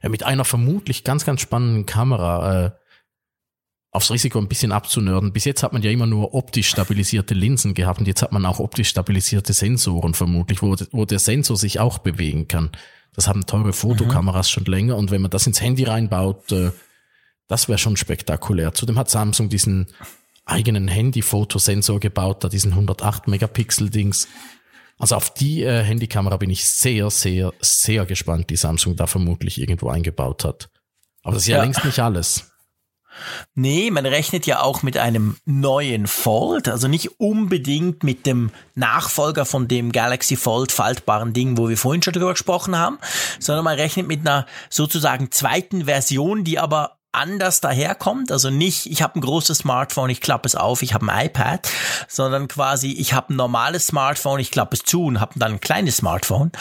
äh, 0.00 0.08
mit 0.08 0.22
einer 0.24 0.44
vermutlich 0.44 1.04
ganz, 1.04 1.24
ganz 1.24 1.40
spannenden 1.40 1.86
Kamera. 1.86 2.66
Äh, 2.66 2.70
aufs 3.92 4.10
Risiko 4.10 4.38
ein 4.38 4.48
bisschen 4.48 4.72
abzunörden. 4.72 5.32
Bis 5.32 5.44
jetzt 5.44 5.62
hat 5.62 5.72
man 5.74 5.82
ja 5.82 5.90
immer 5.90 6.06
nur 6.06 6.34
optisch 6.34 6.68
stabilisierte 6.70 7.34
Linsen 7.34 7.74
gehabt 7.74 8.00
und 8.00 8.06
jetzt 8.08 8.22
hat 8.22 8.32
man 8.32 8.44
auch 8.46 8.58
optisch 8.58 8.88
stabilisierte 8.88 9.52
Sensoren 9.52 10.14
vermutlich, 10.14 10.62
wo, 10.62 10.74
wo 10.92 11.04
der 11.04 11.18
Sensor 11.18 11.56
sich 11.58 11.78
auch 11.78 11.98
bewegen 11.98 12.48
kann. 12.48 12.70
Das 13.14 13.28
haben 13.28 13.44
teure 13.46 13.74
Fotokameras 13.74 14.50
schon 14.50 14.64
länger 14.64 14.96
und 14.96 15.10
wenn 15.10 15.20
man 15.20 15.30
das 15.30 15.46
ins 15.46 15.60
Handy 15.60 15.84
reinbaut, 15.84 16.50
äh, 16.52 16.72
das 17.48 17.68
wäre 17.68 17.76
schon 17.76 17.98
spektakulär. 17.98 18.72
Zudem 18.72 18.98
hat 18.98 19.10
Samsung 19.10 19.50
diesen 19.50 19.88
eigenen 20.46 20.88
Handy-Fotosensor 20.88 22.00
gebaut, 22.00 22.42
da 22.42 22.48
diesen 22.48 22.72
108 22.72 23.28
Megapixel 23.28 23.90
Dings. 23.90 24.26
Also 24.98 25.16
auf 25.16 25.34
die 25.34 25.62
äh, 25.62 25.82
Handykamera 25.82 26.38
bin 26.38 26.48
ich 26.48 26.64
sehr, 26.64 27.10
sehr, 27.10 27.52
sehr 27.60 28.06
gespannt, 28.06 28.48
die 28.48 28.56
Samsung 28.56 28.96
da 28.96 29.06
vermutlich 29.06 29.60
irgendwo 29.60 29.90
eingebaut 29.90 30.44
hat. 30.46 30.70
Aber 31.22 31.34
das 31.34 31.42
ist 31.42 31.48
ja, 31.48 31.58
Ja. 31.58 31.62
längst 31.64 31.84
nicht 31.84 31.98
alles. 31.98 32.51
Nee, 33.54 33.90
man 33.90 34.06
rechnet 34.06 34.46
ja 34.46 34.60
auch 34.62 34.82
mit 34.82 34.96
einem 34.96 35.36
neuen 35.44 36.06
Fold, 36.06 36.68
also 36.68 36.88
nicht 36.88 37.20
unbedingt 37.20 38.02
mit 38.02 38.26
dem 38.26 38.50
Nachfolger 38.74 39.44
von 39.44 39.68
dem 39.68 39.92
Galaxy 39.92 40.36
Fold 40.36 40.72
faltbaren 40.72 41.32
Ding, 41.32 41.58
wo 41.58 41.68
wir 41.68 41.76
vorhin 41.76 42.02
schon 42.02 42.14
drüber 42.14 42.32
gesprochen 42.32 42.76
haben, 42.76 42.98
sondern 43.38 43.64
man 43.64 43.78
rechnet 43.78 44.08
mit 44.08 44.20
einer 44.20 44.46
sozusagen 44.70 45.30
zweiten 45.30 45.84
Version, 45.84 46.44
die 46.44 46.58
aber 46.58 46.98
anders 47.12 47.60
daherkommt, 47.60 48.32
also 48.32 48.50
nicht, 48.50 48.86
ich 48.86 49.02
habe 49.02 49.18
ein 49.18 49.20
großes 49.20 49.58
Smartphone, 49.58 50.10
ich 50.10 50.20
klappe 50.20 50.46
es 50.46 50.54
auf, 50.54 50.82
ich 50.82 50.94
habe 50.94 51.06
ein 51.10 51.26
iPad, 51.26 51.68
sondern 52.08 52.48
quasi, 52.48 52.92
ich 52.92 53.12
habe 53.12 53.32
ein 53.32 53.36
normales 53.36 53.86
Smartphone, 53.86 54.40
ich 54.40 54.50
klappe 54.50 54.76
es 54.76 54.82
zu 54.82 55.04
und 55.04 55.20
habe 55.20 55.38
dann 55.38 55.52
ein 55.52 55.60
kleines 55.60 55.98
Smartphone. 55.98 56.52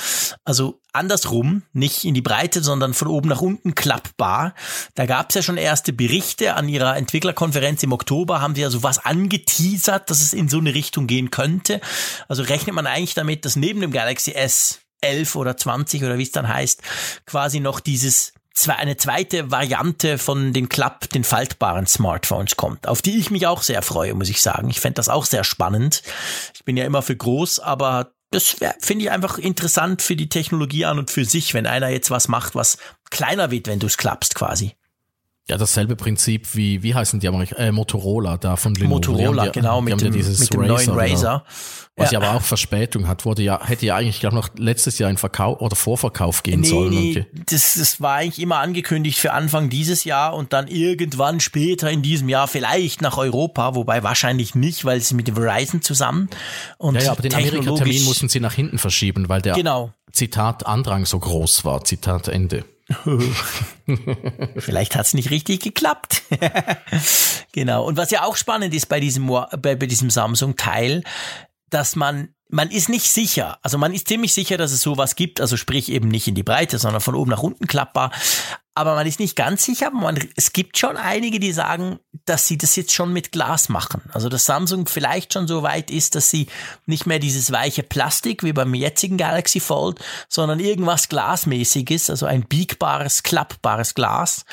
Also 0.43 0.81
andersrum, 0.93 1.63
nicht 1.73 2.03
in 2.03 2.13
die 2.13 2.21
Breite, 2.21 2.61
sondern 2.61 2.93
von 2.93 3.07
oben 3.07 3.29
nach 3.29 3.41
unten 3.41 3.75
klappbar. 3.75 4.53
Da 4.95 5.05
gab 5.05 5.29
es 5.29 5.35
ja 5.35 5.41
schon 5.41 5.57
erste 5.57 5.93
Berichte 5.93 6.55
an 6.55 6.67
ihrer 6.67 6.97
Entwicklerkonferenz 6.97 7.81
im 7.83 7.93
Oktober, 7.93 8.41
haben 8.41 8.55
sie 8.55 8.61
ja 8.61 8.69
sowas 8.69 8.99
angeteasert, 8.99 10.09
dass 10.09 10.21
es 10.21 10.33
in 10.33 10.49
so 10.49 10.57
eine 10.57 10.73
Richtung 10.73 11.07
gehen 11.07 11.31
könnte. 11.31 11.79
Also 12.27 12.43
rechnet 12.43 12.75
man 12.75 12.87
eigentlich 12.87 13.13
damit, 13.13 13.45
dass 13.45 13.55
neben 13.55 13.81
dem 13.81 13.91
Galaxy 13.91 14.33
S 14.33 14.81
11 15.01 15.35
oder 15.35 15.57
20 15.57 16.03
oder 16.03 16.17
wie 16.17 16.23
es 16.23 16.31
dann 16.31 16.47
heißt, 16.47 16.81
quasi 17.25 17.59
noch 17.59 17.79
dieses 17.79 18.33
eine 18.67 18.97
zweite 18.97 19.51
Variante 19.51 20.17
von 20.17 20.53
den 20.53 20.69
Klapp, 20.69 21.09
den 21.09 21.23
faltbaren 21.23 21.87
Smartphones 21.87 22.57
kommt, 22.57 22.87
auf 22.87 23.01
die 23.01 23.17
ich 23.17 23.31
mich 23.31 23.47
auch 23.47 23.63
sehr 23.63 23.81
freue, 23.81 24.13
muss 24.13 24.29
ich 24.29 24.41
sagen. 24.41 24.69
Ich 24.69 24.79
fände 24.79 24.95
das 24.95 25.09
auch 25.09 25.25
sehr 25.25 25.43
spannend. 25.43 26.03
Ich 26.53 26.63
bin 26.63 26.77
ja 26.77 26.85
immer 26.85 27.01
für 27.01 27.15
groß, 27.15 27.59
aber 27.59 28.13
das 28.29 28.57
finde 28.79 29.05
ich 29.05 29.11
einfach 29.11 29.37
interessant 29.37 30.01
für 30.01 30.15
die 30.15 30.29
Technologie 30.29 30.85
an 30.85 30.99
und 30.99 31.11
für 31.11 31.25
sich, 31.25 31.53
wenn 31.53 31.67
einer 31.67 31.89
jetzt 31.89 32.11
was 32.11 32.27
macht, 32.27 32.55
was 32.55 32.77
kleiner 33.09 33.51
wird, 33.51 33.67
wenn 33.67 33.79
du 33.79 33.87
es 33.87 33.97
klappst 33.97 34.35
quasi. 34.35 34.73
Ja, 35.49 35.57
dasselbe 35.57 35.95
Prinzip 35.95 36.55
wie, 36.55 36.83
wie 36.83 36.93
heißen 36.93 37.19
die 37.19 37.27
Amerik 37.27 37.53
äh, 37.57 37.71
Motorola 37.71 38.37
da 38.37 38.55
von 38.55 38.75
Lenovo. 38.75 38.95
Motorola, 38.95 39.41
haben 39.41 39.45
ja- 39.47 39.51
genau, 39.51 39.81
mit 39.81 39.99
dem, 39.99 40.05
ja 40.05 40.09
dieses 40.11 40.39
mit 40.39 40.53
dem 40.53 40.61
neuen 40.67 40.85
genau. 40.85 40.97
Razer. 40.97 41.43
Was 41.97 42.11
Ja. 42.11 42.19
ja 42.21 42.27
aber 42.29 42.37
auch 42.37 42.41
Verspätung 42.43 43.07
hat, 43.07 43.25
wurde 43.25 43.41
ja, 43.41 43.59
hätte 43.65 43.85
ja 43.87 43.95
eigentlich, 43.95 44.19
glaube 44.19 44.35
noch 44.35 44.49
letztes 44.55 44.97
Jahr 44.99 45.09
in 45.09 45.17
Verkauf 45.17 45.59
oder 45.59 45.75
Vorverkauf 45.75 46.43
gehen 46.43 46.61
Nee, 46.61 46.67
sollen. 46.69 46.89
nee, 46.91 47.25
Und 47.35 47.51
das, 47.51 47.73
das 47.73 47.99
war 47.99 48.13
eigentlich 48.15 48.39
immer 48.41 48.59
angekündigt 48.59 49.17
für 49.17 49.33
Anfang 49.33 49.69
dieses 49.69 50.03
Jahr 50.03 50.35
und 50.35 50.53
dann 50.53 50.67
irgendwann 50.67 51.39
später 51.39 51.89
in 51.89 52.01
diesem 52.03 52.29
Jahr 52.29 52.47
vielleicht 52.47 53.01
nach 53.01 53.17
Europa, 53.17 53.73
wobei 53.75 54.03
wahrscheinlich 54.03 54.53
nicht, 54.55 54.85
weil 54.85 55.01
sie 55.01 55.15
mit 55.15 55.27
dem 55.27 55.35
Verizon 55.35 55.81
zusammen 55.81 56.29
und 56.77 56.95
ja, 56.95 57.01
ja, 57.01 57.11
aber 57.11 57.23
den 57.23 57.33
Amerika-Termin 57.33 58.05
mussten 58.05 58.29
sie 58.29 58.39
nach 58.39 58.53
hinten 58.53 58.77
verschieben, 58.77 59.27
weil 59.27 59.41
der 59.41 59.55
Genau. 59.55 59.91
Zitat 60.13 60.65
Andrang 60.67 61.05
so 61.05 61.19
groß 61.19 61.65
war. 61.65 61.83
Zitat 61.83 62.27
Ende. 62.27 62.63
Vielleicht 64.57 64.95
hat's 64.95 65.13
nicht 65.13 65.29
richtig 65.29 65.61
geklappt. 65.61 66.23
genau. 67.51 67.85
Und 67.85 67.97
was 67.97 68.11
ja 68.11 68.23
auch 68.23 68.35
spannend 68.35 68.73
ist 68.73 68.87
bei 68.87 68.99
diesem, 68.99 69.27
bei, 69.27 69.75
bei 69.75 69.85
diesem 69.85 70.09
Samsung-Teil, 70.09 71.03
dass 71.69 71.95
man, 71.95 72.29
man 72.49 72.69
ist 72.69 72.89
nicht 72.89 73.11
sicher. 73.11 73.59
Also 73.61 73.77
man 73.77 73.93
ist 73.93 74.07
ziemlich 74.07 74.33
sicher, 74.33 74.57
dass 74.57 74.71
es 74.71 74.81
sowas 74.81 75.15
gibt. 75.15 75.41
Also 75.41 75.57
sprich 75.57 75.89
eben 75.89 76.09
nicht 76.09 76.27
in 76.27 76.35
die 76.35 76.43
Breite, 76.43 76.77
sondern 76.77 77.01
von 77.01 77.15
oben 77.15 77.31
nach 77.31 77.43
unten 77.43 77.67
klappbar. 77.67 78.11
Aber 78.73 78.95
man 78.95 79.05
ist 79.05 79.19
nicht 79.19 79.35
ganz 79.35 79.65
sicher. 79.65 79.91
Man, 79.91 80.17
es 80.37 80.53
gibt 80.53 80.77
schon 80.77 80.95
einige, 80.95 81.39
die 81.39 81.51
sagen, 81.51 81.99
dass 82.25 82.47
sie 82.47 82.57
das 82.57 82.75
jetzt 82.77 82.93
schon 82.93 83.11
mit 83.11 83.31
Glas 83.31 83.67
machen. 83.67 84.01
Also 84.13 84.29
dass 84.29 84.45
Samsung 84.45 84.87
vielleicht 84.87 85.33
schon 85.33 85.47
so 85.47 85.61
weit 85.61 85.91
ist, 85.91 86.15
dass 86.15 86.29
sie 86.29 86.47
nicht 86.85 87.05
mehr 87.05 87.19
dieses 87.19 87.51
weiche 87.51 87.83
Plastik 87.83 88.43
wie 88.43 88.53
beim 88.53 88.73
jetzigen 88.73 89.17
Galaxy 89.17 89.59
Fold, 89.59 89.99
sondern 90.29 90.59
irgendwas 90.59 91.09
Glasmäßiges, 91.09 92.09
also 92.09 92.25
ein 92.25 92.43
biegbares, 92.43 93.23
klappbares 93.23 93.93
Glas. 93.93 94.45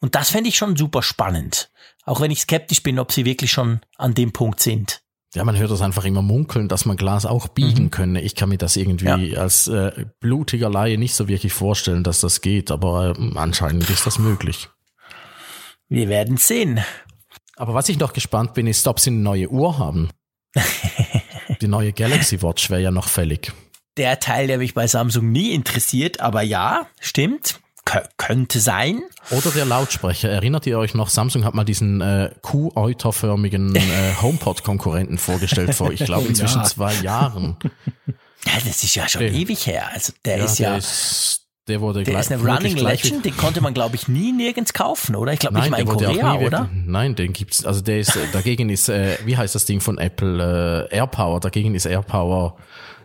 Und 0.00 0.14
das 0.14 0.30
fände 0.30 0.48
ich 0.48 0.56
schon 0.56 0.76
super 0.76 1.02
spannend. 1.02 1.70
Auch 2.04 2.20
wenn 2.20 2.30
ich 2.30 2.40
skeptisch 2.40 2.82
bin, 2.82 2.98
ob 2.98 3.12
sie 3.12 3.24
wirklich 3.24 3.52
schon 3.52 3.80
an 3.96 4.14
dem 4.14 4.32
Punkt 4.32 4.60
sind. 4.60 5.01
Ja, 5.34 5.44
man 5.44 5.56
hört 5.56 5.70
das 5.70 5.80
einfach 5.80 6.04
immer 6.04 6.20
munkeln, 6.20 6.68
dass 6.68 6.84
man 6.84 6.98
Glas 6.98 7.24
auch 7.24 7.48
biegen 7.48 7.90
könne. 7.90 8.20
Ich 8.20 8.34
kann 8.34 8.50
mir 8.50 8.58
das 8.58 8.76
irgendwie 8.76 9.36
als 9.36 9.66
äh, 9.66 10.04
blutiger 10.20 10.68
Laie 10.68 10.98
nicht 10.98 11.14
so 11.14 11.26
wirklich 11.26 11.54
vorstellen, 11.54 12.04
dass 12.04 12.20
das 12.20 12.42
geht, 12.42 12.70
aber 12.70 13.14
äh, 13.18 13.38
anscheinend 13.38 13.88
ist 13.88 14.06
das 14.06 14.18
möglich. 14.18 14.68
Wir 15.88 16.10
werden 16.10 16.36
sehen. 16.36 16.80
Aber 17.56 17.72
was 17.72 17.88
ich 17.88 17.98
noch 17.98 18.12
gespannt 18.12 18.52
bin, 18.52 18.66
ist, 18.66 18.86
ob 18.86 19.00
sie 19.00 19.10
eine 19.10 19.20
neue 19.20 19.48
Uhr 19.48 19.78
haben. 19.78 20.10
Die 21.62 21.68
neue 21.68 21.94
Galaxy 21.94 22.42
Watch 22.42 22.68
wäre 22.68 22.82
ja 22.82 22.90
noch 22.90 23.08
fällig. 23.08 23.52
Der 23.96 24.20
Teil, 24.20 24.48
der 24.48 24.58
mich 24.58 24.74
bei 24.74 24.86
Samsung 24.86 25.32
nie 25.32 25.52
interessiert, 25.52 26.20
aber 26.20 26.42
ja, 26.42 26.86
stimmt. 27.00 27.61
Kö 27.84 27.98
könnte 28.16 28.60
sein. 28.60 29.02
Oder 29.30 29.50
der 29.50 29.64
Lautsprecher. 29.64 30.28
Erinnert 30.30 30.66
ihr 30.66 30.78
euch 30.78 30.94
noch, 30.94 31.08
Samsung 31.08 31.44
hat 31.44 31.54
mal 31.54 31.64
diesen 31.64 32.00
äh, 32.00 32.30
Kuh-Euter-förmigen 32.42 33.74
äh, 33.74 33.80
HomePod-Konkurrenten 34.20 35.18
vorgestellt 35.18 35.74
vor, 35.74 35.90
ich 35.92 36.04
glaube, 36.04 36.26
inzwischen 36.28 36.58
Ja. 36.60 36.64
zwei 36.64 36.94
Jahren. 36.94 37.56
Ja, 38.46 38.52
das 38.64 38.82
ist 38.84 38.94
ja 38.94 39.08
schon 39.08 39.20
Der- 39.22 39.32
ewig 39.32 39.66
her. 39.66 39.88
Also 39.92 40.12
der 40.24 40.38
Ja, 40.38 40.44
ist 40.44 40.58
der 40.58 40.68
ja, 40.70 40.76
ist, 40.76 41.40
der 41.68 41.80
wurde 41.80 42.02
der 42.02 42.12
gleich, 42.12 42.26
ist 42.26 42.32
eine 42.32 42.42
Running 42.56 42.76
Legend. 42.76 43.24
Den 43.24 43.36
konnte 43.36 43.60
man, 43.60 43.72
glaube 43.74 43.96
ich, 43.96 44.08
nie 44.08 44.32
nirgends 44.32 44.72
kaufen, 44.72 45.14
oder? 45.16 45.32
Ich 45.32 45.38
glaube 45.40 45.58
nicht 45.58 45.70
mal 45.70 45.80
in 45.80 45.86
der 45.86 45.94
Korea, 45.94 46.34
oder? 46.34 46.60
wirklich, 46.62 46.82
nein, 46.86 47.14
den 47.14 47.32
gibt's, 47.32 47.64
also 47.64 47.80
der 47.80 47.98
ist, 48.00 48.14
äh, 48.16 48.20
dagegen 48.32 48.68
ist, 48.68 48.88
äh, 48.88 49.16
wie 49.24 49.36
heißt 49.36 49.54
das 49.54 49.64
Ding 49.64 49.80
von 49.80 49.98
Apple, 49.98 50.88
äh, 50.90 50.96
AirPower, 50.96 51.40
dagegen 51.40 51.74
ist 51.74 51.86
AirPower 51.86 52.56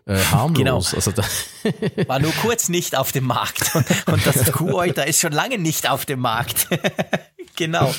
äh, 0.07 0.17
harmlos. 0.17 0.55
Genau. 0.57 0.95
Also 0.95 1.11
da, 1.11 1.23
War 2.07 2.19
nur 2.19 2.31
kurz 2.41 2.69
nicht 2.69 2.95
auf 2.97 3.11
dem 3.11 3.25
Markt. 3.25 3.75
Und, 3.75 3.85
und 4.07 4.25
das 4.25 4.51
Kuhäuter 4.51 5.05
ist 5.05 5.19
schon 5.19 5.33
lange 5.33 5.57
nicht 5.57 5.89
auf 5.89 6.05
dem 6.05 6.19
Markt. 6.19 6.67
genau. 7.55 7.93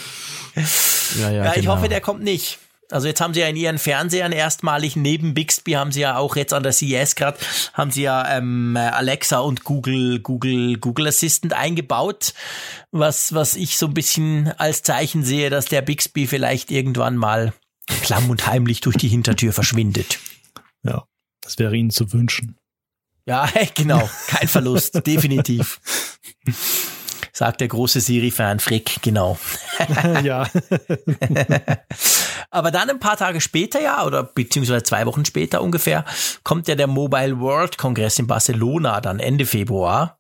ja, 1.19 1.31
ja, 1.31 1.45
Ja, 1.45 1.51
ich 1.51 1.63
genau. 1.63 1.77
hoffe, 1.77 1.89
der 1.89 2.01
kommt 2.01 2.23
nicht. 2.23 2.59
Also 2.91 3.07
jetzt 3.07 3.21
haben 3.21 3.35
sie 3.35 3.41
ja 3.41 3.49
in 3.49 3.57
ihren 3.57 3.77
Fernsehern 3.77 4.33
erstmalig 4.33 4.97
neben 4.97 5.35
Bixby 5.35 5.73
haben 5.73 5.93
sie 5.93 6.01
ja 6.01 6.17
auch 6.17 6.37
jetzt 6.37 6.55
an 6.55 6.63
der 6.63 6.73
CES 6.73 7.17
gerade 7.17 7.37
haben 7.75 7.91
sie 7.91 8.01
ja 8.01 8.39
ähm, 8.39 8.79
Alexa 8.79 9.41
und 9.41 9.63
Google 9.63 10.21
Google 10.21 10.79
Google 10.79 11.09
Assistant 11.09 11.53
eingebaut, 11.53 12.33
was 12.91 13.35
was 13.35 13.57
ich 13.57 13.77
so 13.77 13.89
ein 13.89 13.93
bisschen 13.93 14.55
als 14.57 14.83
Zeichen 14.83 15.23
sehe, 15.23 15.51
dass 15.51 15.67
der 15.67 15.83
Bixby 15.83 16.27
vielleicht 16.27 16.71
irgendwann 16.71 17.19
mal 17.19 17.53
klamm 18.05 18.31
und 18.31 18.47
heimlich 18.47 18.81
durch 18.81 18.97
die 18.97 19.09
Hintertür 19.09 19.53
verschwindet. 19.53 20.19
Ja, 20.83 21.05
das 21.49 21.59
wäre 21.59 21.75
Ihnen 21.75 21.89
zu 21.89 22.13
wünschen. 22.13 22.59
Ja, 23.25 23.49
genau, 23.75 24.09
kein 24.27 24.49
Verlust, 24.49 25.01
definitiv. 25.07 25.81
sagt 27.33 27.63
der 27.63 27.69
große 27.69 28.03
Siri-Fan 28.03 28.61
Frick, 28.61 28.99
genau. 29.01 29.39
ja. 30.23 30.47
Aber 32.51 32.71
dann 32.71 32.91
ein 32.91 33.01
paar 33.01 33.17
Tage 33.17 33.41
später, 33.41 33.81
ja, 33.81 34.05
oder 34.05 34.25
beziehungsweise 34.25 34.83
zwei 34.83 35.07
Wochen 35.07 35.25
später 35.25 35.63
ungefähr, 35.63 36.05
kommt 36.45 36.69
ja 36.69 36.75
der 36.75 36.87
Mobile 36.87 37.41
World 37.41 37.79
Kongress 37.79 38.19
in 38.19 38.27
Barcelona, 38.27 39.01
dann 39.01 39.19
Ende 39.19 39.47
Februar. 39.47 40.19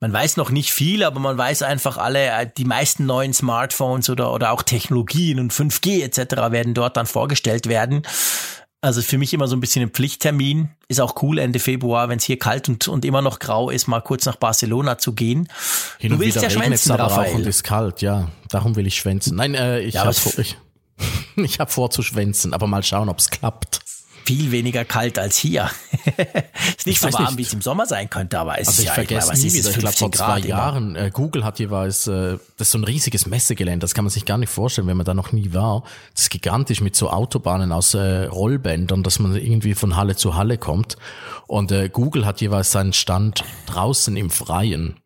Man 0.00 0.12
weiß 0.12 0.38
noch 0.38 0.50
nicht 0.50 0.72
viel, 0.72 1.02
aber 1.02 1.20
man 1.20 1.36
weiß 1.36 1.62
einfach 1.62 1.98
alle, 1.98 2.26
äh, 2.26 2.48
die 2.56 2.64
meisten 2.64 3.04
neuen 3.04 3.34
Smartphones 3.34 4.08
oder, 4.08 4.32
oder 4.32 4.52
auch 4.52 4.62
Technologien 4.62 5.40
und 5.40 5.52
5G 5.52 6.02
etc. 6.04 6.52
werden 6.52 6.72
dort 6.72 6.96
dann 6.96 7.06
vorgestellt 7.06 7.68
werden. 7.68 8.02
Also 8.80 9.02
für 9.02 9.18
mich 9.18 9.34
immer 9.34 9.48
so 9.48 9.56
ein 9.56 9.60
bisschen 9.60 9.82
ein 9.82 9.90
Pflichttermin. 9.90 10.70
Ist 10.86 11.00
auch 11.00 11.20
cool 11.22 11.38
Ende 11.38 11.58
Februar, 11.58 12.08
wenn 12.08 12.18
es 12.18 12.24
hier 12.24 12.38
kalt 12.38 12.68
und, 12.68 12.86
und 12.86 13.04
immer 13.04 13.22
noch 13.22 13.40
grau 13.40 13.70
ist, 13.70 13.88
mal 13.88 14.00
kurz 14.00 14.24
nach 14.24 14.36
Barcelona 14.36 14.98
zu 14.98 15.14
gehen. 15.14 15.48
Hin 15.98 16.12
du 16.12 16.20
willst 16.20 16.40
ja 16.40 16.48
schwänzen, 16.48 16.92
aber 16.92 17.04
Raphael. 17.04 17.32
auch 17.32 17.38
und 17.38 17.46
ist 17.46 17.64
kalt, 17.64 18.02
ja. 18.02 18.30
Darum 18.48 18.76
will 18.76 18.86
ich 18.86 18.96
schwänzen. 18.96 19.36
Nein, 19.36 19.54
äh, 19.54 19.80
ich 19.80 19.94
ja, 19.94 20.04
habe 20.04 20.14
vor, 20.14 20.38
ich, 20.38 20.56
ich 21.36 21.58
hab 21.58 21.72
vor 21.72 21.90
zu 21.90 22.02
schwänzen, 22.02 22.54
aber 22.54 22.68
mal 22.68 22.84
schauen, 22.84 23.08
ob 23.08 23.18
es 23.18 23.30
klappt 23.30 23.80
viel 24.28 24.50
weniger 24.52 24.84
kalt 24.84 25.18
als 25.18 25.38
hier. 25.38 25.70
ist 26.76 26.86
nicht 26.86 27.00
so 27.00 27.10
warm, 27.14 27.38
wie 27.38 27.42
es 27.42 27.54
im 27.54 27.62
Sommer 27.62 27.86
sein 27.86 28.10
könnte, 28.10 28.38
aber 28.38 28.60
es 28.60 28.68
also 28.68 28.72
ist 28.72 28.78
ich 28.80 28.84
ja, 28.84 28.92
vergesse 28.92 29.32
nie 29.32 29.54
wieder. 29.54 29.70
Ich 29.70 29.78
glaube, 29.78 29.96
vor 29.96 30.12
zwei 30.12 30.40
Jahren, 30.40 30.96
äh, 30.96 31.10
Google 31.10 31.46
hat 31.46 31.58
jeweils, 31.58 32.06
äh, 32.08 32.36
das 32.58 32.68
ist 32.68 32.72
so 32.72 32.78
ein 32.78 32.84
riesiges 32.84 33.24
Messegelände, 33.24 33.78
das 33.84 33.94
kann 33.94 34.04
man 34.04 34.10
sich 34.10 34.26
gar 34.26 34.36
nicht 34.36 34.50
vorstellen, 34.50 34.86
wenn 34.86 34.98
man 34.98 35.06
da 35.06 35.14
noch 35.14 35.32
nie 35.32 35.54
war. 35.54 35.82
Das 36.12 36.24
ist 36.24 36.30
gigantisch 36.30 36.82
mit 36.82 36.94
so 36.94 37.08
Autobahnen 37.08 37.72
aus 37.72 37.94
äh, 37.94 38.24
Rollbändern, 38.24 39.02
dass 39.02 39.18
man 39.18 39.34
irgendwie 39.34 39.74
von 39.74 39.96
Halle 39.96 40.14
zu 40.14 40.34
Halle 40.34 40.58
kommt. 40.58 40.98
Und 41.46 41.72
äh, 41.72 41.88
Google 41.88 42.26
hat 42.26 42.42
jeweils 42.42 42.70
seinen 42.70 42.92
Stand 42.92 43.44
draußen 43.64 44.14
im 44.14 44.28
Freien. 44.28 44.96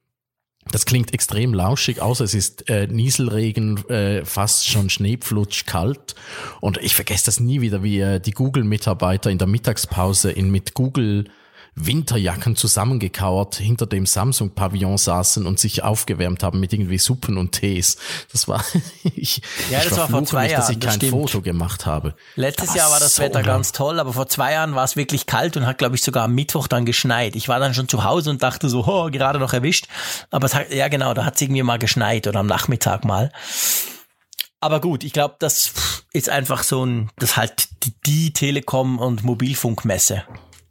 Das 0.71 0.87
klingt 0.87 1.13
extrem 1.13 1.53
lauschig, 1.53 2.01
außer 2.01 2.25
es 2.25 2.35
ist 2.35 2.69
äh, 2.71 2.87
Nieselregen, 2.87 3.85
äh, 3.89 4.25
fast 4.25 4.69
schon 4.69 4.91
Schneepflutsch 4.91 5.67
kalt. 5.67 6.15
Und 6.61 6.79
ich 6.79 6.95
vergesse 6.95 7.27
das 7.27 7.41
nie 7.41 7.61
wieder, 7.61 7.83
wie 7.83 8.01
äh, 8.01 8.21
die 8.21 8.31
Google-Mitarbeiter 8.31 9.31
in 9.31 9.39
der 9.39 9.49
Mittagspause 9.49 10.31
in 10.31 10.51
mit 10.51 10.75
Google 10.75 11.25
Winterjacken 11.75 12.55
zusammengekauert 12.55 13.57
hinter 13.57 13.87
dem 13.87 14.05
Samsung-Pavillon 14.05 14.99
saßen 14.99 15.47
und 15.47 15.59
sich 15.59 15.83
aufgewärmt 15.83 16.43
haben 16.43 16.61
mit 16.61 16.73
irgendwie 16.73 16.99
Suppen 16.99 17.39
und 17.39 17.53
Tees. 17.53 17.97
Das 18.31 18.47
war, 18.47 18.63
ich, 19.17 19.41
ja, 19.71 19.79
das 19.79 19.93
ich 19.93 19.97
war 19.97 20.09
vor 20.09 20.25
zwei 20.25 20.43
mich, 20.43 20.53
Jahren, 20.53 20.61
dass 20.61 20.71
ich 20.71 20.81
kein 20.81 20.93
stimmt. 20.95 21.13
Foto 21.13 21.41
gemacht 21.41 21.87
habe. 21.87 22.15
Letztes 22.37 22.71
da 22.71 22.77
Jahr 22.77 22.91
war 22.91 23.01
das 23.01 23.17
so 23.17 23.23
Wetter 23.23 23.43
ganz 23.43 23.73
toll, 23.73 24.01
aber 24.01 24.13
vor 24.13 24.29
zwei 24.29 24.53
Jahren 24.53 24.75
war 24.75 24.85
es 24.85 24.97
wirklich 24.97 25.25
kalt 25.25 25.57
und 25.57 25.67
hat, 25.67 25.79
glaube 25.79 25.97
ich, 25.97 26.03
sogar 26.03 26.25
am 26.25 26.35
Mittwoch 26.35 26.69
dann 26.69 26.85
geschneit. 26.85 27.37
Ich 27.37 27.49
war 27.49 27.59
dann 27.59 27.73
schon 27.73 27.89
zu 27.89 28.05
Hause 28.05 28.29
und 28.31 28.43
dachte 28.43 28.69
so, 28.69 28.85
oh, 28.87 29.11
gerade 29.11 29.39
noch 29.39 29.55
erwischt. 29.55 29.87
Aber 30.31 30.47
es 30.47 30.55
hat, 30.55 30.71
ja 30.71 30.89
genau, 30.89 31.15
da 31.15 31.25
hat 31.25 31.37
es 31.37 31.41
irgendwie 31.41 31.63
mal 31.63 31.79
geschneit 31.79 32.27
oder 32.27 32.41
am 32.41 32.47
Nachmittag 32.47 33.05
mal. 33.07 33.33
Aber 34.61 34.81
gut, 34.81 35.05
ich 35.05 35.13
glaube, 35.13 35.37
das 35.39 35.73
ist 36.13 36.29
einfach 36.29 36.63
so 36.63 36.85
ein, 36.85 37.11
das 37.19 37.37
halt 37.39 37.69
die 38.07 38.33
Telekom- 38.33 38.99
und 38.99 39.25
Mobilfunkmesse 39.25 40.23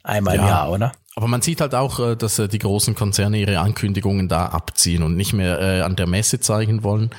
einmal 0.03 0.35
ja, 0.35 0.41
im 0.41 0.47
Jahr, 0.47 0.71
oder? 0.71 0.91
Aber 1.15 1.27
man 1.27 1.41
sieht 1.41 1.61
halt 1.61 1.75
auch, 1.75 1.99
äh, 1.99 2.15
dass 2.15 2.39
äh, 2.39 2.47
die 2.47 2.59
großen 2.59 2.95
Konzerne 2.95 3.37
ihre 3.37 3.59
Ankündigungen 3.59 4.27
da 4.27 4.47
abziehen 4.47 5.03
und 5.03 5.15
nicht 5.15 5.33
mehr 5.33 5.59
äh, 5.59 5.81
an 5.81 5.95
der 5.95 6.07
Messe 6.07 6.39
zeigen 6.39 6.83
wollen. 6.83 7.11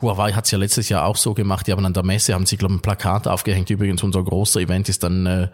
Huawei 0.00 0.32
hat 0.32 0.46
es 0.46 0.50
ja 0.50 0.58
letztes 0.58 0.88
Jahr 0.88 1.04
auch 1.04 1.16
so 1.16 1.34
gemacht. 1.34 1.66
Die 1.66 1.72
haben 1.72 1.84
an 1.84 1.92
der 1.92 2.04
Messe, 2.04 2.34
haben 2.34 2.46
sie, 2.46 2.56
glaube 2.56 2.74
ich, 2.74 2.78
ein 2.78 2.82
Plakat 2.82 3.28
aufgehängt. 3.28 3.70
Übrigens, 3.70 4.02
unser 4.02 4.22
großer 4.22 4.60
Event 4.60 4.88
ist 4.88 5.02
dann 5.02 5.26
äh, 5.26 5.48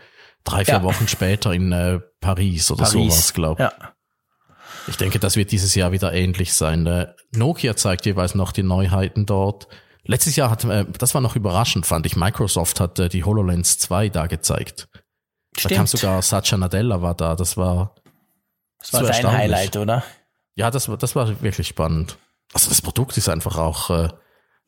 drei, 0.44 0.64
vier 0.64 0.74
ja. 0.74 0.82
Wochen 0.82 1.08
später 1.08 1.52
in 1.52 1.72
äh, 1.72 2.00
Paris 2.20 2.70
oder 2.70 2.84
Paris. 2.84 2.92
sowas, 2.92 3.34
glaube 3.34 3.62
ich. 3.62 3.80
Ja. 3.80 3.92
Ich 4.88 4.96
denke, 4.96 5.18
das 5.18 5.34
wird 5.34 5.50
dieses 5.50 5.74
Jahr 5.74 5.90
wieder 5.90 6.12
ähnlich 6.12 6.54
sein. 6.54 6.86
Äh, 6.86 7.08
Nokia 7.32 7.74
zeigt 7.74 8.06
jeweils 8.06 8.34
noch 8.36 8.52
die 8.52 8.62
Neuheiten 8.62 9.26
dort. 9.26 9.66
Letztes 10.04 10.36
Jahr 10.36 10.50
hat, 10.50 10.64
das 11.00 11.14
war 11.14 11.20
noch 11.20 11.34
überraschend, 11.34 11.84
fand 11.84 12.06
ich, 12.06 12.14
Microsoft 12.14 12.78
hat 12.78 13.12
die 13.12 13.24
HoloLens 13.24 13.78
2 13.78 14.08
da 14.10 14.28
gezeigt. 14.28 14.88
Stimmt. 15.59 15.73
Da 15.73 15.77
kam 15.77 15.87
sogar 15.87 16.23
Satya 16.23 16.59
Nadella 16.59 17.03
war 17.03 17.15
da. 17.15 17.35
Das 17.35 17.57
war, 17.57 17.95
das 18.78 18.93
war 18.93 19.05
sein 19.05 19.31
Highlight, 19.31 19.77
oder? 19.77 20.03
Ja, 20.55 20.70
das 20.70 20.89
war, 20.89 20.97
das 20.97 21.15
war 21.15 21.43
wirklich 21.43 21.66
spannend. 21.66 22.19
Also 22.53 22.69
das 22.69 22.81
Produkt 22.81 23.16
ist 23.16 23.28
einfach 23.28 23.59
auch, 23.59 23.91
äh, 23.91 24.09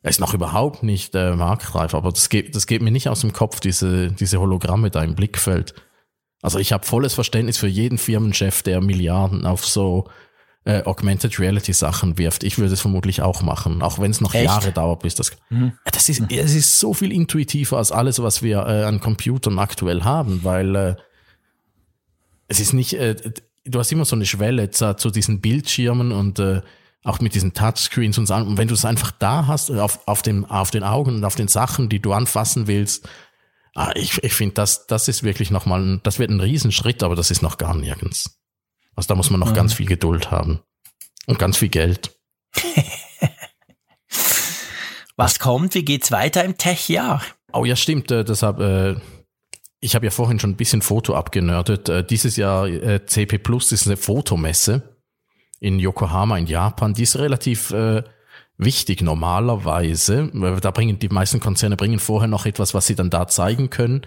er 0.03 0.11
ist 0.11 0.21
noch 0.21 0.35
überhaupt 0.35 0.83
nicht 0.83 1.15
äh, 1.15 1.35
marktreif, 1.35 1.95
aber 1.95 2.11
das 2.11 2.29
geht, 2.29 2.55
das 2.55 2.67
geht 2.67 2.83
mir 2.83 2.91
nicht 2.91 3.09
aus 3.09 3.21
dem 3.21 3.33
Kopf, 3.33 3.61
diese, 3.61 4.13
diese 4.13 4.41
Hologramme 4.41 4.91
da 4.91 5.03
im 5.03 5.15
Blickfeld. 5.15 5.75
Also 6.43 6.59
ich 6.59 6.73
habe 6.73 6.87
volles 6.87 7.15
Verständnis 7.15 7.59
für 7.59 7.67
jeden 7.67 7.99
Firmenchef, 7.99 8.63
der 8.63 8.81
Milliarden 8.81 9.45
auf 9.45 9.67
so 9.67 10.09
äh, 10.65 10.83
Augmented 10.85 11.39
Reality 11.39 11.73
Sachen 11.73 12.19
wirft. 12.19 12.45
Ich 12.45 12.59
würde 12.59 12.75
es 12.75 12.81
vermutlich 12.81 13.23
auch 13.23 13.43
machen, 13.43 13.83
auch 13.83 13.99
wenn 13.99 14.11
es 14.11 14.21
noch 14.21 14.35
Echt? 14.35 14.45
Jahre 14.45 14.73
dauert, 14.73 15.03
bis 15.03 15.15
das. 15.15 15.33
Mhm. 15.51 15.73
Das 15.85 16.09
ist, 16.09 16.23
es 16.31 16.55
ist 16.55 16.79
so 16.79 16.95
viel 16.95 17.13
intuitiver 17.13 17.79
als 17.79 17.93
alles, 17.93 18.23
was 18.23 18.43
wir 18.43 18.59
äh, 18.67 18.85
an 18.85 19.01
Computern 19.01 19.59
aktuell 19.59 20.05
haben, 20.05 20.45
weil 20.45 20.77
äh, 20.77 20.97
es 22.49 22.61
ist 22.61 22.73
nicht. 22.73 22.95
Äh, 22.95 23.17
du 23.65 23.79
hast 23.79 23.93
immer 23.93 24.05
so 24.05 24.17
eine 24.17 24.27
Schwelle 24.27 24.71
zu, 24.71 24.97
zu 24.97 25.11
diesen 25.11 25.41
Bildschirmen 25.41 26.13
und 26.13 26.39
äh, 26.39 26.63
auch 27.05 27.21
mit 27.21 27.35
diesen 27.35 27.55
Touchscreens 27.55 28.19
und 28.19 28.27
so. 28.27 28.35
Und 28.35 28.59
wenn 28.59 28.69
du 28.69 28.75
es 28.75 28.85
einfach 28.85 29.13
da 29.13 29.47
hast, 29.47 29.71
auf, 29.71 30.07
auf, 30.07 30.23
dem, 30.23 30.45
auf 30.45 30.71
den 30.71 30.83
Augen 30.83 31.17
und 31.17 31.25
auf 31.25 31.37
den 31.37 31.49
Sachen, 31.49 31.89
die 31.89 32.01
du 32.01 32.13
anfassen 32.13 32.67
willst, 32.67 33.09
ah, 33.75 33.93
ich, 33.95 34.23
ich 34.23 34.35
finde, 34.35 34.55
das, 34.55 34.87
das 34.87 35.09
ist 35.09 35.23
wirklich 35.23 35.51
nochmal, 35.51 36.01
das 36.03 36.19
wird 36.19 36.31
ein 36.31 36.41
Riesenschritt, 36.41 37.03
aber 37.03 37.15
das 37.15 37.31
ist 37.31 37.43
noch 37.43 37.57
gar 37.57 37.75
nirgends. 37.75 38.38
Also 38.99 39.07
da 39.07 39.15
muss 39.15 39.31
man 39.31 39.39
noch 39.39 39.51
mhm. 39.51 39.55
ganz 39.55 39.75
viel 39.75 39.87
Geduld 39.87 40.33
haben. 40.33 40.59
Und 41.27 41.39
ganz 41.39 41.57
viel 41.57 41.69
Geld. 41.69 42.19
Was 45.17 45.39
kommt? 45.39 45.75
Wie 45.75 45.85
geht's 45.85 46.11
weiter 46.11 46.43
im 46.43 46.59
Tech-Jahr? 46.59 47.23
Oh 47.53 47.65
ja, 47.65 47.77
stimmt. 47.77 48.11
Äh, 48.11 48.25
deshalb, 48.25 48.59
äh, 48.59 48.97
ich 49.79 49.95
habe 49.95 50.07
ja 50.07 50.11
vorhin 50.11 50.41
schon 50.41 50.51
ein 50.51 50.57
bisschen 50.57 50.83
Foto 50.83 51.15
abgenördet. 51.15 51.89
Äh, 51.89 52.03
dieses 52.03 52.35
Jahr 52.35 52.67
äh, 52.67 53.07
CP 53.07 53.39
Plus 53.39 53.71
ist 53.71 53.87
eine 53.87 53.97
Fotomesse 53.97 54.99
in 55.61 55.79
Yokohama 55.79 56.37
in 56.37 56.47
Japan. 56.47 56.93
Die 56.93 57.05
ist 57.05 57.19
relativ 57.19 57.71
äh, 57.71 58.03
wichtig 58.57 59.01
normalerweise. 59.01 60.29
Da 60.61 60.73
bringen 60.73 60.99
die 60.99 61.09
meisten 61.09 61.39
Konzerne 61.39 61.77
bringen 61.77 62.01
vorher 62.01 62.29
noch 62.29 62.47
etwas, 62.47 62.75
was 62.75 62.87
sie 62.87 62.97
dann 62.97 63.11
da 63.11 63.29
zeigen 63.29 63.71
können. 63.71 64.03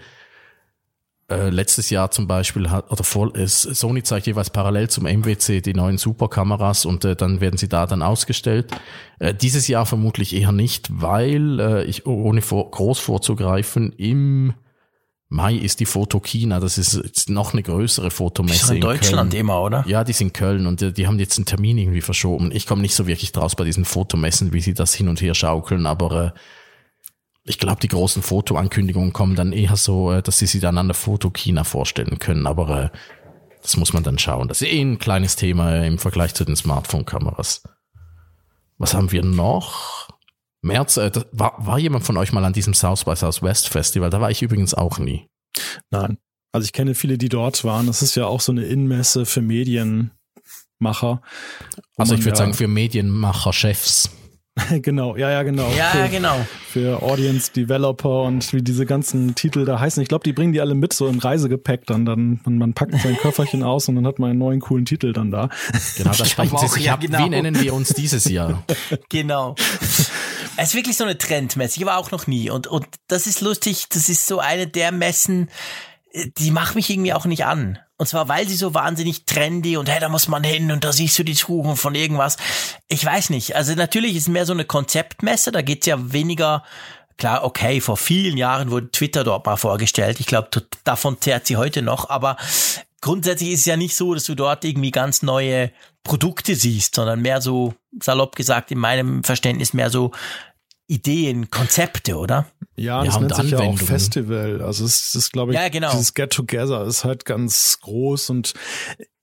Äh, 1.32 1.50
letztes 1.50 1.90
Jahr 1.90 2.10
zum 2.10 2.26
Beispiel 2.26 2.70
hat, 2.70 2.90
oder 2.90 3.04
vor, 3.04 3.34
ist, 3.34 3.62
Sony 3.62 4.02
zeigt 4.02 4.26
jeweils 4.26 4.50
parallel 4.50 4.88
zum 4.88 5.04
MWC 5.04 5.60
die 5.60 5.74
neuen 5.74 5.98
Superkameras 5.98 6.84
und 6.84 7.04
äh, 7.04 7.16
dann 7.16 7.40
werden 7.40 7.56
sie 7.56 7.68
da 7.68 7.86
dann 7.86 8.02
ausgestellt. 8.02 8.70
Äh, 9.18 9.34
dieses 9.34 9.68
Jahr 9.68 9.86
vermutlich 9.86 10.34
eher 10.34 10.52
nicht, 10.52 10.88
weil 10.90 11.60
äh, 11.60 11.84
ich, 11.84 12.06
ohne 12.06 12.42
vor, 12.42 12.70
groß 12.70 12.98
vorzugreifen, 12.98 13.92
im 13.92 14.54
Mai 15.28 15.54
ist 15.54 15.80
die 15.80 15.86
Fotokina, 15.86 16.60
das 16.60 16.76
ist 16.76 16.94
jetzt 16.94 17.30
noch 17.30 17.54
eine 17.54 17.62
größere 17.62 18.10
Fotomesse. 18.10 18.72
in, 18.72 18.76
in 18.76 18.80
Deutschland 18.82 19.30
Köln. 19.30 19.40
immer, 19.40 19.62
oder? 19.62 19.82
Ja, 19.88 20.04
die 20.04 20.10
ist 20.10 20.20
in 20.20 20.34
Köln 20.34 20.66
und 20.66 20.82
äh, 20.82 20.92
die 20.92 21.06
haben 21.06 21.18
jetzt 21.18 21.38
einen 21.38 21.46
Termin 21.46 21.78
irgendwie 21.78 22.02
verschoben. 22.02 22.50
Ich 22.52 22.66
komme 22.66 22.82
nicht 22.82 22.94
so 22.94 23.06
wirklich 23.06 23.32
draus 23.32 23.56
bei 23.56 23.64
diesen 23.64 23.86
Fotomessen, 23.86 24.52
wie 24.52 24.60
sie 24.60 24.74
das 24.74 24.92
hin 24.92 25.08
und 25.08 25.22
her 25.22 25.34
schaukeln, 25.34 25.86
aber 25.86 26.34
äh, 26.36 26.38
ich 27.44 27.58
glaube, 27.58 27.80
die 27.80 27.88
großen 27.88 28.22
Fotoankündigungen 28.22 29.12
kommen 29.12 29.34
dann 29.34 29.52
eher 29.52 29.76
so, 29.76 30.12
äh, 30.12 30.22
dass 30.22 30.38
sie 30.38 30.46
sie 30.46 30.60
dann 30.60 30.78
an 30.78 30.88
der 30.88 30.94
Fotokina 30.94 31.64
vorstellen 31.64 32.18
können, 32.18 32.46
aber 32.46 32.84
äh, 32.84 32.90
das 33.62 33.76
muss 33.76 33.92
man 33.92 34.02
dann 34.02 34.18
schauen. 34.18 34.48
Das 34.48 34.60
ist 34.60 34.68
eh 34.68 34.80
ein 34.80 34.98
kleines 34.98 35.36
Thema 35.36 35.84
im 35.84 35.98
Vergleich 35.98 36.34
zu 36.34 36.44
den 36.44 36.56
Smartphone-Kameras. 36.56 37.62
Was 38.78 38.94
haben 38.94 39.12
wir 39.12 39.24
noch? 39.24 40.08
März, 40.62 40.96
äh, 40.96 41.10
war, 41.32 41.54
war 41.58 41.78
jemand 41.78 42.04
von 42.04 42.16
euch 42.16 42.32
mal 42.32 42.44
an 42.44 42.52
diesem 42.52 42.74
South 42.74 43.04
by 43.04 43.16
Southwest 43.16 43.68
Festival? 43.68 44.10
Da 44.10 44.20
war 44.20 44.30
ich 44.30 44.42
übrigens 44.42 44.74
auch 44.74 44.98
nie. 44.98 45.28
Nein. 45.90 46.18
Also 46.52 46.66
ich 46.66 46.72
kenne 46.72 46.94
viele, 46.94 47.18
die 47.18 47.28
dort 47.28 47.64
waren. 47.64 47.86
Das 47.86 48.02
ist 48.02 48.14
ja 48.14 48.26
auch 48.26 48.40
so 48.40 48.52
eine 48.52 48.64
Innenmesse 48.64 49.26
für 49.26 49.40
Medienmacher. 49.40 50.12
Also 51.96 52.14
ich 52.14 52.20
würde 52.20 52.30
ja 52.30 52.36
sagen 52.36 52.54
für 52.54 52.68
Medienmacher-Chefs. 52.68 54.10
genau, 54.82 55.16
ja, 55.16 55.30
ja, 55.30 55.42
genau. 55.42 55.70
Ja, 55.76 55.86
für, 55.86 56.08
genau. 56.08 56.46
Für 56.68 57.02
Audience 57.02 57.52
Developer 57.52 58.22
und 58.22 58.52
wie 58.52 58.60
diese 58.60 58.84
ganzen 58.84 59.34
Titel 59.34 59.64
da 59.64 59.80
heißen. 59.80 60.02
Ich 60.02 60.08
glaube, 60.08 60.24
die 60.24 60.34
bringen 60.34 60.52
die 60.52 60.60
alle 60.60 60.74
mit 60.74 60.92
so 60.92 61.08
im 61.08 61.18
Reisegepäck 61.18 61.86
dann. 61.86 62.04
dann 62.04 62.40
man, 62.44 62.58
man 62.58 62.74
packt 62.74 63.00
sein 63.00 63.16
Köfferchen 63.16 63.62
aus 63.62 63.88
und 63.88 63.96
dann 63.96 64.06
hat 64.06 64.18
man 64.18 64.30
einen 64.30 64.38
neuen 64.38 64.60
coolen 64.60 64.84
Titel 64.84 65.14
dann 65.14 65.30
da. 65.30 65.48
Genau, 65.96 66.10
das 66.10 66.30
sprechen 66.30 66.58
Sie 66.58 66.68
sich 66.68 66.84
ja, 66.84 66.94
ab. 66.94 67.00
Genau. 67.00 67.24
Wie 67.24 67.30
nennen 67.30 67.58
wir 67.58 67.72
uns 67.72 67.94
dieses 67.94 68.26
Jahr? 68.26 68.62
genau. 69.08 69.54
Es 70.58 70.68
ist 70.68 70.74
wirklich 70.74 70.98
so 70.98 71.04
eine 71.04 71.16
Trendmesse. 71.16 71.80
Ich 71.80 71.86
war 71.86 71.96
auch 71.96 72.10
noch 72.10 72.26
nie. 72.26 72.50
Und, 72.50 72.66
und 72.66 72.86
das 73.08 73.26
ist 73.26 73.40
lustig. 73.40 73.86
Das 73.88 74.10
ist 74.10 74.26
so 74.26 74.38
eine 74.38 74.66
der 74.66 74.92
Messen, 74.92 75.48
die 76.36 76.50
macht 76.50 76.74
mich 76.74 76.90
irgendwie 76.90 77.14
auch 77.14 77.24
nicht 77.24 77.46
an. 77.46 77.78
Und 78.02 78.08
zwar, 78.08 78.28
weil 78.28 78.48
sie 78.48 78.56
so 78.56 78.74
wahnsinnig 78.74 79.26
trendy 79.26 79.76
und 79.76 79.88
hey, 79.88 80.00
da 80.00 80.08
muss 80.08 80.26
man 80.26 80.42
hin 80.42 80.72
und 80.72 80.82
da 80.82 80.92
siehst 80.92 81.16
du 81.20 81.22
die 81.22 81.36
Zukunft 81.36 81.80
von 81.80 81.94
irgendwas. 81.94 82.36
Ich 82.88 83.04
weiß 83.04 83.30
nicht. 83.30 83.54
Also 83.54 83.74
natürlich 83.76 84.16
ist 84.16 84.26
mehr 84.28 84.44
so 84.44 84.52
eine 84.52 84.64
Konzeptmesse, 84.64 85.52
da 85.52 85.62
geht's 85.62 85.86
ja 85.86 86.12
weniger, 86.12 86.64
klar, 87.16 87.44
okay, 87.44 87.80
vor 87.80 87.96
vielen 87.96 88.36
Jahren 88.36 88.72
wurde 88.72 88.90
Twitter 88.90 89.22
dort 89.22 89.46
mal 89.46 89.56
vorgestellt. 89.56 90.18
Ich 90.18 90.26
glaube, 90.26 90.48
davon 90.82 91.20
zehrt 91.20 91.46
sie 91.46 91.56
heute 91.56 91.80
noch, 91.80 92.10
aber 92.10 92.38
grundsätzlich 93.00 93.50
ist 93.50 93.60
es 93.60 93.66
ja 93.66 93.76
nicht 93.76 93.94
so, 93.94 94.14
dass 94.14 94.24
du 94.24 94.34
dort 94.34 94.64
irgendwie 94.64 94.90
ganz 94.90 95.22
neue 95.22 95.70
Produkte 96.02 96.56
siehst, 96.56 96.96
sondern 96.96 97.22
mehr 97.22 97.40
so, 97.40 97.72
salopp 98.02 98.34
gesagt, 98.34 98.72
in 98.72 98.78
meinem 98.78 99.22
Verständnis 99.22 99.74
mehr 99.74 99.90
so 99.90 100.10
Ideen, 100.88 101.50
Konzepte, 101.50 102.16
oder? 102.16 102.46
Ja, 102.76 103.04
das 103.04 103.14
Ja, 103.14 103.20
und 103.20 103.26
nennt 103.28 103.36
sich 103.36 103.50
ja 103.52 103.58
auch. 103.60 103.78
Festival. 103.78 104.62
Also 104.62 104.84
es 104.84 105.14
ist, 105.14 105.32
glaube 105.32 105.52
ich, 105.52 105.58
Ja, 105.58 105.68
genau. 105.68 105.90
dieses 105.92 106.14
Get 106.14 106.32
Together 106.32 106.84
ist 106.86 107.04
halt 107.04 107.24
ganz 107.24 107.78
groß 107.80 108.30
und 108.30 108.54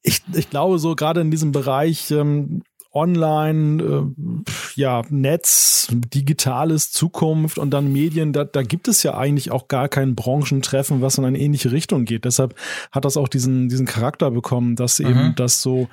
ich, 0.01 0.21
ich 0.33 0.49
glaube 0.49 0.79
so 0.79 0.95
gerade 0.95 1.21
in 1.21 1.29
diesem 1.31 1.51
Bereich 1.51 2.09
ähm, 2.11 2.63
Online, 2.91 3.83
äh, 3.83 4.51
ja, 4.75 5.03
Netz, 5.09 5.87
digitales 5.91 6.91
Zukunft 6.91 7.57
und 7.57 7.71
dann 7.71 7.91
Medien, 7.91 8.33
da, 8.33 8.45
da 8.45 8.63
gibt 8.63 8.87
es 8.87 9.03
ja 9.03 9.15
eigentlich 9.17 9.51
auch 9.51 9.67
gar 9.67 9.89
kein 9.89 10.15
Branchentreffen, 10.15 11.01
was 11.01 11.17
in 11.17 11.25
eine 11.25 11.39
ähnliche 11.39 11.71
Richtung 11.71 12.05
geht. 12.05 12.25
Deshalb 12.25 12.55
hat 12.91 13.05
das 13.05 13.17
auch 13.17 13.27
diesen, 13.27 13.69
diesen 13.69 13.85
Charakter 13.85 14.31
bekommen, 14.31 14.75
dass 14.75 14.99
eben 14.99 15.33
das 15.35 15.61
so, 15.61 15.87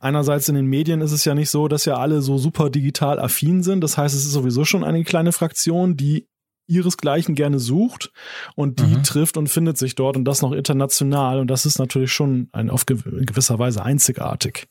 einerseits 0.00 0.48
in 0.48 0.54
den 0.54 0.66
Medien 0.66 1.00
ist 1.00 1.12
es 1.12 1.24
ja 1.24 1.34
nicht 1.34 1.50
so, 1.50 1.68
dass 1.68 1.84
ja 1.84 1.96
alle 1.96 2.22
so 2.22 2.38
super 2.38 2.70
digital 2.70 3.18
affin 3.18 3.62
sind. 3.62 3.82
Das 3.82 3.98
heißt, 3.98 4.14
es 4.14 4.24
ist 4.24 4.32
sowieso 4.32 4.64
schon 4.64 4.84
eine 4.84 5.04
kleine 5.04 5.32
Fraktion, 5.32 5.96
die 5.96 6.26
ihresgleichen 6.66 7.34
gerne 7.34 7.58
sucht 7.58 8.12
und 8.54 8.78
die 8.80 8.96
Mhm. 8.96 9.02
trifft 9.02 9.36
und 9.38 9.48
findet 9.48 9.78
sich 9.78 9.94
dort 9.94 10.16
und 10.16 10.24
das 10.26 10.42
noch 10.42 10.52
international 10.52 11.40
und 11.40 11.48
das 11.48 11.64
ist 11.64 11.78
natürlich 11.78 12.12
schon 12.12 12.48
ein, 12.52 12.68
auf 12.68 12.84
gewisser 12.84 13.58
Weise 13.58 13.82
einzigartig. 13.82 14.68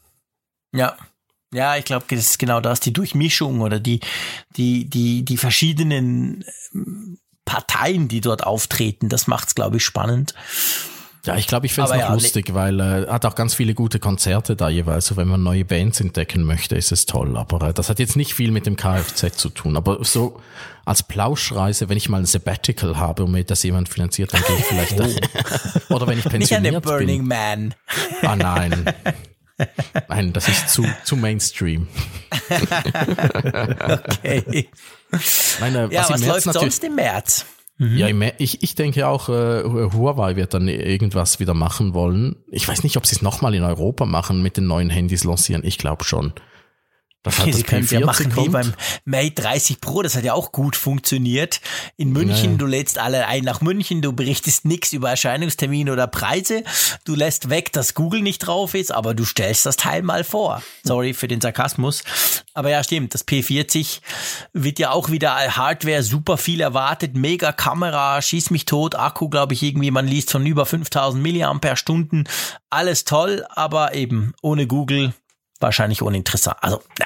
Ja. 0.74 0.96
Ja, 1.54 1.78
ich 1.78 1.86
glaube, 1.86 2.06
das 2.10 2.20
ist 2.20 2.40
genau 2.40 2.60
das, 2.60 2.80
die 2.80 2.94
Durchmischung 2.94 3.62
oder 3.62 3.80
die, 3.80 4.02
die, 4.58 4.86
die, 4.90 5.24
die 5.24 5.38
verschiedenen 5.38 6.44
ähm, 6.74 7.20
Parteien, 7.46 8.10
die 8.10 8.22
dort 8.22 8.46
auftreten, 8.46 9.08
das 9.08 9.28
macht's, 9.28 9.56
glaube 9.56 9.78
ich, 9.78 9.86
spannend. 9.86 10.34
Ja, 11.28 11.36
ich 11.36 11.48
glaube, 11.48 11.66
ich 11.66 11.74
finde 11.74 11.90
es 11.90 11.96
noch 11.96 12.02
ja, 12.04 12.14
lustig, 12.14 12.54
weil 12.54 12.80
äh, 12.80 13.08
hat 13.08 13.26
auch 13.26 13.36
ganz 13.36 13.54
viele 13.54 13.74
gute 13.74 14.00
Konzerte 14.00 14.56
da 14.56 14.70
jeweils. 14.70 15.08
So, 15.08 15.18
wenn 15.18 15.28
man 15.28 15.44
neue 15.44 15.66
Bands 15.66 16.00
entdecken 16.00 16.44
möchte, 16.44 16.76
ist 16.78 16.94
es 16.94 17.06
toll. 17.06 17.36
Aber 17.36 17.68
äh, 17.68 17.74
das 17.74 17.90
hat 17.90 18.00
jetzt 18.00 18.16
nicht 18.16 18.34
viel 18.34 18.52
mit 18.52 18.66
dem 18.66 18.78
Kfz 18.78 19.36
zu 19.36 19.50
tun. 19.50 19.76
Aber 19.76 20.04
so 20.06 20.40
als 20.86 21.04
Plauschreise, 21.04 21.90
wenn 21.90 21.98
ich 21.98 22.08
mal 22.08 22.20
ein 22.20 22.26
Sabbatical 22.26 22.98
habe 22.98 23.26
und 23.26 23.32
mir 23.32 23.44
das 23.44 23.62
jemand 23.64 23.90
finanziert, 23.90 24.34
dann 24.34 24.42
gehe 24.42 24.56
ich 24.56 24.66
vielleicht 24.66 25.00
da. 25.90 25.94
Oder 25.94 26.08
wenn 26.08 26.18
ich 26.18 26.26
Nicht 26.26 26.56
an 26.56 26.64
den 26.64 26.82
pensioniert 26.82 26.84
Burning 26.84 27.20
bin. 27.20 27.28
Man. 27.28 27.76
Ah 28.22 28.36
nein. 28.38 28.86
Nein, 30.08 30.34
das 30.34 30.48
ist 30.48 30.70
zu, 30.70 30.86
zu 31.04 31.16
Mainstream. 31.16 31.88
Okay. 33.48 34.70
Meine, 35.60 35.88
Ja, 35.92 36.02
was, 36.02 36.10
was 36.12 36.20
März 36.22 36.32
läuft 36.34 36.46
natürlich- 36.48 36.74
sonst 36.76 36.84
im 36.84 36.96
März? 36.96 37.46
Ja, 37.80 38.08
im 38.08 38.20
Mä- 38.20 38.34
ich, 38.40 38.64
ich 38.64 38.74
denke 38.74 39.08
auch, 39.08 39.30
äh, 39.30 39.64
Huawei 39.64 40.36
wird 40.36 40.56
dann 40.56 40.68
irgendwas 40.68 41.40
wieder 41.40 41.54
machen 41.54 41.94
wollen. 41.94 42.36
Ich 42.50 42.68
weiß 42.68 42.84
nicht, 42.84 42.98
ob 42.98 43.06
sie 43.06 43.16
es 43.16 43.22
nochmal 43.22 43.54
in 43.54 43.62
Europa 43.64 44.06
machen 44.08 44.42
mit 44.42 44.58
den 44.58 44.66
neuen 44.66 44.90
Handys 44.90 45.24
lancieren. 45.24 45.64
Ich 45.64 45.78
glaube 45.78 46.04
schon. 46.04 46.34
Das 47.38 47.46
hat 47.46 47.54
Sie 47.54 47.64
können 47.64 47.84
es 47.86 47.92
ja 47.92 48.00
P40 48.00 48.06
machen 48.06 48.26
wie 48.32 48.36
kommt. 48.36 48.52
beim 48.52 48.74
Mate 49.06 49.32
30 49.32 49.82
Pro, 49.82 50.02
das 50.02 50.16
hat 50.16 50.24
ja 50.24 50.34
auch 50.34 50.52
gut 50.52 50.76
funktioniert. 50.76 51.62
In 51.98 52.12
München, 52.12 52.52
Ja. 52.52 52.58
du 52.58 52.66
lädst 52.66 52.98
alle 53.00 53.28
ein 53.28 53.44
nach 53.44 53.62
München, 53.62 54.02
du 54.02 54.14
berichtest 54.14 54.66
nichts 54.66 54.94
über 54.94 55.10
Erscheinungstermine 55.10 55.92
oder 55.94 56.08
Preise, 56.08 56.64
du 57.06 57.16
lässt 57.16 57.50
weg, 57.50 57.72
dass 57.74 57.94
Google 57.94 58.22
nicht 58.22 58.40
drauf 58.40 58.74
ist, 58.74 58.92
aber 58.92 59.14
du 59.14 59.26
stellst 59.26 59.66
das 59.66 59.76
Teil 59.78 60.02
mal 60.04 60.24
vor. 60.24 60.62
Sorry 60.84 61.14
für 61.14 61.28
den 61.28 61.42
Sarkasmus. 61.42 62.04
Aber 62.54 62.70
ja, 62.70 62.84
stimmt, 62.84 63.14
das 63.14 63.28
P40 63.28 64.00
wird 64.54 64.80
ja 64.80 64.92
auch 64.92 65.12
wieder 65.12 65.36
Hardware 65.36 66.02
super 66.04 66.38
viel 66.38 66.62
erwartet, 66.62 67.16
mega 67.16 67.52
Kamera, 67.52 68.22
schieß 68.22 68.50
mich 68.50 68.66
tot, 68.66 68.96
Akku, 68.96 69.30
glaube 69.30 69.54
ich, 69.54 69.62
irgendwie, 69.64 69.92
man 69.92 70.08
liest 70.08 70.32
von 70.32 70.46
über 70.46 70.66
5000 70.66 71.22
Milliampere-Stunden, 71.22 72.24
alles 72.70 73.04
toll, 73.06 73.46
aber 73.50 73.94
eben 73.94 74.34
ohne 74.42 74.66
Google 74.68 75.14
wahrscheinlich 75.60 76.02
uninteressant. 76.02 76.58
Also, 76.62 76.82
na, 77.00 77.06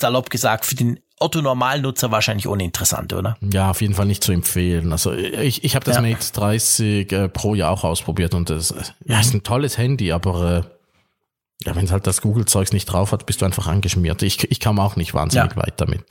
salopp 0.00 0.30
gesagt, 0.30 0.64
für 0.64 0.74
den 0.74 1.00
Otto-Normalnutzer 1.20 2.10
wahrscheinlich 2.10 2.46
uninteressant, 2.46 3.12
oder? 3.12 3.36
Ja, 3.40 3.70
auf 3.70 3.80
jeden 3.80 3.94
Fall 3.94 4.06
nicht 4.06 4.24
zu 4.24 4.32
empfehlen. 4.32 4.90
Also 4.92 5.12
ich, 5.12 5.62
ich 5.64 5.74
habe 5.76 5.84
das 5.84 5.96
Ja. 5.96 6.02
Mate 6.02 6.32
30 6.32 7.12
äh, 7.12 7.28
Pro 7.28 7.54
ja 7.54 7.68
auch 7.70 7.84
ausprobiert 7.84 8.34
und 8.34 8.50
das 8.50 8.72
äh, 8.72 8.82
ja, 9.06 9.20
ist 9.20 9.32
ein 9.32 9.42
tolles 9.44 9.78
Handy, 9.78 10.10
aber 10.12 10.64
äh, 10.64 11.64
ja, 11.64 11.76
wenn 11.76 11.84
es 11.84 11.92
halt 11.92 12.06
das 12.06 12.20
Google-Zeugs 12.20 12.72
nicht 12.72 12.86
drauf 12.86 13.12
hat, 13.12 13.26
bist 13.26 13.40
du 13.40 13.44
einfach 13.44 13.68
angeschmiert. 13.68 14.22
Ich, 14.22 14.50
ich 14.50 14.58
kam 14.60 14.78
auch 14.80 14.96
nicht 14.96 15.14
wahnsinnig 15.14 15.52
Ja. 15.52 15.56
weit 15.56 15.80
damit. 15.80 16.04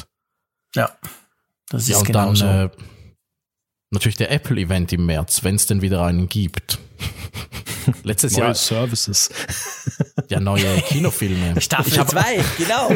Ja. 0.73 0.89
Das 1.69 1.83
ist 1.83 1.89
Ja, 1.89 1.97
und 1.97 2.05
genau 2.07 2.25
dann 2.27 2.35
so. 2.35 2.45
äh, 2.45 2.69
natürlich 3.91 4.15
der 4.17 4.31
Apple-Event 4.31 4.93
im 4.93 5.05
März, 5.05 5.43
wenn 5.43 5.55
es 5.55 5.65
denn 5.67 5.81
wieder 5.81 6.03
einen 6.05 6.29
gibt. 6.29 6.79
Letztes 8.03 8.33
Neue 8.33 8.45
Jahr 8.45 8.55
Services. 8.55 9.29
ja 10.29 10.39
neue 10.39 10.81
Kinofilme. 10.81 11.59
Staffel 11.61 11.93
ich 11.93 11.99
hab- 11.99 12.09
2, 12.09 12.43
genau. 12.57 12.91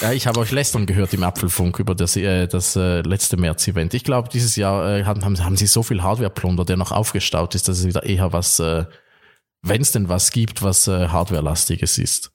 Ja, 0.00 0.12
ich 0.12 0.26
habe 0.26 0.40
euch 0.40 0.50
lästern 0.50 0.86
gehört 0.86 1.12
im 1.14 1.22
Apfelfunk 1.22 1.78
über 1.78 1.94
das, 1.94 2.16
äh, 2.16 2.46
das 2.46 2.76
äh, 2.76 3.00
letzte 3.00 3.36
März-Event. 3.36 3.92
Ich 3.94 4.04
glaube, 4.04 4.28
dieses 4.28 4.56
Jahr 4.56 4.98
äh, 4.98 5.04
haben, 5.04 5.24
haben, 5.24 5.42
haben 5.44 5.56
sie 5.56 5.66
so 5.66 5.82
viel 5.82 6.02
Hardware-Plunder, 6.02 6.64
der 6.64 6.76
noch 6.76 6.92
aufgestaut 6.92 7.54
ist, 7.54 7.68
dass 7.68 7.78
es 7.80 7.86
wieder 7.86 8.04
eher 8.04 8.32
was, 8.32 8.58
äh, 8.60 8.84
wenn 9.62 9.82
es 9.82 9.92
denn 9.92 10.08
was 10.08 10.30
gibt, 10.30 10.62
was 10.62 10.86
äh, 10.88 11.08
Hardware-lastiges 11.08 11.98
ist. 11.98 12.30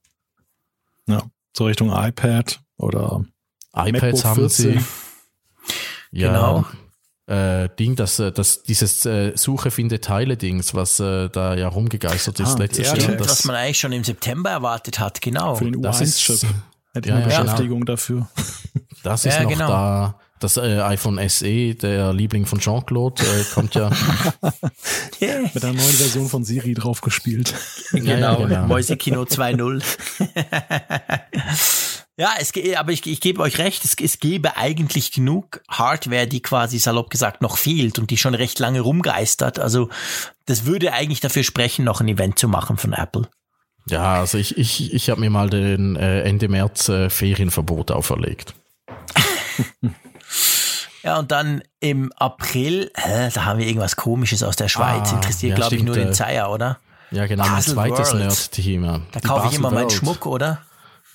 Ja, 1.07 1.23
so 1.55 1.65
Richtung 1.65 1.91
iPad 1.91 2.59
oder 2.77 3.23
iPads 3.73 4.01
MacBook 4.01 4.23
haben 4.25 4.35
14. 4.41 4.79
sie. 4.79 4.85
Ja, 6.11 6.27
Genau. 6.29 6.65
Äh, 7.27 7.69
Ding, 7.79 7.95
das, 7.95 8.19
äh, 8.19 8.31
das, 8.31 8.61
dieses 8.63 9.03
äh, 9.05 9.31
Suche, 9.35 9.71
finde 9.71 9.99
Teile-Dings, 9.99 10.75
was 10.75 10.99
äh, 10.99 11.27
da 11.29 11.55
ja 11.55 11.67
rumgegeistert 11.67 12.39
ist 12.39 12.55
Ah, 12.55 12.59
letztes 12.59 12.87
ja, 12.91 12.95
Jahr. 12.97 13.11
das- 13.13 13.29
Was 13.29 13.45
man 13.45 13.55
eigentlich 13.55 13.79
schon 13.79 13.91
im 13.93 14.03
September 14.03 14.51
erwartet 14.51 14.99
hat, 14.99 15.21
genau. 15.21 15.55
für 15.55 15.65
den 15.71 15.81
das 15.81 16.01
U1-Chip. 16.01 16.35
ist- 16.35 16.45
Hätte 16.93 17.09
Ja, 17.09 17.15
eine 17.15 17.31
ja, 17.31 17.41
Beschäftigung 17.41 17.85
dafür. 17.85 18.27
Das 19.03 19.23
ist 19.25 19.35
Ja, 19.35 19.43
noch 19.43 19.49
genau. 19.49 19.67
da. 19.67 20.19
Das 20.39 20.57
äh, 20.57 20.79
iPhone 20.81 21.19
SE, 21.29 21.75
der 21.75 22.11
Liebling 22.11 22.45
von 22.47 22.59
Jean-Claude, 22.59 23.21
äh, 23.23 23.43
kommt 23.53 23.75
ja. 23.75 23.89
Yeah. 25.21 25.41
Mit 25.53 25.63
einer 25.63 25.73
neuen 25.73 25.79
Version 25.93 26.27
von 26.27 26.43
Siri 26.43 26.73
drauf 26.73 27.01
gespielt. 27.01 27.53
Genau, 27.91 28.09
Ja, 28.41 28.45
genau. 28.47 28.65
Mäusekino 28.67 29.21
2.0. 29.23 29.83
ja, 32.17 32.33
es, 32.39 32.53
aber 32.77 32.91
ich, 32.91 33.05
ich 33.05 33.19
gebe 33.19 33.41
euch 33.41 33.57
recht, 33.57 33.83
es, 33.83 33.95
es 34.01 34.19
gäbe 34.19 34.57
eigentlich 34.57 35.11
genug 35.11 35.61
Hardware, 35.67 36.27
die 36.27 36.41
quasi 36.41 36.79
salopp 36.79 37.09
gesagt 37.09 37.41
noch 37.41 37.57
fehlt 37.57 37.99
und 37.99 38.09
die 38.09 38.17
schon 38.17 38.35
recht 38.35 38.59
lange 38.59 38.81
rumgeistert. 38.81 39.59
Also 39.59 39.89
das 40.45 40.65
würde 40.65 40.93
eigentlich 40.93 41.19
dafür 41.19 41.43
sprechen, 41.43 41.83
noch 41.83 42.01
ein 42.01 42.07
Event 42.07 42.39
zu 42.39 42.47
machen 42.47 42.77
von 42.77 42.93
Apple. 42.93 43.27
Ja, 43.87 44.15
also 44.15 44.37
ich, 44.37 44.57
ich, 44.57 44.93
ich 44.93 45.09
habe 45.09 45.21
mir 45.21 45.29
mal 45.29 45.49
den 45.49 45.95
äh, 45.95 46.21
Ende 46.21 46.47
März 46.47 46.89
äh, 46.89 47.09
Ferienverbot 47.09 47.91
auferlegt. 47.91 48.53
Ja, 51.03 51.19
und 51.19 51.31
dann 51.31 51.61
im 51.81 52.11
April, 52.13 52.91
hä, 52.95 53.29
da 53.31 53.45
haben 53.45 53.59
wir 53.59 53.67
irgendwas 53.67 53.95
Komisches 53.95 54.41
aus 54.41 54.55
der 54.55 54.69
Schweiz. 54.69 55.11
Ah, 55.11 55.17
Interessiert, 55.17 55.51
ja, 55.51 55.55
glaube 55.55 55.75
ich, 55.75 55.83
nur 55.83 55.93
den 55.93 56.07
äh, 56.07 56.11
Zeier, 56.13 56.49
oder? 56.49 56.79
Ja, 57.11 57.27
genau, 57.27 57.47
mein 57.47 57.61
zweites 57.61 58.13
ja. 58.57 59.01
Da 59.11 59.19
kaufe 59.19 59.49
ich 59.49 59.53
immer 59.53 59.69
meinen 59.69 59.83
World. 59.83 59.91
Schmuck, 59.91 60.25
oder? 60.25 60.63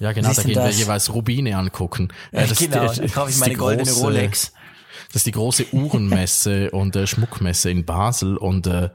Ja, 0.01 0.13
genau, 0.13 0.33
da 0.33 0.43
gehen 0.43 0.49
wir 0.57 0.63
das? 0.65 0.79
jeweils 0.79 1.13
Rubine 1.15 1.57
angucken. 1.57 2.09
Ja, 2.33 2.47
das- 2.47 2.59
genau, 2.59 2.83
das- 2.87 2.97
da 2.97 3.07
kaufe 3.07 3.31
ich 3.31 3.37
meine 3.39 3.51
die 3.55 3.57
goldene 3.59 3.89
große- 3.89 4.01
Rolex. 4.03 4.53
Das 5.09 5.17
ist 5.17 5.27
die 5.27 5.33
große 5.33 5.67
Uhrenmesse 5.73 6.71
und 6.73 6.97
äh, 6.97 7.07
Schmuckmesse 7.07 7.71
in 7.71 7.85
Basel 7.85 8.37
und 8.37 8.67
äh, 8.67 8.91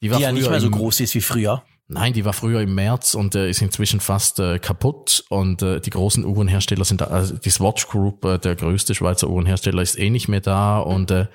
die 0.00 0.10
war 0.10 0.18
Die 0.18 0.22
ja 0.24 0.32
nicht 0.32 0.48
mehr 0.48 0.60
so 0.60 0.66
im- 0.66 0.72
groß 0.72 1.00
ist 1.00 1.14
wie 1.14 1.20
früher. 1.20 1.62
Nein, 1.90 2.12
die 2.12 2.24
war 2.26 2.34
früher 2.34 2.60
im 2.60 2.74
März 2.74 3.14
und 3.14 3.34
äh, 3.34 3.48
ist 3.48 3.62
inzwischen 3.62 4.00
fast 4.00 4.38
äh, 4.40 4.58
kaputt. 4.58 5.24
Und 5.30 5.62
äh, 5.62 5.80
die 5.80 5.88
großen 5.88 6.22
Uhrenhersteller 6.24 6.84
sind 6.84 7.00
da, 7.00 7.06
also 7.06 7.34
die 7.38 7.48
Swatch 7.50 7.88
Group, 7.88 8.24
äh, 8.26 8.38
der 8.38 8.56
größte 8.56 8.94
Schweizer 8.94 9.28
Uhrenhersteller, 9.30 9.80
ist 9.80 9.98
eh 9.98 10.10
nicht 10.10 10.28
mehr 10.28 10.42
da. 10.42 10.80
Und 10.80 11.10
äh, 11.10 11.28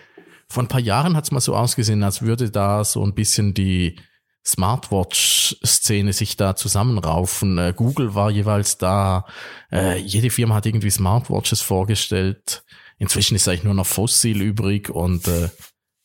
vor 0.48 0.62
ein 0.64 0.68
paar 0.68 0.80
Jahren 0.80 1.18
hat 1.18 1.24
es 1.24 1.32
mal 1.32 1.40
so 1.42 1.56
ausgesehen, 1.56 2.04
als 2.04 2.22
würde 2.22 2.52
da 2.52 2.84
so 2.84 3.04
ein 3.04 3.16
bisschen 3.16 3.56
die 3.56 4.00
Smartwatch-Szene 4.46 6.14
sich 6.14 6.36
da 6.36 6.56
zusammenraufen. 6.56 7.58
Äh, 7.58 7.74
Google 7.76 8.16
war 8.16 8.30
jeweils 8.30 8.78
da. 8.78 9.26
Äh, 9.72 10.00
jede 10.00 10.30
Firma 10.30 10.56
hat 10.56 10.66
irgendwie 10.66 10.90
Smartwatches 10.90 11.62
vorgestellt. 11.62 12.64
Inzwischen 12.98 13.36
ist 13.36 13.48
eigentlich 13.48 13.64
nur 13.64 13.74
noch 13.74 13.88
Fossil 13.88 14.42
übrig 14.42 14.90
und 14.90 15.28
äh, 15.28 15.50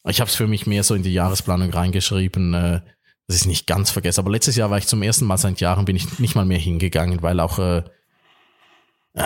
ich 0.09 0.20
habe 0.20 0.31
es 0.31 0.36
für 0.36 0.47
mich 0.47 0.66
mehr 0.66 0.85
so 0.85 0.94
in 0.94 1.02
die 1.02 1.12
Jahresplanung 1.12 1.70
reingeschrieben. 1.70 2.55
Äh, 2.55 2.81
das 3.27 3.36
ist 3.36 3.47
nicht 3.47 3.66
ganz 3.66 3.90
vergessen. 3.90 4.20
Aber 4.20 4.31
letztes 4.31 4.56
Jahr 4.56 4.70
war 4.70 4.78
ich 4.78 4.86
zum 4.86 5.02
ersten 5.02 5.27
Mal 5.27 5.36
seit 5.36 5.60
Jahren 5.60 5.85
bin 5.85 5.97
ich 5.97 6.19
nicht 6.19 6.35
mal 6.35 6.47
mehr 6.47 6.59
hingegangen, 6.59 7.23
weil 7.23 7.40
auch 7.40 7.59
äh, 7.59 7.82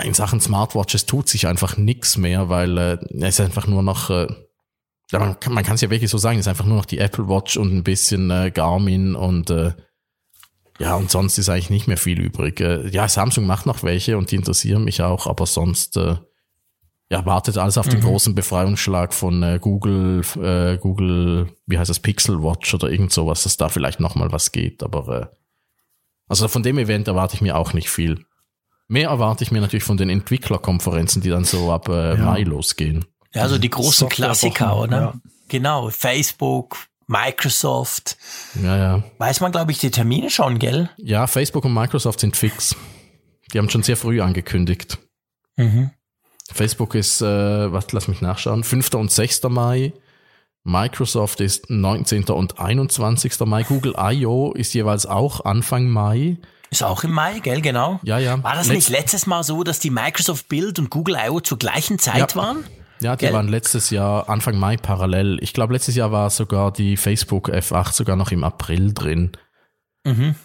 in 0.03 0.13
Sachen 0.13 0.41
Smartwatches 0.41 1.05
tut 1.05 1.29
sich 1.29 1.47
einfach 1.47 1.77
nichts 1.77 2.17
mehr, 2.17 2.49
weil 2.49 2.77
äh, 2.77 2.97
es 3.21 3.39
einfach 3.39 3.67
nur 3.67 3.83
noch, 3.83 4.09
äh, 4.09 4.27
ja, 5.13 5.37
man 5.49 5.63
kann 5.63 5.75
es 5.75 5.81
ja 5.81 5.89
wirklich 5.89 6.11
so 6.11 6.17
sagen, 6.17 6.37
es 6.39 6.45
ist 6.45 6.49
einfach 6.49 6.65
nur 6.65 6.75
noch 6.77 6.85
die 6.85 6.97
Apple 6.99 7.27
Watch 7.29 7.55
und 7.57 7.73
ein 7.73 7.83
bisschen 7.83 8.29
äh, 8.31 8.51
Garmin 8.51 9.15
und 9.15 9.49
äh, 9.49 9.73
ja, 10.79 10.95
und 10.95 11.09
sonst 11.11 11.37
ist 11.37 11.49
eigentlich 11.49 11.69
nicht 11.69 11.87
mehr 11.87 11.97
viel 11.97 12.19
übrig. 12.19 12.59
Äh, 12.59 12.87
ja, 12.89 13.07
Samsung 13.07 13.45
macht 13.45 13.65
noch 13.67 13.83
welche 13.83 14.17
und 14.17 14.31
die 14.31 14.35
interessieren 14.35 14.83
mich 14.83 15.01
auch, 15.01 15.27
aber 15.27 15.45
sonst, 15.45 15.95
äh, 15.97 16.15
ja, 17.11 17.25
wartet 17.27 17.59
alles 17.59 17.77
auf 17.77 17.87
den 17.87 17.99
Mhm. 17.99 18.05
großen 18.05 18.33
Befreiungsschlag 18.35 19.13
von 19.13 19.43
äh, 19.43 19.59
Google, 19.61 20.21
äh, 20.41 20.77
Google, 20.79 21.55
wie 21.67 21.77
heißt 21.77 21.89
das, 21.91 21.99
Pixel 21.99 22.41
Watch 22.41 22.73
oder 22.73 22.89
irgend 22.89 23.13
sowas, 23.13 23.43
dass 23.43 23.55
da 23.55 23.69
vielleicht 23.69 23.99
nochmal 23.99 24.31
was 24.31 24.51
geht. 24.51 24.81
Aber 24.81 25.21
äh, 25.31 25.35
also 26.27 26.47
von 26.47 26.63
dem 26.63 26.79
Event 26.79 27.07
erwarte 27.07 27.35
ich 27.35 27.41
mir 27.41 27.55
auch 27.55 27.73
nicht 27.73 27.89
viel. 27.89 28.25
Mehr 28.87 29.09
erwarte 29.09 29.43
ich 29.43 29.51
mir 29.51 29.61
natürlich 29.61 29.83
von 29.83 29.97
den 29.97 30.09
Entwicklerkonferenzen, 30.09 31.21
die 31.21 31.29
dann 31.29 31.43
so 31.45 31.71
ab 31.71 31.87
äh, 31.87 32.17
Ja. 32.17 32.25
Mai 32.25 32.41
losgehen. 32.41 33.05
Ja, 33.33 33.47
so 33.49 33.57
die 33.57 33.69
großen 33.69 34.09
Klassiker, 34.09 34.77
oder? 34.79 34.97
ja. 34.99 35.13
Genau, 35.49 35.89
Facebook, 35.89 36.77
Microsoft. 37.07 38.17
Ja, 38.61 38.77
ja. 38.77 39.03
Weiß 39.17 39.39
man, 39.41 39.51
glaube 39.51 39.71
ich, 39.71 39.77
die 39.79 39.91
Termine 39.91 40.29
schon, 40.29 40.59
gell? 40.59 40.89
Ja, 40.97 41.27
Facebook 41.27 41.65
und 41.65 41.73
Microsoft 41.73 42.19
sind 42.19 42.35
fix. 42.37 42.75
Die 43.53 43.57
haben 43.59 43.69
schon 43.69 43.83
sehr 43.83 43.97
früh 43.97 44.21
angekündigt. 44.21 44.97
Mhm. 45.57 45.91
Facebook 46.51 46.95
ist, 46.95 47.21
äh, 47.21 47.71
was, 47.71 47.91
lass 47.91 48.07
mich 48.07 48.21
nachschauen, 48.21 48.63
5. 48.63 48.93
und 48.95 49.11
6. 49.11 49.43
Mai. 49.49 49.93
Microsoft 50.63 51.41
ist 51.41 51.69
19. 51.69 52.25
und 52.25 52.59
21. 52.59 53.39
Mai. 53.45 53.63
Google 53.63 53.95
I.O. 53.99 54.51
ist 54.53 54.73
jeweils 54.73 55.05
auch 55.05 55.43
Anfang 55.45 55.89
Mai. 55.89 56.37
Ist 56.69 56.83
auch 56.83 57.03
im 57.03 57.11
Mai, 57.11 57.39
gell, 57.39 57.61
genau. 57.61 57.99
Ja, 58.03 58.17
ja. 58.17 58.41
War 58.43 58.55
das 58.55 58.67
Letz- 58.67 58.73
nicht 58.75 58.89
letztes 58.89 59.25
Mal 59.27 59.43
so, 59.43 59.63
dass 59.63 59.79
die 59.79 59.89
Microsoft 59.89 60.47
Build 60.49 60.79
und 60.79 60.89
Google 60.89 61.17
I.O. 61.27 61.39
zur 61.41 61.59
gleichen 61.59 61.99
Zeit 61.99 62.31
Ja. 62.31 62.35
waren? 62.35 62.63
Ja, 63.03 63.15
die 63.15 63.25
Gell? 63.25 63.33
waren 63.33 63.47
letztes 63.47 63.89
Jahr, 63.89 64.29
Anfang 64.29 64.57
Mai 64.57 64.77
parallel. 64.77 65.37
Ich 65.41 65.53
glaube, 65.53 65.73
letztes 65.73 65.95
Jahr 65.95 66.11
war 66.11 66.29
sogar 66.29 66.71
die 66.71 66.97
Facebook 66.97 67.49
F8 67.49 67.93
sogar 67.93 68.15
noch 68.15 68.31
im 68.31 68.43
April 68.43 68.93
drin. 68.93 69.31
Mhm. 70.03 70.35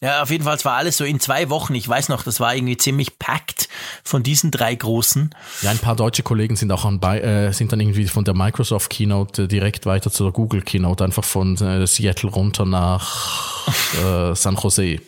Ja, 0.00 0.22
auf 0.22 0.30
jeden 0.30 0.44
Fall, 0.44 0.54
es 0.54 0.64
war 0.64 0.76
alles 0.76 0.96
so 0.96 1.04
in 1.04 1.18
zwei 1.18 1.50
Wochen. 1.50 1.74
Ich 1.74 1.88
weiß 1.88 2.08
noch, 2.08 2.22
das 2.22 2.38
war 2.38 2.54
irgendwie 2.54 2.76
ziemlich 2.76 3.18
packed 3.18 3.68
von 4.04 4.22
diesen 4.22 4.52
drei 4.52 4.72
großen. 4.72 5.34
Ja, 5.62 5.72
ein 5.72 5.78
paar 5.78 5.96
deutsche 5.96 6.22
Kollegen 6.22 6.54
sind 6.54 6.70
auch 6.70 6.84
an 6.84 7.02
äh, 7.02 7.52
sind 7.52 7.72
dann 7.72 7.80
irgendwie 7.80 8.06
von 8.06 8.24
der 8.24 8.34
Microsoft 8.34 8.90
Keynote 8.90 9.42
äh, 9.42 9.48
direkt 9.48 9.86
weiter 9.86 10.12
zur 10.12 10.32
Google 10.32 10.62
Keynote, 10.62 11.02
einfach 11.02 11.24
von 11.24 11.56
äh, 11.56 11.84
Seattle 11.84 12.30
runter 12.30 12.64
nach 12.64 13.66
äh, 14.04 14.36
San 14.36 14.54
Jose. 14.54 15.00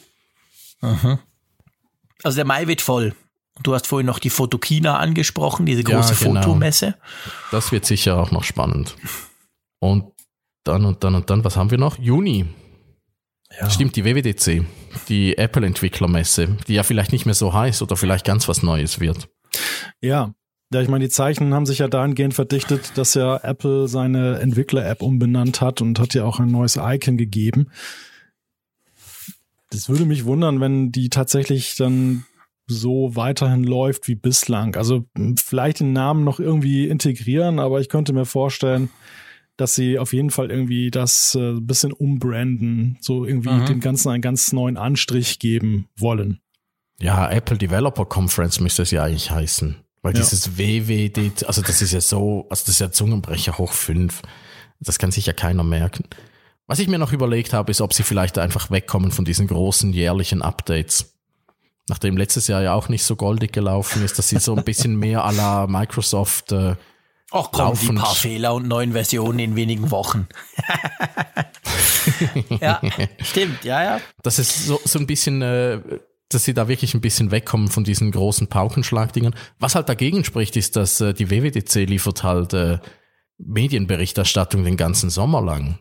Also 2.24 2.36
der 2.36 2.44
Mai 2.44 2.66
wird 2.66 2.80
voll. 2.80 3.14
Du 3.62 3.74
hast 3.74 3.86
vorhin 3.86 4.06
noch 4.06 4.18
die 4.18 4.30
Fotokina 4.30 4.98
angesprochen, 4.98 5.66
diese 5.66 5.82
Ja, 5.82 5.96
große 6.00 6.24
genau. 6.24 6.42
Fotomesse. 6.42 6.96
Das 7.50 7.72
wird 7.72 7.84
sicher 7.84 8.18
auch 8.18 8.30
noch 8.30 8.44
spannend. 8.44 8.96
Und 9.80 10.12
dann 10.64 10.84
und 10.84 11.04
dann 11.04 11.14
und 11.14 11.30
dann, 11.30 11.44
was 11.44 11.56
haben 11.56 11.70
wir 11.70 11.78
noch? 11.78 11.98
Juni. 11.98 12.46
Stimmt, 13.68 13.96
die 13.96 14.04
WWDC, 14.04 14.64
die 15.08 15.36
Apple-Entwicklermesse, 15.36 16.56
die 16.68 16.74
ja 16.74 16.84
vielleicht 16.84 17.10
nicht 17.12 17.26
mehr 17.26 17.34
so 17.34 17.52
heiß 17.52 17.82
oder 17.82 17.96
vielleicht 17.96 18.24
ganz 18.24 18.46
was 18.48 18.62
Neues 18.62 19.00
wird. 19.00 19.28
Ja. 20.00 20.32
Ja, 20.72 20.80
ich 20.80 20.88
meine, 20.88 21.04
die 21.04 21.10
Zeichen 21.10 21.52
haben 21.52 21.66
sich 21.66 21.80
ja 21.80 21.88
dahingehend 21.88 22.32
verdichtet, 22.32 22.96
dass 22.96 23.14
ja 23.14 23.38
Apple 23.38 23.88
seine 23.88 24.38
Entwickler-App 24.38 25.02
umbenannt 25.02 25.60
hat 25.60 25.82
und 25.82 25.98
hat 25.98 26.14
ja 26.14 26.24
auch 26.24 26.38
ein 26.38 26.46
neues 26.46 26.78
Icon 26.80 27.16
gegeben. 27.16 27.70
Das 29.70 29.88
würde 29.88 30.04
mich 30.04 30.24
wundern, 30.26 30.60
wenn 30.60 30.92
die 30.92 31.08
tatsächlich 31.08 31.74
dann 31.74 32.24
so 32.72 33.14
weiterhin 33.16 33.64
läuft 33.64 34.08
wie 34.08 34.14
bislang. 34.14 34.76
Also 34.76 35.04
vielleicht 35.36 35.80
den 35.80 35.92
Namen 35.92 36.24
noch 36.24 36.40
irgendwie 36.40 36.88
integrieren, 36.88 37.58
aber 37.58 37.80
ich 37.80 37.88
könnte 37.88 38.12
mir 38.12 38.24
vorstellen, 38.26 38.88
dass 39.56 39.74
sie 39.74 39.98
auf 39.98 40.12
jeden 40.14 40.30
Fall 40.30 40.50
irgendwie 40.50 40.90
das 40.90 41.34
äh, 41.34 41.50
ein 41.52 41.66
bisschen 41.66 41.92
umbranden, 41.92 42.96
so 43.00 43.24
irgendwie 43.26 43.50
Mhm. 43.50 43.66
dem 43.66 43.80
Ganzen 43.80 44.08
einen 44.10 44.22
ganz 44.22 44.52
neuen 44.52 44.76
Anstrich 44.78 45.38
geben 45.38 45.86
wollen. 45.96 46.40
Ja, 47.00 47.30
Apple 47.30 47.58
Developer 47.58 48.04
Conference 48.06 48.60
müsste 48.60 48.82
es 48.82 48.90
ja 48.90 49.02
eigentlich 49.04 49.30
heißen. 49.30 49.76
Weil 50.02 50.14
Ja. 50.14 50.20
dieses 50.20 50.56
WWD, 50.56 51.44
also 51.46 51.60
das 51.60 51.82
ist 51.82 51.92
ja 51.92 52.00
so, 52.00 52.46
also 52.48 52.62
das 52.64 52.68
ist 52.68 52.80
ja 52.80 52.90
Zungenbrecher 52.90 53.58
hoch 53.58 53.72
fünf. 53.72 54.22
Das 54.80 54.98
kann 54.98 55.10
sich 55.10 55.26
ja 55.26 55.34
keiner 55.34 55.62
merken. 55.64 56.04
Was 56.66 56.78
ich 56.78 56.88
mir 56.88 56.98
noch 56.98 57.12
überlegt 57.12 57.52
habe, 57.52 57.70
ist, 57.70 57.80
ob 57.82 57.92
sie 57.92 58.02
vielleicht 58.04 58.38
einfach 58.38 58.70
wegkommen 58.70 59.10
von 59.10 59.24
diesen 59.26 59.46
großen 59.46 59.92
jährlichen 59.92 60.40
Updates. 60.40 61.09
Nachdem 61.88 62.16
letztes 62.16 62.46
Jahr 62.46 62.62
ja 62.62 62.74
auch 62.74 62.88
nicht 62.88 63.04
so 63.04 63.16
goldig 63.16 63.52
gelaufen 63.52 64.04
ist, 64.04 64.18
dass 64.18 64.28
sie 64.28 64.38
so 64.38 64.54
ein 64.54 64.64
bisschen 64.64 64.96
mehr 64.96 65.24
à 65.24 65.32
la 65.32 65.66
Microsoft 65.66 66.52
äh, 66.52 66.76
Ach 67.32 67.48
komm, 67.52 67.74
die 67.74 67.86
Laufend. 67.86 67.98
paar 67.98 68.14
Fehler 68.14 68.54
und 68.54 68.66
neuen 68.66 68.92
Versionen 68.92 69.38
in 69.38 69.56
wenigen 69.56 69.90
Wochen. 69.90 70.26
ja, 72.60 72.80
stimmt, 73.22 73.64
ja, 73.64 73.82
ja. 73.82 74.00
das 74.22 74.38
ist 74.38 74.66
so, 74.66 74.80
so 74.84 74.98
ein 74.98 75.06
bisschen, 75.06 75.40
äh, 75.42 75.80
dass 76.28 76.44
sie 76.44 76.54
da 76.54 76.68
wirklich 76.68 76.94
ein 76.94 77.00
bisschen 77.00 77.30
wegkommen 77.30 77.68
von 77.68 77.84
diesen 77.84 78.10
großen 78.10 78.48
Paukenschlagdingern. 78.48 79.34
Was 79.58 79.74
halt 79.74 79.88
dagegen 79.88 80.24
spricht, 80.24 80.56
ist, 80.56 80.76
dass 80.76 81.00
äh, 81.00 81.14
die 81.14 81.30
WWDC 81.30 81.88
liefert 81.88 82.22
halt 82.24 82.52
äh, 82.52 82.78
Medienberichterstattung 83.38 84.64
den 84.64 84.76
ganzen 84.76 85.10
Sommer 85.10 85.40
lang. 85.40 85.78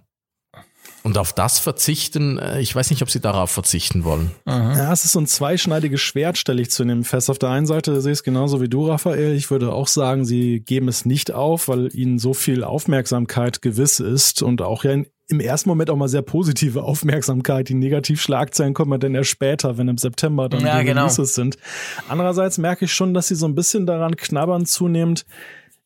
Und 1.04 1.18
auf 1.18 1.34
das 1.34 1.60
verzichten, 1.60 2.38
äh, 2.38 2.60
ich 2.60 2.76
weiß 2.76 2.90
nicht, 2.90 3.02
ob 3.02 3.10
sie 3.10 3.20
darauf 3.20 3.52
verzichten 3.52 4.04
wollen. 4.04 4.32
Ja, 4.46 4.92
es 4.92 5.06
ist 5.06 5.14
so 5.14 5.20
ein 5.20 5.28
zweischneidiges 5.28 6.02
Schwert, 6.02 6.38
stelle 6.38 6.62
ich 6.62 6.72
zu 6.72 6.84
dem 6.84 7.04
fest. 7.04 7.30
Auf 7.30 7.40
der 7.40 7.50
einen 7.50 7.66
Seite 7.66 8.02
sehe 8.02 8.12
ich 8.12 8.20
es 8.20 8.24
genauso 8.24 8.62
wie 8.62 8.70
du, 8.70 8.88
Raphael. 8.88 9.34
Ich 9.36 9.50
würde 9.50 9.72
auch 9.72 9.88
sagen, 9.88 10.26
sie 10.26 10.60
geben 10.60 10.88
es 10.88 11.06
nicht 11.06 11.32
auf, 11.32 11.68
weil 11.68 11.90
ihnen 11.96 12.20
so 12.20 12.34
viel 12.34 12.64
Aufmerksamkeit 12.64 13.62
gewiss 13.62 14.00
ist 14.00 14.42
und 14.42 14.62
auch 14.62 14.84
ja 14.84 14.92
in, 14.92 15.08
im 15.30 15.40
ersten 15.40 15.70
Moment 15.70 15.90
auch 15.90 15.96
mal 15.96 16.08
sehr 16.10 16.24
positive 16.24 16.84
Aufmerksamkeit. 16.84 17.70
Die 17.70 17.76
Negativschlagzeilen 17.76 18.74
kommen 18.74 18.92
ja 18.92 18.98
dann 18.98 19.16
erst 19.16 19.30
später, 19.30 19.78
wenn 19.78 19.88
im 19.88 19.98
September 19.98 20.50
dann 20.50 20.66
Ja, 20.66 20.80
die 20.80 20.86
genau. 20.86 21.04
Releases 21.04 21.36
sind. 21.36 21.58
Andererseits 22.10 22.58
merke 22.58 22.86
ich 22.86 22.94
schon, 22.94 23.14
dass 23.14 23.28
sie 23.28 23.36
so 23.36 23.48
ein 23.48 23.56
bisschen 23.56 23.86
daran 23.86 24.16
knabbern 24.16 24.66
zunehmend, 24.66 25.26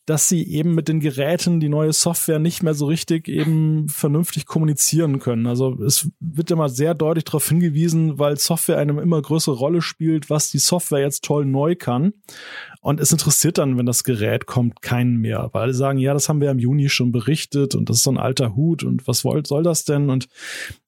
dass 0.06 0.28
sie 0.28 0.46
eben 0.46 0.76
mit 0.76 0.90
den 0.90 1.00
Geräten 1.00 1.62
die 1.62 1.70
neue 1.70 1.94
Software 1.94 2.40
nicht 2.40 2.62
mehr 2.62 2.74
so 2.74 2.88
richtig 2.88 3.30
eben 3.30 3.88
vernünftig 3.88 4.46
kommunizieren 4.46 5.20
können. 5.20 5.48
Also 5.48 5.82
es 5.82 6.10
wird 6.20 6.52
immer 6.52 6.68
sehr 6.68 6.94
deutlich 6.94 7.24
darauf 7.24 7.48
hingewiesen, 7.48 8.20
weil 8.20 8.38
Software 8.38 8.80
eine 8.80 9.02
immer 9.02 9.22
größere 9.22 9.56
Rolle 9.56 9.82
spielt, 9.82 10.30
was 10.30 10.50
die 10.50 10.58
Software 10.58 11.00
jetzt 11.00 11.24
toll 11.24 11.46
neu 11.46 11.76
kann. 11.76 12.14
Und 12.82 13.00
es 13.00 13.14
interessiert 13.14 13.60
dann, 13.60 13.78
wenn 13.78 13.86
das 13.86 14.04
Gerät 14.04 14.46
kommt, 14.46 14.82
keinen 14.82 15.16
mehr, 15.16 15.50
weil 15.54 15.64
alle 15.64 15.74
sagen, 15.74 16.00
ja, 16.00 16.14
das 16.14 16.28
haben 16.28 16.42
wir 16.42 16.52
im 16.52 16.60
Juni 16.60 16.90
schon 16.90 17.14
berichtet 17.14 17.76
und 17.76 17.90
das 17.90 17.98
ist 17.98 18.04
so 18.04 18.12
ein 18.12 18.18
alter 18.18 18.58
Hut 18.58 18.84
und 18.84 19.08
was 19.08 19.20
soll 19.20 19.64
das 19.64 19.86
denn? 19.86 20.10
Und 20.10 20.28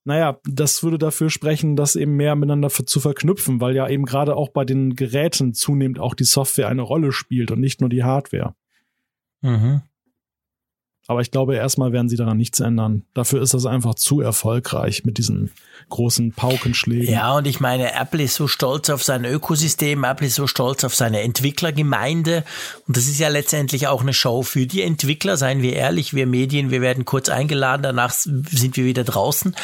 naja, 0.03 0.39
das 0.43 0.83
würde 0.83 0.97
dafür 0.97 1.29
sprechen, 1.29 1.77
das 1.77 1.95
eben 1.95 2.17
mehr 2.17 2.35
miteinander 2.35 2.69
zu 2.69 2.99
verknüpfen, 2.99 3.61
weil 3.61 3.77
ja 3.77 3.87
eben 3.87 4.03
gerade 4.03 4.35
auch 4.35 4.49
bei 4.49 4.65
den 4.65 4.95
Geräten 4.95 5.53
zunehmend 5.53 5.99
auch 5.99 6.15
die 6.15 6.25
Software 6.25 6.67
eine 6.67 6.81
Rolle 6.81 7.13
spielt 7.13 7.51
und 7.51 7.61
nicht 7.61 7.79
nur 7.79 7.89
die 7.89 8.03
Hardware. 8.03 8.55
Mhm. 9.45 9.81
Aber 11.07 11.21
ich 11.21 11.29
glaube, 11.29 11.55
erstmal 11.55 11.91
werden 11.91 12.09
sie 12.09 12.15
daran 12.15 12.37
nichts 12.37 12.59
ändern. 12.59 13.03
Dafür 13.13 13.41
ist 13.41 13.53
das 13.53 13.67
einfach 13.67 13.93
zu 13.93 14.21
erfolgreich 14.21 15.05
mit 15.05 15.19
diesen 15.19 15.51
großen 15.89 16.31
Paukenschlägen. 16.31 17.13
Ja, 17.13 17.33
und 17.37 17.45
ich 17.45 17.59
meine, 17.59 17.93
Apple 17.93 18.23
ist 18.23 18.35
so 18.35 18.47
stolz 18.47 18.89
auf 18.89 19.03
sein 19.03 19.23
Ökosystem, 19.23 20.03
Apple 20.03 20.25
ist 20.25 20.35
so 20.35 20.47
stolz 20.47 20.83
auf 20.83 20.95
seine 20.95 21.21
Entwicklergemeinde. 21.21 22.43
Und 22.87 22.97
das 22.97 23.05
ist 23.05 23.19
ja 23.19 23.27
letztendlich 23.27 23.87
auch 23.87 24.01
eine 24.01 24.15
Show 24.15 24.41
für 24.41 24.65
die 24.65 24.81
Entwickler, 24.81 25.37
seien 25.37 25.61
wir 25.61 25.73
ehrlich, 25.73 26.15
wir 26.15 26.25
Medien, 26.25 26.71
wir 26.71 26.81
werden 26.81 27.05
kurz 27.05 27.29
eingeladen, 27.29 27.83
danach 27.83 28.11
sind 28.11 28.75
wir 28.75 28.85
wieder 28.85 29.03
draußen. 29.03 29.55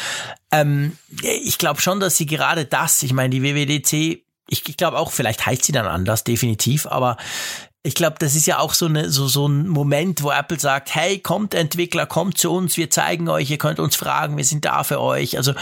Ähm, 0.52 0.92
ich 1.22 1.58
glaube 1.58 1.80
schon, 1.80 1.98
dass 1.98 2.16
sie 2.16 2.26
gerade 2.26 2.66
das, 2.66 3.02
ich 3.02 3.12
meine, 3.12 3.30
die 3.30 3.42
WWDC, 3.42 4.22
ich, 4.48 4.68
ich 4.68 4.76
glaube 4.76 4.96
auch, 4.96 5.10
vielleicht 5.10 5.44
heißt 5.44 5.64
sie 5.64 5.72
dann 5.72 5.86
anders, 5.86 6.22
definitiv, 6.22 6.86
aber 6.86 7.16
ich 7.84 7.94
glaube, 7.94 8.16
das 8.20 8.36
ist 8.36 8.46
ja 8.46 8.58
auch 8.60 8.74
so, 8.74 8.86
eine, 8.86 9.10
so, 9.10 9.26
so 9.26 9.48
ein 9.48 9.66
Moment, 9.66 10.22
wo 10.22 10.30
Apple 10.30 10.58
sagt, 10.60 10.94
hey, 10.94 11.18
kommt 11.18 11.52
Entwickler, 11.52 12.06
kommt 12.06 12.38
zu 12.38 12.52
uns, 12.52 12.76
wir 12.76 12.90
zeigen 12.90 13.28
euch, 13.28 13.50
ihr 13.50 13.58
könnt 13.58 13.80
uns 13.80 13.96
fragen, 13.96 14.36
wir 14.36 14.44
sind 14.44 14.64
da 14.64 14.84
für 14.84 15.00
euch. 15.00 15.36
Also 15.36 15.52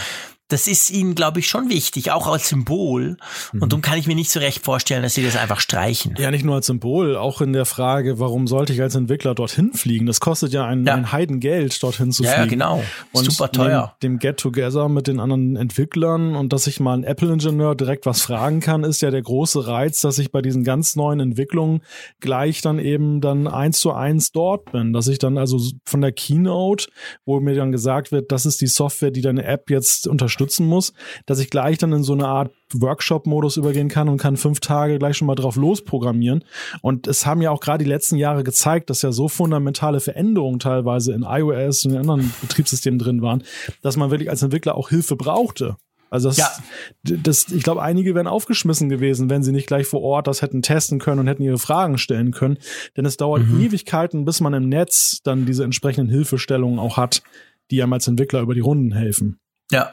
das 0.51 0.67
ist 0.67 0.89
ihnen, 0.91 1.15
glaube 1.15 1.39
ich, 1.39 1.47
schon 1.47 1.69
wichtig, 1.69 2.11
auch 2.11 2.27
als 2.27 2.49
Symbol. 2.49 3.17
Und 3.53 3.71
darum 3.71 3.81
kann 3.81 3.97
ich 3.97 4.07
mir 4.07 4.15
nicht 4.15 4.29
so 4.31 4.39
recht 4.39 4.63
vorstellen, 4.63 5.03
dass 5.03 5.13
sie 5.13 5.23
das 5.23 5.35
einfach 5.37 5.59
streichen. 5.59 6.15
Ja, 6.17 6.31
nicht 6.31 6.43
nur 6.45 6.55
als 6.55 6.67
Symbol, 6.67 7.15
auch 7.15 7.41
in 7.41 7.53
der 7.53 7.65
Frage, 7.65 8.19
warum 8.19 8.47
sollte 8.47 8.73
ich 8.73 8.81
als 8.81 8.95
Entwickler 8.95 9.35
dorthin 9.35 9.73
fliegen? 9.73 10.05
Das 10.05 10.19
kostet 10.19 10.53
ja 10.53 10.65
ein, 10.65 10.85
Ja. 10.85 10.95
ein 10.95 11.11
Heidengeld, 11.11 11.81
dorthin 11.81 12.11
zu 12.11 12.23
Ja, 12.23 12.29
ja, 12.31 12.35
fliegen. 12.37 12.49
genau. 12.51 12.83
Und 13.11 13.31
Super 13.31 13.51
teuer. 13.51 13.95
Dem, 14.03 14.13
dem 14.13 14.19
Get-Together 14.19 14.89
mit 14.89 15.07
den 15.07 15.19
anderen 15.19 15.55
Entwicklern 15.55 16.35
und 16.35 16.53
dass 16.53 16.67
ich 16.67 16.79
mal 16.79 16.93
einen 16.93 17.03
Apple-Ingenieur 17.03 17.75
direkt 17.75 18.05
was 18.05 18.21
fragen 18.21 18.59
kann, 18.59 18.83
ist 18.83 19.01
ja 19.01 19.11
der 19.11 19.21
große 19.21 19.67
Reiz, 19.67 20.01
dass 20.01 20.17
ich 20.19 20.31
bei 20.31 20.41
diesen 20.41 20.63
ganz 20.63 20.95
neuen 20.95 21.19
Entwicklungen 21.19 21.81
gleich 22.19 22.61
dann 22.61 22.79
eben 22.79 23.21
dann 23.21 23.47
eins 23.47 23.79
zu 23.79 23.91
eins 23.93 24.31
dort 24.31 24.71
bin. 24.71 24.93
Dass 24.93 25.07
ich 25.07 25.19
dann 25.19 25.37
also 25.37 25.59
von 25.85 26.01
der 26.01 26.11
Keynote, 26.11 26.87
wo 27.25 27.39
mir 27.39 27.55
dann 27.55 27.71
gesagt 27.71 28.11
wird, 28.11 28.31
das 28.31 28.45
ist 28.45 28.61
die 28.61 28.67
Software, 28.67 29.11
die 29.11 29.21
deine 29.21 29.43
App 29.45 29.69
jetzt 29.69 30.07
unterstützen 30.41 30.65
muss, 30.65 30.93
dass 31.25 31.39
ich 31.39 31.49
gleich 31.49 31.77
dann 31.77 31.93
in 31.93 32.03
so 32.03 32.13
eine 32.13 32.27
Art 32.27 32.51
Workshop-Modus 32.73 33.57
übergehen 33.57 33.89
kann 33.89 34.09
und 34.09 34.17
kann 34.17 34.37
fünf 34.37 34.59
Tage 34.59 34.97
gleich 34.97 35.17
schon 35.17 35.27
mal 35.27 35.35
drauf 35.35 35.55
losprogrammieren. 35.55 36.43
Und 36.81 37.07
es 37.07 37.25
haben 37.25 37.41
ja 37.41 37.51
auch 37.51 37.59
gerade 37.59 37.83
die 37.83 37.89
letzten 37.89 38.15
Jahre 38.15 38.43
gezeigt, 38.43 38.89
dass 38.89 39.01
ja 39.01 39.11
so 39.11 39.27
fundamentale 39.27 39.99
Veränderungen 39.99 40.59
teilweise 40.59 41.13
in 41.13 41.23
iOS 41.23 41.85
und 41.85 41.91
in 41.91 41.97
anderen 41.97 42.33
Betriebssystemen 42.41 42.99
drin 42.99 43.21
waren, 43.21 43.43
dass 43.81 43.97
man 43.97 44.11
wirklich 44.11 44.29
als 44.29 44.41
Entwickler 44.41 44.75
auch 44.75 44.89
Hilfe 44.89 45.15
brauchte. 45.15 45.75
Also 46.09 46.27
das, 46.27 46.37
Ja. 46.37 46.49
das 47.03 47.47
ich 47.49 47.63
glaube, 47.63 47.81
einige 47.81 48.15
wären 48.15 48.27
aufgeschmissen 48.27 48.89
gewesen, 48.89 49.29
wenn 49.29 49.43
sie 49.43 49.53
nicht 49.53 49.67
gleich 49.67 49.87
vor 49.87 50.01
Ort 50.01 50.27
das 50.27 50.41
hätten 50.41 50.61
testen 50.61 50.99
können 50.99 51.19
und 51.19 51.27
hätten 51.27 51.43
ihre 51.43 51.57
Fragen 51.57 51.97
stellen 51.97 52.31
können. 52.31 52.57
Denn 52.97 53.05
es 53.05 53.15
dauert 53.15 53.43
Mhm. 53.45 53.61
Ewigkeiten, 53.61 54.25
bis 54.25 54.41
man 54.41 54.53
im 54.53 54.67
Netz 54.67 55.21
dann 55.23 55.45
diese 55.45 55.63
entsprechenden 55.63 56.09
Hilfestellungen 56.09 56.79
auch 56.79 56.97
hat, 56.97 57.21
die 57.69 57.81
einem 57.81 57.93
als 57.93 58.07
Entwickler 58.09 58.41
über 58.41 58.53
die 58.53 58.59
Runden 58.59 58.91
helfen. 58.91 59.39
Ja. 59.71 59.89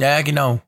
Ja, 0.00 0.22
genau. 0.22 0.60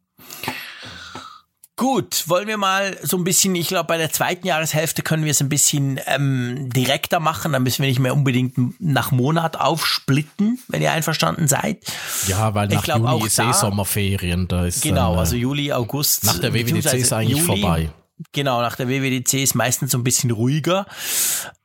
Gut, 1.77 2.29
wollen 2.29 2.47
wir 2.47 2.59
mal 2.59 2.97
so 3.03 3.17
ein 3.17 3.25
bisschen, 3.25 3.55
ich 3.57 3.67
glaube, 3.67 3.87
bei 3.89 3.97
der 3.97 4.13
zweiten 4.13 4.47
Jahreshälfte 4.47 5.03
können 5.03 5.25
wir 5.25 5.31
es 5.33 5.41
ein 5.41 5.49
bisschen 5.49 5.99
ähm, 6.07 6.69
direkter 6.71 7.19
machen. 7.19 7.53
Dann 7.53 7.63
müssen 7.63 7.83
wir 7.83 7.89
nicht 7.89 7.99
mehr 7.99 8.13
unbedingt 8.13 8.55
nach 8.81 9.11
Monat 9.11 9.59
aufsplitten, 9.59 10.61
wenn 10.69 10.83
ihr 10.83 10.93
einverstanden 10.93 11.49
seid. 11.49 11.83
Ja, 12.29 12.55
weil 12.55 12.69
Ich 12.69 12.75
nach 12.77 12.85
glaub, 12.85 12.99
Juli 13.01 13.27
ist 13.27 13.39
da- 13.39 13.51
eh 13.51 13.53
Sommerferien. 13.55 14.47
Da 14.49 14.67
ist 14.67 14.83
Genau, 14.83 15.09
dann, 15.11 15.17
äh, 15.17 15.21
also 15.21 15.35
Juli, 15.37 15.73
August. 15.73 16.25
nach 16.25 16.39
der 16.39 16.53
WWDC 16.53 16.93
ist 16.99 17.13
eigentlich 17.13 17.39
Juli, 17.39 17.61
vorbei. 17.63 17.91
Genau, 18.33 18.61
nach 18.61 18.77
der 18.77 18.89
WWDC 18.89 19.43
ist 19.43 19.55
meistens 19.55 19.91
so 19.93 19.99
ein 19.99 20.05
bisschen 20.05 20.31
ruhiger. 20.31 20.87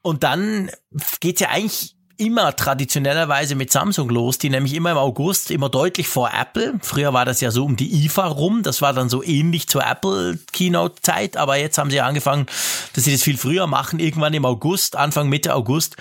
Und 0.02 0.24
dann 0.24 0.72
geht's 1.20 1.42
ja 1.42 1.50
eigentlich 1.50 1.97
immer 2.18 2.56
traditionellerweise 2.56 3.56
mit 3.56 3.72
Samsung 3.72 4.10
los, 4.10 4.38
die 4.38 4.50
nämlich 4.50 4.74
immer 4.74 4.92
im 4.92 4.98
August, 4.98 5.52
immer 5.52 5.70
deutlich 5.70 6.08
vor 6.08 6.32
Apple. 6.34 6.80
Früher 6.82 7.14
war 7.14 7.26
das 7.26 7.42
ja 7.42 7.52
so 7.52 7.66
um 7.66 7.76
die 7.76 8.06
IFA 8.06 8.28
rum, 8.28 8.64
das 8.64 8.82
war 8.82 8.94
dann 8.94 9.10
so 9.10 9.24
ähnlich 9.24 9.68
zur 9.68 9.86
Apple 9.86 10.40
Keynote 10.52 11.02
Zeit, 11.02 11.38
aber 11.38 11.58
jetzt 11.58 11.78
haben 11.78 11.90
sie 11.90 11.98
ja 11.98 12.06
angefangen, 12.06 12.48
dass 12.94 13.04
sie 13.04 13.12
das 13.12 13.24
viel 13.24 13.38
früher 13.38 13.68
machen. 13.68 14.00
Irgendwann 14.00 14.34
im 14.34 14.46
August, 14.46 14.96
Anfang 14.96 15.30
Mitte 15.30 15.56
August, 15.56 15.98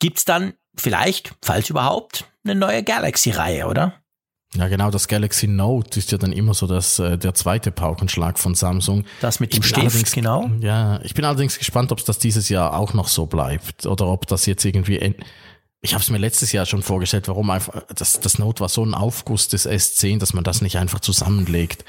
gibt's 0.00 0.24
dann 0.24 0.54
vielleicht, 0.76 1.32
falls 1.42 1.70
überhaupt, 1.70 2.24
eine 2.44 2.54
neue 2.54 2.82
Galaxy-Reihe, 2.82 3.66
oder? 3.66 3.94
Ja, 4.56 4.68
genau, 4.68 4.90
das 4.90 5.08
Galaxy 5.08 5.48
Note 5.48 5.98
ist 5.98 6.12
ja 6.12 6.18
dann 6.18 6.32
immer 6.32 6.54
so 6.54 6.66
das, 6.66 6.98
äh, 7.00 7.18
der 7.18 7.34
zweite 7.34 7.72
Paukenschlag 7.72 8.38
von 8.38 8.54
Samsung. 8.54 9.04
Das 9.20 9.40
mit 9.40 9.52
dem 9.52 9.62
Stift, 9.90 10.14
genau. 10.14 10.48
Ja, 10.60 11.00
ich 11.02 11.14
bin 11.14 11.24
allerdings 11.24 11.58
gespannt, 11.58 11.90
ob 11.90 11.98
es 11.98 12.04
das 12.04 12.18
dieses 12.18 12.48
Jahr 12.48 12.76
auch 12.78 12.94
noch 12.94 13.08
so 13.08 13.26
bleibt 13.26 13.84
oder 13.86 14.06
ob 14.06 14.26
das 14.28 14.46
jetzt 14.46 14.64
irgendwie. 14.64 14.98
en- 14.98 15.16
Ich 15.80 15.92
habe 15.92 16.02
es 16.02 16.08
mir 16.08 16.18
letztes 16.18 16.52
Jahr 16.52 16.66
schon 16.66 16.82
vorgestellt, 16.82 17.26
warum 17.28 17.50
einfach 17.50 17.82
das, 17.94 18.20
das 18.20 18.38
Note 18.38 18.60
war 18.60 18.68
so 18.68 18.84
ein 18.84 18.94
Aufguss 18.94 19.48
des 19.48 19.68
S10, 19.68 20.18
dass 20.18 20.32
man 20.34 20.44
das 20.44 20.62
nicht 20.62 20.78
einfach 20.78 21.00
zusammenlegt. 21.00 21.84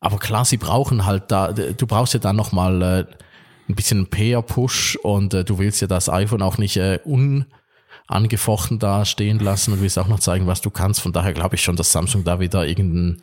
Aber 0.00 0.18
klar, 0.18 0.44
sie 0.44 0.56
brauchen 0.56 1.04
halt 1.04 1.24
da. 1.30 1.52
Du 1.52 1.86
brauchst 1.86 2.14
ja 2.14 2.20
dann 2.20 2.36
noch 2.36 2.52
mal 2.52 2.82
äh, 2.82 3.04
ein 3.68 3.74
bisschen 3.74 4.06
PR-Push 4.08 4.96
und 5.02 5.34
äh, 5.34 5.44
du 5.44 5.58
willst 5.58 5.80
ja 5.82 5.86
das 5.88 6.08
iPhone 6.08 6.40
auch 6.42 6.56
nicht 6.56 6.76
äh, 6.78 7.00
unangefochten 8.08 8.78
da 8.78 9.04
stehen 9.04 9.38
lassen 9.38 9.72
und 9.72 9.80
willst 9.80 9.98
auch 9.98 10.08
noch 10.08 10.20
zeigen, 10.20 10.46
was 10.46 10.60
du 10.60 10.70
kannst. 10.70 11.00
Von 11.00 11.12
daher 11.12 11.34
glaube 11.34 11.56
ich 11.56 11.62
schon, 11.62 11.76
dass 11.76 11.92
Samsung 11.92 12.24
da 12.24 12.40
wieder 12.40 12.66
irgendein 12.66 13.22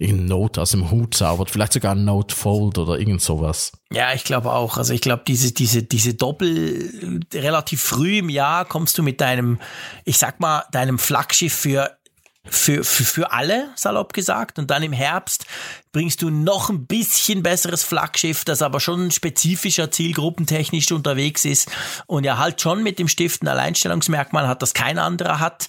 irgendein 0.00 0.26
Note 0.26 0.62
aus 0.62 0.70
dem 0.70 0.90
Hut 0.90 1.14
zaubert, 1.14 1.50
vielleicht 1.50 1.74
sogar 1.74 1.94
ein 1.94 2.06
Note 2.06 2.34
Fold 2.34 2.78
oder 2.78 2.98
irgend 2.98 3.20
sowas. 3.20 3.72
Ja, 3.92 4.14
ich 4.14 4.24
glaube 4.24 4.50
auch. 4.50 4.78
Also 4.78 4.94
ich 4.94 5.02
glaube, 5.02 5.24
diese, 5.28 5.52
diese, 5.52 5.82
diese 5.82 6.14
Doppel, 6.14 7.20
relativ 7.34 7.82
früh 7.82 8.18
im 8.18 8.30
Jahr 8.30 8.64
kommst 8.64 8.96
du 8.96 9.02
mit 9.02 9.20
deinem, 9.20 9.60
ich 10.06 10.16
sag 10.16 10.40
mal, 10.40 10.64
deinem 10.72 10.98
Flaggschiff 10.98 11.52
für 11.52 11.98
für, 12.48 12.84
für, 12.84 13.04
für 13.04 13.32
alle, 13.32 13.68
salopp 13.76 14.12
gesagt. 14.12 14.58
Und 14.58 14.70
dann 14.70 14.82
im 14.82 14.92
Herbst 14.92 15.44
bringst 15.92 16.22
du 16.22 16.30
noch 16.30 16.70
ein 16.70 16.86
bisschen 16.86 17.42
besseres 17.42 17.84
Flaggschiff, 17.84 18.44
das 18.44 18.62
aber 18.62 18.80
schon 18.80 19.10
spezifischer 19.10 19.90
zielgruppentechnisch 19.90 20.90
unterwegs 20.92 21.44
ist 21.44 21.70
und 22.06 22.24
ja 22.24 22.38
halt 22.38 22.60
schon 22.60 22.82
mit 22.82 22.98
dem 22.98 23.08
Stift 23.08 23.42
ein 23.42 23.48
Alleinstellungsmerkmal 23.48 24.48
hat, 24.48 24.62
das 24.62 24.72
kein 24.72 24.98
anderer 24.98 25.40
hat. 25.40 25.68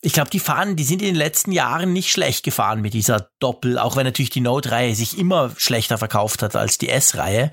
Ich 0.00 0.14
glaube, 0.14 0.30
die 0.30 0.40
fahren, 0.40 0.76
die 0.76 0.84
sind 0.84 1.02
in 1.02 1.08
den 1.08 1.16
letzten 1.16 1.52
Jahren 1.52 1.92
nicht 1.92 2.10
schlecht 2.10 2.44
gefahren 2.44 2.80
mit 2.80 2.94
dieser 2.94 3.28
Doppel, 3.38 3.78
auch 3.78 3.96
wenn 3.96 4.06
natürlich 4.06 4.30
die 4.30 4.40
Note-Reihe 4.40 4.94
sich 4.94 5.18
immer 5.18 5.52
schlechter 5.56 5.98
verkauft 5.98 6.42
hat 6.42 6.56
als 6.56 6.78
die 6.78 6.88
S-Reihe. 6.88 7.50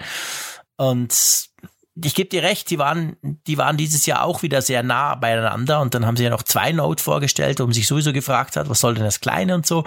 Und 0.78 1.53
ich 1.96 2.16
gebe 2.16 2.30
dir 2.30 2.44
recht, 2.44 2.70
die 2.70 2.80
waren, 2.80 3.18
die 3.22 3.58
waren 3.58 3.78
dieses 3.78 4.06
Jahr 4.06 4.24
auch 4.24 4.42
wieder 4.42 4.62
sehr 4.62 4.84
nah 4.84 5.16
beieinander 5.16 5.82
und 5.82 5.94
dann 5.94 6.06
haben 6.06 6.18
sie 6.18 6.24
ja 6.24 6.30
noch 6.30 6.44
zwei 6.44 6.72
Note 6.72 7.04
vorgestellt, 7.04 7.60
wo 7.60 7.64
man 7.64 7.74
sich 7.74 7.88
sowieso 7.88 8.14
gefragt 8.14 8.56
hat, 8.56 8.70
was 8.70 8.80
soll 8.80 8.96
denn 8.96 9.04
das 9.04 9.22
Kleine 9.22 9.54
und 9.56 9.66
so. 9.66 9.84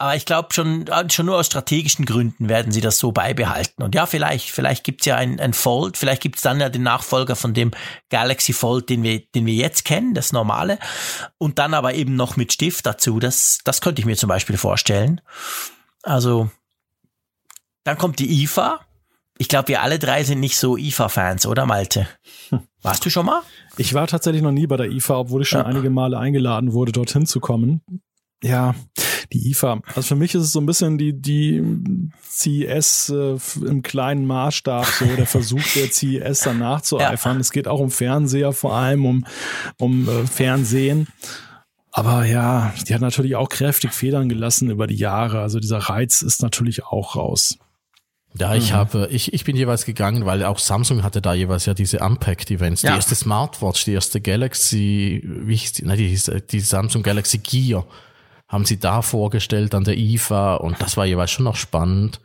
Aber 0.00 0.14
ich 0.14 0.24
glaube 0.24 0.54
schon, 0.54 0.88
schon 1.10 1.26
nur 1.26 1.38
aus 1.38 1.46
strategischen 1.46 2.04
Gründen 2.04 2.48
werden 2.48 2.70
sie 2.70 2.80
das 2.80 2.98
so 2.98 3.10
beibehalten. 3.10 3.82
Und 3.82 3.96
ja, 3.96 4.06
vielleicht, 4.06 4.48
vielleicht 4.48 4.84
gibt's 4.84 5.06
ja 5.06 5.16
ein, 5.16 5.40
ein 5.40 5.52
Fold, 5.52 5.96
vielleicht 5.96 6.22
gibt's 6.22 6.42
dann 6.42 6.60
ja 6.60 6.68
den 6.68 6.84
Nachfolger 6.84 7.34
von 7.34 7.52
dem 7.52 7.72
Galaxy 8.08 8.52
Fold, 8.52 8.88
den 8.90 9.02
wir, 9.02 9.18
den 9.34 9.44
wir 9.44 9.54
jetzt 9.54 9.84
kennen, 9.84 10.14
das 10.14 10.32
normale. 10.32 10.78
Und 11.36 11.58
dann 11.58 11.74
aber 11.74 11.94
eben 11.94 12.14
noch 12.14 12.36
mit 12.36 12.52
Stift 12.52 12.86
dazu. 12.86 13.18
Das, 13.18 13.58
das 13.64 13.80
könnte 13.80 14.00
ich 14.00 14.06
mir 14.06 14.16
zum 14.16 14.28
Beispiel 14.28 14.56
vorstellen. 14.56 15.20
Also, 16.04 16.48
dann 17.82 17.98
kommt 17.98 18.20
die 18.20 18.44
IFA. 18.44 18.78
Ich 19.38 19.48
glaube, 19.48 19.68
wir 19.68 19.82
alle 19.82 19.98
drei 19.98 20.24
sind 20.24 20.40
nicht 20.40 20.58
so 20.58 20.76
IFA-Fans, 20.76 21.46
oder 21.46 21.64
Malte? 21.64 22.08
Warst 22.82 23.06
du 23.06 23.10
schon 23.10 23.26
mal? 23.26 23.40
Ich 23.76 23.94
war 23.94 24.06
tatsächlich 24.08 24.42
noch 24.42 24.50
nie 24.52 24.66
bei 24.66 24.76
der 24.76 24.90
IFA, 24.90 25.18
obwohl 25.18 25.42
ich 25.42 25.48
schon 25.48 25.60
Ja. 25.60 25.66
einige 25.66 25.90
Male 25.90 26.18
eingeladen 26.18 26.72
wurde, 26.72 26.90
dorthin 26.92 27.24
zu 27.26 27.38
kommen. 27.38 27.80
Ja, 28.42 28.74
die 29.32 29.50
IFA. 29.50 29.80
Also 29.94 30.02
für 30.02 30.14
mich 30.16 30.34
ist 30.34 30.42
es 30.42 30.52
so 30.52 30.60
ein 30.60 30.66
bisschen 30.66 30.96
die, 30.98 31.12
die 31.20 31.62
CES 32.28 33.10
äh, 33.10 33.36
im 33.64 33.82
kleinen 33.82 34.26
Maßstab, 34.26 34.86
so 34.86 35.04
der 35.16 35.26
Versuch 35.26 35.62
der 35.74 35.88
CES 35.92 36.40
dann 36.40 36.58
nachzueifern. 36.58 37.38
Es 37.40 37.50
geht 37.52 37.68
auch 37.68 37.80
um 37.80 37.90
Fernseher, 37.90 38.52
vor 38.52 38.74
allem 38.74 39.06
um, 39.06 39.26
um 39.78 40.08
äh, 40.08 40.26
Fernsehen. 40.26 41.08
Aber 41.90 42.24
ja, 42.26 42.72
die 42.88 42.94
hat 42.94 43.00
natürlich 43.00 43.34
auch 43.34 43.48
kräftig 43.48 43.92
Federn 43.92 44.28
gelassen 44.28 44.70
über 44.70 44.86
die 44.86 44.96
Jahre. 44.96 45.40
Also 45.40 45.58
dieser 45.58 45.78
Reiz 45.78 46.22
ist 46.22 46.42
natürlich 46.42 46.84
auch 46.84 47.16
raus. 47.16 47.58
Ja, 48.38 48.54
ich 48.54 48.72
habe, 48.72 49.08
ich, 49.10 49.32
ich 49.32 49.44
bin 49.44 49.56
jeweils 49.56 49.84
gegangen, 49.84 50.26
weil 50.26 50.44
auch 50.44 50.58
Samsung 50.58 51.02
hatte 51.02 51.20
da 51.20 51.34
jeweils 51.34 51.66
ja 51.66 51.74
diese 51.74 51.98
Unpacked-Events. 51.98 52.82
Ja. 52.82 52.90
Die 52.90 52.96
erste 52.96 53.14
Smartwatch, 53.14 53.84
die 53.84 53.92
erste 53.92 54.20
Galaxy, 54.20 55.22
wie 55.24 55.56
hieß 55.56 55.72
die, 55.72 55.84
nein, 55.84 55.98
die, 55.98 56.08
hieß, 56.08 56.28
äh, 56.28 56.40
die 56.40 56.60
Samsung 56.60 57.02
Galaxy 57.02 57.38
Gear 57.38 57.86
haben 58.48 58.64
sie 58.64 58.78
da 58.78 59.02
vorgestellt 59.02 59.74
an 59.74 59.84
der 59.84 59.98
IFA 59.98 60.56
und 60.56 60.80
das 60.80 60.96
war 60.96 61.04
jeweils 61.04 61.30
schon 61.30 61.44
noch 61.44 61.56
spannend. 61.56 62.20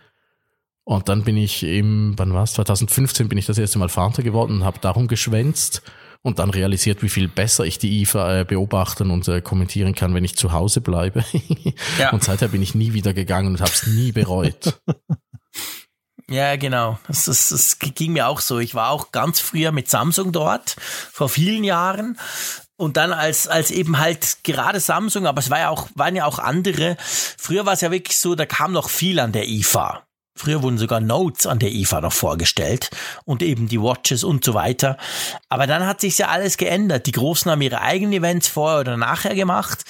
Und 0.86 1.10
dann 1.10 1.24
bin 1.24 1.38
ich 1.38 1.64
im, 1.64 2.14
wann 2.18 2.34
war's? 2.34 2.54
2015 2.54 3.30
bin 3.30 3.38
ich 3.38 3.46
das 3.46 3.58
erste 3.58 3.80
Mal 3.80 3.90
Vater 3.90 4.22
geworden 4.24 4.58
und 4.58 4.64
habe 4.66 4.80
darum 4.80 5.08
geschwänzt 5.08 5.82
und 6.22 6.40
dann 6.40 6.50
realisiert, 6.50 7.04
wie 7.04 7.10
viel 7.10 7.28
besser 7.28 7.66
ich 7.66 7.78
die 7.78 8.02
IFA 8.02 8.40
äh, 8.40 8.46
beobachten 8.46 9.12
und 9.12 9.28
äh, 9.28 9.42
kommentieren 9.42 9.94
kann, 9.94 10.14
wenn 10.14 10.24
ich 10.24 10.36
zu 10.36 10.52
Hause 10.52 10.82
bleibe. 10.82 11.24
Ja. 12.00 12.12
Und 12.12 12.24
seither 12.24 12.48
bin 12.48 12.62
ich 12.62 12.76
nie 12.76 12.94
wieder 12.94 13.14
gegangen 13.14 13.50
und 13.50 13.62
habe 13.62 13.72
es 13.72 13.86
nie 13.88 14.12
bereut. 14.12 14.80
Ja, 16.34 16.56
genau. 16.56 16.98
Das, 17.08 17.26
das, 17.26 17.50
das 17.50 17.78
ging 17.78 18.14
mir 18.14 18.28
auch 18.28 18.40
so. 18.40 18.58
Ich 18.58 18.74
war 18.74 18.90
auch 18.90 19.12
ganz 19.12 19.40
früher 19.40 19.72
mit 19.72 19.88
Samsung 19.88 20.32
dort, 20.32 20.76
vor 21.12 21.30
vielen 21.30 21.64
Jahren. 21.64 22.18
Und 22.76 22.98
dann 22.98 23.14
als, 23.14 23.48
als 23.48 23.70
eben 23.70 24.00
halt 24.00 24.44
gerade 24.44 24.80
Samsung, 24.80 25.28
aber 25.28 25.38
es 25.40 25.52
war 25.52 25.60
ja 25.60 25.70
auch, 25.70 25.90
waren 25.94 26.16
ja 26.16 26.26
auch 26.26 26.40
andere. 26.40 26.98
Früher 27.00 27.68
war 27.68 27.74
es 27.74 27.82
ja 27.82 27.92
wirklich 27.92 28.18
so, 28.18 28.34
da 28.34 28.48
kam 28.48 28.72
noch 28.72 28.90
viel 28.90 29.20
an 29.20 29.32
der 29.32 29.48
IFA. 29.48 30.08
Früher 30.36 30.64
wurden 30.64 30.78
sogar 30.78 31.00
Notes 31.00 31.46
an 31.46 31.60
der 31.60 31.72
IFA 31.72 32.02
noch 32.02 32.14
vorgestellt 32.14 32.90
und 33.24 33.44
eben 33.44 33.68
die 33.68 33.80
Watches 33.80 34.24
und 34.24 34.44
so 34.44 34.54
weiter. 34.56 34.98
Aber 35.48 35.68
dann 35.68 35.86
hat 35.86 36.02
sich 36.02 36.18
ja 36.18 36.30
alles 36.30 36.58
geändert. 36.58 37.06
Die 37.06 37.12
Großen 37.12 37.52
haben 37.52 37.62
ihre 37.62 37.82
eigenen 37.82 38.14
Events 38.14 38.48
vorher 38.48 38.80
oder 38.80 38.98
nachher 38.98 39.36
gemacht 39.36 39.86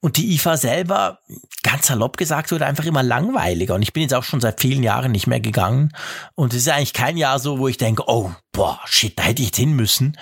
und 0.00 0.16
die 0.16 0.34
IFA 0.34 0.56
selber, 0.56 1.20
ganz 1.62 1.86
salopp 1.86 2.16
gesagt, 2.16 2.50
wurde 2.50 2.66
einfach 2.66 2.84
immer 2.84 3.02
langweiliger. 3.02 3.74
Und 3.74 3.82
ich 3.82 3.92
bin 3.92 4.02
jetzt 4.02 4.14
auch 4.14 4.24
schon 4.24 4.40
seit 4.40 4.60
vielen 4.60 4.82
Jahren 4.82 5.12
nicht 5.12 5.26
mehr 5.26 5.40
gegangen. 5.40 5.94
Und 6.34 6.52
es 6.52 6.62
ist 6.62 6.68
eigentlich 6.68 6.92
kein 6.92 7.16
Jahr 7.16 7.38
so, 7.38 7.58
wo 7.58 7.68
ich 7.68 7.78
denke, 7.78 8.02
oh, 8.06 8.32
boah, 8.52 8.80
shit, 8.86 9.18
da 9.18 9.22
hätte 9.22 9.42
ich 9.42 9.48
jetzt 9.48 9.58
hin 9.58 9.74
müssen. 9.74 10.18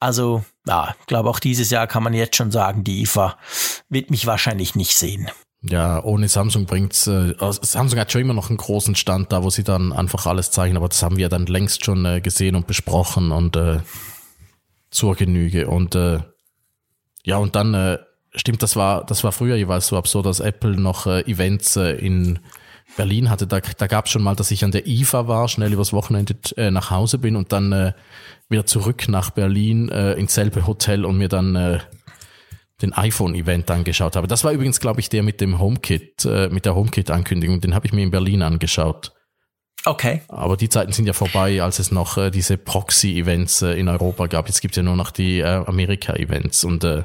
Also, 0.00 0.44
ja, 0.66 0.94
ich 1.00 1.06
glaube 1.06 1.30
auch 1.30 1.38
dieses 1.38 1.70
Jahr 1.70 1.86
kann 1.86 2.02
man 2.02 2.12
jetzt 2.12 2.36
schon 2.36 2.50
sagen, 2.50 2.84
die 2.84 3.02
IFA 3.02 3.38
wird 3.88 4.10
mich 4.10 4.26
wahrscheinlich 4.26 4.74
nicht 4.74 4.96
sehen. 4.96 5.30
Ja, 5.66 6.02
ohne 6.04 6.28
Samsung 6.28 6.66
bringt's. 6.66 7.06
Äh, 7.06 7.34
also 7.38 7.60
Samsung 7.62 7.98
hat 7.98 8.12
schon 8.12 8.20
immer 8.20 8.34
noch 8.34 8.50
einen 8.50 8.58
großen 8.58 8.94
Stand 8.94 9.32
da, 9.32 9.42
wo 9.42 9.50
sie 9.50 9.64
dann 9.64 9.92
einfach 9.92 10.26
alles 10.26 10.50
zeigen, 10.50 10.76
aber 10.76 10.88
das 10.88 11.02
haben 11.02 11.16
wir 11.16 11.28
dann 11.28 11.46
längst 11.46 11.84
schon 11.84 12.04
äh, 12.04 12.20
gesehen 12.20 12.54
und 12.54 12.66
besprochen 12.66 13.32
und 13.32 13.56
äh, 13.56 13.78
zur 14.90 15.16
Genüge. 15.16 15.68
Und 15.68 15.94
äh, 15.94 16.20
ja, 17.24 17.38
und 17.38 17.56
dann 17.56 17.72
äh, 17.72 17.98
stimmt, 18.34 18.62
das 18.62 18.76
war 18.76 19.06
das 19.06 19.24
war 19.24 19.32
früher 19.32 19.56
jeweils 19.56 19.86
so 19.86 19.96
absurd, 19.96 20.26
dass 20.26 20.40
Apple 20.40 20.78
noch 20.78 21.06
äh, 21.06 21.22
Events 21.22 21.76
äh, 21.76 21.92
in 21.92 22.40
Berlin 22.98 23.30
hatte. 23.30 23.46
Da, 23.46 23.60
da 23.60 23.86
gab 23.86 24.04
es 24.04 24.10
schon 24.10 24.22
mal, 24.22 24.36
dass 24.36 24.50
ich 24.50 24.64
an 24.64 24.70
der 24.70 24.86
IFA 24.86 25.28
war, 25.28 25.48
schnell 25.48 25.72
übers 25.72 25.94
Wochenende 25.94 26.36
äh, 26.58 26.70
nach 26.70 26.90
Hause 26.90 27.16
bin 27.16 27.36
und 27.36 27.52
dann 27.52 27.72
äh, 27.72 27.92
wieder 28.50 28.66
zurück 28.66 29.08
nach 29.08 29.30
Berlin 29.30 29.88
äh, 29.88 30.12
ins 30.12 30.34
selbe 30.34 30.66
Hotel 30.66 31.06
und 31.06 31.16
mir 31.16 31.28
dann 31.28 31.56
äh, 31.56 31.78
den 32.82 32.92
iPhone-Event 32.92 33.70
angeschaut 33.70 34.16
habe. 34.16 34.26
Das 34.26 34.44
war 34.44 34.52
übrigens, 34.52 34.80
glaube 34.80 35.00
ich, 35.00 35.08
der 35.08 35.22
mit 35.22 35.40
dem 35.40 35.58
HomeKit, 35.58 36.24
äh, 36.24 36.48
mit 36.48 36.64
der 36.64 36.74
HomeKit-Ankündigung. 36.74 37.60
Den 37.60 37.74
habe 37.74 37.86
ich 37.86 37.92
mir 37.92 38.02
in 38.02 38.10
Berlin 38.10 38.42
angeschaut. 38.42 39.12
Okay. 39.84 40.22
Aber 40.28 40.56
die 40.56 40.68
Zeiten 40.68 40.92
sind 40.92 41.06
ja 41.06 41.12
vorbei, 41.12 41.62
als 41.62 41.78
es 41.78 41.90
noch 41.92 42.16
äh, 42.16 42.30
diese 42.30 42.56
Proxy-Events 42.56 43.62
äh, 43.62 43.72
in 43.74 43.88
Europa 43.88 44.26
gab. 44.26 44.48
Jetzt 44.48 44.60
gibt 44.60 44.72
es 44.72 44.76
ja 44.76 44.82
nur 44.82 44.96
noch 44.96 45.10
die 45.10 45.40
äh, 45.40 45.64
Amerika-Events 45.66 46.64
und 46.64 46.84
äh, 46.84 47.04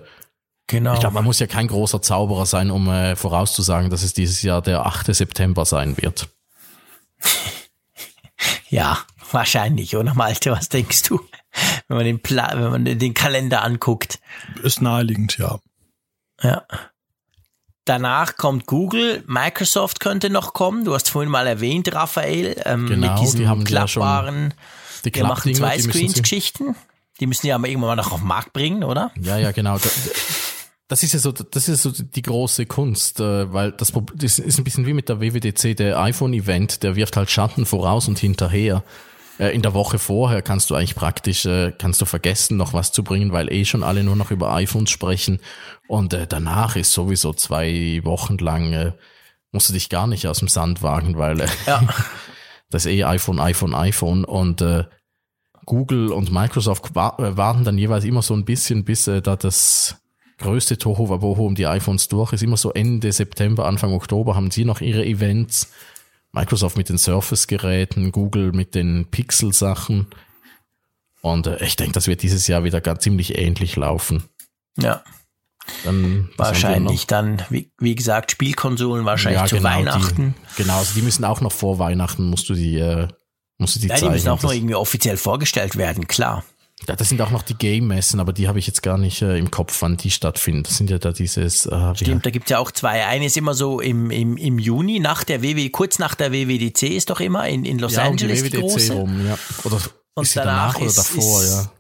Genau. 0.70 0.94
Ich 0.94 1.00
glaube, 1.00 1.16
man 1.16 1.24
muss 1.24 1.40
ja 1.40 1.48
kein 1.48 1.68
großer 1.68 2.00
Zauberer 2.00 2.46
sein, 2.46 2.70
um 2.70 2.88
äh, 2.90 3.16
vorauszusagen, 3.16 3.90
dass 3.90 4.04
es 4.04 4.14
dieses 4.14 4.44
Jahr 4.44 4.62
der 4.62 4.86
8. 4.86 5.14
September 5.16 5.66
sein 5.66 5.98
wird. 5.98 6.30
Ja, 8.70 9.00
wahrscheinlich, 9.32 9.96
oder 9.98 10.14
Malte? 10.14 10.52
Was 10.52 10.70
denkst 10.70 11.02
du, 11.04 11.20
wenn 11.88 11.98
man 11.98 12.06
den, 12.06 12.22
Pla 12.22 12.52
wenn 12.56 12.72
man 12.72 12.86
den 12.86 13.14
Kalender 13.14 13.64
anguckt? 13.64 14.20
Ist 14.64 14.82
naheliegend, 14.82 15.38
ja. 15.38 15.60
Ja. 16.42 16.64
Danach 17.86 18.38
kommt 18.38 18.68
Google, 18.68 19.24
Microsoft 19.26 20.00
könnte 20.00 20.30
noch 20.30 20.54
kommen. 20.54 20.86
Du 20.86 20.94
hast 20.94 21.10
vorhin 21.10 21.32
mal 21.32 21.48
erwähnt, 21.48 21.92
Raphael, 21.94 22.56
ähm, 22.66 22.86
Genau, 22.88 23.12
mit 23.14 23.20
diesen 23.22 23.40
die 23.40 23.48
haben 23.48 23.64
klappbaren, 23.64 24.54
Die 25.06 25.24
machen 25.24 25.54
zwei 25.56 25.78
die 25.78 25.84
müssen 25.88 25.92
sie- 25.92 25.98
Screens-Geschichten. 25.98 26.76
Die 27.20 27.26
müssen 27.28 27.48
ja 27.48 27.56
aber 27.56 27.68
irgendwann 27.68 27.90
mal 27.90 27.96
noch 28.04 28.12
auf 28.12 28.20
den 28.20 28.28
Markt 28.28 28.54
bringen, 28.54 28.84
oder? 28.84 29.12
Ja, 29.20 29.38
ja, 29.38 29.52
genau. 29.52 29.78
Da- 29.78 29.90
Das 30.88 31.04
ist 31.04 31.14
ja 31.14 31.20
so, 31.20 31.32
das 31.32 31.68
ist 31.68 31.82
so 31.84 31.92
die 31.92 32.22
große 32.22 32.66
Kunst, 32.66 33.20
äh, 33.20 33.52
weil 33.54 33.72
das, 33.74 33.92
das 34.16 34.40
ist 34.40 34.58
ein 34.58 34.64
bisschen 34.64 34.86
wie 34.88 34.94
mit 34.94 35.08
der 35.10 35.20
WWDC, 35.20 35.76
der 35.76 36.00
iPhone-Event, 36.00 36.82
der 36.84 36.96
wirft 36.96 37.16
halt 37.18 37.30
Schatten 37.30 37.66
voraus 37.66 38.08
und 38.08 38.18
hinterher. 38.20 38.84
Äh, 39.40 39.50
In 39.56 39.62
der 39.62 39.74
Woche 39.74 39.98
vorher 39.98 40.42
kannst 40.42 40.70
du 40.70 40.76
eigentlich 40.76 40.96
praktisch, 40.96 41.46
äh, 41.46 41.72
kannst 41.78 42.02
du 42.02 42.06
vergessen, 42.06 42.58
noch 42.58 42.74
was 42.74 42.92
zu 42.92 43.04
bringen, 43.04 43.32
weil 43.32 43.52
eh 43.52 43.66
schon 43.66 43.84
alle 43.84 44.04
nur 44.04 44.16
noch 44.16 44.32
über 44.32 44.54
iPhones 44.54 44.92
sprechen. 44.92 45.40
Und 45.88 46.14
äh, 46.14 46.28
danach 46.28 46.76
ist 46.76 46.92
sowieso 46.94 47.34
zwei 47.34 48.02
Wochen 48.04 48.38
lang, 48.38 48.94
musst 49.52 49.70
du 49.70 49.74
dich 49.74 49.90
gar 49.90 50.06
nicht 50.06 50.28
aus 50.28 50.40
dem 50.40 50.48
Sand 50.48 50.84
wagen, 50.84 51.18
weil 51.18 51.44
Ja. 51.66 51.82
das 52.70 52.86
eh 52.86 53.04
iPhone, 53.04 53.40
iPhone, 53.40 53.74
iPhone 53.74 54.24
und 54.26 54.64
Google 55.66 56.12
und 56.12 56.32
Microsoft 56.32 56.94
wa 56.94 57.16
warten 57.18 57.64
dann 57.64 57.78
jeweils 57.78 58.04
immer 58.06 58.22
so 58.22 58.36
ein 58.36 58.46
bisschen, 58.46 58.86
bis 58.86 59.06
da 59.06 59.20
das 59.20 59.96
größte 60.38 60.78
Tohuwabohu 60.78 61.46
um 61.46 61.56
die 61.56 61.66
iPhones 61.68 62.08
durch 62.08 62.34
ist. 62.34 62.44
Immer 62.44 62.58
so 62.58 62.72
Ende 62.72 63.12
September, 63.12 63.66
Anfang 63.66 63.94
Oktober 63.94 64.36
haben 64.36 64.52
sie 64.52 64.66
noch 64.66 64.82
ihre 64.82 65.06
Events. 65.06 65.72
Microsoft 66.32 66.78
mit 66.78 66.90
den 66.90 66.98
Surface-Geräten, 66.98 68.12
Google 68.12 68.52
mit 68.52 68.76
den 68.76 69.08
Pixel-Sachen. 69.10 70.08
Und 71.22 71.48
äh, 71.48 71.64
ich 71.64 71.76
denke, 71.76 71.94
das 71.94 72.08
wird 72.08 72.22
dieses 72.22 72.48
Jahr 72.48 72.64
wieder 72.64 72.82
ganz 72.82 73.04
ziemlich 73.04 73.38
ähnlich 73.38 73.76
laufen. 73.76 74.24
Ja, 74.78 75.04
Dann, 75.84 76.30
wahrscheinlich 76.38 77.08
dann, 77.08 77.42
wie, 77.50 77.72
wie 77.80 77.96
gesagt, 77.96 78.32
Spielkonsolen 78.32 79.06
wahrscheinlich 79.06 79.44
zu 79.46 79.58
genau, 79.58 79.70
Weihnachten. 79.70 80.36
Die, 80.58 80.64
genau, 80.64 80.78
also 80.78 80.94
die 80.94 81.02
müssen 81.02 81.26
auch 81.26 81.42
noch 81.42 81.52
vor 81.52 81.80
Weihnachten, 81.80 82.30
musst 82.30 82.48
du 82.50 82.54
die, 82.54 82.78
äh, 82.78 83.08
musst 83.58 83.76
du 83.76 83.80
die 83.80 83.88
Ja, 83.88 83.96
die 83.96 84.02
zeigen. 84.02 84.14
müssen 84.14 84.30
auch 84.30 84.42
noch 84.42 84.54
irgendwie 84.54 84.76
offiziell 84.76 85.18
vorgestellt 85.18 85.76
werden, 85.76 86.08
klar. 86.08 86.46
Ja, 86.88 86.96
das 86.96 87.10
sind 87.10 87.22
auch 87.22 87.30
noch 87.30 87.42
die 87.44 87.56
Game-Messen, 87.56 88.20
aber 88.22 88.32
die 88.32 88.48
habe 88.48 88.58
ich 88.58 88.66
jetzt 88.66 88.82
gar 88.82 88.98
nicht 88.98 89.22
äh, 89.22 89.38
im 89.38 89.52
Kopf, 89.52 89.82
wann 89.82 89.98
die 89.98 90.10
stattfinden. 90.12 90.64
Das 90.64 90.78
sind 90.78 90.90
ja 90.90 90.98
da 90.98 91.12
dieses, 91.12 91.66
äh, 91.66 91.72
wie 91.72 91.98
Stimmt, 91.98 92.26
da 92.26 92.30
gibt's 92.30 92.50
ja 92.50 92.58
auch 92.60 92.72
zwei. 92.72 93.06
Eine 93.06 93.26
ist 93.26 93.36
immer 93.36 93.54
so 93.54 93.82
im, 93.82 94.10
im, 94.12 94.38
im 94.38 94.58
Juni, 94.60 95.00
nach 95.00 95.24
der 95.26 95.42
WW, 95.44 95.70
kurz 95.70 96.00
nach 96.00 96.16
der 96.16 96.32
WWDC 96.32 96.84
ist 96.84 97.10
doch 97.10 97.20
immer 97.20 97.48
in, 97.50 97.66
in 97.66 97.80
Los 97.80 97.94
ja, 97.96 98.08
um 98.08 98.16
die 98.16 98.24
Angeles 98.26 98.44
die, 98.44 98.54
WWDC 98.54 98.62
große. 98.62 98.94
rum, 98.94 99.28
ja. 99.28 99.38
Oder 99.66 99.78
Und 100.16 100.24
ist 100.24 100.32
sie 100.32 100.40
danach 100.40 100.74
danach 100.74 100.76
oder 100.78 100.86
ist- 100.86 100.98
davor, 100.98 101.44
ist- 101.44 101.52
ja. 101.52 101.72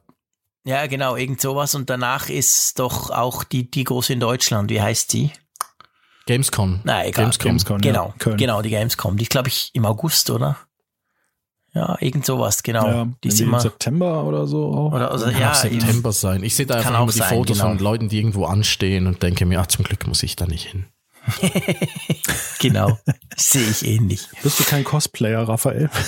Ja, 0.65 0.87
genau, 0.87 1.15
irgend 1.15 1.39
sowas. 1.39 1.73
Und 1.75 1.89
danach 1.89 2.27
ist 2.29 2.77
doch 2.79 3.09
auch 3.09 3.45
die, 3.45 3.71
die 3.71 3.85
große 3.85 4.11
in 4.11 4.19
Deutschland. 4.19 4.69
Wie 4.69 4.81
heißt 4.81 5.09
sie? 5.11 5.31
Gamescom. 6.25 6.81
Na, 6.83 7.05
egal. 7.05 7.23
Gamescom. 7.25 7.47
Gamescom, 7.49 7.75
ja, 7.77 7.91
Genau, 7.91 8.13
Köln. 8.19 8.37
genau, 8.37 8.61
die 8.61 8.69
Gamescom. 8.69 9.17
Die 9.17 9.25
glaube 9.25 9.47
ich 9.47 9.71
im 9.73 9.85
August, 9.85 10.29
oder? 10.29 10.57
Ja, 11.73 11.97
irgend 11.99 12.25
sowas, 12.25 12.63
genau. 12.63 12.87
ja, 12.87 13.07
die 13.23 13.27
ist 13.27 13.39
irgendwie 13.39 13.57
im. 13.57 13.61
September 13.61 14.23
oder 14.23 14.47
so 14.47 14.73
auch. 14.73 14.93
Oder, 14.93 15.11
also, 15.11 15.25
Kann 15.25 15.39
ja, 15.39 15.53
September 15.53 16.11
sein. 16.11 16.43
Ich 16.43 16.55
sehe 16.55 16.65
da 16.65 16.75
einfach 16.75 17.01
immer 17.01 17.11
die 17.11 17.19
sein, 17.19 17.29
Fotos 17.29 17.57
genau. 17.57 17.69
von 17.69 17.79
Leuten, 17.79 18.09
die 18.09 18.17
irgendwo 18.17 18.45
anstehen 18.45 19.05
und 19.05 19.21
denke 19.21 19.45
mir, 19.45 19.59
ach, 19.59 19.67
zum 19.67 19.85
Glück 19.85 20.07
muss 20.07 20.23
ich 20.23 20.35
da 20.35 20.47
nicht 20.47 20.65
hin. 20.65 20.85
genau. 22.59 22.97
Sehe 23.35 23.69
ich 23.69 23.85
ähnlich. 23.85 24.27
Bist 24.41 24.59
du 24.59 24.63
kein 24.63 24.83
Cosplayer, 24.83 25.47
Raphael? 25.47 25.91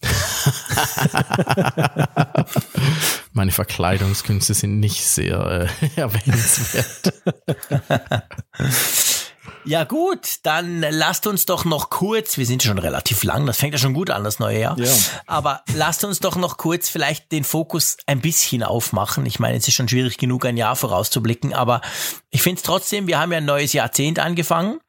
Meine 3.32 3.50
Verkleidungskünste 3.50 4.54
sind 4.54 4.78
nicht 4.80 5.04
sehr 5.04 5.68
äh, 5.80 6.00
erwähnenswert. 6.00 7.12
Ja 9.64 9.84
gut, 9.84 10.38
dann 10.44 10.80
lasst 10.80 11.26
uns 11.26 11.46
doch 11.46 11.64
noch 11.64 11.90
kurz, 11.90 12.38
wir 12.38 12.46
sind 12.46 12.62
schon 12.62 12.78
relativ 12.78 13.22
lang, 13.22 13.46
das 13.46 13.58
fängt 13.58 13.74
ja 13.74 13.78
schon 13.78 13.94
gut 13.94 14.10
an, 14.10 14.24
das 14.24 14.38
neue 14.38 14.60
Jahr. 14.60 14.78
Ja. 14.78 14.92
Aber 15.26 15.62
lasst 15.74 16.04
uns 16.04 16.20
doch 16.20 16.36
noch 16.36 16.56
kurz 16.56 16.88
vielleicht 16.88 17.32
den 17.32 17.44
Fokus 17.44 17.96
ein 18.06 18.20
bisschen 18.20 18.62
aufmachen. 18.62 19.26
Ich 19.26 19.38
meine, 19.38 19.58
es 19.58 19.68
ist 19.68 19.74
schon 19.74 19.88
schwierig 19.88 20.16
genug, 20.18 20.46
ein 20.46 20.56
Jahr 20.56 20.76
vorauszublicken, 20.76 21.52
aber 21.52 21.80
ich 22.30 22.42
finde 22.42 22.58
es 22.58 22.62
trotzdem, 22.62 23.06
wir 23.06 23.18
haben 23.18 23.32
ja 23.32 23.38
ein 23.38 23.44
neues 23.44 23.72
Jahrzehnt 23.72 24.18
angefangen. 24.18 24.80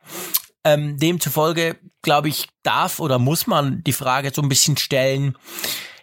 Ähm, 0.64 0.98
demzufolge, 0.98 1.78
glaube 2.02 2.30
ich, 2.30 2.48
darf 2.64 3.00
oder 3.00 3.18
muss 3.20 3.48
man 3.48 3.84
die 3.84 3.94
Frage 3.94 4.32
so 4.34 4.42
ein 4.42 4.50
bisschen 4.50 4.78
stellen, 4.78 5.38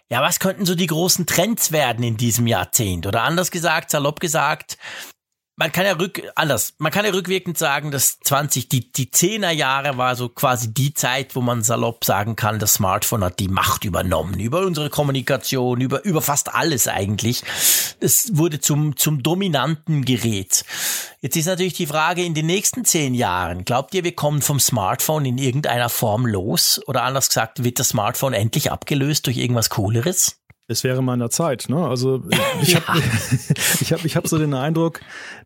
ja, 0.09 0.21
was 0.21 0.39
könnten 0.39 0.65
so 0.65 0.73
die 0.73 0.87
großen 0.87 1.25
Trends 1.25 1.71
werden 1.71 2.03
in 2.03 2.17
diesem 2.17 2.47
Jahrzehnt? 2.47 3.05
Oder 3.05 3.23
anders 3.23 3.51
gesagt, 3.51 3.91
salopp 3.91 4.19
gesagt, 4.19 4.77
man 5.59 5.71
kann 5.71 5.85
ja 5.87 5.93
rück, 5.93 6.21
anders, 6.35 6.75
man 6.77 6.91
kann 6.91 7.03
ja 7.03 7.11
rückwirkend 7.11 7.57
sagen, 7.57 7.89
dass 7.89 8.19
20, 8.19 8.69
die, 8.69 8.91
die 8.91 9.07
10er 9.07 9.49
Jahre 9.49 9.97
war 9.97 10.15
so 10.15 10.29
quasi 10.29 10.71
die 10.71 10.93
Zeit, 10.93 11.35
wo 11.35 11.41
man 11.41 11.63
salopp 11.63 12.05
sagen 12.05 12.35
kann, 12.35 12.59
das 12.59 12.75
Smartphone 12.75 13.23
hat 13.23 13.39
die 13.39 13.47
Macht 13.47 13.83
übernommen, 13.83 14.39
über 14.39 14.61
unsere 14.61 14.91
Kommunikation, 14.91 15.81
über, 15.81 16.05
über 16.05 16.21
fast 16.21 16.53
alles 16.53 16.87
eigentlich. 16.87 17.41
Es 17.99 18.37
wurde 18.37 18.59
zum, 18.59 18.97
zum 18.97 19.23
dominanten 19.23 20.05
Gerät. 20.05 20.63
Jetzt 21.21 21.35
ist 21.35 21.47
natürlich 21.47 21.73
die 21.73 21.87
Frage, 21.87 22.23
in 22.23 22.35
den 22.35 22.45
nächsten 22.45 22.85
zehn 22.85 23.15
Jahren, 23.15 23.65
glaubt 23.65 23.95
ihr, 23.95 24.03
wir 24.03 24.13
kommen 24.13 24.43
vom 24.43 24.59
Smartphone 24.59 25.25
in 25.25 25.39
irgendeiner 25.39 25.89
Form 25.89 26.27
los? 26.27 26.79
Oder 26.85 27.01
anders 27.01 27.29
gesagt, 27.29 27.63
wird 27.63 27.79
das 27.79 27.89
Smartphone 27.89 28.33
endlich 28.33 28.71
abgelöst 28.71 29.25
durch 29.25 29.37
irgendwas 29.37 29.71
Cooleres? 29.71 30.37
Es 30.69 30.83
wäre 30.83 31.01
mal 31.01 31.13
an 31.13 31.19
der 31.19 31.29
Zeit, 31.29 31.67
ne? 31.69 31.87
Also 31.87 32.23
ich 32.61 32.75
habe 32.75 32.99
ich 33.81 33.93
hab, 33.93 34.03
ich 34.03 34.15
hab 34.17 34.27
so 34.27 34.37
den 34.37 34.53
Eindruck, 34.53 34.99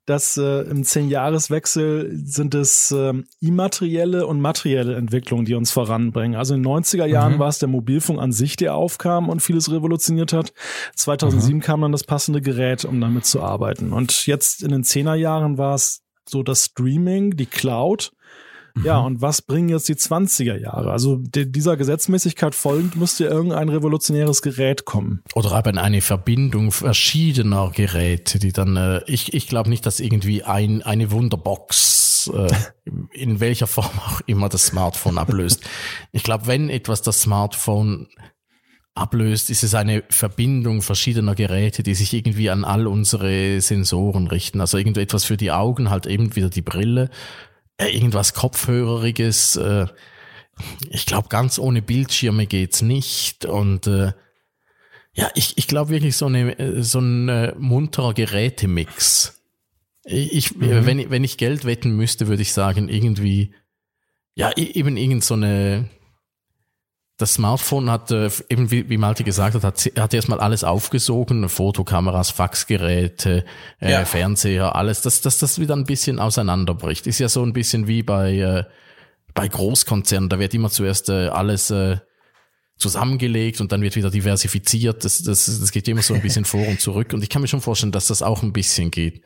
dass 0.06 0.35
äh, 0.38 0.61
im 0.61 0.84
Zehn-Jahres-Wechsel 0.84 2.11
sind 2.26 2.56
es 2.56 2.91
ähm, 2.91 3.26
immaterielle 3.39 4.26
und 4.26 4.41
materielle 4.41 4.95
Entwicklungen, 4.95 5.45
die 5.45 5.53
uns 5.53 5.72
voranbringen. 5.72 6.35
Also 6.35 6.56
in 6.56 6.64
den 6.64 6.72
90er 6.72 7.06
Jahren 7.06 7.38
war 7.38 7.49
es 7.49 7.60
der 7.60 7.69
Mobilfunk 7.69 8.19
an 8.19 8.31
sich, 8.31 8.56
der 8.56 8.73
aufkam 8.73 9.30
und 9.30 9.41
vieles 9.41 9.72
revolutioniert 9.72 10.34
hat. 10.34 10.53
2007 10.95 11.61
kam 11.61 11.81
dann 11.81 11.91
das 11.91 12.03
passende 12.03 12.41
Gerät, 12.41 12.84
um 12.84 12.99
damit 12.99 13.26
zu 13.26 13.41
arbeiten. 13.41 13.93
Und 13.93 14.26
jetzt 14.26 14.64
in 14.64 14.72
den 14.72 14.84
Zehner 14.84 15.14
Jahren 15.14 15.60
war 15.60 15.76
es 15.76 16.02
so 16.27 16.41
das 16.41 16.65
Streaming, 16.65 17.35
die 17.35 17.45
Cloud. 17.45 18.11
Ja, 18.84 18.99
und 18.99 19.22
was 19.22 19.41
bringen 19.41 19.69
jetzt 19.69 19.89
die 19.89 19.95
20er 19.95 20.57
Jahre? 20.57 20.91
Also 20.91 21.18
de- 21.18 21.45
dieser 21.45 21.77
Gesetzmäßigkeit 21.77 22.56
folgend 22.56 22.95
müsste 22.95 23.26
irgendein 23.26 23.69
revolutionäres 23.69 24.41
Gerät 24.41 24.85
kommen. 24.85 25.22
Oder 25.35 25.52
eben 25.52 25.77
eine 25.77 26.02
Verbindung 26.02 26.72
verschiedener 26.72 27.72
Geräte, 27.73 28.39
die 28.39 28.52
dann, 28.52 28.77
äh, 28.77 29.02
ich, 29.07 29.34
ich 29.34 29.48
glaube 29.48 29.69
nicht, 29.69 29.85
dass 29.85 29.99
irgendwie 29.99 30.43
ein, 30.43 30.81
eine 30.84 31.11
Wunderbox, 31.11 32.31
äh, 32.34 32.48
in 33.14 33.39
welcher 33.39 33.68
Form 33.68 33.89
auch 33.99 34.22
immer 34.26 34.49
das 34.49 34.68
Smartphone 34.68 35.18
ablöst. 35.18 35.61
Ich 36.11 36.23
glaube, 36.23 36.48
wenn 36.48 36.69
etwas 36.69 37.02
das 37.02 37.22
Smartphone 37.22 38.07
ablöst, 38.93 39.49
ist 39.49 39.64
es 39.64 39.73
eine 39.73 40.03
Verbindung 40.10 40.81
verschiedener 40.81 41.34
Geräte, 41.35 41.81
die 41.84 41.95
sich 41.95 42.14
irgendwie 42.14 42.49
an 42.49 42.65
all 42.65 42.88
unsere 42.88 43.61
Sensoren 43.61 44.27
richten. 44.27 44.60
Also 44.60 44.77
irgendetwas 44.77 45.23
für 45.23 45.38
die 45.38 45.52
Augen, 45.52 45.89
halt 45.89 46.06
eben 46.06 46.35
wieder 46.35 46.49
die 46.49 46.61
Brille, 46.61 47.10
äh, 47.82 47.90
irgendwas 47.95 48.34
Kopfhöreriges, 48.34 49.56
äh, 49.58 49.88
ich 50.90 51.06
glaube, 51.06 51.30
ganz 51.30 51.58
ohne 51.60 51.82
Bildschirme 51.82 52.45
geht's 52.48 52.82
nicht 52.82 53.45
und 53.45 53.88
äh, 53.88 54.14
ja, 55.14 55.30
ich, 55.36 55.58
ich 55.58 55.68
glaube 55.68 55.90
wirklich 55.90 56.16
so, 56.16 56.28
eine, 56.28 56.58
äh, 56.58 56.84
so 56.84 56.99
ein 56.99 57.28
äh, 57.28 57.53
munterer 57.58 58.14
Gerätemix. 58.14 59.41
Ich, 60.03 60.56
äh, 60.62 60.86
wenn, 60.86 60.99
ich- 60.99 61.10
wenn 61.10 61.24
ich 61.24 61.38
Geld 61.38 61.66
wetten 61.66 61.95
müsste, 61.95 62.28
würde 62.28 62.41
ich 62.41 62.53
sagen, 62.53 62.88
irgendwie, 62.90 63.53
ja, 64.36 64.52
e- 64.56 64.72
eben 64.74 64.95
irgend 64.98 65.24
so 65.24 65.34
eine, 65.34 65.90
das 67.22 67.35
Smartphone 67.35 67.89
hat, 67.89 68.11
äh, 68.11 68.30
eben 68.49 68.72
wie, 68.72 68.89
wie 68.89 68.98
Malte 68.98 69.23
gesagt 69.23 69.56
hat, 69.56 69.64
hat, 69.64 69.91
hat 69.98 70.14
erstmal 70.14 70.39
alles 70.39 70.64
aufgesogen, 70.64 71.48
Fotokameras, 71.48 72.31
Faxgeräte, 72.31 73.45
äh, 73.80 73.91
Ja. 73.91 74.06
Fernseher, 74.06 74.76
alles, 74.76 75.02
dass 75.02 75.22
dass 75.22 75.38
das 75.38 75.60
wieder 75.60 75.76
ein 75.76 75.85
bisschen 75.85 76.19
auseinanderbricht. 76.19 77.07
Ist 77.07 77.19
ja 77.19 77.30
so 77.30 77.43
ein 77.43 77.53
bisschen 77.53 77.88
wie 77.88 78.03
bei, 78.03 78.34
äh, 78.38 78.64
bei 79.34 79.48
Großkonzernen, 79.48 80.30
da 80.30 80.39
wird 80.39 80.53
immer 80.53 80.69
zuerst 80.69 81.10
äh, 81.10 81.27
alles 81.27 81.69
äh, 81.72 81.98
zusammengelegt 82.77 83.61
und 83.61 83.72
dann 83.72 83.81
wird 83.81 83.95
wieder 83.95 84.10
diversifiziert. 84.10 85.06
Das, 85.06 85.22
das, 85.22 85.45
das 85.45 85.72
geht 85.72 85.88
immer 85.88 86.02
so 86.02 86.14
ein 86.15 86.22
bisschen 86.22 86.45
vor 86.53 86.68
und 86.68 86.81
zurück. 86.81 87.14
Und 87.14 87.23
ich 87.23 87.30
kann 87.30 87.41
mir 87.41 87.48
schon 87.48 87.61
vorstellen, 87.61 87.91
dass 87.91 88.07
das 88.07 88.23
auch 88.23 88.43
ein 88.43 88.53
bisschen 88.53 88.91
geht. 88.91 89.22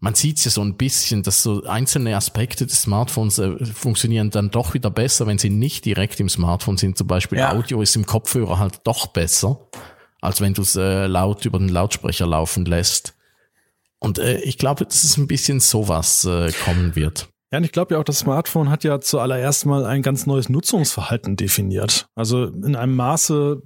Man 0.00 0.14
sieht 0.14 0.44
ja 0.44 0.50
so 0.50 0.62
ein 0.62 0.76
bisschen, 0.76 1.22
dass 1.22 1.42
so 1.42 1.64
einzelne 1.64 2.16
Aspekte 2.16 2.66
des 2.66 2.82
Smartphones 2.82 3.38
äh, 3.38 3.64
funktionieren 3.64 4.30
dann 4.30 4.50
doch 4.50 4.74
wieder 4.74 4.90
besser, 4.90 5.26
wenn 5.26 5.38
sie 5.38 5.50
nicht 5.50 5.84
direkt 5.84 6.20
im 6.20 6.28
Smartphone 6.28 6.76
sind. 6.76 6.96
Zum 6.96 7.06
Beispiel 7.06 7.38
Ja. 7.38 7.52
Audio 7.52 7.82
ist 7.82 7.96
im 7.96 8.06
Kopfhörer 8.06 8.58
halt 8.58 8.80
doch 8.84 9.08
besser, 9.08 9.68
als 10.20 10.40
wenn 10.40 10.54
du 10.54 10.62
es 10.62 10.76
äh, 10.76 11.06
laut 11.06 11.44
über 11.44 11.58
den 11.58 11.68
Lautsprecher 11.68 12.26
laufen 12.26 12.64
lässt. 12.64 13.14
Und 13.98 14.18
äh, 14.18 14.38
ich 14.40 14.58
glaube, 14.58 14.84
dass 14.84 15.02
es 15.02 15.16
ein 15.16 15.26
bisschen 15.26 15.58
sowas 15.58 16.24
äh, 16.24 16.52
kommen 16.64 16.94
wird. 16.94 17.28
Ja, 17.50 17.58
und 17.58 17.64
ich 17.64 17.72
glaube 17.72 17.94
ja 17.94 18.00
auch, 18.00 18.04
das 18.04 18.18
Smartphone 18.18 18.68
hat 18.68 18.84
ja 18.84 19.00
zuallererst 19.00 19.64
mal 19.64 19.86
ein 19.86 20.02
ganz 20.02 20.26
neues 20.26 20.50
Nutzungsverhalten 20.50 21.34
definiert. 21.36 22.06
Also 22.14 22.44
in 22.44 22.76
einem 22.76 22.94
Maße 22.94 23.62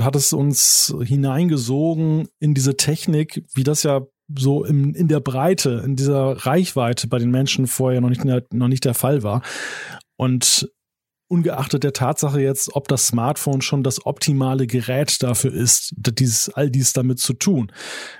hat 0.00 0.16
es 0.16 0.32
uns 0.32 0.94
hineingesogen 1.02 2.28
in 2.40 2.54
diese 2.54 2.76
Technik, 2.76 3.44
wie 3.54 3.62
das 3.62 3.82
ja 3.82 4.00
so 4.34 4.64
im, 4.64 4.94
in 4.94 5.08
der 5.08 5.20
Breite, 5.20 5.82
in 5.84 5.96
dieser 5.96 6.46
Reichweite 6.46 7.06
bei 7.08 7.18
den 7.18 7.30
Menschen 7.30 7.66
vorher 7.66 8.00
noch 8.00 8.08
nicht, 8.08 8.24
noch 8.52 8.68
nicht 8.68 8.84
der 8.84 8.94
Fall 8.94 9.22
war. 9.22 9.42
Und 10.16 10.68
ungeachtet 11.28 11.82
der 11.82 11.92
Tatsache 11.92 12.40
jetzt, 12.40 12.74
ob 12.74 12.86
das 12.88 13.08
Smartphone 13.08 13.60
schon 13.60 13.82
das 13.82 14.06
optimale 14.06 14.66
Gerät 14.66 15.22
dafür 15.22 15.52
ist, 15.52 15.92
dieses, 15.96 16.48
all 16.50 16.70
dies 16.70 16.92
damit 16.92 17.18
zu 17.18 17.32
tun. 17.32 17.72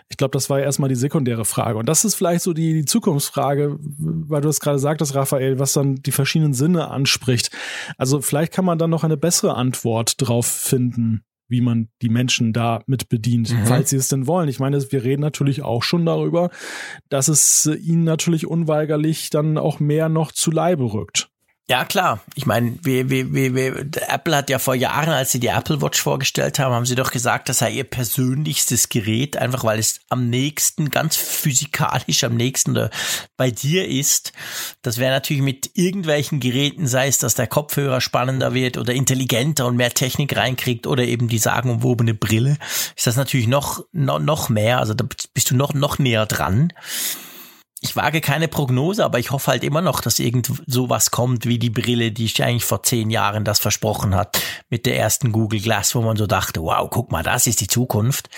Ich 0.09 0.17
glaube, 0.17 0.33
das 0.33 0.51
war 0.51 0.61
erstmal 0.61 0.89
die 0.89 0.97
sekundäre 0.97 1.45
Frage. 1.45 1.79
Und 1.79 1.89
das 1.89 2.05
ist 2.05 2.17
vielleicht 2.17 2.43
so 2.43 2.53
die, 2.53 2.73
die 2.73 2.85
Zukunftsfrage, 2.85 3.77
weil 3.79 4.43
du 4.43 4.49
es 4.49 4.61
gerade 4.61 4.79
sagtest, 4.79 5.15
Raphael, 5.15 5.59
was 5.59 5.73
dann 5.73 5.97
die 5.97 6.13
verschiedenen 6.13 6.53
Sinne 6.53 6.89
anspricht. 6.89 7.51
Also 7.97 8.21
vielleicht 8.21 8.53
kann 8.53 8.65
man 8.65 8.79
dann 8.79 8.91
noch 8.91 9.05
eine 9.05 9.17
bessere 9.17 9.55
Antwort 9.55 10.15
drauf 10.19 10.47
finden, 10.47 11.23
wie 11.49 11.61
man 11.61 11.89
die 12.03 12.09
Menschen 12.09 12.53
da 12.53 12.83
mit 12.87 13.09
bedient, 13.09 13.51
mhm. 13.51 13.67
falls 13.67 13.91
sie 13.91 13.97
es 13.97 14.09
denn 14.09 14.27
wollen. 14.27 14.49
Ich 14.49 14.61
meine, 14.61 14.81
wir 14.91 15.05
reden 15.05 15.23
natürlich 15.23 15.63
auch 15.63 15.83
schon 15.83 16.05
darüber, 16.07 16.51
dass 17.09 17.29
es 17.29 17.67
ihnen 17.67 18.05
natürlich 18.05 18.47
unweigerlich 18.47 19.31
dann 19.31 19.59
auch 19.59 19.81
mehr 19.81 20.09
noch 20.09 20.33
zu 20.33 20.51
Leibe 20.51 20.93
rückt. 20.93 21.31
Ja, 21.69 21.85
klar. 21.85 22.21
Ich 22.37 22.47
meine, 22.47 22.79
wir, 22.83 23.11
wir, 23.11 23.33
wir, 23.33 23.77
Apple 24.09 24.37
hat 24.37 24.51
ja 24.51 24.61
vor 24.61 24.77
Jahren, 24.77 25.09
als 25.09 25.33
sie 25.33 25.41
die 25.41 25.49
Apple 25.49 25.83
Watch 25.83 26.01
vorgestellt 26.01 26.61
haben, 26.61 26.73
haben 26.73 26.87
sie 26.87 26.95
doch 26.95 27.11
gesagt, 27.11 27.49
das 27.49 27.59
sei 27.59 27.73
ihr 27.73 27.83
persönlichstes 27.83 28.89
Gerät, 28.89 29.37
einfach 29.37 29.65
weil 29.65 29.81
es 29.81 29.99
am 30.09 30.31
nächsten, 30.31 30.91
ganz 30.93 31.17
physikalisch 31.17 32.23
am 32.23 32.37
nächsten 32.37 32.89
bei 33.37 33.51
dir 33.51 33.89
ist. 33.89 34.33
Das 34.83 34.99
wäre 34.99 35.11
natürlich 35.11 35.43
mit 35.43 35.73
irgendwelchen 35.75 36.39
Geräten, 36.39 36.87
sei 36.87 37.09
es, 37.09 37.19
dass 37.19 37.35
der 37.35 37.49
Kopfhörer 37.49 38.01
spannender 38.01 38.55
wird 38.55 38.79
oder 38.79 38.93
intelligenter 38.93 39.67
und 39.67 39.75
mehr 39.75 39.93
Technik 39.93 40.37
reinkriegt 40.37 40.87
oder 40.87 41.03
eben 41.03 41.27
die 41.27 41.39
sagenumwobene 41.39 42.15
Brille, 42.15 42.59
ist 42.95 43.09
das 43.09 43.17
natürlich 43.17 43.49
noch, 43.49 43.85
noch, 43.91 44.21
noch 44.21 44.49
mehr. 44.49 44.79
Also 44.79 44.95
da 44.95 45.05
bist 45.35 45.51
du 45.51 45.57
noch, 45.57 45.75
noch 45.75 45.99
näher 45.99 46.27
dran 46.27 46.73
ich 47.81 47.95
wage 47.95 48.21
keine 48.21 48.49
Prognose, 48.49 49.05
aber 49.05 49.19
ich 49.19 49.31
hoffe 49.31 49.51
halt 49.51 49.63
immer 49.63 49.83
noch, 49.83 50.01
dass 50.01 50.19
irgend 50.19 50.51
sowas 50.67 51.11
kommt 51.11 51.45
wie 51.45 51.59
die 51.59 51.71
Brille, 51.71 52.11
die 52.11 52.25
ich 52.25 52.43
eigentlich 52.43 52.65
vor 52.65 52.83
zehn 52.83 53.11
Jahren 53.11 53.45
das 53.45 53.59
versprochen 53.59 54.15
hat 54.15 54.41
mit 54.71 54.87
der 54.87 54.99
ersten 54.99 55.31
Google 55.31 55.61
Glass, 55.61 55.95
wo 55.95 56.01
man 56.01 56.17
so 56.17 56.27
dachte, 56.27 56.63
wow, 56.63 56.89
guck 56.91 57.13
mal, 57.13 57.23
das 57.23 57.47
ist 57.47 57.61
die 57.61 57.67
Zukunft. 57.67 58.31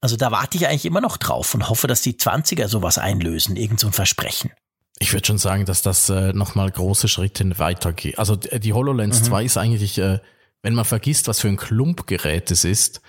Also 0.00 0.16
da 0.16 0.30
warte 0.30 0.58
ich 0.58 0.68
eigentlich 0.68 0.84
immer 0.84 1.00
noch 1.00 1.16
drauf 1.16 1.54
und 1.54 1.68
hoffe, 1.68 1.86
dass 1.86 2.02
die 2.02 2.14
20er 2.14 2.68
sowas 2.68 2.98
einlösen, 2.98 3.56
irgend 3.56 3.80
so 3.80 3.86
ein 3.86 3.94
Versprechen. 3.94 4.50
Ich 4.98 5.12
würde 5.12 5.26
schon 5.26 5.38
sagen, 5.38 5.64
dass 5.64 5.82
das 5.82 6.08
äh, 6.10 6.32
nochmal 6.34 6.70
große 6.70 7.08
Schritte 7.08 7.58
weitergeht. 7.58 8.18
Also 8.18 8.36
die 8.36 8.72
HoloLens 8.74 9.20
mhm. 9.20 9.24
2 9.24 9.44
ist 9.44 9.56
eigentlich, 9.56 9.98
äh, 9.98 10.20
wenn 10.62 10.74
man 10.74 10.84
vergisst, 10.84 11.26
was 11.26 11.40
für 11.40 11.48
ein 11.48 11.56
Klumpgerät 11.56 12.50
es 12.50 12.64
ist, 12.64 13.00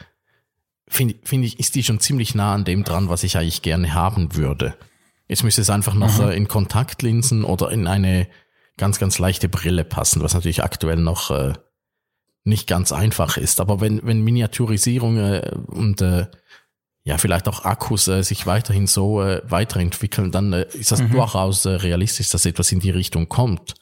finde 0.88 1.15
find 1.23 1.45
ich, 1.45 1.60
ist 1.60 1.76
die 1.76 1.84
schon 1.84 1.99
ziemlich 1.99 2.34
nah 2.34 2.53
an 2.53 2.65
dem 2.65 2.84
dran, 2.84 3.10
was 3.10 3.23
ich 3.23 3.38
eigentlich 3.38 3.61
gerne 3.61 3.93
haben 3.93 4.35
würde. 4.35 4.76
Jetzt 5.27 5.43
müsste 5.43 5.61
es 5.61 5.69
einfach 5.69 5.93
noch 5.93 6.19
mhm. 6.19 6.31
in 6.31 6.47
Kontaktlinsen 6.47 7.43
oder 7.43 7.72
in 7.72 7.88
eine 7.88 8.27
ganz, 8.77 8.99
ganz 8.99 9.19
leichte 9.19 9.49
Brille 9.49 9.84
passen, 9.84 10.22
was 10.22 10.34
natürlich 10.34 10.64
aktuell 10.64 10.97
noch 10.97 11.31
äh, 11.31 11.53
nicht 12.43 12.68
ganz 12.68 12.91
einfach 12.91 13.38
ist. 13.38 13.60
Aber 13.60 13.81
wenn, 13.81 14.02
wenn 14.03 14.22
Miniaturisierung 14.23 15.18
äh, 15.18 15.52
und 15.68 16.02
äh, 16.02 16.27
ja, 17.03 17.18
vielleicht 17.18 17.47
auch 17.47 17.65
Akkus 17.65 18.07
äh, 18.07 18.23
sich 18.23 18.45
weiterhin 18.45 18.88
so 18.88 19.22
äh, 19.22 19.41
weiterentwickeln, 19.45 20.31
dann 20.31 20.53
äh, 20.53 20.68
ist 20.73 20.91
das 20.91 21.02
mhm. 21.02 21.11
durchaus 21.11 21.65
äh, 21.65 21.69
realistisch, 21.69 22.30
dass 22.30 22.45
etwas 22.45 22.72
in 22.72 22.80
die 22.80 22.89
Richtung 22.91 23.30
kommt. 23.30 23.76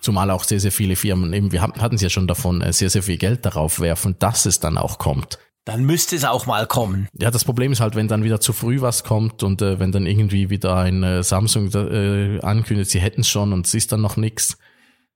Zumal 0.00 0.30
auch 0.30 0.44
sehr, 0.44 0.58
sehr 0.58 0.72
viele 0.72 0.96
Firmen, 0.96 1.32
eben, 1.32 1.52
wir 1.52 1.62
hatten 1.62 1.94
es 1.94 2.02
ja 2.02 2.10
schon 2.10 2.26
davon, 2.26 2.60
äh, 2.60 2.72
sehr, 2.72 2.90
sehr 2.90 3.02
viel 3.02 3.18
Geld 3.18 3.46
darauf 3.46 3.80
werfen, 3.80 4.16
dass 4.18 4.46
es 4.46 4.58
dann 4.58 4.76
auch 4.76 4.98
kommt 4.98 5.38
dann 5.64 5.84
müsste 5.84 6.16
es 6.16 6.24
auch 6.24 6.46
mal 6.46 6.66
kommen. 6.66 7.08
Ja, 7.18 7.30
das 7.30 7.44
Problem 7.44 7.72
ist 7.72 7.80
halt, 7.80 7.94
wenn 7.94 8.08
dann 8.08 8.24
wieder 8.24 8.40
zu 8.40 8.52
früh 8.52 8.80
was 8.80 9.04
kommt 9.04 9.42
und 9.42 9.62
äh, 9.62 9.78
wenn 9.78 9.92
dann 9.92 10.06
irgendwie 10.06 10.50
wieder 10.50 10.76
ein 10.76 11.02
äh, 11.02 11.22
Samsung 11.22 11.70
äh, 11.72 12.40
ankündigt, 12.40 12.90
sie 12.90 13.00
hätten 13.00 13.20
es 13.20 13.28
schon 13.28 13.52
und 13.52 13.66
es 13.66 13.74
ist 13.74 13.92
dann 13.92 14.00
noch 14.00 14.16
nichts. 14.16 14.58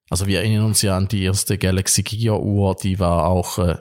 Also 0.09 0.27
wir 0.29 0.39
erinnern 0.39 0.67
uns 0.67 0.83
ja 0.83 0.97
an 0.97 1.09
die 1.09 1.25
erste 1.25 1.59
Galaxy 1.59 2.05
Gear 2.05 2.41
Uhr, 2.41 2.77
die 2.77 3.01
war 3.01 3.27
auch, 3.27 3.59
äh, 3.59 3.79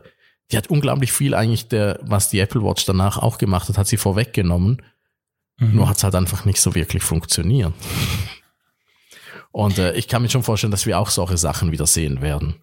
die 0.52 0.58
hat 0.58 0.70
unglaublich 0.70 1.12
viel 1.12 1.36
eigentlich, 1.36 1.68
der, 1.68 2.00
was 2.02 2.30
die 2.30 2.40
Apple 2.40 2.64
Watch 2.64 2.86
danach 2.86 3.20
auch 3.20 3.38
gemacht 3.38 3.70
hat, 3.70 3.78
hat 3.78 3.88
sie 3.88 3.98
vorweggenommen. 3.98 4.82
Mhm. 5.60 5.76
Nur 5.76 5.88
hat 5.88 5.98
es 5.98 6.04
halt 6.04 6.16
einfach 6.16 6.46
nicht 6.46 6.60
so 6.60 6.74
wirklich 6.74 7.04
funktioniert. 7.04 7.74
Und 9.52 9.78
äh, 9.78 9.94
ich 9.94 10.08
kann 10.08 10.24
mir 10.24 10.30
schon 10.30 10.44
vorstellen, 10.44 10.72
dass 10.72 10.86
wir 10.86 11.00
auch 11.00 11.10
solche 11.10 11.38
Sachen 11.38 11.72
wieder 11.72 11.86
sehen 11.86 12.22
werden. 12.22 12.56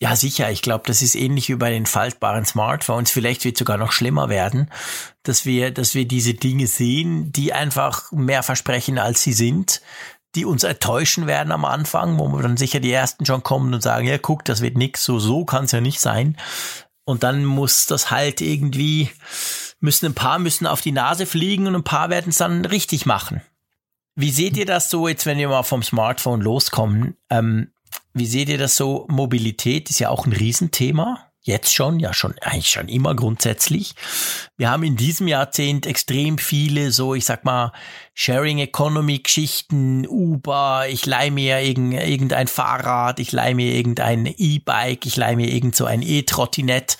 Ja, 0.00 0.14
sicher. 0.14 0.50
Ich 0.50 0.62
glaube, 0.62 0.84
das 0.86 1.02
ist 1.02 1.16
ähnlich 1.16 1.48
wie 1.48 1.56
bei 1.56 1.70
den 1.70 1.86
faltbaren 1.86 2.44
Smartphones. 2.44 3.10
Vielleicht 3.10 3.44
wird 3.44 3.58
sogar 3.58 3.78
noch 3.78 3.90
schlimmer 3.90 4.28
werden, 4.28 4.70
dass 5.24 5.44
wir, 5.44 5.72
dass 5.72 5.94
wir 5.94 6.06
diese 6.06 6.34
Dinge 6.34 6.68
sehen, 6.68 7.32
die 7.32 7.52
einfach 7.52 8.12
mehr 8.12 8.44
versprechen, 8.44 8.98
als 8.98 9.22
sie 9.22 9.32
sind, 9.32 9.82
die 10.36 10.44
uns 10.44 10.62
enttäuschen 10.62 11.26
werden 11.26 11.50
am 11.52 11.64
Anfang, 11.64 12.18
wo 12.18 12.28
dann 12.40 12.56
sicher 12.56 12.78
die 12.78 12.92
ersten 12.92 13.26
schon 13.26 13.42
kommen 13.42 13.74
und 13.74 13.82
sagen, 13.82 14.06
ja, 14.06 14.18
guck, 14.18 14.44
das 14.44 14.60
wird 14.60 14.76
nix, 14.76 15.04
so, 15.04 15.18
so 15.18 15.44
kann 15.44 15.64
es 15.64 15.72
ja 15.72 15.80
nicht 15.80 16.00
sein. 16.00 16.36
Und 17.04 17.24
dann 17.24 17.44
muss 17.44 17.86
das 17.86 18.10
halt 18.12 18.40
irgendwie, 18.40 19.10
müssen 19.80 20.06
ein 20.06 20.14
paar 20.14 20.38
müssen 20.38 20.66
auf 20.66 20.80
die 20.80 20.92
Nase 20.92 21.26
fliegen 21.26 21.66
und 21.66 21.74
ein 21.74 21.84
paar 21.84 22.08
werden 22.08 22.28
es 22.28 22.38
dann 22.38 22.64
richtig 22.64 23.04
machen. 23.04 23.40
Wie 24.14 24.30
seht 24.30 24.56
ihr 24.56 24.66
das 24.66 24.90
so 24.90 25.08
jetzt, 25.08 25.26
wenn 25.26 25.38
wir 25.38 25.48
mal 25.48 25.62
vom 25.62 25.82
Smartphone 25.82 26.40
loskommen? 26.40 27.16
Ähm, 27.30 27.72
wie 28.14 28.26
seht 28.26 28.48
ihr 28.48 28.58
das 28.58 28.76
so? 28.76 29.06
Mobilität 29.08 29.90
ist 29.90 30.00
ja 30.00 30.10
auch 30.10 30.26
ein 30.26 30.32
Riesenthema. 30.32 31.28
Jetzt 31.48 31.72
schon, 31.72 31.98
ja 31.98 32.12
schon, 32.12 32.34
eigentlich 32.40 32.68
schon 32.68 32.88
immer 32.88 33.14
grundsätzlich. 33.14 33.94
Wir 34.58 34.70
haben 34.70 34.82
in 34.82 34.96
diesem 34.96 35.28
Jahrzehnt 35.28 35.86
extrem 35.86 36.36
viele 36.36 36.90
so, 36.90 37.14
ich 37.14 37.24
sag 37.24 37.44
mal, 37.44 37.72
Sharing 38.12 38.58
Economy 38.58 39.20
Geschichten, 39.20 40.06
Uber, 40.06 40.88
ich 40.90 41.06
leih 41.06 41.30
mir 41.30 41.60
irgendein 41.62 42.48
Fahrrad, 42.48 43.18
ich 43.18 43.32
leih 43.32 43.54
mir 43.54 43.72
irgendein 43.72 44.26
E-Bike, 44.26 45.06
ich 45.06 45.16
leih 45.16 45.36
mir 45.36 45.48
irgend 45.48 45.74
so 45.74 45.86
ein 45.86 46.02
E-Trottinett. 46.02 46.98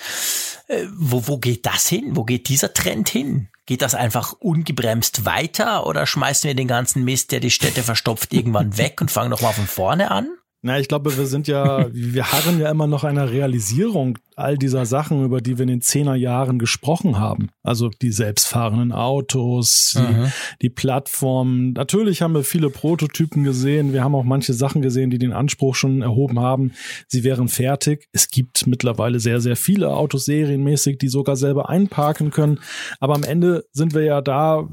Äh, 0.69 0.87
wo, 0.97 1.27
wo 1.27 1.37
geht 1.37 1.67
das 1.67 1.87
hin? 1.87 2.17
Wo 2.17 2.25
geht 2.25 2.49
dieser 2.49 2.73
Trend 2.73 3.11
hin? 3.11 3.49
Geht 3.67 3.83
das 3.83 3.95
einfach 3.95 4.33
ungebremst 4.33 5.27
weiter 5.27 5.87
oder 5.87 6.07
schmeißen 6.07 6.49
wir 6.49 6.55
den 6.55 6.69
ganzen 6.69 7.05
Mist, 7.05 7.33
der 7.33 7.41
die 7.41 7.51
Städte 7.51 7.83
verstopft, 7.83 8.33
irgendwann 8.33 8.79
weg 8.79 9.03
und 9.03 9.11
fangen 9.11 9.29
nochmal 9.29 9.53
von 9.53 9.67
vorne 9.67 10.11
an? 10.11 10.38
Na, 10.61 10.81
ich 10.81 10.89
glaube, 10.89 11.17
wir 11.17 11.27
sind 11.27 11.47
ja, 11.47 11.87
wir 11.93 12.33
harren 12.33 12.59
ja 12.59 12.71
immer 12.71 12.87
noch 12.87 13.05
einer 13.05 13.31
Realisierung 13.31 14.19
all 14.35 14.57
dieser 14.59 14.87
Sachen, 14.87 15.25
über 15.25 15.41
die 15.41 15.59
wir 15.59 15.63
in 15.63 15.69
den 15.69 15.81
Zehnerjahren 15.81 16.59
gesprochen 16.59 17.19
haben. 17.19 17.51
Also 17.63 17.91
die 17.91 18.11
selbstfahrenden 18.11 18.93
Autos, 18.93 19.97
die, 19.97 20.31
die 20.63 20.71
Plattformen. 20.71 21.73
Natürlich 21.73 22.23
haben 22.23 22.35
wir 22.35 22.45
viele 22.45 22.71
Prototypen 22.71 23.45
gesehen. 23.45 23.93
Wir 23.93 24.03
haben 24.03 24.15
auch 24.15 24.25
manche 24.25 24.53
Sachen 24.53 24.83
gesehen, 24.83 25.11
die 25.11 25.19
den 25.19 25.33
Anspruch 25.33 25.75
schon 25.75 26.03
erhoben 26.03 26.41
haben, 26.41 26.73
sie 27.07 27.25
wären 27.25 27.49
fertig. 27.49 28.09
Es 28.13 28.29
gibt 28.29 28.67
mittlerweile 28.67 29.21
sehr, 29.21 29.41
sehr 29.41 29.57
viele 29.57 29.91
Autos 29.91 30.25
serienmäßig, 30.25 30.99
die 30.99 31.09
sogar 31.09 31.37
selber 31.37 31.69
einparken 31.69 32.31
können. 32.31 32.61
Aber 33.01 33.15
am 33.15 33.25
Ende 33.25 33.65
sind 33.73 33.95
wir 33.95 34.03
ja 34.03 34.21
da, 34.21 34.69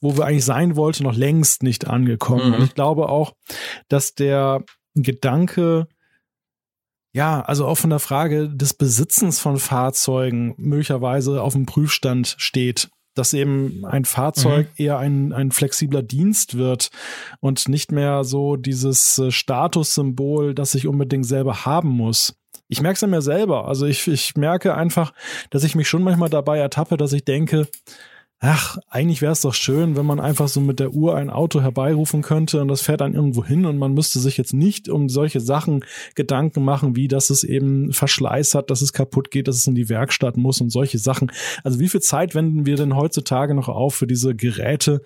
wo 0.00 0.16
wir 0.16 0.24
eigentlich 0.24 0.44
sein 0.44 0.76
wollten, 0.76 1.04
noch 1.04 1.16
längst 1.16 1.62
nicht 1.62 1.86
angekommen. 1.86 2.48
Mhm. 2.48 2.54
Und 2.54 2.62
ich 2.64 2.74
glaube 2.74 3.08
auch, 3.08 3.32
dass 3.88 4.14
der 4.14 4.64
Gedanke, 4.94 5.88
ja, 7.12 7.40
also 7.40 7.66
auch 7.66 7.76
von 7.76 7.90
der 7.90 7.98
Frage 7.98 8.48
des 8.48 8.74
Besitzens 8.74 9.40
von 9.40 9.58
Fahrzeugen 9.58 10.54
möglicherweise 10.58 11.42
auf 11.42 11.54
dem 11.54 11.66
Prüfstand 11.66 12.36
steht, 12.38 12.88
dass 13.14 13.32
eben 13.32 13.84
ein 13.84 14.04
Fahrzeug 14.04 14.68
mhm. 14.68 14.84
eher 14.84 14.98
ein, 14.98 15.32
ein 15.32 15.50
flexibler 15.50 16.02
Dienst 16.02 16.56
wird 16.56 16.90
und 17.40 17.68
nicht 17.68 17.90
mehr 17.90 18.22
so 18.22 18.56
dieses 18.56 19.18
äh, 19.18 19.32
Statussymbol, 19.32 20.54
das 20.54 20.74
ich 20.74 20.86
unbedingt 20.86 21.26
selber 21.26 21.64
haben 21.64 21.88
muss. 21.88 22.36
Ich 22.68 22.80
merke 22.80 22.94
es 22.94 23.02
an 23.02 23.10
mir 23.10 23.22
selber. 23.22 23.66
Also 23.66 23.86
ich, 23.86 24.06
ich 24.06 24.36
merke 24.36 24.76
einfach, 24.76 25.12
dass 25.50 25.64
ich 25.64 25.74
mich 25.74 25.88
schon 25.88 26.04
manchmal 26.04 26.30
dabei 26.30 26.58
ertappe, 26.58 26.96
dass 26.96 27.12
ich 27.12 27.24
denke, 27.24 27.66
ach, 28.42 28.78
eigentlich 28.88 29.20
wäre 29.20 29.32
es 29.32 29.42
doch 29.42 29.52
schön, 29.52 29.96
wenn 29.96 30.06
man 30.06 30.18
einfach 30.18 30.48
so 30.48 30.62
mit 30.62 30.80
der 30.80 30.94
Uhr 30.94 31.14
ein 31.14 31.28
Auto 31.28 31.60
herbeirufen 31.60 32.22
könnte 32.22 32.62
und 32.62 32.68
das 32.68 32.80
fährt 32.80 33.02
dann 33.02 33.14
irgendwo 33.14 33.44
hin 33.44 33.66
und 33.66 33.76
man 33.76 33.92
müsste 33.92 34.18
sich 34.18 34.38
jetzt 34.38 34.54
nicht 34.54 34.88
um 34.88 35.10
solche 35.10 35.40
Sachen 35.40 35.84
Gedanken 36.14 36.64
machen, 36.64 36.96
wie 36.96 37.06
dass 37.06 37.28
es 37.28 37.44
eben 37.44 37.92
Verschleiß 37.92 38.54
hat, 38.54 38.70
dass 38.70 38.80
es 38.80 38.94
kaputt 38.94 39.30
geht, 39.30 39.46
dass 39.46 39.56
es 39.56 39.66
in 39.66 39.74
die 39.74 39.90
Werkstatt 39.90 40.38
muss 40.38 40.62
und 40.62 40.70
solche 40.70 40.98
Sachen. 40.98 41.30
Also 41.64 41.80
wie 41.80 41.88
viel 41.88 42.00
Zeit 42.00 42.34
wenden 42.34 42.64
wir 42.64 42.76
denn 42.76 42.96
heutzutage 42.96 43.54
noch 43.54 43.68
auf 43.68 43.94
für 43.94 44.06
diese 44.06 44.34
Geräte, 44.34 45.02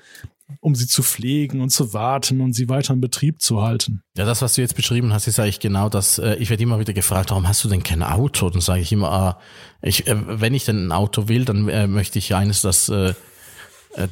um 0.60 0.74
sie 0.74 0.86
zu 0.86 1.02
pflegen 1.02 1.60
und 1.60 1.70
zu 1.70 1.92
warten 1.94 2.40
und 2.40 2.52
sie 2.52 2.68
weiter 2.68 2.94
in 2.94 3.00
Betrieb 3.00 3.40
zu 3.40 3.62
halten. 3.62 4.02
Ja, 4.16 4.24
das, 4.24 4.42
was 4.42 4.54
du 4.54 4.60
jetzt 4.60 4.76
beschrieben 4.76 5.12
hast, 5.12 5.26
ist 5.26 5.40
eigentlich 5.40 5.60
genau 5.60 5.88
das. 5.88 6.18
Äh, 6.18 6.34
ich 6.36 6.50
werde 6.50 6.62
immer 6.62 6.78
wieder 6.78 6.92
gefragt, 6.92 7.30
warum 7.30 7.48
hast 7.48 7.64
du 7.64 7.68
denn 7.68 7.82
kein 7.82 8.02
Auto? 8.02 8.50
Dann 8.50 8.60
sage 8.60 8.82
ich 8.82 8.92
immer, 8.92 9.10
ah, 9.10 9.38
ich, 9.82 10.06
äh, 10.06 10.40
wenn 10.40 10.54
ich 10.54 10.64
denn 10.64 10.88
ein 10.88 10.92
Auto 10.92 11.28
will, 11.28 11.44
dann 11.44 11.68
äh, 11.68 11.86
möchte 11.86 12.18
ich 12.18 12.34
eines, 12.34 12.60
das 12.60 12.92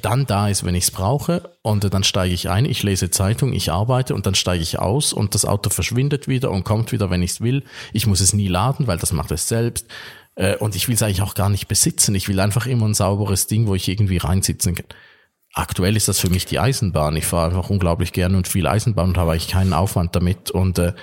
dann 0.00 0.26
da 0.26 0.48
ist, 0.48 0.62
wenn 0.62 0.76
ich 0.76 0.84
es 0.84 0.90
brauche. 0.92 1.56
Und 1.62 1.92
dann 1.92 2.04
steige 2.04 2.32
ich 2.32 2.48
ein, 2.48 2.66
ich 2.66 2.84
lese 2.84 3.10
Zeitung, 3.10 3.52
ich 3.52 3.72
arbeite 3.72 4.14
und 4.14 4.26
dann 4.26 4.36
steige 4.36 4.62
ich 4.62 4.78
aus 4.78 5.12
und 5.12 5.34
das 5.34 5.44
Auto 5.44 5.70
verschwindet 5.70 6.28
wieder 6.28 6.52
und 6.52 6.62
kommt 6.62 6.92
wieder, 6.92 7.10
wenn 7.10 7.20
ich 7.20 7.32
es 7.32 7.40
will. 7.40 7.64
Ich 7.92 8.06
muss 8.06 8.20
es 8.20 8.32
nie 8.32 8.46
laden, 8.46 8.86
weil 8.86 8.98
das 8.98 9.12
macht 9.12 9.32
es 9.32 9.48
selbst. 9.48 9.88
Und 10.60 10.76
ich 10.76 10.86
will 10.86 10.94
es 10.94 11.02
eigentlich 11.02 11.22
auch 11.22 11.34
gar 11.34 11.48
nicht 11.48 11.66
besitzen. 11.66 12.14
Ich 12.14 12.28
will 12.28 12.38
einfach 12.38 12.66
immer 12.66 12.86
ein 12.86 12.94
sauberes 12.94 13.48
Ding, 13.48 13.66
wo 13.66 13.74
ich 13.74 13.88
irgendwie 13.88 14.18
reinsitzen 14.18 14.76
kann. 14.76 14.86
Aktuell 15.54 15.96
ist 15.96 16.08
das 16.08 16.18
für 16.18 16.30
mich 16.30 16.46
die 16.46 16.58
Eisenbahn. 16.58 17.16
Ich 17.16 17.26
fahre 17.26 17.46
einfach 17.46 17.68
unglaublich 17.68 18.12
gerne 18.12 18.36
und 18.36 18.48
viel 18.48 18.66
Eisenbahn 18.66 19.10
und 19.10 19.18
habe 19.18 19.32
eigentlich 19.32 19.48
keinen 19.48 19.74
Aufwand 19.74 20.16
damit. 20.16 20.50
Und 20.50 20.78
äh, 20.78 20.94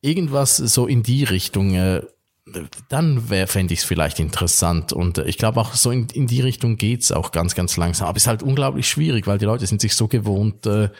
irgendwas 0.00 0.56
so 0.56 0.86
in 0.86 1.02
die 1.02 1.24
Richtung, 1.24 1.74
äh, 1.74 2.02
dann 2.88 3.30
wäre 3.30 3.46
fände 3.46 3.72
ich 3.72 3.80
es 3.80 3.84
vielleicht 3.84 4.18
interessant. 4.18 4.92
Und 4.92 5.18
äh, 5.18 5.24
ich 5.24 5.38
glaube 5.38 5.60
auch 5.60 5.74
so 5.74 5.92
in, 5.92 6.08
in 6.08 6.26
die 6.26 6.40
Richtung 6.40 6.76
geht's 6.76 7.12
auch 7.12 7.30
ganz, 7.30 7.54
ganz 7.54 7.76
langsam. 7.76 8.08
Aber 8.08 8.16
es 8.16 8.24
ist 8.24 8.28
halt 8.28 8.42
unglaublich 8.42 8.88
schwierig, 8.88 9.26
weil 9.28 9.38
die 9.38 9.44
Leute 9.44 9.66
sind 9.66 9.80
sich 9.80 9.94
so 9.94 10.08
gewohnt, 10.08 10.66
äh, 10.66 10.90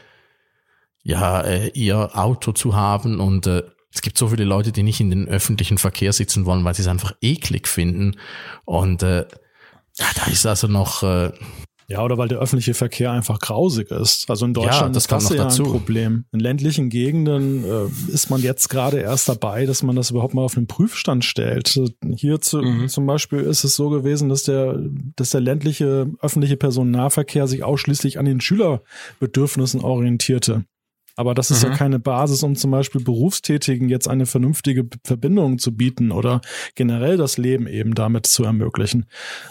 ja, 1.02 1.40
äh, 1.40 1.68
ihr 1.70 2.16
Auto 2.16 2.52
zu 2.52 2.76
haben 2.76 3.18
und 3.18 3.48
äh, 3.48 3.64
es 3.94 4.00
gibt 4.00 4.16
so 4.16 4.28
viele 4.28 4.44
Leute, 4.44 4.72
die 4.72 4.82
nicht 4.82 5.00
in 5.00 5.10
den 5.10 5.28
öffentlichen 5.28 5.76
Verkehr 5.76 6.12
sitzen 6.12 6.46
wollen, 6.46 6.64
weil 6.64 6.74
sie 6.74 6.82
es 6.82 6.88
einfach 6.88 7.12
eklig 7.20 7.68
finden. 7.68 8.16
Und 8.64 9.02
äh, 9.02 9.26
ja, 9.98 10.06
da 10.14 10.30
ist 10.30 10.46
also 10.46 10.66
noch, 10.66 11.02
äh, 11.02 11.32
ja, 11.92 12.02
oder 12.04 12.18
weil 12.18 12.28
der 12.28 12.38
öffentliche 12.38 12.74
Verkehr 12.74 13.10
einfach 13.12 13.38
grausig 13.38 13.90
ist. 13.90 14.28
Also 14.28 14.46
in 14.46 14.54
Deutschland 14.54 14.80
ja, 14.80 14.88
das 14.88 15.04
ist 15.04 15.12
das 15.12 15.28
ja 15.30 15.44
dazu. 15.44 15.64
ein 15.64 15.70
Problem. 15.70 16.24
In 16.32 16.40
ländlichen 16.40 16.88
Gegenden 16.88 17.64
äh, 17.64 18.12
ist 18.12 18.30
man 18.30 18.40
jetzt 18.42 18.68
gerade 18.68 18.98
erst 18.98 19.28
dabei, 19.28 19.66
dass 19.66 19.82
man 19.82 19.94
das 19.96 20.10
überhaupt 20.10 20.34
mal 20.34 20.42
auf 20.42 20.54
den 20.54 20.66
Prüfstand 20.66 21.24
stellt. 21.24 21.78
Hier 22.16 22.40
zu, 22.40 22.62
Mhm. 22.62 22.88
zum 22.88 23.06
Beispiel 23.06 23.40
ist 23.40 23.64
es 23.64 23.76
so 23.76 23.90
gewesen, 23.90 24.28
dass 24.28 24.42
der, 24.44 24.78
dass 25.16 25.30
der 25.30 25.40
ländliche 25.40 26.10
öffentliche 26.20 26.56
Personennahverkehr 26.56 27.46
sich 27.46 27.62
ausschließlich 27.64 28.18
an 28.18 28.24
den 28.24 28.40
Schülerbedürfnissen 28.40 29.80
orientierte. 29.80 30.64
Aber 31.16 31.34
das 31.34 31.50
ist 31.50 31.62
Mhm. 31.62 31.70
ja 31.70 31.76
keine 31.76 31.98
Basis, 31.98 32.42
um 32.42 32.56
zum 32.56 32.70
Beispiel 32.70 33.02
Berufstätigen 33.02 33.88
jetzt 33.88 34.08
eine 34.08 34.26
vernünftige 34.26 34.88
Verbindung 35.04 35.58
zu 35.58 35.76
bieten 35.76 36.10
oder 36.10 36.40
generell 36.74 37.16
das 37.16 37.38
Leben 37.38 37.66
eben 37.66 37.94
damit 37.94 38.26
zu 38.26 38.44
ermöglichen. 38.44 39.06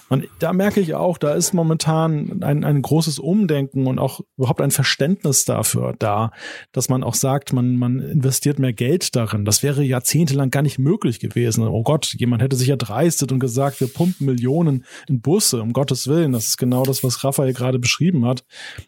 Und 0.10 0.28
da 0.40 0.54
merke 0.54 0.80
ich 0.80 0.96
auch, 0.96 1.18
da 1.18 1.34
ist 1.34 1.54
momentan 1.54 2.42
ein, 2.44 2.64
ein 2.64 2.82
großes 2.82 3.20
Umdenken 3.20 3.88
und 3.88 4.00
auch 4.00 4.22
überhaupt 4.38 4.62
ein 4.62 4.72
Verständnis 4.72 5.46
dafür 5.46 5.96
da, 6.00 6.32
dass 6.72 6.90
man 6.90 7.04
auch 7.04 7.16
sagt, 7.16 7.54
man, 7.54 7.76
man 7.78 8.00
investiert 8.00 8.60
mehr 8.60 8.74
Geld 8.74 9.16
darin. 9.16 9.46
Das 9.46 9.64
wäre 9.64 9.84
jahrzehntelang 9.84 10.50
gar 10.50 10.62
nicht 10.64 10.80
möglich 10.80 11.20
gewesen. 11.20 11.68
Oh 11.68 11.84
Gott, 11.84 12.16
jemand 12.18 12.42
hätte 12.42 12.56
sich 12.56 12.68
ja 12.68 12.76
dreistet 12.76 13.32
und 13.32 13.40
gesagt, 13.40 13.80
wir 13.80 13.88
pumpen 13.88 14.26
Millionen 14.26 14.86
in 15.08 15.22
Busse, 15.22 15.62
um 15.62 15.74
Gottes 15.74 16.08
Willen. 16.08 16.32
Das 16.32 16.48
ist 16.48 16.58
genau 16.58 16.84
das, 16.84 17.04
was 17.04 17.24
Raphael 17.24 17.54
gerade 17.54 17.80
beschrieben 17.80 18.26
hat. 18.26 18.44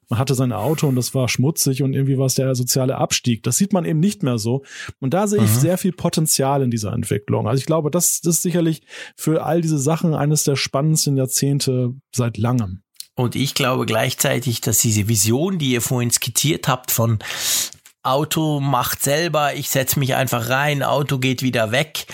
Man 0.09 0.19
hatte 0.19 0.35
sein 0.35 0.51
Auto 0.51 0.87
und 0.87 0.95
das 0.95 1.13
war 1.13 1.29
schmutzig 1.29 1.83
und 1.83 1.93
irgendwie 1.93 2.17
war 2.17 2.25
es 2.25 2.35
der 2.35 2.55
soziale 2.63 2.97
Abstieg. 2.97 3.43
Das 3.43 3.57
sieht 3.57 3.73
man 3.73 3.85
eben 3.85 3.99
nicht 3.99 4.23
mehr 4.23 4.37
so. 4.37 4.63
Und 4.99 5.13
da 5.13 5.27
sehe 5.27 5.43
ich 5.43 5.49
Mhm. 5.51 5.59
sehr 5.59 5.77
viel 5.77 5.91
Potenzial 5.91 6.61
in 6.63 6.71
dieser 6.71 6.93
Entwicklung. 6.93 7.47
Also 7.47 7.59
ich 7.59 7.65
glaube, 7.65 7.91
das, 7.91 8.21
das 8.21 8.35
ist 8.35 8.41
sicherlich 8.41 8.81
für 9.15 9.45
all 9.45 9.61
diese 9.61 9.77
Sachen 9.79 10.13
eines 10.13 10.43
der 10.43 10.55
spannendsten 10.55 11.17
Jahrzehnte 11.17 11.91
seit 12.15 12.37
langem. 12.37 12.81
Und 13.15 13.35
ich 13.35 13.53
glaube 13.53 13.85
gleichzeitig, 13.85 14.61
dass 14.61 14.79
diese 14.79 15.07
Vision, 15.07 15.59
die 15.59 15.71
ihr 15.73 15.81
vorhin 15.81 16.09
skizziert 16.09 16.67
habt 16.67 16.89
von 16.89 17.19
Auto 18.03 18.59
macht 18.59 19.01
selber, 19.01 19.55
ich 19.55 19.69
setze 19.69 19.97
mich 19.97 20.15
einfach 20.15 20.49
rein, 20.49 20.83
Auto 20.83 21.19
geht 21.19 21.41
wieder 21.41 21.71
weg. 21.71 22.05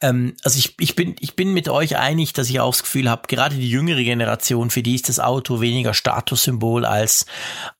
Ähm, 0.00 0.34
also 0.42 0.58
ich, 0.58 0.74
ich, 0.80 0.96
bin, 0.96 1.14
ich 1.20 1.36
bin 1.36 1.52
mit 1.52 1.68
euch 1.68 1.96
einig, 1.96 2.32
dass 2.32 2.50
ich 2.50 2.60
auch 2.60 2.72
das 2.72 2.82
Gefühl 2.82 3.08
habe, 3.08 3.28
gerade 3.28 3.54
die 3.54 3.70
jüngere 3.70 4.02
Generation, 4.02 4.70
für 4.70 4.82
die 4.82 4.96
ist 4.96 5.08
das 5.08 5.20
Auto 5.20 5.60
weniger 5.60 5.94
Statussymbol 5.94 6.84
als, 6.84 7.26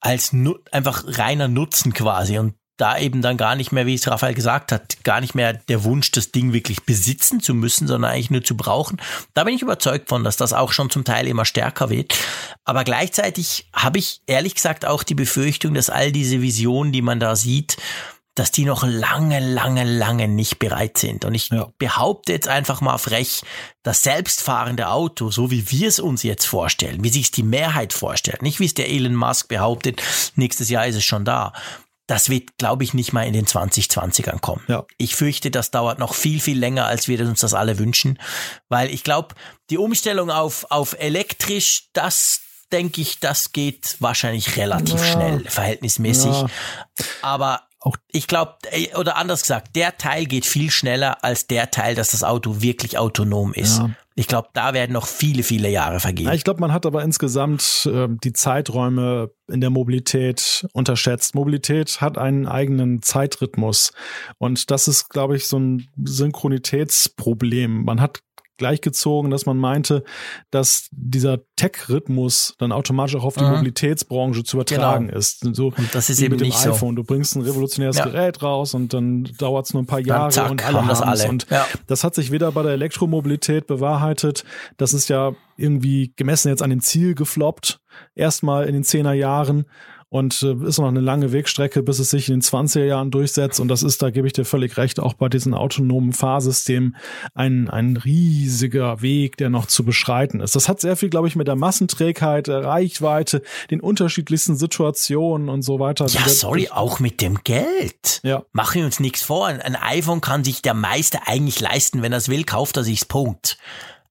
als 0.01 0.35
einfach 0.71 1.05
reiner 1.07 1.49
Nutzen 1.49 1.93
quasi. 1.93 2.39
Und 2.39 2.55
da 2.77 2.99
eben 2.99 3.23
dann 3.23 3.37
gar 3.37 3.55
nicht 3.55 3.73
mehr, 3.73 3.87
wie 3.87 3.95
es 3.95 4.07
Raphael 4.07 4.35
gesagt 4.35 4.71
hat, 4.71 5.03
gar 5.03 5.21
nicht 5.21 5.35
mehr 5.35 5.55
der 5.55 5.85
Wunsch, 5.85 6.11
das 6.11 6.31
Ding 6.33 6.53
wirklich 6.53 6.83
besitzen 6.85 7.41
zu 7.41 7.55
müssen, 7.55 7.87
sondern 7.89 8.11
eigentlich 8.11 8.31
nur 8.31 8.45
zu 8.45 8.57
brauchen. 8.57 9.01
Da 9.35 9.45
bin 9.45 9.55
ich 9.55 9.63
überzeugt 9.63 10.09
von, 10.09 10.25
dass 10.25 10.37
das 10.37 10.53
auch 10.53 10.73
schon 10.73 10.91
zum 10.91 11.05
Teil 11.05 11.27
immer 11.27 11.45
stärker 11.45 11.89
wird. 11.91 12.15
Aber 12.65 12.85
gleichzeitig 12.85 13.69
habe 13.73 13.99
ich 13.99 14.21
ehrlich 14.27 14.55
gesagt 14.55 14.85
auch 14.85 15.03
die 15.03 15.15
Befürchtung, 15.15 15.75
dass 15.75 15.91
all 15.91 16.13
diese 16.13 16.43
Visionen, 16.43 16.93
die 16.93 17.03
man 17.03 17.19
da 17.21 17.35
sieht, 17.35 17.79
dass 18.35 18.51
die 18.51 18.67
noch 18.67 18.85
lange, 18.87 19.41
lange, 19.41 19.85
lange 19.85 20.29
nicht 20.29 20.59
bereit 20.59 20.99
sind. 20.99 21.25
Und 21.25 21.35
ich 21.35 21.49
Ja. 21.49 21.69
behaupte 21.79 22.33
jetzt 22.33 22.49
einfach 22.49 22.83
mal 22.83 22.99
frech, 22.99 23.41
das 23.83 24.03
selbstfahrende 24.03 24.89
Auto, 24.89 25.31
so 25.31 25.51
wie 25.51 25.71
wir 25.71 25.89
es 25.89 25.99
uns 25.99 26.23
jetzt 26.23 26.45
vorstellen, 26.45 27.03
wie 27.03 27.09
sich 27.09 27.25
es 27.25 27.31
die 27.31 27.43
Mehrheit 27.43 27.95
vorstellt, 27.95 28.43
nicht 28.43 28.61
wie 28.61 28.67
es 28.67 28.75
der 28.75 28.91
Elon 28.91 29.15
Musk 29.15 29.49
behauptet, 29.49 30.03
nächstes 30.35 30.69
Jahr 30.69 30.87
ist 30.87 30.97
es 30.97 31.05
schon 31.05 31.25
da. 31.25 31.55
Das 32.07 32.29
wird, 32.29 32.57
glaube 32.59 32.85
ich, 32.85 32.95
nicht 32.95 33.13
mal 33.13 33.27
in 33.27 33.33
den 33.33 33.47
2020ern 33.47 34.41
kommen. 34.41 34.63
Ja. 34.69 34.85
Ich 34.97 35.17
fürchte, 35.17 35.51
das 35.51 35.71
dauert 35.73 35.99
noch 35.99 36.15
viel, 36.15 36.41
viel 36.41 36.59
länger, 36.59 36.87
als 36.87 37.09
wir 37.09 37.21
uns 37.21 37.41
das 37.41 37.53
alle 37.55 37.79
wünschen. 37.79 38.19
Weil 38.69 38.91
ich 38.91 39.03
glaube, 39.03 39.35
die 39.71 39.79
Umstellung 39.79 40.31
auf, 40.31 40.67
auf 40.71 40.95
elektrisch, 41.01 41.89
das 41.93 42.41
denke 42.73 43.01
ich, 43.01 43.19
das 43.21 43.53
geht 43.53 43.97
wahrscheinlich 44.01 44.57
relativ 44.57 45.01
Ja. 45.01 45.13
schnell, 45.13 45.45
verhältnismäßig. 45.49 46.31
Ja. 46.33 46.47
Aber 47.23 47.63
Auch- 47.81 47.97
ich 48.11 48.27
glaube, 48.27 48.57
oder 48.97 49.17
anders 49.17 49.43
gesagt, 49.43 49.77
der 49.77 49.97
Teil 49.99 50.27
geht 50.27 50.47
viel 50.47 50.71
schneller 50.71 51.23
als 51.25 51.47
der 51.47 51.71
Teil, 51.71 51.95
dass 51.95 52.11
das 52.11 52.25
Auto 52.25 52.61
wirklich 52.63 52.99
autonom 52.99 53.53
ist. 53.53 53.79
Ja. 53.79 53.91
Ich 54.19 54.29
glaube, 54.29 54.49
da 54.55 54.73
werden 54.73 54.95
noch 54.95 55.07
viele, 55.07 55.43
viele 55.43 55.69
Jahre 55.69 56.01
vergehen. 56.01 56.33
Ich 56.33 56.43
glaube, 56.43 56.61
man 56.61 56.73
hat 56.73 56.87
aber 56.87 57.05
insgesamt 57.05 57.87
äh, 57.93 58.09
die 58.09 58.33
Zeiträume 58.33 59.31
in 59.47 59.61
der 59.61 59.69
Mobilität 59.69 60.67
unterschätzt. 60.73 61.35
Mobilität 61.35 62.01
hat 62.01 62.17
einen 62.17 62.47
eigenen 62.47 63.03
Zeitrhythmus. 63.03 63.93
Und 64.39 64.71
das 64.71 64.89
ist, 64.89 65.11
glaube 65.11 65.37
ich, 65.37 65.47
so 65.47 65.59
ein 65.59 65.89
Synchronitätsproblem. 66.03 67.85
Man 67.85 68.01
hat 68.01 68.21
gleichgezogen, 68.59 69.31
dass 69.31 69.47
man 69.47 69.57
meinte, 69.59 70.03
dass 70.51 70.89
dieser 70.93 71.39
Tech-Rhythmus 71.57 72.55
dann 72.59 72.73
automatisch 72.73 73.17
auch 73.17 73.25
auf 73.25 73.35
die 73.37 73.45
Mhm. 73.45 73.51
Mobilitätsbranche 73.51 74.45
zu 74.45 74.57
übertragen 74.57 75.09
ist. 75.09 75.41
So 75.55 75.67
Und 75.77 75.95
das 75.95 76.11
ist 76.11 76.21
eben 76.21 76.33
mit 76.33 76.41
dem 76.41 76.47
nicht 76.49 76.59
so. 76.59 76.71
iPhone. 76.73 76.97
Du 76.97 77.05
bringst 77.05 77.37
ein 77.37 77.43
revolutionäres 77.43 77.99
Ja. 77.99 78.05
Gerät 78.07 78.43
raus 78.43 78.75
und 78.75 78.93
dann 78.95 79.25
dauert 79.39 79.67
es 79.67 79.75
nur 79.75 79.83
ein 79.83 79.87
paar 79.87 80.01
Jahre 80.01 80.31
zack, 80.31 80.51
und 80.51 80.65
alle 80.67 80.79
haben 80.79 80.89
das 80.89 81.03
alle. 81.03 81.29
Und 81.29 81.47
Ja. 81.51 81.67
das 81.87 82.05
hat 82.05 82.15
sich 82.15 82.31
weder 82.31 82.51
bei 82.53 82.63
der 82.63 82.73
Elektromobilität 82.73 83.67
bewahrheitet, 83.67 84.45
das 84.77 84.93
ist 84.95 85.09
ja 85.09 85.33
irgendwie 85.57 86.13
gemessen 86.17 86.49
jetzt 86.49 86.63
an 86.63 86.71
dem 86.71 86.81
Ziel 86.81 87.15
gefloppt, 87.15 87.81
erstmal 88.15 88.67
in 88.67 88.75
den 88.75 88.85
10er 88.85 89.13
Jahren 89.15 89.67
und 90.09 90.41
äh, 90.43 90.55
ist 90.67 90.79
noch 90.79 90.89
eine 90.89 91.01
lange 91.01 91.33
Wegstrecke, 91.33 91.83
bis 91.83 91.99
es 91.99 92.11
sich 92.11 92.29
in 92.29 92.37
den 92.37 92.43
20er 92.43 92.85
Jahren 92.85 93.11
durchsetzt 93.11 93.59
und 93.59 93.69
das 93.69 93.83
ist, 93.83 94.03
da 94.03 94.11
gebe 94.11 94.27
ich 94.27 94.33
dir 94.33 94.45
völlig 94.45 94.77
recht, 94.77 95.01
auch 95.01 95.15
bei 95.15 95.29
diesen 95.29 95.53
autonomen 95.53 96.13
Fahrsystemen 96.13 96.97
ein, 97.35 97.69
ein 97.69 97.97
riesiger 97.97 99.03
Weg, 99.03 99.37
der 99.37 99.51
noch 99.51 99.67
zu 99.67 99.85
beschreiten 99.85 100.41
ist. 100.41 100.55
Das 100.55 100.69
hat 100.69 100.81
sehr 100.81 100.97
viel, 100.97 101.11
glaube 101.11 101.27
ich, 101.29 101.35
mit 101.35 101.49
der 101.49 101.57
Massenträgheit, 101.57 102.47
der 102.47 102.65
Reichweite, 102.65 103.43
den 103.71 103.81
unterschiedlichsten 103.81 104.57
Situationen 104.57 105.49
und 105.49 105.63
so 105.63 105.81
weiter. 105.81 106.07
Ja, 106.07 106.29
sorry, 106.29 106.69
auch 106.71 107.01
mit 107.01 107.21
dem 107.21 107.43
Geld. 107.43 108.21
Ja. 108.23 108.45
Machen 108.53 108.81
wir 108.81 108.87
uns 108.87 109.01
nichts 109.01 109.23
vor. 109.23 109.47
Ein 109.47 109.77
iPhone 109.77 110.21
kann 110.21 110.45
sich 110.45 110.63
der 110.63 110.75
Meister 110.75 111.21
eigentlich 111.27 111.61
leisten. 111.61 112.03
Wenn 112.03 112.13
er 112.13 112.19
es 112.19 112.29
will, 112.29 112.45
kauft 112.45 112.77
er 112.77 112.85
sich's. 112.85 113.05
Punkt. 113.05 113.59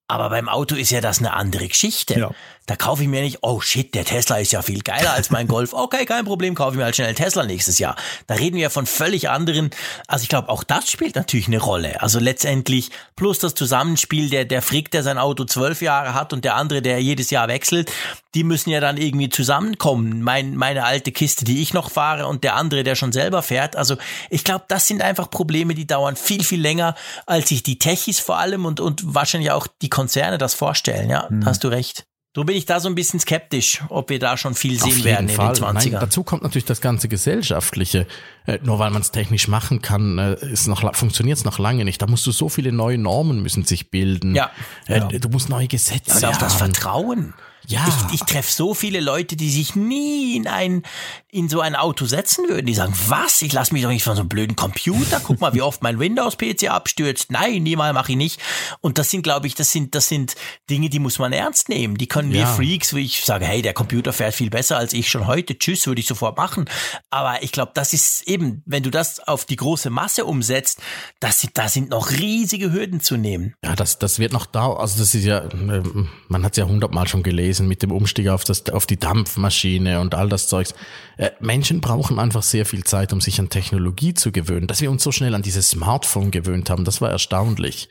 Aber 0.07 0.29
beim 0.29 0.47
Auto 0.47 0.75
ist 0.75 0.91
ja 0.91 1.01
das 1.01 1.19
eine 1.19 1.33
andere 1.33 1.67
Geschichte. 1.67 2.19
Ja. 2.19 2.31
Da 2.67 2.75
kaufe 2.75 3.03
ich 3.03 3.09
mir 3.09 3.21
nicht, 3.21 3.39
oh 3.41 3.61
shit, 3.61 3.93
der 3.93 4.05
Tesla 4.05 4.37
ist 4.37 4.51
ja 4.51 4.63
viel 4.63 4.81
geiler 4.81 5.13
als 5.13 5.29
mein 5.29 5.47
Golf. 5.47 5.73
Okay, 5.73 6.05
kein 6.05 6.25
Problem, 6.25 6.55
kaufe 6.55 6.71
ich 6.71 6.77
mir 6.77 6.85
halt 6.85 6.95
schnell 6.95 7.07
einen 7.07 7.15
Tesla 7.15 7.45
nächstes 7.45 7.77
Jahr. 7.77 7.95
Da 8.25 8.35
reden 8.35 8.55
wir 8.55 8.63
ja 8.63 8.69
von 8.69 8.87
völlig 8.87 9.29
anderen. 9.29 9.69
Also 10.07 10.23
ich 10.23 10.29
glaube, 10.29 10.49
auch 10.49 10.63
das 10.63 10.89
spielt 10.89 11.15
natürlich 11.15 11.47
eine 11.47 11.59
Rolle. 11.59 12.01
Also 12.01 12.19
letztendlich 12.19 12.89
plus 13.15 13.37
das 13.37 13.53
Zusammenspiel, 13.53 14.31
der, 14.31 14.45
der 14.45 14.63
Frick, 14.63 14.89
der 14.89 15.03
sein 15.03 15.19
Auto 15.19 15.45
zwölf 15.45 15.81
Jahre 15.83 16.15
hat 16.15 16.33
und 16.33 16.43
der 16.43 16.55
andere, 16.55 16.81
der 16.81 16.99
jedes 17.01 17.29
Jahr 17.29 17.47
wechselt, 17.47 17.91
die 18.33 18.43
müssen 18.43 18.71
ja 18.71 18.79
dann 18.79 18.97
irgendwie 18.97 19.29
zusammenkommen. 19.29 20.21
Mein, 20.21 20.55
meine 20.55 20.85
alte 20.85 21.11
Kiste, 21.11 21.45
die 21.45 21.61
ich 21.61 21.73
noch 21.73 21.91
fahre 21.91 22.25
und 22.25 22.43
der 22.43 22.55
andere, 22.55 22.83
der 22.83 22.95
schon 22.95 23.11
selber 23.11 23.43
fährt. 23.43 23.75
Also 23.75 23.95
ich 24.31 24.43
glaube, 24.43 24.65
das 24.67 24.87
sind 24.87 25.03
einfach 25.03 25.29
Probleme, 25.29 25.75
die 25.75 25.85
dauern 25.85 26.15
viel, 26.15 26.43
viel 26.43 26.61
länger, 26.61 26.95
als 27.27 27.49
sich 27.49 27.61
die 27.61 27.77
Techis 27.77 28.19
vor 28.19 28.39
allem 28.39 28.65
und, 28.65 28.79
und 28.79 29.13
wahrscheinlich 29.13 29.51
auch 29.51 29.67
die 29.81 29.89
Konzerne 29.89 30.39
das 30.39 30.55
vorstellen. 30.55 31.11
Ja, 31.11 31.27
da 31.29 31.45
hast 31.45 31.63
du 31.63 31.67
recht. 31.67 32.05
So 32.35 32.43
bin 32.43 32.57
ich 32.57 32.65
da 32.65 32.81
so 32.81 32.89
ein 32.89 32.95
bisschen 32.95 33.21
skeptisch, 33.21 33.81
ob 33.87 34.09
wir 34.09 34.19
da 34.19 34.35
schon 34.35 34.55
viel 34.55 34.77
sehen 34.77 35.05
werden 35.05 35.29
in 35.29 35.35
Fall. 35.35 35.53
den 35.53 35.63
Nein, 35.63 35.77
20ern. 35.77 35.99
dazu 35.99 36.23
kommt 36.23 36.43
natürlich 36.43 36.65
das 36.65 36.81
ganze 36.81 37.07
gesellschaftliche. 37.07 38.07
Äh, 38.45 38.59
nur 38.61 38.77
weil 38.77 38.91
man 38.91 39.01
es 39.01 39.11
technisch 39.11 39.47
machen 39.47 39.81
kann, 39.81 40.17
äh, 40.17 40.33
ist 40.45 40.67
noch 40.67 40.93
funktioniert 40.95 41.37
es 41.37 41.45
noch 41.45 41.59
lange 41.59 41.85
nicht. 41.85 42.01
Da 42.01 42.07
musst 42.07 42.27
du 42.27 42.31
so 42.31 42.49
viele 42.49 42.73
neue 42.73 42.97
Normen 42.97 43.41
müssen 43.41 43.63
sich 43.63 43.89
bilden. 43.89 44.35
Ja. 44.35 44.51
Äh, 44.87 44.97
Ja. 44.99 45.07
Du 45.07 45.29
musst 45.29 45.47
neue 45.49 45.67
Gesetze 45.69 46.17
und 46.17 46.25
auch 46.25 46.37
das. 46.37 46.55
Vertrauen. 46.55 47.33
Ja. 47.67 47.85
Ich, 47.87 48.15
ich 48.15 48.19
treffe 48.21 48.51
so 48.51 48.73
viele 48.73 48.99
Leute, 48.99 49.35
die 49.35 49.49
sich 49.49 49.75
nie 49.75 50.35
in 50.35 50.47
ein, 50.47 50.83
in 51.29 51.49
so 51.49 51.61
ein 51.61 51.75
Auto 51.75 52.05
setzen 52.05 52.47
würden. 52.47 52.65
Die 52.65 52.73
sagen, 52.73 52.93
was? 53.07 53.41
Ich 53.41 53.53
lasse 53.53 53.73
mich 53.73 53.83
doch 53.83 53.89
nicht 53.89 54.03
von 54.03 54.15
so 54.15 54.21
einem 54.21 54.29
blöden 54.29 54.55
Computer. 54.55 55.19
Guck 55.23 55.41
mal, 55.41 55.53
wie 55.53 55.61
oft 55.61 55.81
mein 55.81 55.99
Windows-PC 55.99 56.69
abstürzt. 56.69 57.31
Nein, 57.31 57.63
niemals 57.63 57.93
mache 57.93 58.11
ich 58.11 58.17
nicht. 58.17 58.39
Und 58.81 58.97
das 58.97 59.09
sind, 59.09 59.23
glaube 59.23 59.47
ich, 59.47 59.55
das 59.55 59.71
sind, 59.71 59.95
das 59.95 60.07
sind 60.07 60.35
Dinge, 60.69 60.89
die 60.89 60.99
muss 60.99 61.19
man 61.19 61.33
ernst 61.33 61.69
nehmen. 61.69 61.97
Die 61.97 62.07
können 62.07 62.31
ja. 62.31 62.39
wir 62.39 62.47
Freaks, 62.47 62.93
wie 62.93 63.05
ich 63.05 63.25
sage, 63.25 63.45
hey, 63.45 63.61
der 63.61 63.73
Computer 63.73 64.13
fährt 64.13 64.35
viel 64.35 64.49
besser 64.49 64.77
als 64.77 64.93
ich 64.93 65.09
schon 65.09 65.27
heute. 65.27 65.57
Tschüss, 65.57 65.87
würde 65.87 66.01
ich 66.01 66.07
sofort 66.07 66.37
machen. 66.37 66.65
Aber 67.09 67.43
ich 67.43 67.51
glaube, 67.51 67.71
das 67.73 67.93
ist 67.93 68.27
eben, 68.27 68.61
wenn 68.65 68.83
du 68.83 68.91
das 68.91 69.19
auf 69.19 69.45
die 69.45 69.55
große 69.55 69.89
Masse 69.89 70.25
umsetzt, 70.25 70.81
das 71.19 71.41
sind, 71.41 71.57
da 71.57 71.67
sind 71.67 71.89
noch 71.89 72.11
riesige 72.11 72.71
Hürden 72.71 73.01
zu 73.01 73.17
nehmen. 73.17 73.55
Ja, 73.63 73.75
das, 73.75 73.99
das 73.99 74.19
wird 74.19 74.33
noch 74.33 74.45
da. 74.45 74.71
Also 74.73 74.99
das 74.99 75.15
ist 75.15 75.25
ja, 75.25 75.43
ähm, 75.51 76.09
man 76.27 76.43
hat 76.43 76.53
es 76.53 76.57
ja 76.57 76.65
hundertmal 76.65 77.07
schon 77.07 77.23
gelesen 77.23 77.54
mit 77.63 77.81
dem 77.81 77.91
Umstieg 77.91 78.29
auf 78.29 78.43
das, 78.43 78.69
auf 78.69 78.85
die 78.85 78.97
Dampfmaschine 78.97 79.99
und 79.99 80.15
all 80.15 80.29
das 80.29 80.47
Zeugs. 80.47 80.73
Äh, 81.17 81.31
Menschen 81.39 81.81
brauchen 81.81 82.19
einfach 82.19 82.43
sehr 82.43 82.65
viel 82.65 82.83
Zeit, 82.83 83.13
um 83.13 83.21
sich 83.21 83.39
an 83.39 83.49
Technologie 83.49 84.13
zu 84.13 84.31
gewöhnen. 84.31 84.67
Dass 84.67 84.81
wir 84.81 84.91
uns 84.91 85.03
so 85.03 85.11
schnell 85.11 85.35
an 85.35 85.41
dieses 85.41 85.69
Smartphone 85.69 86.31
gewöhnt 86.31 86.69
haben, 86.69 86.85
das 86.85 87.01
war 87.01 87.09
erstaunlich. 87.09 87.89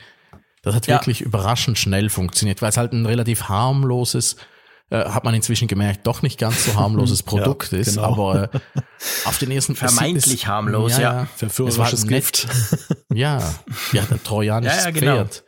Das 0.62 0.74
hat 0.74 0.86
ja. 0.86 0.95
wirklich 0.97 1.20
überraschend 1.20 1.78
schnell 1.78 2.09
funktioniert, 2.11 2.62
weil 2.62 2.70
es 2.70 2.77
halt 2.77 2.93
ein 2.93 3.07
relativ 3.07 3.45
harmloses 3.45 4.36
äh, 4.91 5.05
hat 5.05 5.24
man 5.24 5.35
inzwischen 5.35 5.66
gemerkt, 5.66 6.07
doch 6.07 6.23
nicht 6.23 6.39
ganz 6.39 6.66
so 6.66 6.74
harmloses 6.74 7.23
Produkt 7.24 7.73
ja, 7.73 7.78
ist, 7.78 7.95
genau. 7.95 8.12
aber 8.12 8.55
äh, 8.55 8.61
auf 9.24 9.39
den 9.39 9.51
ersten 9.51 9.74
vermeintlich 9.77 10.43
ist, 10.43 10.47
harmlos, 10.47 10.93
ja, 10.93 11.01
ja. 11.01 11.28
verführerisches 11.36 12.07
Gift. 12.07 12.47
ja, 13.12 13.39
ja, 13.93 14.03
ein 14.11 14.20
trojanisches 14.24 14.78
ja, 14.78 14.85
ja, 14.85 14.91
genau. 14.91 15.15
Pferd. 15.16 15.45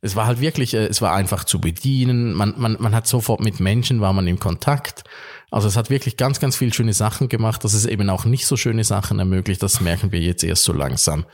Es 0.00 0.14
war 0.14 0.26
halt 0.26 0.40
wirklich, 0.40 0.74
äh, 0.74 0.86
es 0.86 1.02
war 1.02 1.14
einfach 1.14 1.44
zu 1.44 1.60
bedienen. 1.60 2.32
Man, 2.34 2.54
man, 2.56 2.76
man 2.78 2.94
hat 2.94 3.06
sofort 3.06 3.40
mit 3.40 3.60
Menschen 3.60 4.00
war 4.00 4.12
man 4.12 4.26
in 4.26 4.38
Kontakt. 4.38 5.04
Also 5.50 5.66
es 5.66 5.76
hat 5.76 5.90
wirklich 5.90 6.16
ganz, 6.16 6.40
ganz 6.40 6.56
viel 6.56 6.72
schöne 6.74 6.92
Sachen 6.92 7.28
gemacht, 7.28 7.64
dass 7.64 7.74
es 7.74 7.86
eben 7.86 8.10
auch 8.10 8.24
nicht 8.24 8.46
so 8.46 8.56
schöne 8.56 8.84
Sachen 8.84 9.18
ermöglicht. 9.18 9.62
Das 9.62 9.80
merken 9.80 10.12
wir 10.12 10.20
jetzt 10.20 10.44
erst 10.44 10.64
so 10.64 10.72
langsam. 10.72 11.24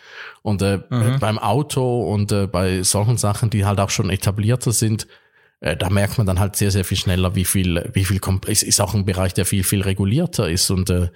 Und 0.43 0.63
äh, 0.63 0.81
mhm. 0.89 1.19
beim 1.19 1.39
Auto 1.39 2.03
und 2.13 2.31
äh, 2.33 2.47
bei 2.47 2.83
solchen 2.83 3.19
Sachen, 3.19 3.51
die 3.51 3.65
halt 3.65 3.81
auch 3.81 3.91
schon 3.91 4.11
etablierter 4.11 4.73
sind, 4.73 5.09
äh, 5.61 5.77
da 5.77 5.91
merkt 5.91 6.19
man 6.19 6.27
dann 6.27 6.39
halt 6.39 6.57
sehr, 6.57 6.71
sehr 6.71 6.85
viel 6.85 6.97
schneller, 6.97 7.35
wie 7.35 7.45
viel, 7.45 7.91
wie 7.93 8.05
viel, 8.05 8.21
es 8.47 8.63
ist 8.63 8.81
auch 8.81 8.95
ein 8.95 9.05
Bereich, 9.05 9.35
der 9.35 9.47
viel, 9.47 9.65
viel 9.65 9.83
regulierter 9.83 10.49
ist 10.49 10.71
und 10.71 10.91
äh, 10.91 11.09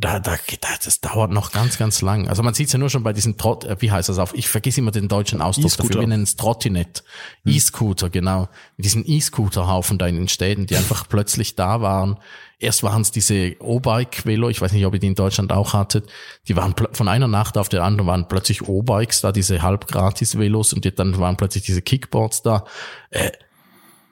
da, 0.00 0.20
da, 0.20 0.36
das 0.84 1.00
dauert 1.00 1.32
noch 1.32 1.50
ganz, 1.50 1.76
ganz 1.76 2.02
lang. 2.02 2.28
Also 2.28 2.44
man 2.44 2.54
sieht 2.54 2.68
es 2.68 2.72
ja 2.72 2.78
nur 2.78 2.88
schon 2.88 3.02
bei 3.02 3.12
diesen 3.12 3.36
Trott, 3.36 3.64
äh, 3.64 3.76
wie 3.80 3.90
heißt 3.90 4.08
das 4.08 4.18
auf? 4.18 4.32
Ich 4.32 4.48
vergesse 4.48 4.80
immer 4.80 4.92
den 4.92 5.08
deutschen 5.08 5.42
Ausdruck 5.42 5.76
dafür. 5.76 6.00
Wir 6.00 6.06
nennen 6.06 6.22
es 6.22 6.36
Trottinett. 6.36 7.02
Hm. 7.44 7.52
E-Scooter, 7.52 8.08
genau. 8.08 8.48
Mit 8.76 8.84
diesen 8.84 9.02
E-Scooter-Haufen 9.04 9.98
da 9.98 10.06
in 10.06 10.14
den 10.14 10.28
Städten, 10.28 10.66
die 10.66 10.76
einfach 10.76 11.06
plötzlich 11.08 11.56
da 11.56 11.80
waren. 11.80 12.18
Erst 12.60 12.84
waren 12.84 13.02
es 13.02 13.10
diese 13.10 13.56
O-Bike-Velo, 13.58 14.48
ich 14.48 14.60
weiß 14.60 14.72
nicht, 14.72 14.86
ob 14.86 14.94
ihr 14.94 15.00
die 15.00 15.08
in 15.08 15.14
Deutschland 15.16 15.52
auch 15.52 15.72
hattet. 15.72 16.08
Die 16.46 16.54
waren 16.54 16.76
von 16.92 17.08
einer 17.08 17.28
Nacht 17.28 17.58
auf 17.58 17.68
der 17.68 17.82
anderen 17.82 18.08
waren 18.08 18.28
plötzlich 18.28 18.68
O-Bikes 18.68 19.20
da, 19.20 19.32
diese 19.32 19.62
halb-gratis-Velos 19.62 20.74
und 20.74 20.98
dann 20.98 21.18
waren 21.18 21.36
plötzlich 21.36 21.64
diese 21.64 21.82
Kickboards 21.82 22.42
da. 22.42 22.64
Äh, 23.10 23.32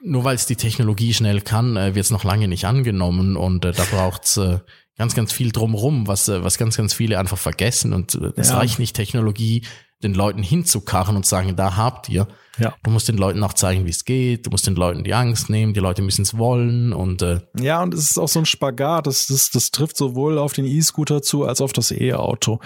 nur 0.03 0.25
weil 0.25 0.35
es 0.35 0.45
die 0.45 0.55
Technologie 0.57 1.13
schnell 1.13 1.41
kann, 1.41 1.77
äh, 1.77 1.95
wird 1.95 2.05
es 2.05 2.11
noch 2.11 2.25
lange 2.25 2.49
nicht 2.49 2.65
angenommen 2.65 3.37
und 3.37 3.63
äh, 3.63 3.71
da 3.71 3.83
braucht's 3.89 4.37
äh, 4.37 4.59
ganz, 4.97 5.15
ganz 5.15 5.31
viel 5.31 5.51
drumrum, 5.51 6.07
was, 6.07 6.27
äh, 6.27 6.43
was 6.43 6.57
ganz, 6.57 6.77
ganz 6.77 6.93
viele 6.93 7.19
einfach 7.19 7.37
vergessen 7.37 7.93
und 7.93 8.15
äh, 8.15 8.31
es 8.35 8.49
ja. 8.49 8.57
reicht 8.57 8.79
nicht 8.79 8.95
Technologie 8.95 9.63
den 10.03 10.13
Leuten 10.13 10.43
hinzukarren 10.43 11.15
und 11.15 11.25
sagen, 11.25 11.55
da 11.55 11.75
habt 11.75 12.09
ihr, 12.09 12.27
ja. 12.59 12.73
Du 12.83 12.89
musst 12.89 13.07
den 13.07 13.17
Leuten 13.17 13.43
auch 13.43 13.53
zeigen, 13.53 13.85
wie 13.85 13.89
es 13.89 14.05
geht. 14.05 14.45
Du 14.45 14.49
musst 14.49 14.67
den 14.67 14.75
Leuten 14.75 15.03
die 15.03 15.13
Angst 15.13 15.49
nehmen. 15.49 15.73
Die 15.73 15.79
Leute 15.79 16.01
müssen 16.01 16.23
es 16.23 16.37
wollen 16.37 16.93
und 16.93 17.21
äh 17.21 17.39
ja, 17.59 17.81
und 17.81 17.93
es 17.93 18.11
ist 18.11 18.17
auch 18.17 18.27
so 18.27 18.39
ein 18.39 18.45
Spagat. 18.45 19.07
Das, 19.07 19.27
das, 19.27 19.49
das 19.51 19.71
trifft 19.71 19.97
sowohl 19.97 20.37
auf 20.37 20.53
den 20.53 20.65
E-Scooter 20.65 21.21
zu 21.21 21.45
als 21.45 21.61
auf 21.61 21.73
das 21.73 21.91
E-Auto. 21.91 22.59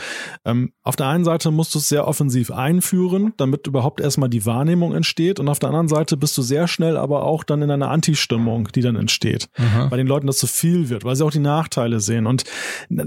Ähm, 0.45 0.73
auf 0.83 0.95
der 0.95 1.07
einen 1.07 1.23
Seite 1.23 1.51
musst 1.51 1.75
du 1.75 1.79
es 1.79 1.89
sehr 1.89 2.07
offensiv 2.07 2.51
einführen, 2.51 3.33
damit 3.37 3.67
überhaupt 3.67 3.99
erstmal 3.99 4.29
die 4.29 4.45
Wahrnehmung 4.45 4.93
entsteht. 4.93 5.39
Und 5.39 5.49
auf 5.49 5.59
der 5.59 5.69
anderen 5.69 5.89
Seite 5.89 6.17
bist 6.17 6.37
du 6.37 6.41
sehr 6.41 6.67
schnell 6.67 6.97
aber 6.97 7.23
auch 7.23 7.43
dann 7.43 7.61
in 7.61 7.71
einer 7.71 7.89
Anti-Stimmung, 7.89 8.69
die 8.73 8.81
dann 8.81 8.95
entsteht, 8.95 9.49
mhm. 9.57 9.89
bei 9.89 9.97
den 9.97 10.07
Leuten 10.07 10.27
das 10.27 10.37
zu 10.37 10.47
viel 10.47 10.89
wird, 10.89 11.03
weil 11.03 11.15
sie 11.15 11.25
auch 11.25 11.31
die 11.31 11.39
Nachteile 11.39 11.99
sehen. 11.99 12.27
Und 12.27 12.43
äh, 12.89 13.05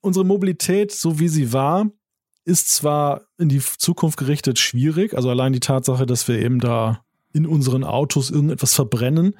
unsere 0.00 0.24
Mobilität, 0.24 0.92
so 0.92 1.18
wie 1.18 1.28
sie 1.28 1.52
war, 1.52 1.86
ist 2.44 2.70
zwar 2.70 3.22
in 3.38 3.48
die 3.48 3.60
Zukunft 3.60 4.18
gerichtet 4.18 4.58
schwierig, 4.58 5.14
also 5.14 5.30
allein 5.30 5.52
die 5.52 5.60
Tatsache, 5.60 6.06
dass 6.06 6.28
wir 6.28 6.38
eben 6.38 6.60
da 6.60 7.04
in 7.34 7.46
unseren 7.46 7.82
Autos 7.82 8.30
irgendetwas 8.30 8.74
verbrennen, 8.74 9.34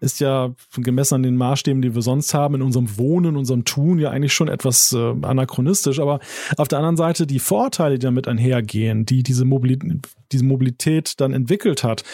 ist 0.00 0.20
ja 0.20 0.54
gemessen 0.76 1.14
an 1.14 1.22
den 1.22 1.36
Maßstäben, 1.36 1.80
die 1.80 1.94
wir 1.94 2.02
sonst 2.02 2.34
haben, 2.34 2.56
in 2.56 2.62
unserem 2.62 2.98
Wohnen, 2.98 3.36
unserem 3.36 3.64
Tun 3.64 3.98
ja 3.98 4.10
eigentlich 4.10 4.34
schon 4.34 4.48
etwas 4.48 4.92
äh, 4.92 5.14
anachronistisch. 5.22 5.98
Aber 5.98 6.20
auf 6.58 6.68
der 6.68 6.78
anderen 6.78 6.98
Seite 6.98 7.26
die 7.26 7.38
Vorteile, 7.38 7.98
die 7.98 8.04
damit 8.04 8.28
einhergehen, 8.28 9.06
die 9.06 9.22
diese 9.22 9.46
Mobilität, 9.46 10.08
diese 10.30 10.44
Mobilität 10.44 11.18
dann 11.20 11.32
entwickelt 11.32 11.84
hat, 11.84 12.04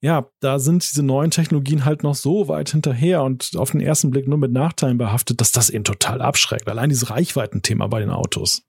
ja, 0.00 0.28
da 0.38 0.60
sind 0.60 0.88
diese 0.88 1.02
neuen 1.02 1.32
Technologien 1.32 1.84
halt 1.84 2.04
noch 2.04 2.14
so 2.14 2.46
weit 2.46 2.70
hinterher 2.70 3.24
und 3.24 3.56
auf 3.56 3.72
den 3.72 3.80
ersten 3.80 4.12
Blick 4.12 4.28
nur 4.28 4.38
mit 4.38 4.52
Nachteilen 4.52 4.96
behaftet, 4.96 5.40
dass 5.40 5.50
das 5.50 5.70
eben 5.70 5.82
total 5.82 6.22
abschreckt. 6.22 6.68
Allein 6.68 6.88
dieses 6.88 7.10
Reichweitenthema 7.10 7.88
bei 7.88 7.98
den 7.98 8.10
Autos. 8.10 8.62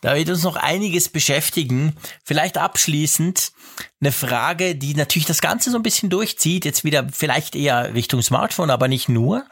Da 0.00 0.14
wird 0.14 0.28
uns 0.28 0.42
noch 0.42 0.56
einiges 0.56 1.08
beschäftigen. 1.08 1.96
Vielleicht 2.24 2.56
abschließend 2.56 3.52
eine 4.00 4.12
Frage, 4.12 4.76
die 4.76 4.94
natürlich 4.94 5.26
das 5.26 5.40
Ganze 5.40 5.70
so 5.70 5.76
ein 5.76 5.82
bisschen 5.82 6.10
durchzieht. 6.10 6.64
Jetzt 6.64 6.84
wieder 6.84 7.06
vielleicht 7.12 7.56
eher 7.56 7.94
Richtung 7.94 8.22
Smartphone, 8.22 8.70
aber 8.70 8.88
nicht 8.88 9.08
nur. 9.08 9.44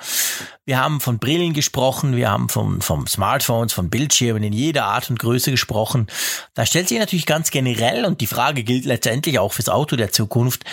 Wir 0.64 0.78
haben 0.78 1.00
von 1.00 1.18
Brillen 1.18 1.52
gesprochen, 1.52 2.16
wir 2.16 2.30
haben 2.30 2.48
vom, 2.48 2.80
vom 2.80 3.06
Smartphones, 3.06 3.72
von 3.72 3.90
Bildschirmen 3.90 4.42
in 4.42 4.52
jeder 4.52 4.84
Art 4.84 5.10
und 5.10 5.18
Größe 5.18 5.50
gesprochen. 5.50 6.06
Da 6.54 6.66
stellt 6.66 6.88
sich 6.88 6.98
natürlich 6.98 7.26
ganz 7.26 7.50
generell, 7.50 8.04
und 8.04 8.20
die 8.20 8.26
Frage 8.26 8.62
gilt 8.62 8.84
letztendlich 8.84 9.38
auch 9.38 9.52
fürs 9.52 9.68
Auto 9.68 9.96
der 9.96 10.12
Zukunft, 10.12 10.64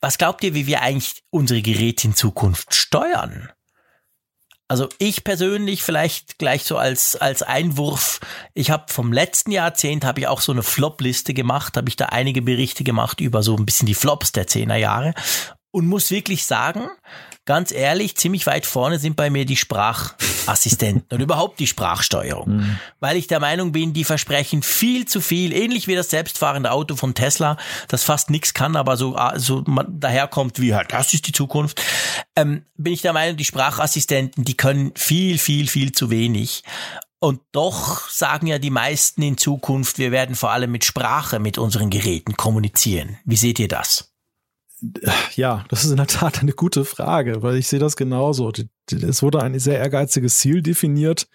was 0.00 0.18
glaubt 0.18 0.42
ihr, 0.42 0.54
wie 0.54 0.66
wir 0.66 0.82
eigentlich 0.82 1.22
unsere 1.30 1.62
Geräte 1.62 2.08
in 2.08 2.14
Zukunft 2.14 2.74
steuern? 2.74 3.50
Also 4.72 4.88
ich 4.96 5.22
persönlich 5.22 5.82
vielleicht 5.82 6.38
gleich 6.38 6.64
so 6.64 6.78
als 6.78 7.14
als 7.14 7.42
Einwurf. 7.42 8.20
Ich 8.54 8.70
habe 8.70 8.90
vom 8.90 9.12
letzten 9.12 9.50
Jahrzehnt 9.50 10.02
habe 10.02 10.20
ich 10.20 10.28
auch 10.28 10.40
so 10.40 10.50
eine 10.50 10.62
Flop-Liste 10.62 11.34
gemacht, 11.34 11.76
habe 11.76 11.90
ich 11.90 11.96
da 11.96 12.06
einige 12.06 12.40
Berichte 12.40 12.82
gemacht 12.82 13.20
über 13.20 13.42
so 13.42 13.54
ein 13.54 13.66
bisschen 13.66 13.84
die 13.84 13.92
Flops 13.92 14.32
der 14.32 14.46
Zehner 14.46 14.76
Jahre 14.76 15.12
und 15.72 15.88
muss 15.88 16.10
wirklich 16.10 16.46
sagen, 16.46 16.88
ganz 17.44 17.72
ehrlich, 17.72 18.16
ziemlich 18.16 18.46
weit 18.46 18.66
vorne 18.66 18.98
sind 18.98 19.16
bei 19.16 19.30
mir 19.30 19.44
die 19.44 19.56
Sprachassistenten 19.56 21.06
und 21.10 21.20
überhaupt 21.20 21.58
die 21.58 21.66
Sprachsteuerung. 21.66 22.56
Mhm. 22.56 22.78
Weil 23.00 23.16
ich 23.16 23.26
der 23.26 23.40
Meinung 23.40 23.72
bin, 23.72 23.92
die 23.92 24.04
versprechen 24.04 24.62
viel 24.62 25.06
zu 25.06 25.20
viel, 25.20 25.52
ähnlich 25.52 25.88
wie 25.88 25.94
das 25.94 26.10
selbstfahrende 26.10 26.70
Auto 26.70 26.94
von 26.96 27.14
Tesla, 27.14 27.56
das 27.88 28.04
fast 28.04 28.30
nichts 28.30 28.54
kann, 28.54 28.76
aber 28.76 28.96
so, 28.96 29.16
ah, 29.16 29.38
so 29.38 29.62
daherkommt 29.62 30.60
wie, 30.60 30.74
halt, 30.74 30.92
das 30.92 31.14
ist 31.14 31.26
die 31.26 31.32
Zukunft. 31.32 31.82
Ähm, 32.36 32.64
bin 32.76 32.92
ich 32.92 33.02
der 33.02 33.12
Meinung, 33.12 33.36
die 33.36 33.44
Sprachassistenten, 33.44 34.44
die 34.44 34.56
können 34.56 34.92
viel, 34.94 35.38
viel, 35.38 35.66
viel 35.66 35.92
zu 35.92 36.10
wenig. 36.10 36.62
Und 37.18 37.40
doch 37.52 38.08
sagen 38.08 38.48
ja 38.48 38.58
die 38.58 38.70
meisten 38.70 39.22
in 39.22 39.38
Zukunft, 39.38 39.98
wir 39.98 40.10
werden 40.10 40.34
vor 40.34 40.50
allem 40.50 40.72
mit 40.72 40.84
Sprache 40.84 41.38
mit 41.38 41.56
unseren 41.56 41.88
Geräten 41.88 42.36
kommunizieren. 42.36 43.18
Wie 43.24 43.36
seht 43.36 43.60
ihr 43.60 43.68
das? 43.68 44.11
Ja, 45.36 45.64
das 45.68 45.84
ist 45.84 45.90
in 45.90 45.96
der 45.96 46.08
Tat 46.08 46.40
eine 46.40 46.52
gute 46.52 46.84
Frage, 46.84 47.42
weil 47.42 47.56
ich 47.56 47.68
sehe 47.68 47.78
das 47.78 47.96
genauso. 47.96 48.52
Es 48.90 49.22
wurde 49.22 49.40
ein 49.42 49.58
sehr 49.58 49.78
ehrgeiziges 49.78 50.38
Ziel 50.38 50.60
definiert 50.60 51.28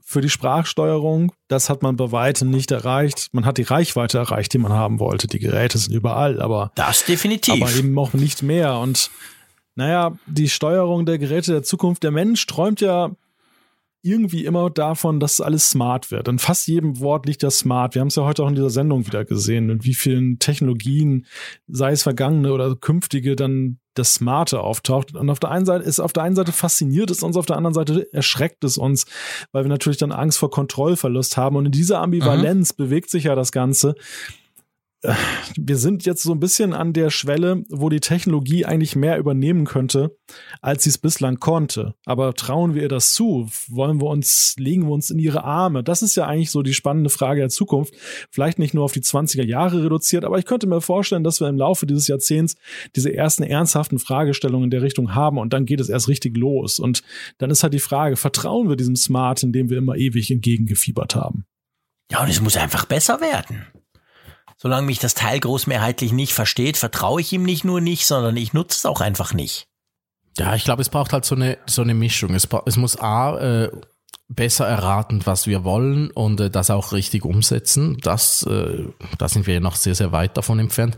für 0.00 0.22
die 0.22 0.30
Sprachsteuerung. 0.30 1.32
Das 1.48 1.68
hat 1.68 1.82
man 1.82 1.96
bei 1.96 2.12
weitem 2.12 2.50
nicht 2.50 2.70
erreicht. 2.70 3.28
Man 3.32 3.44
hat 3.44 3.58
die 3.58 3.62
Reichweite 3.62 4.18
erreicht, 4.18 4.54
die 4.54 4.58
man 4.58 4.72
haben 4.72 5.00
wollte. 5.00 5.26
Die 5.26 5.38
Geräte 5.38 5.76
sind 5.76 5.92
überall, 5.94 6.40
aber 6.40 6.72
das 6.74 7.04
definitiv. 7.04 7.62
Aber 7.62 7.74
eben 7.74 7.98
auch 7.98 8.14
nicht 8.14 8.42
mehr. 8.42 8.78
Und 8.78 9.10
naja, 9.74 10.16
die 10.26 10.48
Steuerung 10.48 11.04
der 11.04 11.18
Geräte 11.18 11.52
der 11.52 11.62
Zukunft. 11.62 12.02
Der 12.02 12.10
Mensch 12.10 12.46
träumt 12.46 12.80
ja 12.80 13.10
irgendwie 14.02 14.44
immer 14.44 14.68
davon, 14.68 15.20
dass 15.20 15.40
alles 15.40 15.70
smart 15.70 16.10
wird. 16.10 16.28
In 16.28 16.38
fast 16.38 16.66
jedem 16.66 16.98
Wort 16.98 17.26
liegt 17.26 17.42
das 17.42 17.58
smart. 17.58 17.94
Wir 17.94 18.00
haben 18.00 18.08
es 18.08 18.16
ja 18.16 18.24
heute 18.24 18.42
auch 18.42 18.48
in 18.48 18.56
dieser 18.56 18.70
Sendung 18.70 19.06
wieder 19.06 19.24
gesehen, 19.24 19.70
in 19.70 19.84
wie 19.84 19.94
vielen 19.94 20.38
Technologien, 20.40 21.26
sei 21.68 21.92
es 21.92 22.02
vergangene 22.02 22.52
oder 22.52 22.74
künftige, 22.74 23.36
dann 23.36 23.78
das 23.94 24.14
Smarte 24.14 24.60
auftaucht. 24.60 25.14
Und 25.14 25.30
auf 25.30 25.38
der 25.38 25.50
einen 25.50 25.66
Seite 25.66 25.84
ist 25.84 26.00
auf 26.00 26.12
der 26.12 26.24
einen 26.24 26.34
Seite 26.34 26.52
fasziniert 26.52 27.10
es 27.10 27.22
uns, 27.22 27.36
auf 27.36 27.46
der 27.46 27.56
anderen 27.56 27.74
Seite 27.74 28.12
erschreckt 28.12 28.64
es 28.64 28.76
uns, 28.76 29.06
weil 29.52 29.64
wir 29.64 29.68
natürlich 29.68 29.98
dann 29.98 30.12
Angst 30.12 30.38
vor 30.38 30.50
Kontrollverlust 30.50 31.36
haben. 31.36 31.56
Und 31.56 31.66
in 31.66 31.72
dieser 31.72 32.00
Ambivalenz 32.00 32.72
mhm. 32.72 32.84
bewegt 32.84 33.10
sich 33.10 33.24
ja 33.24 33.34
das 33.34 33.52
Ganze. 33.52 33.94
Wir 35.56 35.78
sind 35.78 36.04
jetzt 36.04 36.22
so 36.22 36.32
ein 36.32 36.38
bisschen 36.38 36.72
an 36.72 36.92
der 36.92 37.10
Schwelle, 37.10 37.64
wo 37.68 37.88
die 37.88 37.98
Technologie 37.98 38.64
eigentlich 38.64 38.94
mehr 38.94 39.18
übernehmen 39.18 39.64
könnte, 39.64 40.16
als 40.60 40.84
sie 40.84 40.90
es 40.90 40.98
bislang 40.98 41.40
konnte. 41.40 41.94
Aber 42.04 42.34
trauen 42.34 42.74
wir 42.74 42.82
ihr 42.82 42.88
das 42.88 43.12
zu? 43.12 43.48
Wollen 43.68 44.00
wir 44.00 44.06
uns, 44.06 44.54
legen 44.58 44.86
wir 44.86 44.92
uns 44.92 45.10
in 45.10 45.18
ihre 45.18 45.42
Arme? 45.42 45.82
Das 45.82 46.02
ist 46.02 46.14
ja 46.14 46.26
eigentlich 46.26 46.52
so 46.52 46.62
die 46.62 46.74
spannende 46.74 47.10
Frage 47.10 47.40
der 47.40 47.48
Zukunft. 47.48 47.94
Vielleicht 48.30 48.60
nicht 48.60 48.74
nur 48.74 48.84
auf 48.84 48.92
die 48.92 49.00
20er 49.00 49.44
Jahre 49.44 49.84
reduziert, 49.84 50.24
aber 50.24 50.38
ich 50.38 50.46
könnte 50.46 50.68
mir 50.68 50.80
vorstellen, 50.80 51.24
dass 51.24 51.40
wir 51.40 51.48
im 51.48 51.56
Laufe 51.58 51.84
dieses 51.84 52.06
Jahrzehnts 52.06 52.54
diese 52.94 53.12
ersten 53.12 53.42
ernsthaften 53.42 53.98
Fragestellungen 53.98 54.64
in 54.64 54.70
der 54.70 54.82
Richtung 54.82 55.16
haben 55.16 55.38
und 55.38 55.52
dann 55.52 55.66
geht 55.66 55.80
es 55.80 55.88
erst 55.88 56.06
richtig 56.06 56.36
los. 56.36 56.78
Und 56.78 57.02
dann 57.38 57.50
ist 57.50 57.64
halt 57.64 57.74
die 57.74 57.80
Frage, 57.80 58.16
vertrauen 58.16 58.68
wir 58.68 58.76
diesem 58.76 58.96
Smart, 58.96 59.42
in 59.42 59.52
dem 59.52 59.68
wir 59.68 59.78
immer 59.78 59.96
ewig 59.96 60.30
entgegengefiebert 60.30 61.16
haben? 61.16 61.44
Ja, 62.12 62.22
und 62.22 62.28
es 62.28 62.40
muss 62.40 62.56
einfach 62.56 62.84
besser 62.84 63.20
werden. 63.20 63.66
Solange 64.62 64.86
mich 64.86 65.00
das 65.00 65.14
Teil 65.14 65.40
großmehrheitlich 65.40 66.12
nicht 66.12 66.34
versteht, 66.34 66.76
vertraue 66.76 67.20
ich 67.20 67.32
ihm 67.32 67.42
nicht 67.42 67.64
nur 67.64 67.80
nicht, 67.80 68.06
sondern 68.06 68.36
ich 68.36 68.52
nutze 68.52 68.76
es 68.76 68.86
auch 68.86 69.00
einfach 69.00 69.34
nicht. 69.34 69.66
Ja, 70.38 70.54
ich 70.54 70.62
glaube, 70.62 70.82
es 70.82 70.88
braucht 70.88 71.12
halt 71.12 71.24
so 71.24 71.34
eine, 71.34 71.58
so 71.66 71.82
eine 71.82 71.94
Mischung. 71.94 72.32
Es, 72.32 72.46
es 72.66 72.76
muss 72.76 72.96
A, 72.96 73.38
äh, 73.38 73.72
besser 74.28 74.64
erraten, 74.68 75.22
was 75.24 75.48
wir 75.48 75.64
wollen 75.64 76.12
und 76.12 76.38
äh, 76.38 76.48
das 76.48 76.70
auch 76.70 76.92
richtig 76.92 77.24
umsetzen. 77.24 77.96
Das, 78.02 78.44
äh, 78.44 78.84
da 79.18 79.28
sind 79.28 79.48
wir 79.48 79.54
ja 79.54 79.60
noch 79.60 79.74
sehr, 79.74 79.96
sehr 79.96 80.12
weit 80.12 80.36
davon 80.36 80.60
entfernt. 80.60 80.96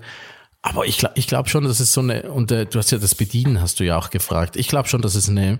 Aber 0.60 0.84
ich, 0.84 1.02
ich 1.14 1.26
glaube 1.26 1.48
schon, 1.48 1.64
dass 1.64 1.80
es 1.80 1.94
so 1.94 2.02
eine, 2.02 2.30
und 2.30 2.52
äh, 2.52 2.66
du 2.66 2.78
hast 2.78 2.90
ja 2.90 2.98
das 2.98 3.14
Bedienen, 3.14 3.62
hast 3.62 3.80
du 3.80 3.84
ja 3.84 3.96
auch 3.96 4.10
gefragt. 4.10 4.56
Ich 4.56 4.68
glaube 4.68 4.90
schon, 4.90 5.00
dass 5.00 5.14
es 5.14 5.30
eine, 5.30 5.58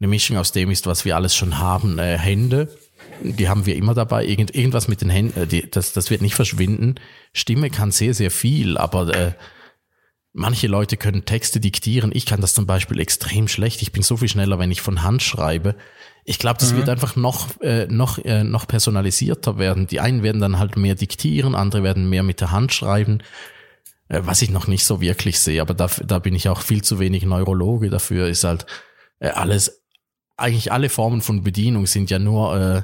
eine 0.00 0.08
Mischung 0.08 0.38
aus 0.38 0.52
dem 0.52 0.70
ist, 0.70 0.86
was 0.86 1.04
wir 1.04 1.14
alles 1.14 1.36
schon 1.36 1.58
haben. 1.58 1.98
Äh, 1.98 2.16
Hände, 2.16 2.74
die 3.22 3.48
haben 3.48 3.66
wir 3.66 3.76
immer 3.76 3.94
dabei. 3.94 4.24
Irgend, 4.24 4.54
irgendwas 4.54 4.88
mit 4.88 5.00
den 5.00 5.10
Händen, 5.10 5.40
äh, 5.40 5.46
die, 5.46 5.70
das, 5.70 5.92
das 5.92 6.10
wird 6.10 6.22
nicht 6.22 6.34
verschwinden. 6.34 6.96
Stimme 7.32 7.70
kann 7.70 7.90
sehr, 7.90 8.14
sehr 8.14 8.30
viel, 8.30 8.76
aber 8.76 9.14
äh, 9.14 9.32
manche 10.32 10.66
Leute 10.66 10.96
können 10.96 11.24
Texte 11.24 11.60
diktieren. 11.60 12.10
Ich 12.12 12.26
kann 12.26 12.40
das 12.40 12.54
zum 12.54 12.66
Beispiel 12.66 13.00
extrem 13.00 13.48
schlecht. 13.48 13.80
Ich 13.82 13.92
bin 13.92 14.02
so 14.02 14.16
viel 14.16 14.28
schneller, 14.28 14.58
wenn 14.58 14.70
ich 14.70 14.82
von 14.82 15.02
Hand 15.02 15.22
schreibe. 15.22 15.76
Ich 16.24 16.38
glaube, 16.38 16.58
das 16.58 16.72
mhm. 16.72 16.78
wird 16.78 16.88
einfach 16.88 17.16
noch, 17.16 17.60
äh, 17.60 17.86
noch, 17.86 18.18
äh, 18.18 18.44
noch 18.44 18.66
personalisierter 18.66 19.58
werden. 19.58 19.86
Die 19.86 20.00
einen 20.00 20.22
werden 20.22 20.40
dann 20.40 20.58
halt 20.58 20.76
mehr 20.76 20.94
diktieren, 20.94 21.54
andere 21.54 21.82
werden 21.82 22.08
mehr 22.08 22.22
mit 22.22 22.40
der 22.40 22.50
Hand 22.50 22.72
schreiben, 22.72 23.22
äh, 24.08 24.20
was 24.24 24.42
ich 24.42 24.50
noch 24.50 24.66
nicht 24.66 24.84
so 24.84 25.00
wirklich 25.00 25.38
sehe. 25.38 25.60
Aber 25.60 25.74
da, 25.74 25.88
da 26.04 26.18
bin 26.18 26.34
ich 26.34 26.48
auch 26.48 26.62
viel 26.62 26.82
zu 26.82 26.98
wenig 26.98 27.24
Neurologe. 27.24 27.90
Dafür 27.90 28.28
ist 28.28 28.44
halt 28.44 28.66
äh, 29.20 29.28
alles, 29.28 29.83
eigentlich 30.36 30.72
alle 30.72 30.88
Formen 30.88 31.20
von 31.20 31.42
Bedienung 31.42 31.86
sind 31.86 32.10
ja 32.10 32.18
nur 32.18 32.56
äh, 32.56 32.82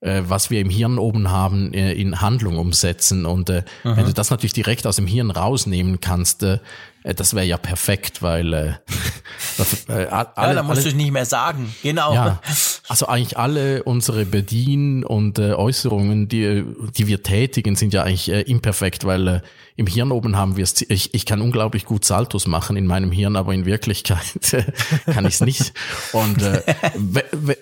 äh, 0.00 0.22
was 0.24 0.50
wir 0.50 0.60
im 0.60 0.70
Hirn 0.70 0.98
oben 0.98 1.30
haben, 1.30 1.72
äh, 1.72 1.92
in 1.92 2.20
Handlung 2.20 2.56
umsetzen. 2.56 3.26
Und 3.26 3.50
äh, 3.50 3.64
wenn 3.82 4.06
du 4.06 4.12
das 4.12 4.30
natürlich 4.30 4.52
direkt 4.52 4.86
aus 4.86 4.96
dem 4.96 5.08
Hirn 5.08 5.30
rausnehmen 5.30 6.00
kannst, 6.00 6.42
äh, 6.44 6.54
äh 6.54 6.58
das 7.04 7.34
wäre 7.34 7.46
ja 7.46 7.56
perfekt, 7.56 8.22
weil 8.22 8.52
äh, 8.52 8.72
das, 9.56 9.88
äh, 9.88 10.06
alle, 10.06 10.30
ja, 10.36 10.54
da 10.54 10.62
musst 10.62 10.84
du 10.84 10.94
nicht 10.94 11.12
mehr 11.12 11.26
sagen. 11.26 11.72
Genau. 11.82 12.14
Ja, 12.14 12.40
also 12.88 13.06
eigentlich 13.06 13.38
alle 13.38 13.82
unsere 13.84 14.24
Bedien- 14.24 15.04
und 15.04 15.38
äh, 15.38 15.52
Äußerungen, 15.52 16.28
die, 16.28 16.64
die 16.96 17.06
wir 17.06 17.22
tätigen, 17.22 17.76
sind 17.76 17.92
ja 17.92 18.02
eigentlich 18.02 18.30
äh, 18.30 18.42
imperfekt, 18.42 19.04
weil 19.04 19.28
äh, 19.28 19.40
im 19.76 19.86
Hirn 19.86 20.10
oben 20.10 20.36
haben 20.36 20.56
wir 20.56 20.64
es, 20.64 20.80
ich, 20.88 21.14
ich 21.14 21.24
kann 21.24 21.40
unglaublich 21.40 21.84
gut 21.84 22.04
Saltos 22.04 22.46
machen 22.46 22.76
in 22.76 22.86
meinem 22.86 23.12
Hirn, 23.12 23.36
aber 23.36 23.54
in 23.54 23.64
Wirklichkeit 23.64 24.52
äh, 24.52 24.64
kann 25.12 25.24
ich 25.24 25.34
es 25.34 25.40
nicht. 25.40 25.72
Und 26.12 26.42
äh, 26.42 26.62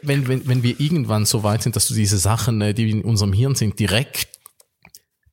wenn, 0.02 0.28
wenn, 0.28 0.48
wenn 0.48 0.62
wir 0.62 0.80
irgendwann 0.80 1.26
so 1.26 1.42
weit 1.42 1.62
sind, 1.62 1.76
dass 1.76 1.88
du 1.88 1.94
diese 1.94 2.18
Sachen, 2.18 2.60
äh, 2.60 2.74
die 2.74 2.90
in 2.90 3.02
unserem 3.02 3.32
Hirn 3.32 3.54
sind, 3.54 3.78
direkt 3.78 4.28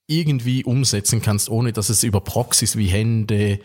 irgendwie 0.07 0.65
umsetzen 0.65 1.21
kannst, 1.21 1.49
ohne 1.49 1.71
dass 1.71 1.89
es 1.89 2.03
über 2.03 2.19
Proxys 2.19 2.75
wie 2.75 2.87
Hände, 2.87 3.59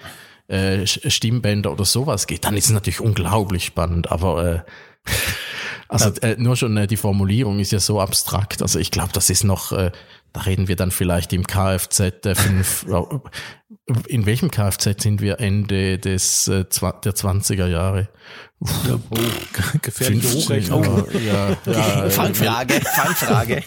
äh, 0.48 0.86
Stimmbänder 0.86 1.70
oder 1.70 1.84
sowas 1.84 2.26
geht, 2.26 2.44
dann 2.44 2.56
ist 2.56 2.66
es 2.66 2.70
natürlich 2.72 3.00
unglaublich 3.00 3.66
spannend. 3.66 4.10
Aber 4.10 4.44
äh, 4.44 4.60
also 5.88 6.10
äh, 6.22 6.36
nur 6.38 6.56
schon 6.56 6.76
äh, 6.76 6.86
die 6.86 6.96
Formulierung 6.96 7.60
ist 7.60 7.72
ja 7.72 7.80
so 7.80 8.00
abstrakt. 8.00 8.62
Also 8.62 8.78
ich 8.78 8.90
glaube, 8.90 9.10
das 9.12 9.30
ist 9.30 9.44
noch, 9.44 9.72
äh, 9.72 9.92
da 10.32 10.40
reden 10.42 10.68
wir 10.68 10.76
dann 10.76 10.90
vielleicht 10.90 11.32
im 11.32 11.46
Kfz 11.46 12.00
äh, 12.00 12.34
fünf. 12.34 12.86
in 14.06 14.26
welchem 14.26 14.50
Kfz 14.50 15.02
sind 15.02 15.20
wir 15.20 15.40
Ende 15.40 15.98
des 15.98 16.48
äh, 16.48 16.64
der 16.64 17.14
20er 17.14 17.66
Jahre? 17.66 18.08
Ja, 18.60 18.98
oh, 19.10 19.16
gefährliche 19.82 20.34
Hochrechnung. 20.34 20.86
Oh, 20.86 21.18
ja, 21.18 21.56
ja, 21.64 22.10
Fangfrage, 22.10 22.80
Fangfrage. 22.80 23.62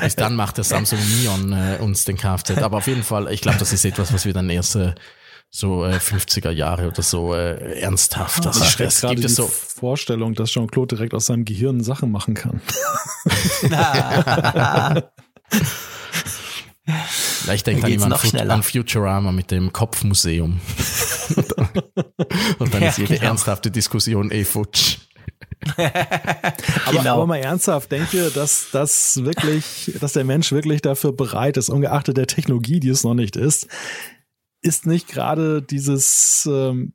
Bis 0.00 0.16
dann 0.16 0.34
macht 0.34 0.56
der 0.56 0.64
Samsung 0.64 0.98
Neon 0.98 1.52
äh, 1.52 1.78
uns 1.80 2.04
den 2.04 2.16
Kfz. 2.16 2.58
Aber 2.58 2.78
auf 2.78 2.86
jeden 2.86 3.04
Fall, 3.04 3.30
ich 3.32 3.42
glaube, 3.42 3.58
das 3.58 3.72
ist 3.72 3.84
etwas, 3.84 4.12
was 4.12 4.24
wir 4.24 4.32
dann 4.32 4.50
erst 4.50 4.76
äh, 4.76 4.94
so 5.50 5.84
äh, 5.84 5.96
50er 5.96 6.50
Jahre 6.50 6.88
oder 6.88 7.02
so 7.02 7.34
äh, 7.34 7.80
ernsthaft. 7.80 8.44
Das, 8.44 8.60
ah, 8.60 8.64
das 8.78 9.00
gibt 9.00 9.24
es 9.24 9.36
so 9.36 9.46
Vorstellung, 9.46 10.34
dass 10.34 10.50
Jean-Claude 10.50 10.96
direkt 10.96 11.14
aus 11.14 11.26
seinem 11.26 11.44
Gehirn 11.44 11.82
Sachen 11.82 12.10
machen 12.10 12.34
kann. 12.34 12.60
Ja, 17.46 17.52
ich 17.52 17.64
denke 17.64 17.86
an, 17.86 18.12
an, 18.12 18.50
an 18.50 18.62
Futurama 18.62 19.32
mit 19.32 19.50
dem 19.50 19.72
Kopfmuseum. 19.72 20.60
und 22.58 22.74
dann 22.74 22.82
ja, 22.82 22.88
ist 22.88 22.98
jede 22.98 23.14
genau. 23.14 23.30
ernsthafte 23.30 23.70
Diskussion 23.70 24.30
eh 24.30 24.44
futsch. 24.44 24.98
aber, 25.76 26.98
genau. 26.98 27.14
aber 27.14 27.26
mal 27.26 27.38
ernsthaft, 27.38 27.90
denke, 27.90 28.30
dass 28.30 28.68
das 28.72 29.24
wirklich, 29.24 29.92
dass 30.00 30.12
der 30.12 30.24
Mensch 30.24 30.52
wirklich 30.52 30.80
dafür 30.80 31.12
bereit 31.12 31.56
ist, 31.56 31.70
ungeachtet 31.70 32.16
der 32.16 32.28
Technologie, 32.28 32.78
die 32.78 32.88
es 32.88 33.02
noch 33.02 33.14
nicht 33.14 33.34
ist, 33.34 33.66
ist 34.66 34.86
nicht 34.86 35.08
gerade 35.08 35.62
dieses 35.62 36.48
ähm, 36.50 36.92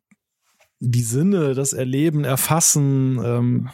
die 0.80 1.04
Sinne, 1.04 1.54
das 1.54 1.74
Erleben, 1.74 2.24
Erfassen, 2.24 3.20
ähm, 3.24 3.70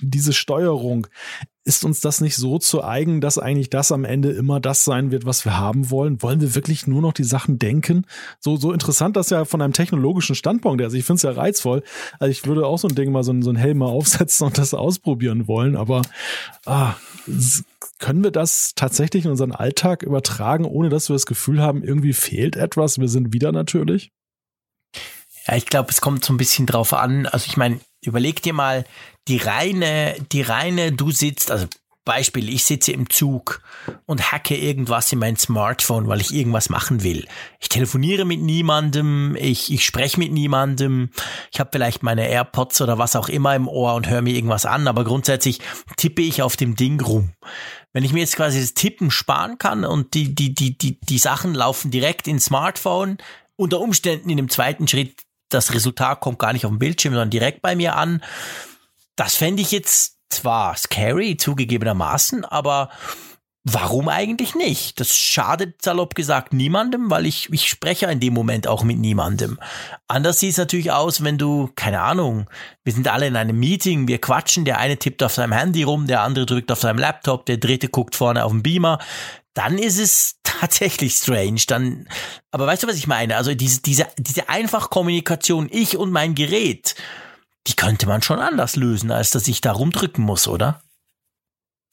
diese 0.00 0.32
Steuerung, 0.32 1.06
ist 1.68 1.84
uns 1.84 2.00
das 2.00 2.22
nicht 2.22 2.34
so 2.34 2.58
zu 2.58 2.82
eigen, 2.82 3.20
dass 3.20 3.38
eigentlich 3.38 3.68
das 3.68 3.92
am 3.92 4.04
Ende 4.04 4.30
immer 4.30 4.58
das 4.58 4.84
sein 4.84 5.10
wird, 5.10 5.26
was 5.26 5.44
wir 5.44 5.58
haben 5.58 5.90
wollen? 5.90 6.22
Wollen 6.22 6.40
wir 6.40 6.54
wirklich 6.54 6.86
nur 6.86 7.02
noch 7.02 7.12
die 7.12 7.24
Sachen 7.24 7.58
denken? 7.58 8.06
So, 8.40 8.56
so 8.56 8.72
interessant 8.72 9.16
das 9.16 9.28
ja 9.28 9.44
von 9.44 9.60
einem 9.60 9.74
technologischen 9.74 10.34
Standpunkt. 10.34 10.82
Also 10.82 10.96
ich 10.96 11.04
finde 11.04 11.16
es 11.18 11.22
ja 11.24 11.30
reizvoll. 11.30 11.82
Also 12.18 12.30
ich 12.30 12.46
würde 12.46 12.66
auch 12.66 12.78
so 12.78 12.88
ein 12.88 12.94
Ding 12.94 13.12
mal 13.12 13.22
so, 13.22 13.38
so 13.42 13.50
ein 13.50 13.56
Helm 13.56 13.78
mal 13.78 13.86
aufsetzen 13.86 14.46
und 14.46 14.56
das 14.56 14.72
ausprobieren 14.72 15.46
wollen. 15.46 15.76
Aber 15.76 16.00
ah, 16.64 16.94
können 17.98 18.24
wir 18.24 18.30
das 18.30 18.72
tatsächlich 18.74 19.26
in 19.26 19.30
unseren 19.30 19.52
Alltag 19.52 20.02
übertragen, 20.02 20.64
ohne 20.64 20.88
dass 20.88 21.10
wir 21.10 21.14
das 21.14 21.26
Gefühl 21.26 21.60
haben, 21.60 21.84
irgendwie 21.84 22.14
fehlt 22.14 22.56
etwas? 22.56 22.98
Wir 22.98 23.08
sind 23.08 23.34
wieder 23.34 23.52
natürlich? 23.52 24.10
Ja, 25.46 25.56
ich 25.56 25.66
glaube, 25.66 25.90
es 25.90 26.00
kommt 26.00 26.24
so 26.24 26.32
ein 26.32 26.38
bisschen 26.38 26.64
drauf 26.64 26.94
an. 26.94 27.26
Also 27.26 27.46
ich 27.46 27.58
meine, 27.58 27.78
überleg 28.02 28.42
dir 28.42 28.52
mal, 28.52 28.84
die 29.28 29.38
reine, 29.38 30.14
die 30.32 30.42
reine, 30.42 30.92
du 30.92 31.10
sitzt, 31.10 31.50
also 31.50 31.66
Beispiel, 32.08 32.48
ich 32.48 32.64
sitze 32.64 32.92
im 32.92 33.10
Zug 33.10 33.60
und 34.06 34.32
hacke 34.32 34.56
irgendwas 34.56 35.12
in 35.12 35.18
mein 35.18 35.36
Smartphone, 35.36 36.08
weil 36.08 36.22
ich 36.22 36.32
irgendwas 36.32 36.70
machen 36.70 37.02
will. 37.02 37.28
Ich 37.60 37.68
telefoniere 37.68 38.24
mit 38.24 38.40
niemandem, 38.40 39.36
ich, 39.38 39.70
ich 39.70 39.84
spreche 39.84 40.18
mit 40.18 40.32
niemandem, 40.32 41.10
ich 41.52 41.60
habe 41.60 41.68
vielleicht 41.70 42.02
meine 42.02 42.26
AirPods 42.26 42.80
oder 42.80 42.96
was 42.96 43.14
auch 43.14 43.28
immer 43.28 43.54
im 43.54 43.68
Ohr 43.68 43.92
und 43.92 44.08
höre 44.08 44.22
mir 44.22 44.34
irgendwas 44.34 44.64
an, 44.64 44.88
aber 44.88 45.04
grundsätzlich 45.04 45.60
tippe 45.98 46.22
ich 46.22 46.40
auf 46.40 46.56
dem 46.56 46.76
Ding 46.76 46.98
rum. 46.98 47.32
Wenn 47.92 48.04
ich 48.04 48.14
mir 48.14 48.20
jetzt 48.20 48.36
quasi 48.36 48.58
das 48.58 48.72
Tippen 48.72 49.10
sparen 49.10 49.58
kann 49.58 49.84
und 49.84 50.14
die, 50.14 50.34
die, 50.34 50.54
die, 50.54 50.78
die, 50.78 50.98
die 50.98 51.18
Sachen 51.18 51.52
laufen 51.52 51.90
direkt 51.90 52.26
ins 52.26 52.46
Smartphone, 52.46 53.18
unter 53.56 53.80
Umständen 53.80 54.30
in 54.30 54.38
dem 54.38 54.48
zweiten 54.48 54.88
Schritt, 54.88 55.12
das 55.48 55.74
Resultat 55.74 56.20
kommt 56.20 56.38
gar 56.38 56.52
nicht 56.52 56.64
auf 56.64 56.70
dem 56.70 56.78
Bildschirm, 56.78 57.12
sondern 57.12 57.30
direkt 57.30 57.62
bei 57.62 57.76
mir 57.76 57.96
an. 57.96 58.22
Das 59.16 59.34
fände 59.36 59.62
ich 59.62 59.72
jetzt 59.72 60.16
zwar 60.28 60.76
scary, 60.76 61.36
zugegebenermaßen, 61.36 62.44
aber 62.44 62.90
warum 63.64 64.08
eigentlich 64.08 64.54
nicht? 64.54 65.00
Das 65.00 65.14
schadet 65.16 65.82
salopp 65.82 66.14
gesagt 66.14 66.52
niemandem, 66.52 67.10
weil 67.10 67.26
ich, 67.26 67.52
ich 67.52 67.68
spreche 67.68 68.06
in 68.06 68.20
dem 68.20 68.34
Moment 68.34 68.66
auch 68.66 68.82
mit 68.82 68.98
niemandem. 68.98 69.58
Anders 70.06 70.40
sieht 70.40 70.52
es 70.52 70.58
natürlich 70.58 70.92
aus, 70.92 71.24
wenn 71.24 71.38
du, 71.38 71.70
keine 71.74 72.00
Ahnung, 72.00 72.48
wir 72.84 72.92
sind 72.92 73.08
alle 73.08 73.26
in 73.26 73.36
einem 73.36 73.58
Meeting, 73.58 74.08
wir 74.08 74.20
quatschen, 74.20 74.64
der 74.64 74.78
eine 74.78 74.98
tippt 74.98 75.22
auf 75.22 75.34
seinem 75.34 75.52
Handy 75.52 75.82
rum, 75.82 76.06
der 76.06 76.22
andere 76.22 76.46
drückt 76.46 76.72
auf 76.72 76.80
seinem 76.80 76.98
Laptop, 76.98 77.46
der 77.46 77.58
dritte 77.58 77.88
guckt 77.88 78.16
vorne 78.16 78.44
auf 78.44 78.52
dem 78.52 78.62
Beamer. 78.62 78.98
Dann 79.58 79.76
ist 79.76 79.98
es 79.98 80.36
tatsächlich 80.44 81.14
strange. 81.14 81.62
Dann, 81.66 82.06
aber 82.52 82.68
weißt 82.68 82.84
du, 82.84 82.86
was 82.86 82.94
ich 82.94 83.08
meine? 83.08 83.36
Also 83.36 83.56
diese, 83.56 83.82
diese, 83.82 84.06
diese 84.16 84.48
Einfachkommunikation, 84.48 85.68
ich 85.72 85.96
und 85.96 86.12
mein 86.12 86.36
Gerät, 86.36 86.94
die 87.66 87.74
könnte 87.74 88.06
man 88.06 88.22
schon 88.22 88.38
anders 88.38 88.76
lösen, 88.76 89.10
als 89.10 89.30
dass 89.30 89.48
ich 89.48 89.60
da 89.60 89.72
rumdrücken 89.72 90.24
muss, 90.24 90.46
oder? 90.46 90.80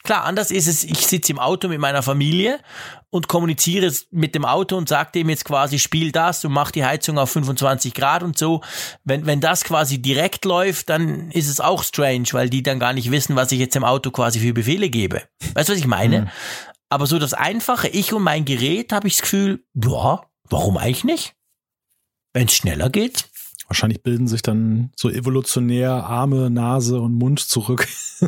Klar, 0.04 0.26
anders 0.26 0.52
ist 0.52 0.68
es, 0.68 0.84
ich 0.84 1.08
sitze 1.08 1.32
im 1.32 1.40
Auto 1.40 1.68
mit 1.68 1.80
meiner 1.80 2.04
Familie 2.04 2.60
und 3.10 3.28
kommuniziere 3.28 3.92
mit 4.12 4.36
dem 4.36 4.46
Auto 4.46 4.78
und 4.78 4.88
sage 4.88 5.10
dem 5.16 5.30
jetzt 5.30 5.46
quasi, 5.46 5.80
spiel 5.80 6.12
das 6.12 6.46
und 6.46 6.52
mach 6.52 6.70
die 6.70 6.86
Heizung 6.86 7.18
auf 7.18 7.32
25 7.32 7.96
Grad 7.96 8.22
und 8.22 8.38
so. 8.38 8.62
Wenn, 9.04 9.26
wenn 9.26 9.42
das 9.42 9.64
quasi 9.64 10.00
direkt 10.00 10.46
läuft, 10.46 10.90
dann 10.90 11.32
ist 11.32 11.50
es 11.50 11.60
auch 11.60 11.84
strange, 11.84 12.28
weil 12.34 12.52
die 12.52 12.62
dann 12.62 12.78
gar 12.78 12.94
nicht 12.94 13.10
wissen, 13.10 13.36
was 13.36 13.52
ich 13.52 13.58
jetzt 13.58 13.76
im 13.76 13.84
Auto 13.84 14.12
quasi 14.12 14.40
für 14.40 14.54
Befehle 14.54 14.92
gebe. 14.92 15.24
Weißt 15.56 15.70
du, 15.70 15.74
was 15.74 15.80
ich 15.80 15.88
meine? 15.88 16.22
Mhm. 16.22 16.30
Aber 16.90 17.08
so 17.08 17.20
das 17.20 17.34
Einfache, 17.34 17.88
ich 17.88 18.14
und 18.14 18.24
mein 18.24 18.46
Gerät, 18.46 18.92
habe 18.92 19.08
ich 19.08 19.16
das 19.16 19.24
Gefühl, 19.24 19.64
ja, 19.74 20.22
warum 20.50 20.78
eigentlich 20.78 21.04
nicht? 21.04 21.36
Wenn 22.34 22.48
es 22.48 22.54
schneller 22.54 22.90
geht. 22.90 23.30
Wahrscheinlich 23.68 24.04
bilden 24.04 24.28
sich 24.28 24.44
dann 24.44 24.92
so 24.96 25.10
evolutionär 25.10 25.92
Arme, 25.92 26.52
Nase 26.52 27.00
und 27.00 27.16
Mund 27.16 27.40
zurück. 27.40 27.88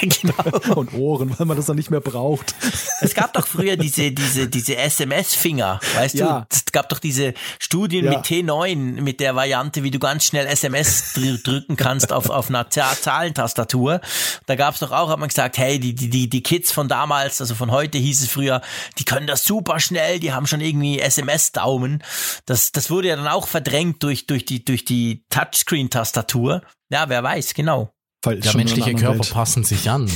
genau. 0.00 0.76
Und 0.76 0.94
Ohren, 0.94 1.36
weil 1.36 1.46
man 1.46 1.56
das 1.56 1.66
dann 1.66 1.76
nicht 1.76 1.90
mehr 1.90 2.00
braucht. 2.00 2.54
Es 3.00 3.14
gab 3.14 3.32
doch 3.32 3.48
früher 3.48 3.76
diese, 3.76 4.12
diese, 4.12 4.48
diese 4.48 4.76
SMS-Finger, 4.76 5.80
weißt 5.96 6.14
ja. 6.14 6.46
du? 6.48 6.56
Es 6.78 6.82
gab 6.82 6.90
doch 6.90 7.00
diese 7.00 7.34
Studien 7.58 8.04
ja. 8.04 8.12
mit 8.12 8.20
T9, 8.20 9.00
mit 9.00 9.18
der 9.18 9.34
Variante, 9.34 9.82
wie 9.82 9.90
du 9.90 9.98
ganz 9.98 10.26
schnell 10.26 10.46
SMS 10.46 11.12
dr 11.12 11.38
drücken 11.38 11.74
kannst 11.74 12.12
auf, 12.12 12.30
auf 12.30 12.50
einer 12.50 12.70
Zahlentastatur. 12.70 14.00
Da 14.46 14.54
gab 14.54 14.74
es 14.74 14.80
doch 14.80 14.92
auch, 14.92 15.10
hat 15.10 15.18
man 15.18 15.28
gesagt, 15.28 15.58
hey, 15.58 15.80
die, 15.80 15.92
die, 15.92 16.28
die 16.28 16.42
Kids 16.44 16.70
von 16.70 16.86
damals, 16.86 17.40
also 17.40 17.56
von 17.56 17.72
heute 17.72 17.98
hieß 17.98 18.22
es 18.22 18.28
früher, 18.28 18.60
die 18.96 19.04
können 19.04 19.26
das 19.26 19.44
super 19.44 19.80
schnell, 19.80 20.20
die 20.20 20.32
haben 20.32 20.46
schon 20.46 20.60
irgendwie 20.60 21.00
SMS-Daumen. 21.00 22.04
Das, 22.46 22.70
das 22.70 22.90
wurde 22.90 23.08
ja 23.08 23.16
dann 23.16 23.26
auch 23.26 23.48
verdrängt 23.48 24.04
durch, 24.04 24.28
durch 24.28 24.44
die, 24.44 24.64
durch 24.64 24.84
die 24.84 25.24
Touchscreen-Tastatur. 25.30 26.62
Ja, 26.90 27.08
wer 27.08 27.24
weiß, 27.24 27.54
genau. 27.54 27.92
Weil 28.22 28.44
ja, 28.44 28.52
menschliche 28.54 28.94
Körper 28.94 29.20
Welt. 29.20 29.30
passen 29.30 29.62
sich 29.62 29.88
an. 29.88 30.10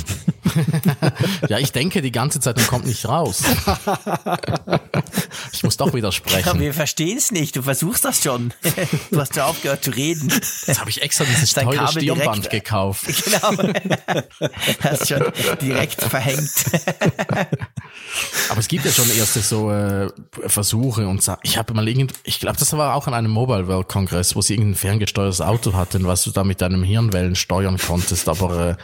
ja, 1.49 1.59
ich 1.59 1.71
denke 1.71 2.03
die 2.03 2.11
ganze 2.11 2.41
Zeit 2.41 2.59
und 2.59 2.67
kommt 2.67 2.85
nicht 2.85 3.07
raus. 3.07 3.43
ich 5.53 5.63
muss 5.63 5.77
doch 5.77 5.95
widersprechen. 5.95 6.49
Ja, 6.49 6.59
wir 6.59 6.75
verstehen 6.75 7.17
es 7.17 7.31
nicht. 7.31 7.55
Du 7.55 7.63
versuchst 7.63 8.05
das 8.05 8.23
schon. 8.23 8.53
Du 9.11 9.21
hast 9.21 9.37
ja 9.37 9.45
aufgehört 9.45 9.85
zu 9.85 9.91
reden. 9.91 10.33
Jetzt 10.67 10.81
habe 10.81 10.89
ich 10.89 11.03
extra 11.03 11.25
dieses 11.25 11.53
Dein 11.53 11.67
teure 11.67 11.77
Kabel 11.77 12.03
Stirnband 12.03 12.45
direkt, 12.45 12.65
gekauft. 12.65 13.05
Genau. 13.25 13.73
Hast 14.81 15.09
schon 15.09 15.23
direkt 15.61 16.03
verhängt. 16.03 16.51
Aber 18.49 18.59
es 18.59 18.69
gibt 18.69 18.85
ja 18.85 18.91
schon 18.91 19.11
erste 19.11 19.41
so 19.41 19.71
äh, 19.71 20.09
Versuche 20.47 21.07
und 21.07 21.31
ich 21.43 21.59
habe 21.59 21.75
mal 21.75 21.87
irgend, 21.87 22.15
ich 22.25 22.41
glaube, 22.41 22.59
das 22.59 22.73
war 22.73 22.95
auch 22.95 23.07
an 23.07 23.15
einem 23.15 23.31
Mobile 23.31 23.69
World 23.69 23.89
Kongress, 23.89 24.35
wo 24.35 24.41
sie 24.41 24.55
irgendein 24.55 24.77
ferngesteuertes 24.77 25.41
Auto 25.41 25.75
hatten, 25.75 26.07
was 26.07 26.25
du 26.25 26.31
da 26.31 26.43
mit 26.43 26.61
deinem 26.61 26.83
Hirnwellen 26.83 27.35
steuern 27.35 27.79
konntest, 27.79 27.92
aber 28.29 28.71
äh, 28.71 28.77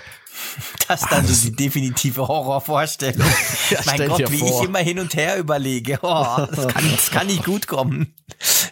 das 0.87 1.03
ist 1.03 1.13
dann 1.13 1.27
die 1.27 1.57
definitive 1.57 2.27
Horrorvorstellung. 2.27 3.27
Ja, 3.71 3.81
mein 3.85 4.09
Gott, 4.09 4.31
wie 4.31 4.39
vor. 4.39 4.63
ich 4.63 4.69
immer 4.69 4.79
hin 4.79 4.99
und 4.99 5.15
her 5.15 5.37
überlege. 5.37 5.99
Oh, 6.01 6.47
das, 6.51 6.69
kann, 6.69 6.91
das 6.91 7.11
kann 7.11 7.27
nicht 7.27 7.45
gut 7.45 7.67
kommen. 7.67 8.15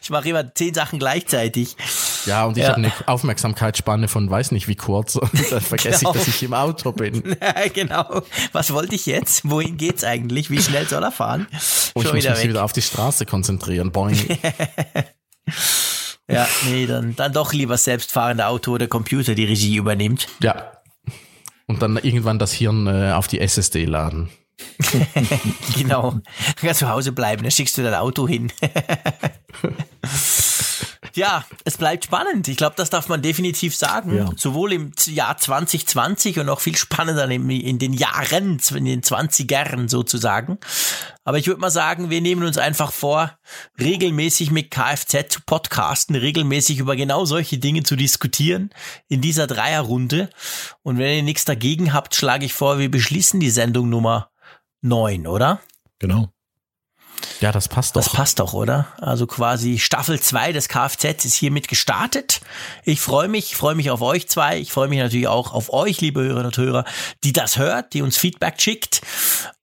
Ich 0.01 0.09
mache 0.09 0.31
immer 0.31 0.55
zehn 0.55 0.73
Sachen 0.73 0.99
gleichzeitig. 0.99 1.77
Ja, 2.25 2.47
und 2.47 2.57
ich 2.57 2.63
ja. 2.63 2.71
habe 2.71 2.79
eine 2.79 2.93
Aufmerksamkeitsspanne 3.05 4.09
von 4.09 4.31
weiß 4.31 4.53
nicht 4.53 4.69
wie 4.69 4.75
kurz. 4.75 5.17
Und 5.17 5.31
dann 5.53 5.61
vergesse 5.61 5.99
genau. 5.99 6.15
ich, 6.15 6.19
dass 6.19 6.29
ich 6.29 6.43
im 6.43 6.55
Auto 6.55 6.93
bin. 6.93 7.37
Ja, 7.43 7.69
genau. 7.69 8.23
Was 8.53 8.73
wollte 8.73 8.95
ich 8.95 9.05
jetzt? 9.05 9.49
Wohin 9.49 9.77
geht's 9.77 10.03
eigentlich? 10.03 10.51
Wie 10.51 10.63
schnell 10.63 10.89
soll 10.89 11.03
er 11.03 11.13
fahren? 11.13 11.47
Oh, 11.95 12.01
ich 12.01 12.05
muss 12.05 12.13
mich 12.13 12.25
weg. 12.25 12.49
wieder 12.49 12.65
auf 12.65 12.73
die 12.73 12.83
Straße 12.83 13.27
konzentrieren. 13.27 13.93
Boing. 13.93 14.39
Ja, 16.29 16.49
nee, 16.69 16.87
dann, 16.87 17.15
dann 17.17 17.33
doch 17.33 17.53
lieber 17.53 17.77
selbstfahrende 17.77 18.47
Auto 18.47 18.73
oder 18.73 18.87
Computer 18.89 19.35
die 19.35 19.45
Regie 19.45 19.77
übernimmt. 19.77 20.29
Ja, 20.41 20.73
und 21.67 21.83
dann 21.83 21.97
irgendwann 21.97 22.39
das 22.39 22.53
Hirn 22.53 22.87
äh, 22.87 23.13
auf 23.13 23.27
die 23.27 23.41
SSD 23.41 23.85
laden. 23.85 24.31
genau. 25.77 26.13
Du 26.13 26.67
kannst 26.67 26.81
zu 26.81 26.89
Hause 26.89 27.13
bleiben, 27.13 27.43
dann 27.43 27.51
schickst 27.51 27.77
du 27.77 27.83
dein 27.83 27.95
Auto 27.95 28.27
hin. 28.27 28.53
ja, 31.17 31.45
es 31.65 31.77
bleibt 31.77 32.05
spannend. 32.05 32.49
Ich 32.49 32.57
glaube, 32.57 32.77
das 32.77 32.91
darf 32.91 33.09
man 33.09 33.23
definitiv 33.23 33.75
sagen. 33.75 34.17
Ja. 34.17 34.31
Sowohl 34.37 34.73
im 34.73 34.93
Jahr 35.07 35.37
2020 35.37 36.39
und 36.39 36.47
noch 36.47 36.61
viel 36.61 36.77
spannender 36.77 37.29
in 37.29 37.79
den 37.79 37.93
Jahren, 37.93 38.61
in 38.75 38.85
den 38.85 39.03
20ern 39.03 39.89
sozusagen. 39.89 40.59
Aber 41.25 41.39
ich 41.39 41.47
würde 41.47 41.61
mal 41.61 41.71
sagen, 41.71 42.11
wir 42.11 42.21
nehmen 42.21 42.45
uns 42.45 42.59
einfach 42.59 42.93
vor, 42.93 43.37
regelmäßig 43.81 44.51
mit 44.51 44.71
Kfz 44.71 45.29
zu 45.29 45.41
podcasten, 45.45 46.15
regelmäßig 46.15 46.79
über 46.79 46.95
genau 46.95 47.25
solche 47.25 47.59
Dinge 47.59 47.83
zu 47.83 47.97
diskutieren 47.97 48.71
in 49.09 49.21
dieser 49.21 49.47
Dreierrunde. 49.47 50.31
Und 50.83 50.99
wenn 50.99 51.17
ihr 51.17 51.23
nichts 51.23 51.45
dagegen 51.45 51.93
habt, 51.93 52.15
schlage 52.15 52.47
ich 52.47 52.55
vor, 52.55 52.79
wir 52.79 52.91
beschließen 52.91 53.41
die 53.41 53.51
Sendung 53.51 53.89
Nummer 53.89 54.31
9, 54.83 55.27
oder? 55.27 55.61
Genau. 55.99 56.31
Ja, 57.41 57.53
das 57.53 57.69
passt 57.69 57.97
doch. 57.97 58.03
Das 58.03 58.13
passt 58.13 58.39
doch, 58.39 58.55
oder? 58.55 58.87
Also 58.99 59.27
quasi 59.27 59.79
Staffel 59.79 60.21
2 60.21 60.53
des 60.53 60.69
Kfz 60.69 61.25
ist 61.25 61.35
hiermit 61.35 61.69
gestartet. 61.69 62.41
Ich 62.85 63.01
freue 63.01 63.29
mich, 63.29 63.57
freue 63.57 63.75
mich 63.75 63.91
auf 63.91 64.01
euch 64.01 64.29
zwei. 64.29 64.59
Ich 64.59 64.73
freue 64.73 64.89
mich 64.89 64.99
natürlich 64.99 65.29
auch 65.29 65.53
auf 65.53 65.73
euch, 65.73 66.01
liebe 66.01 66.21
Hörerinnen 66.21 66.47
und 66.47 66.57
Hörer, 66.57 66.85
die 67.25 67.33
das 67.33 67.59
hört, 67.59 67.93
die 67.93 68.03
uns 68.03 68.17
Feedback 68.17 68.61
schickt. 68.61 69.03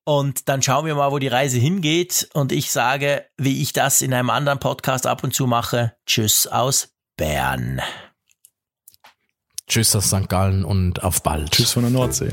Und 0.04 0.48
dann 0.48 0.62
schauen 0.62 0.86
wir 0.86 0.94
mal, 0.94 1.10
wo 1.10 1.18
die 1.18 1.28
Reise 1.28 1.58
hingeht. 1.58 2.28
Und 2.34 2.52
ich 2.52 2.70
sage, 2.70 3.24
wie 3.36 3.62
ich 3.62 3.72
das 3.72 4.02
in 4.02 4.14
einem 4.14 4.30
anderen 4.30 4.60
Podcast 4.60 5.06
ab 5.06 5.24
und 5.24 5.34
zu 5.34 5.46
mache, 5.46 5.94
Tschüss 6.06 6.46
aus 6.46 6.90
Bern. 7.16 7.80
Tschüss 9.66 9.96
aus 9.96 10.08
St. 10.08 10.28
Gallen 10.28 10.64
und 10.64 11.02
auf 11.02 11.22
bald. 11.22 11.52
Tschüss 11.52 11.72
von 11.72 11.82
der 11.82 11.90
Nordsee. 11.90 12.30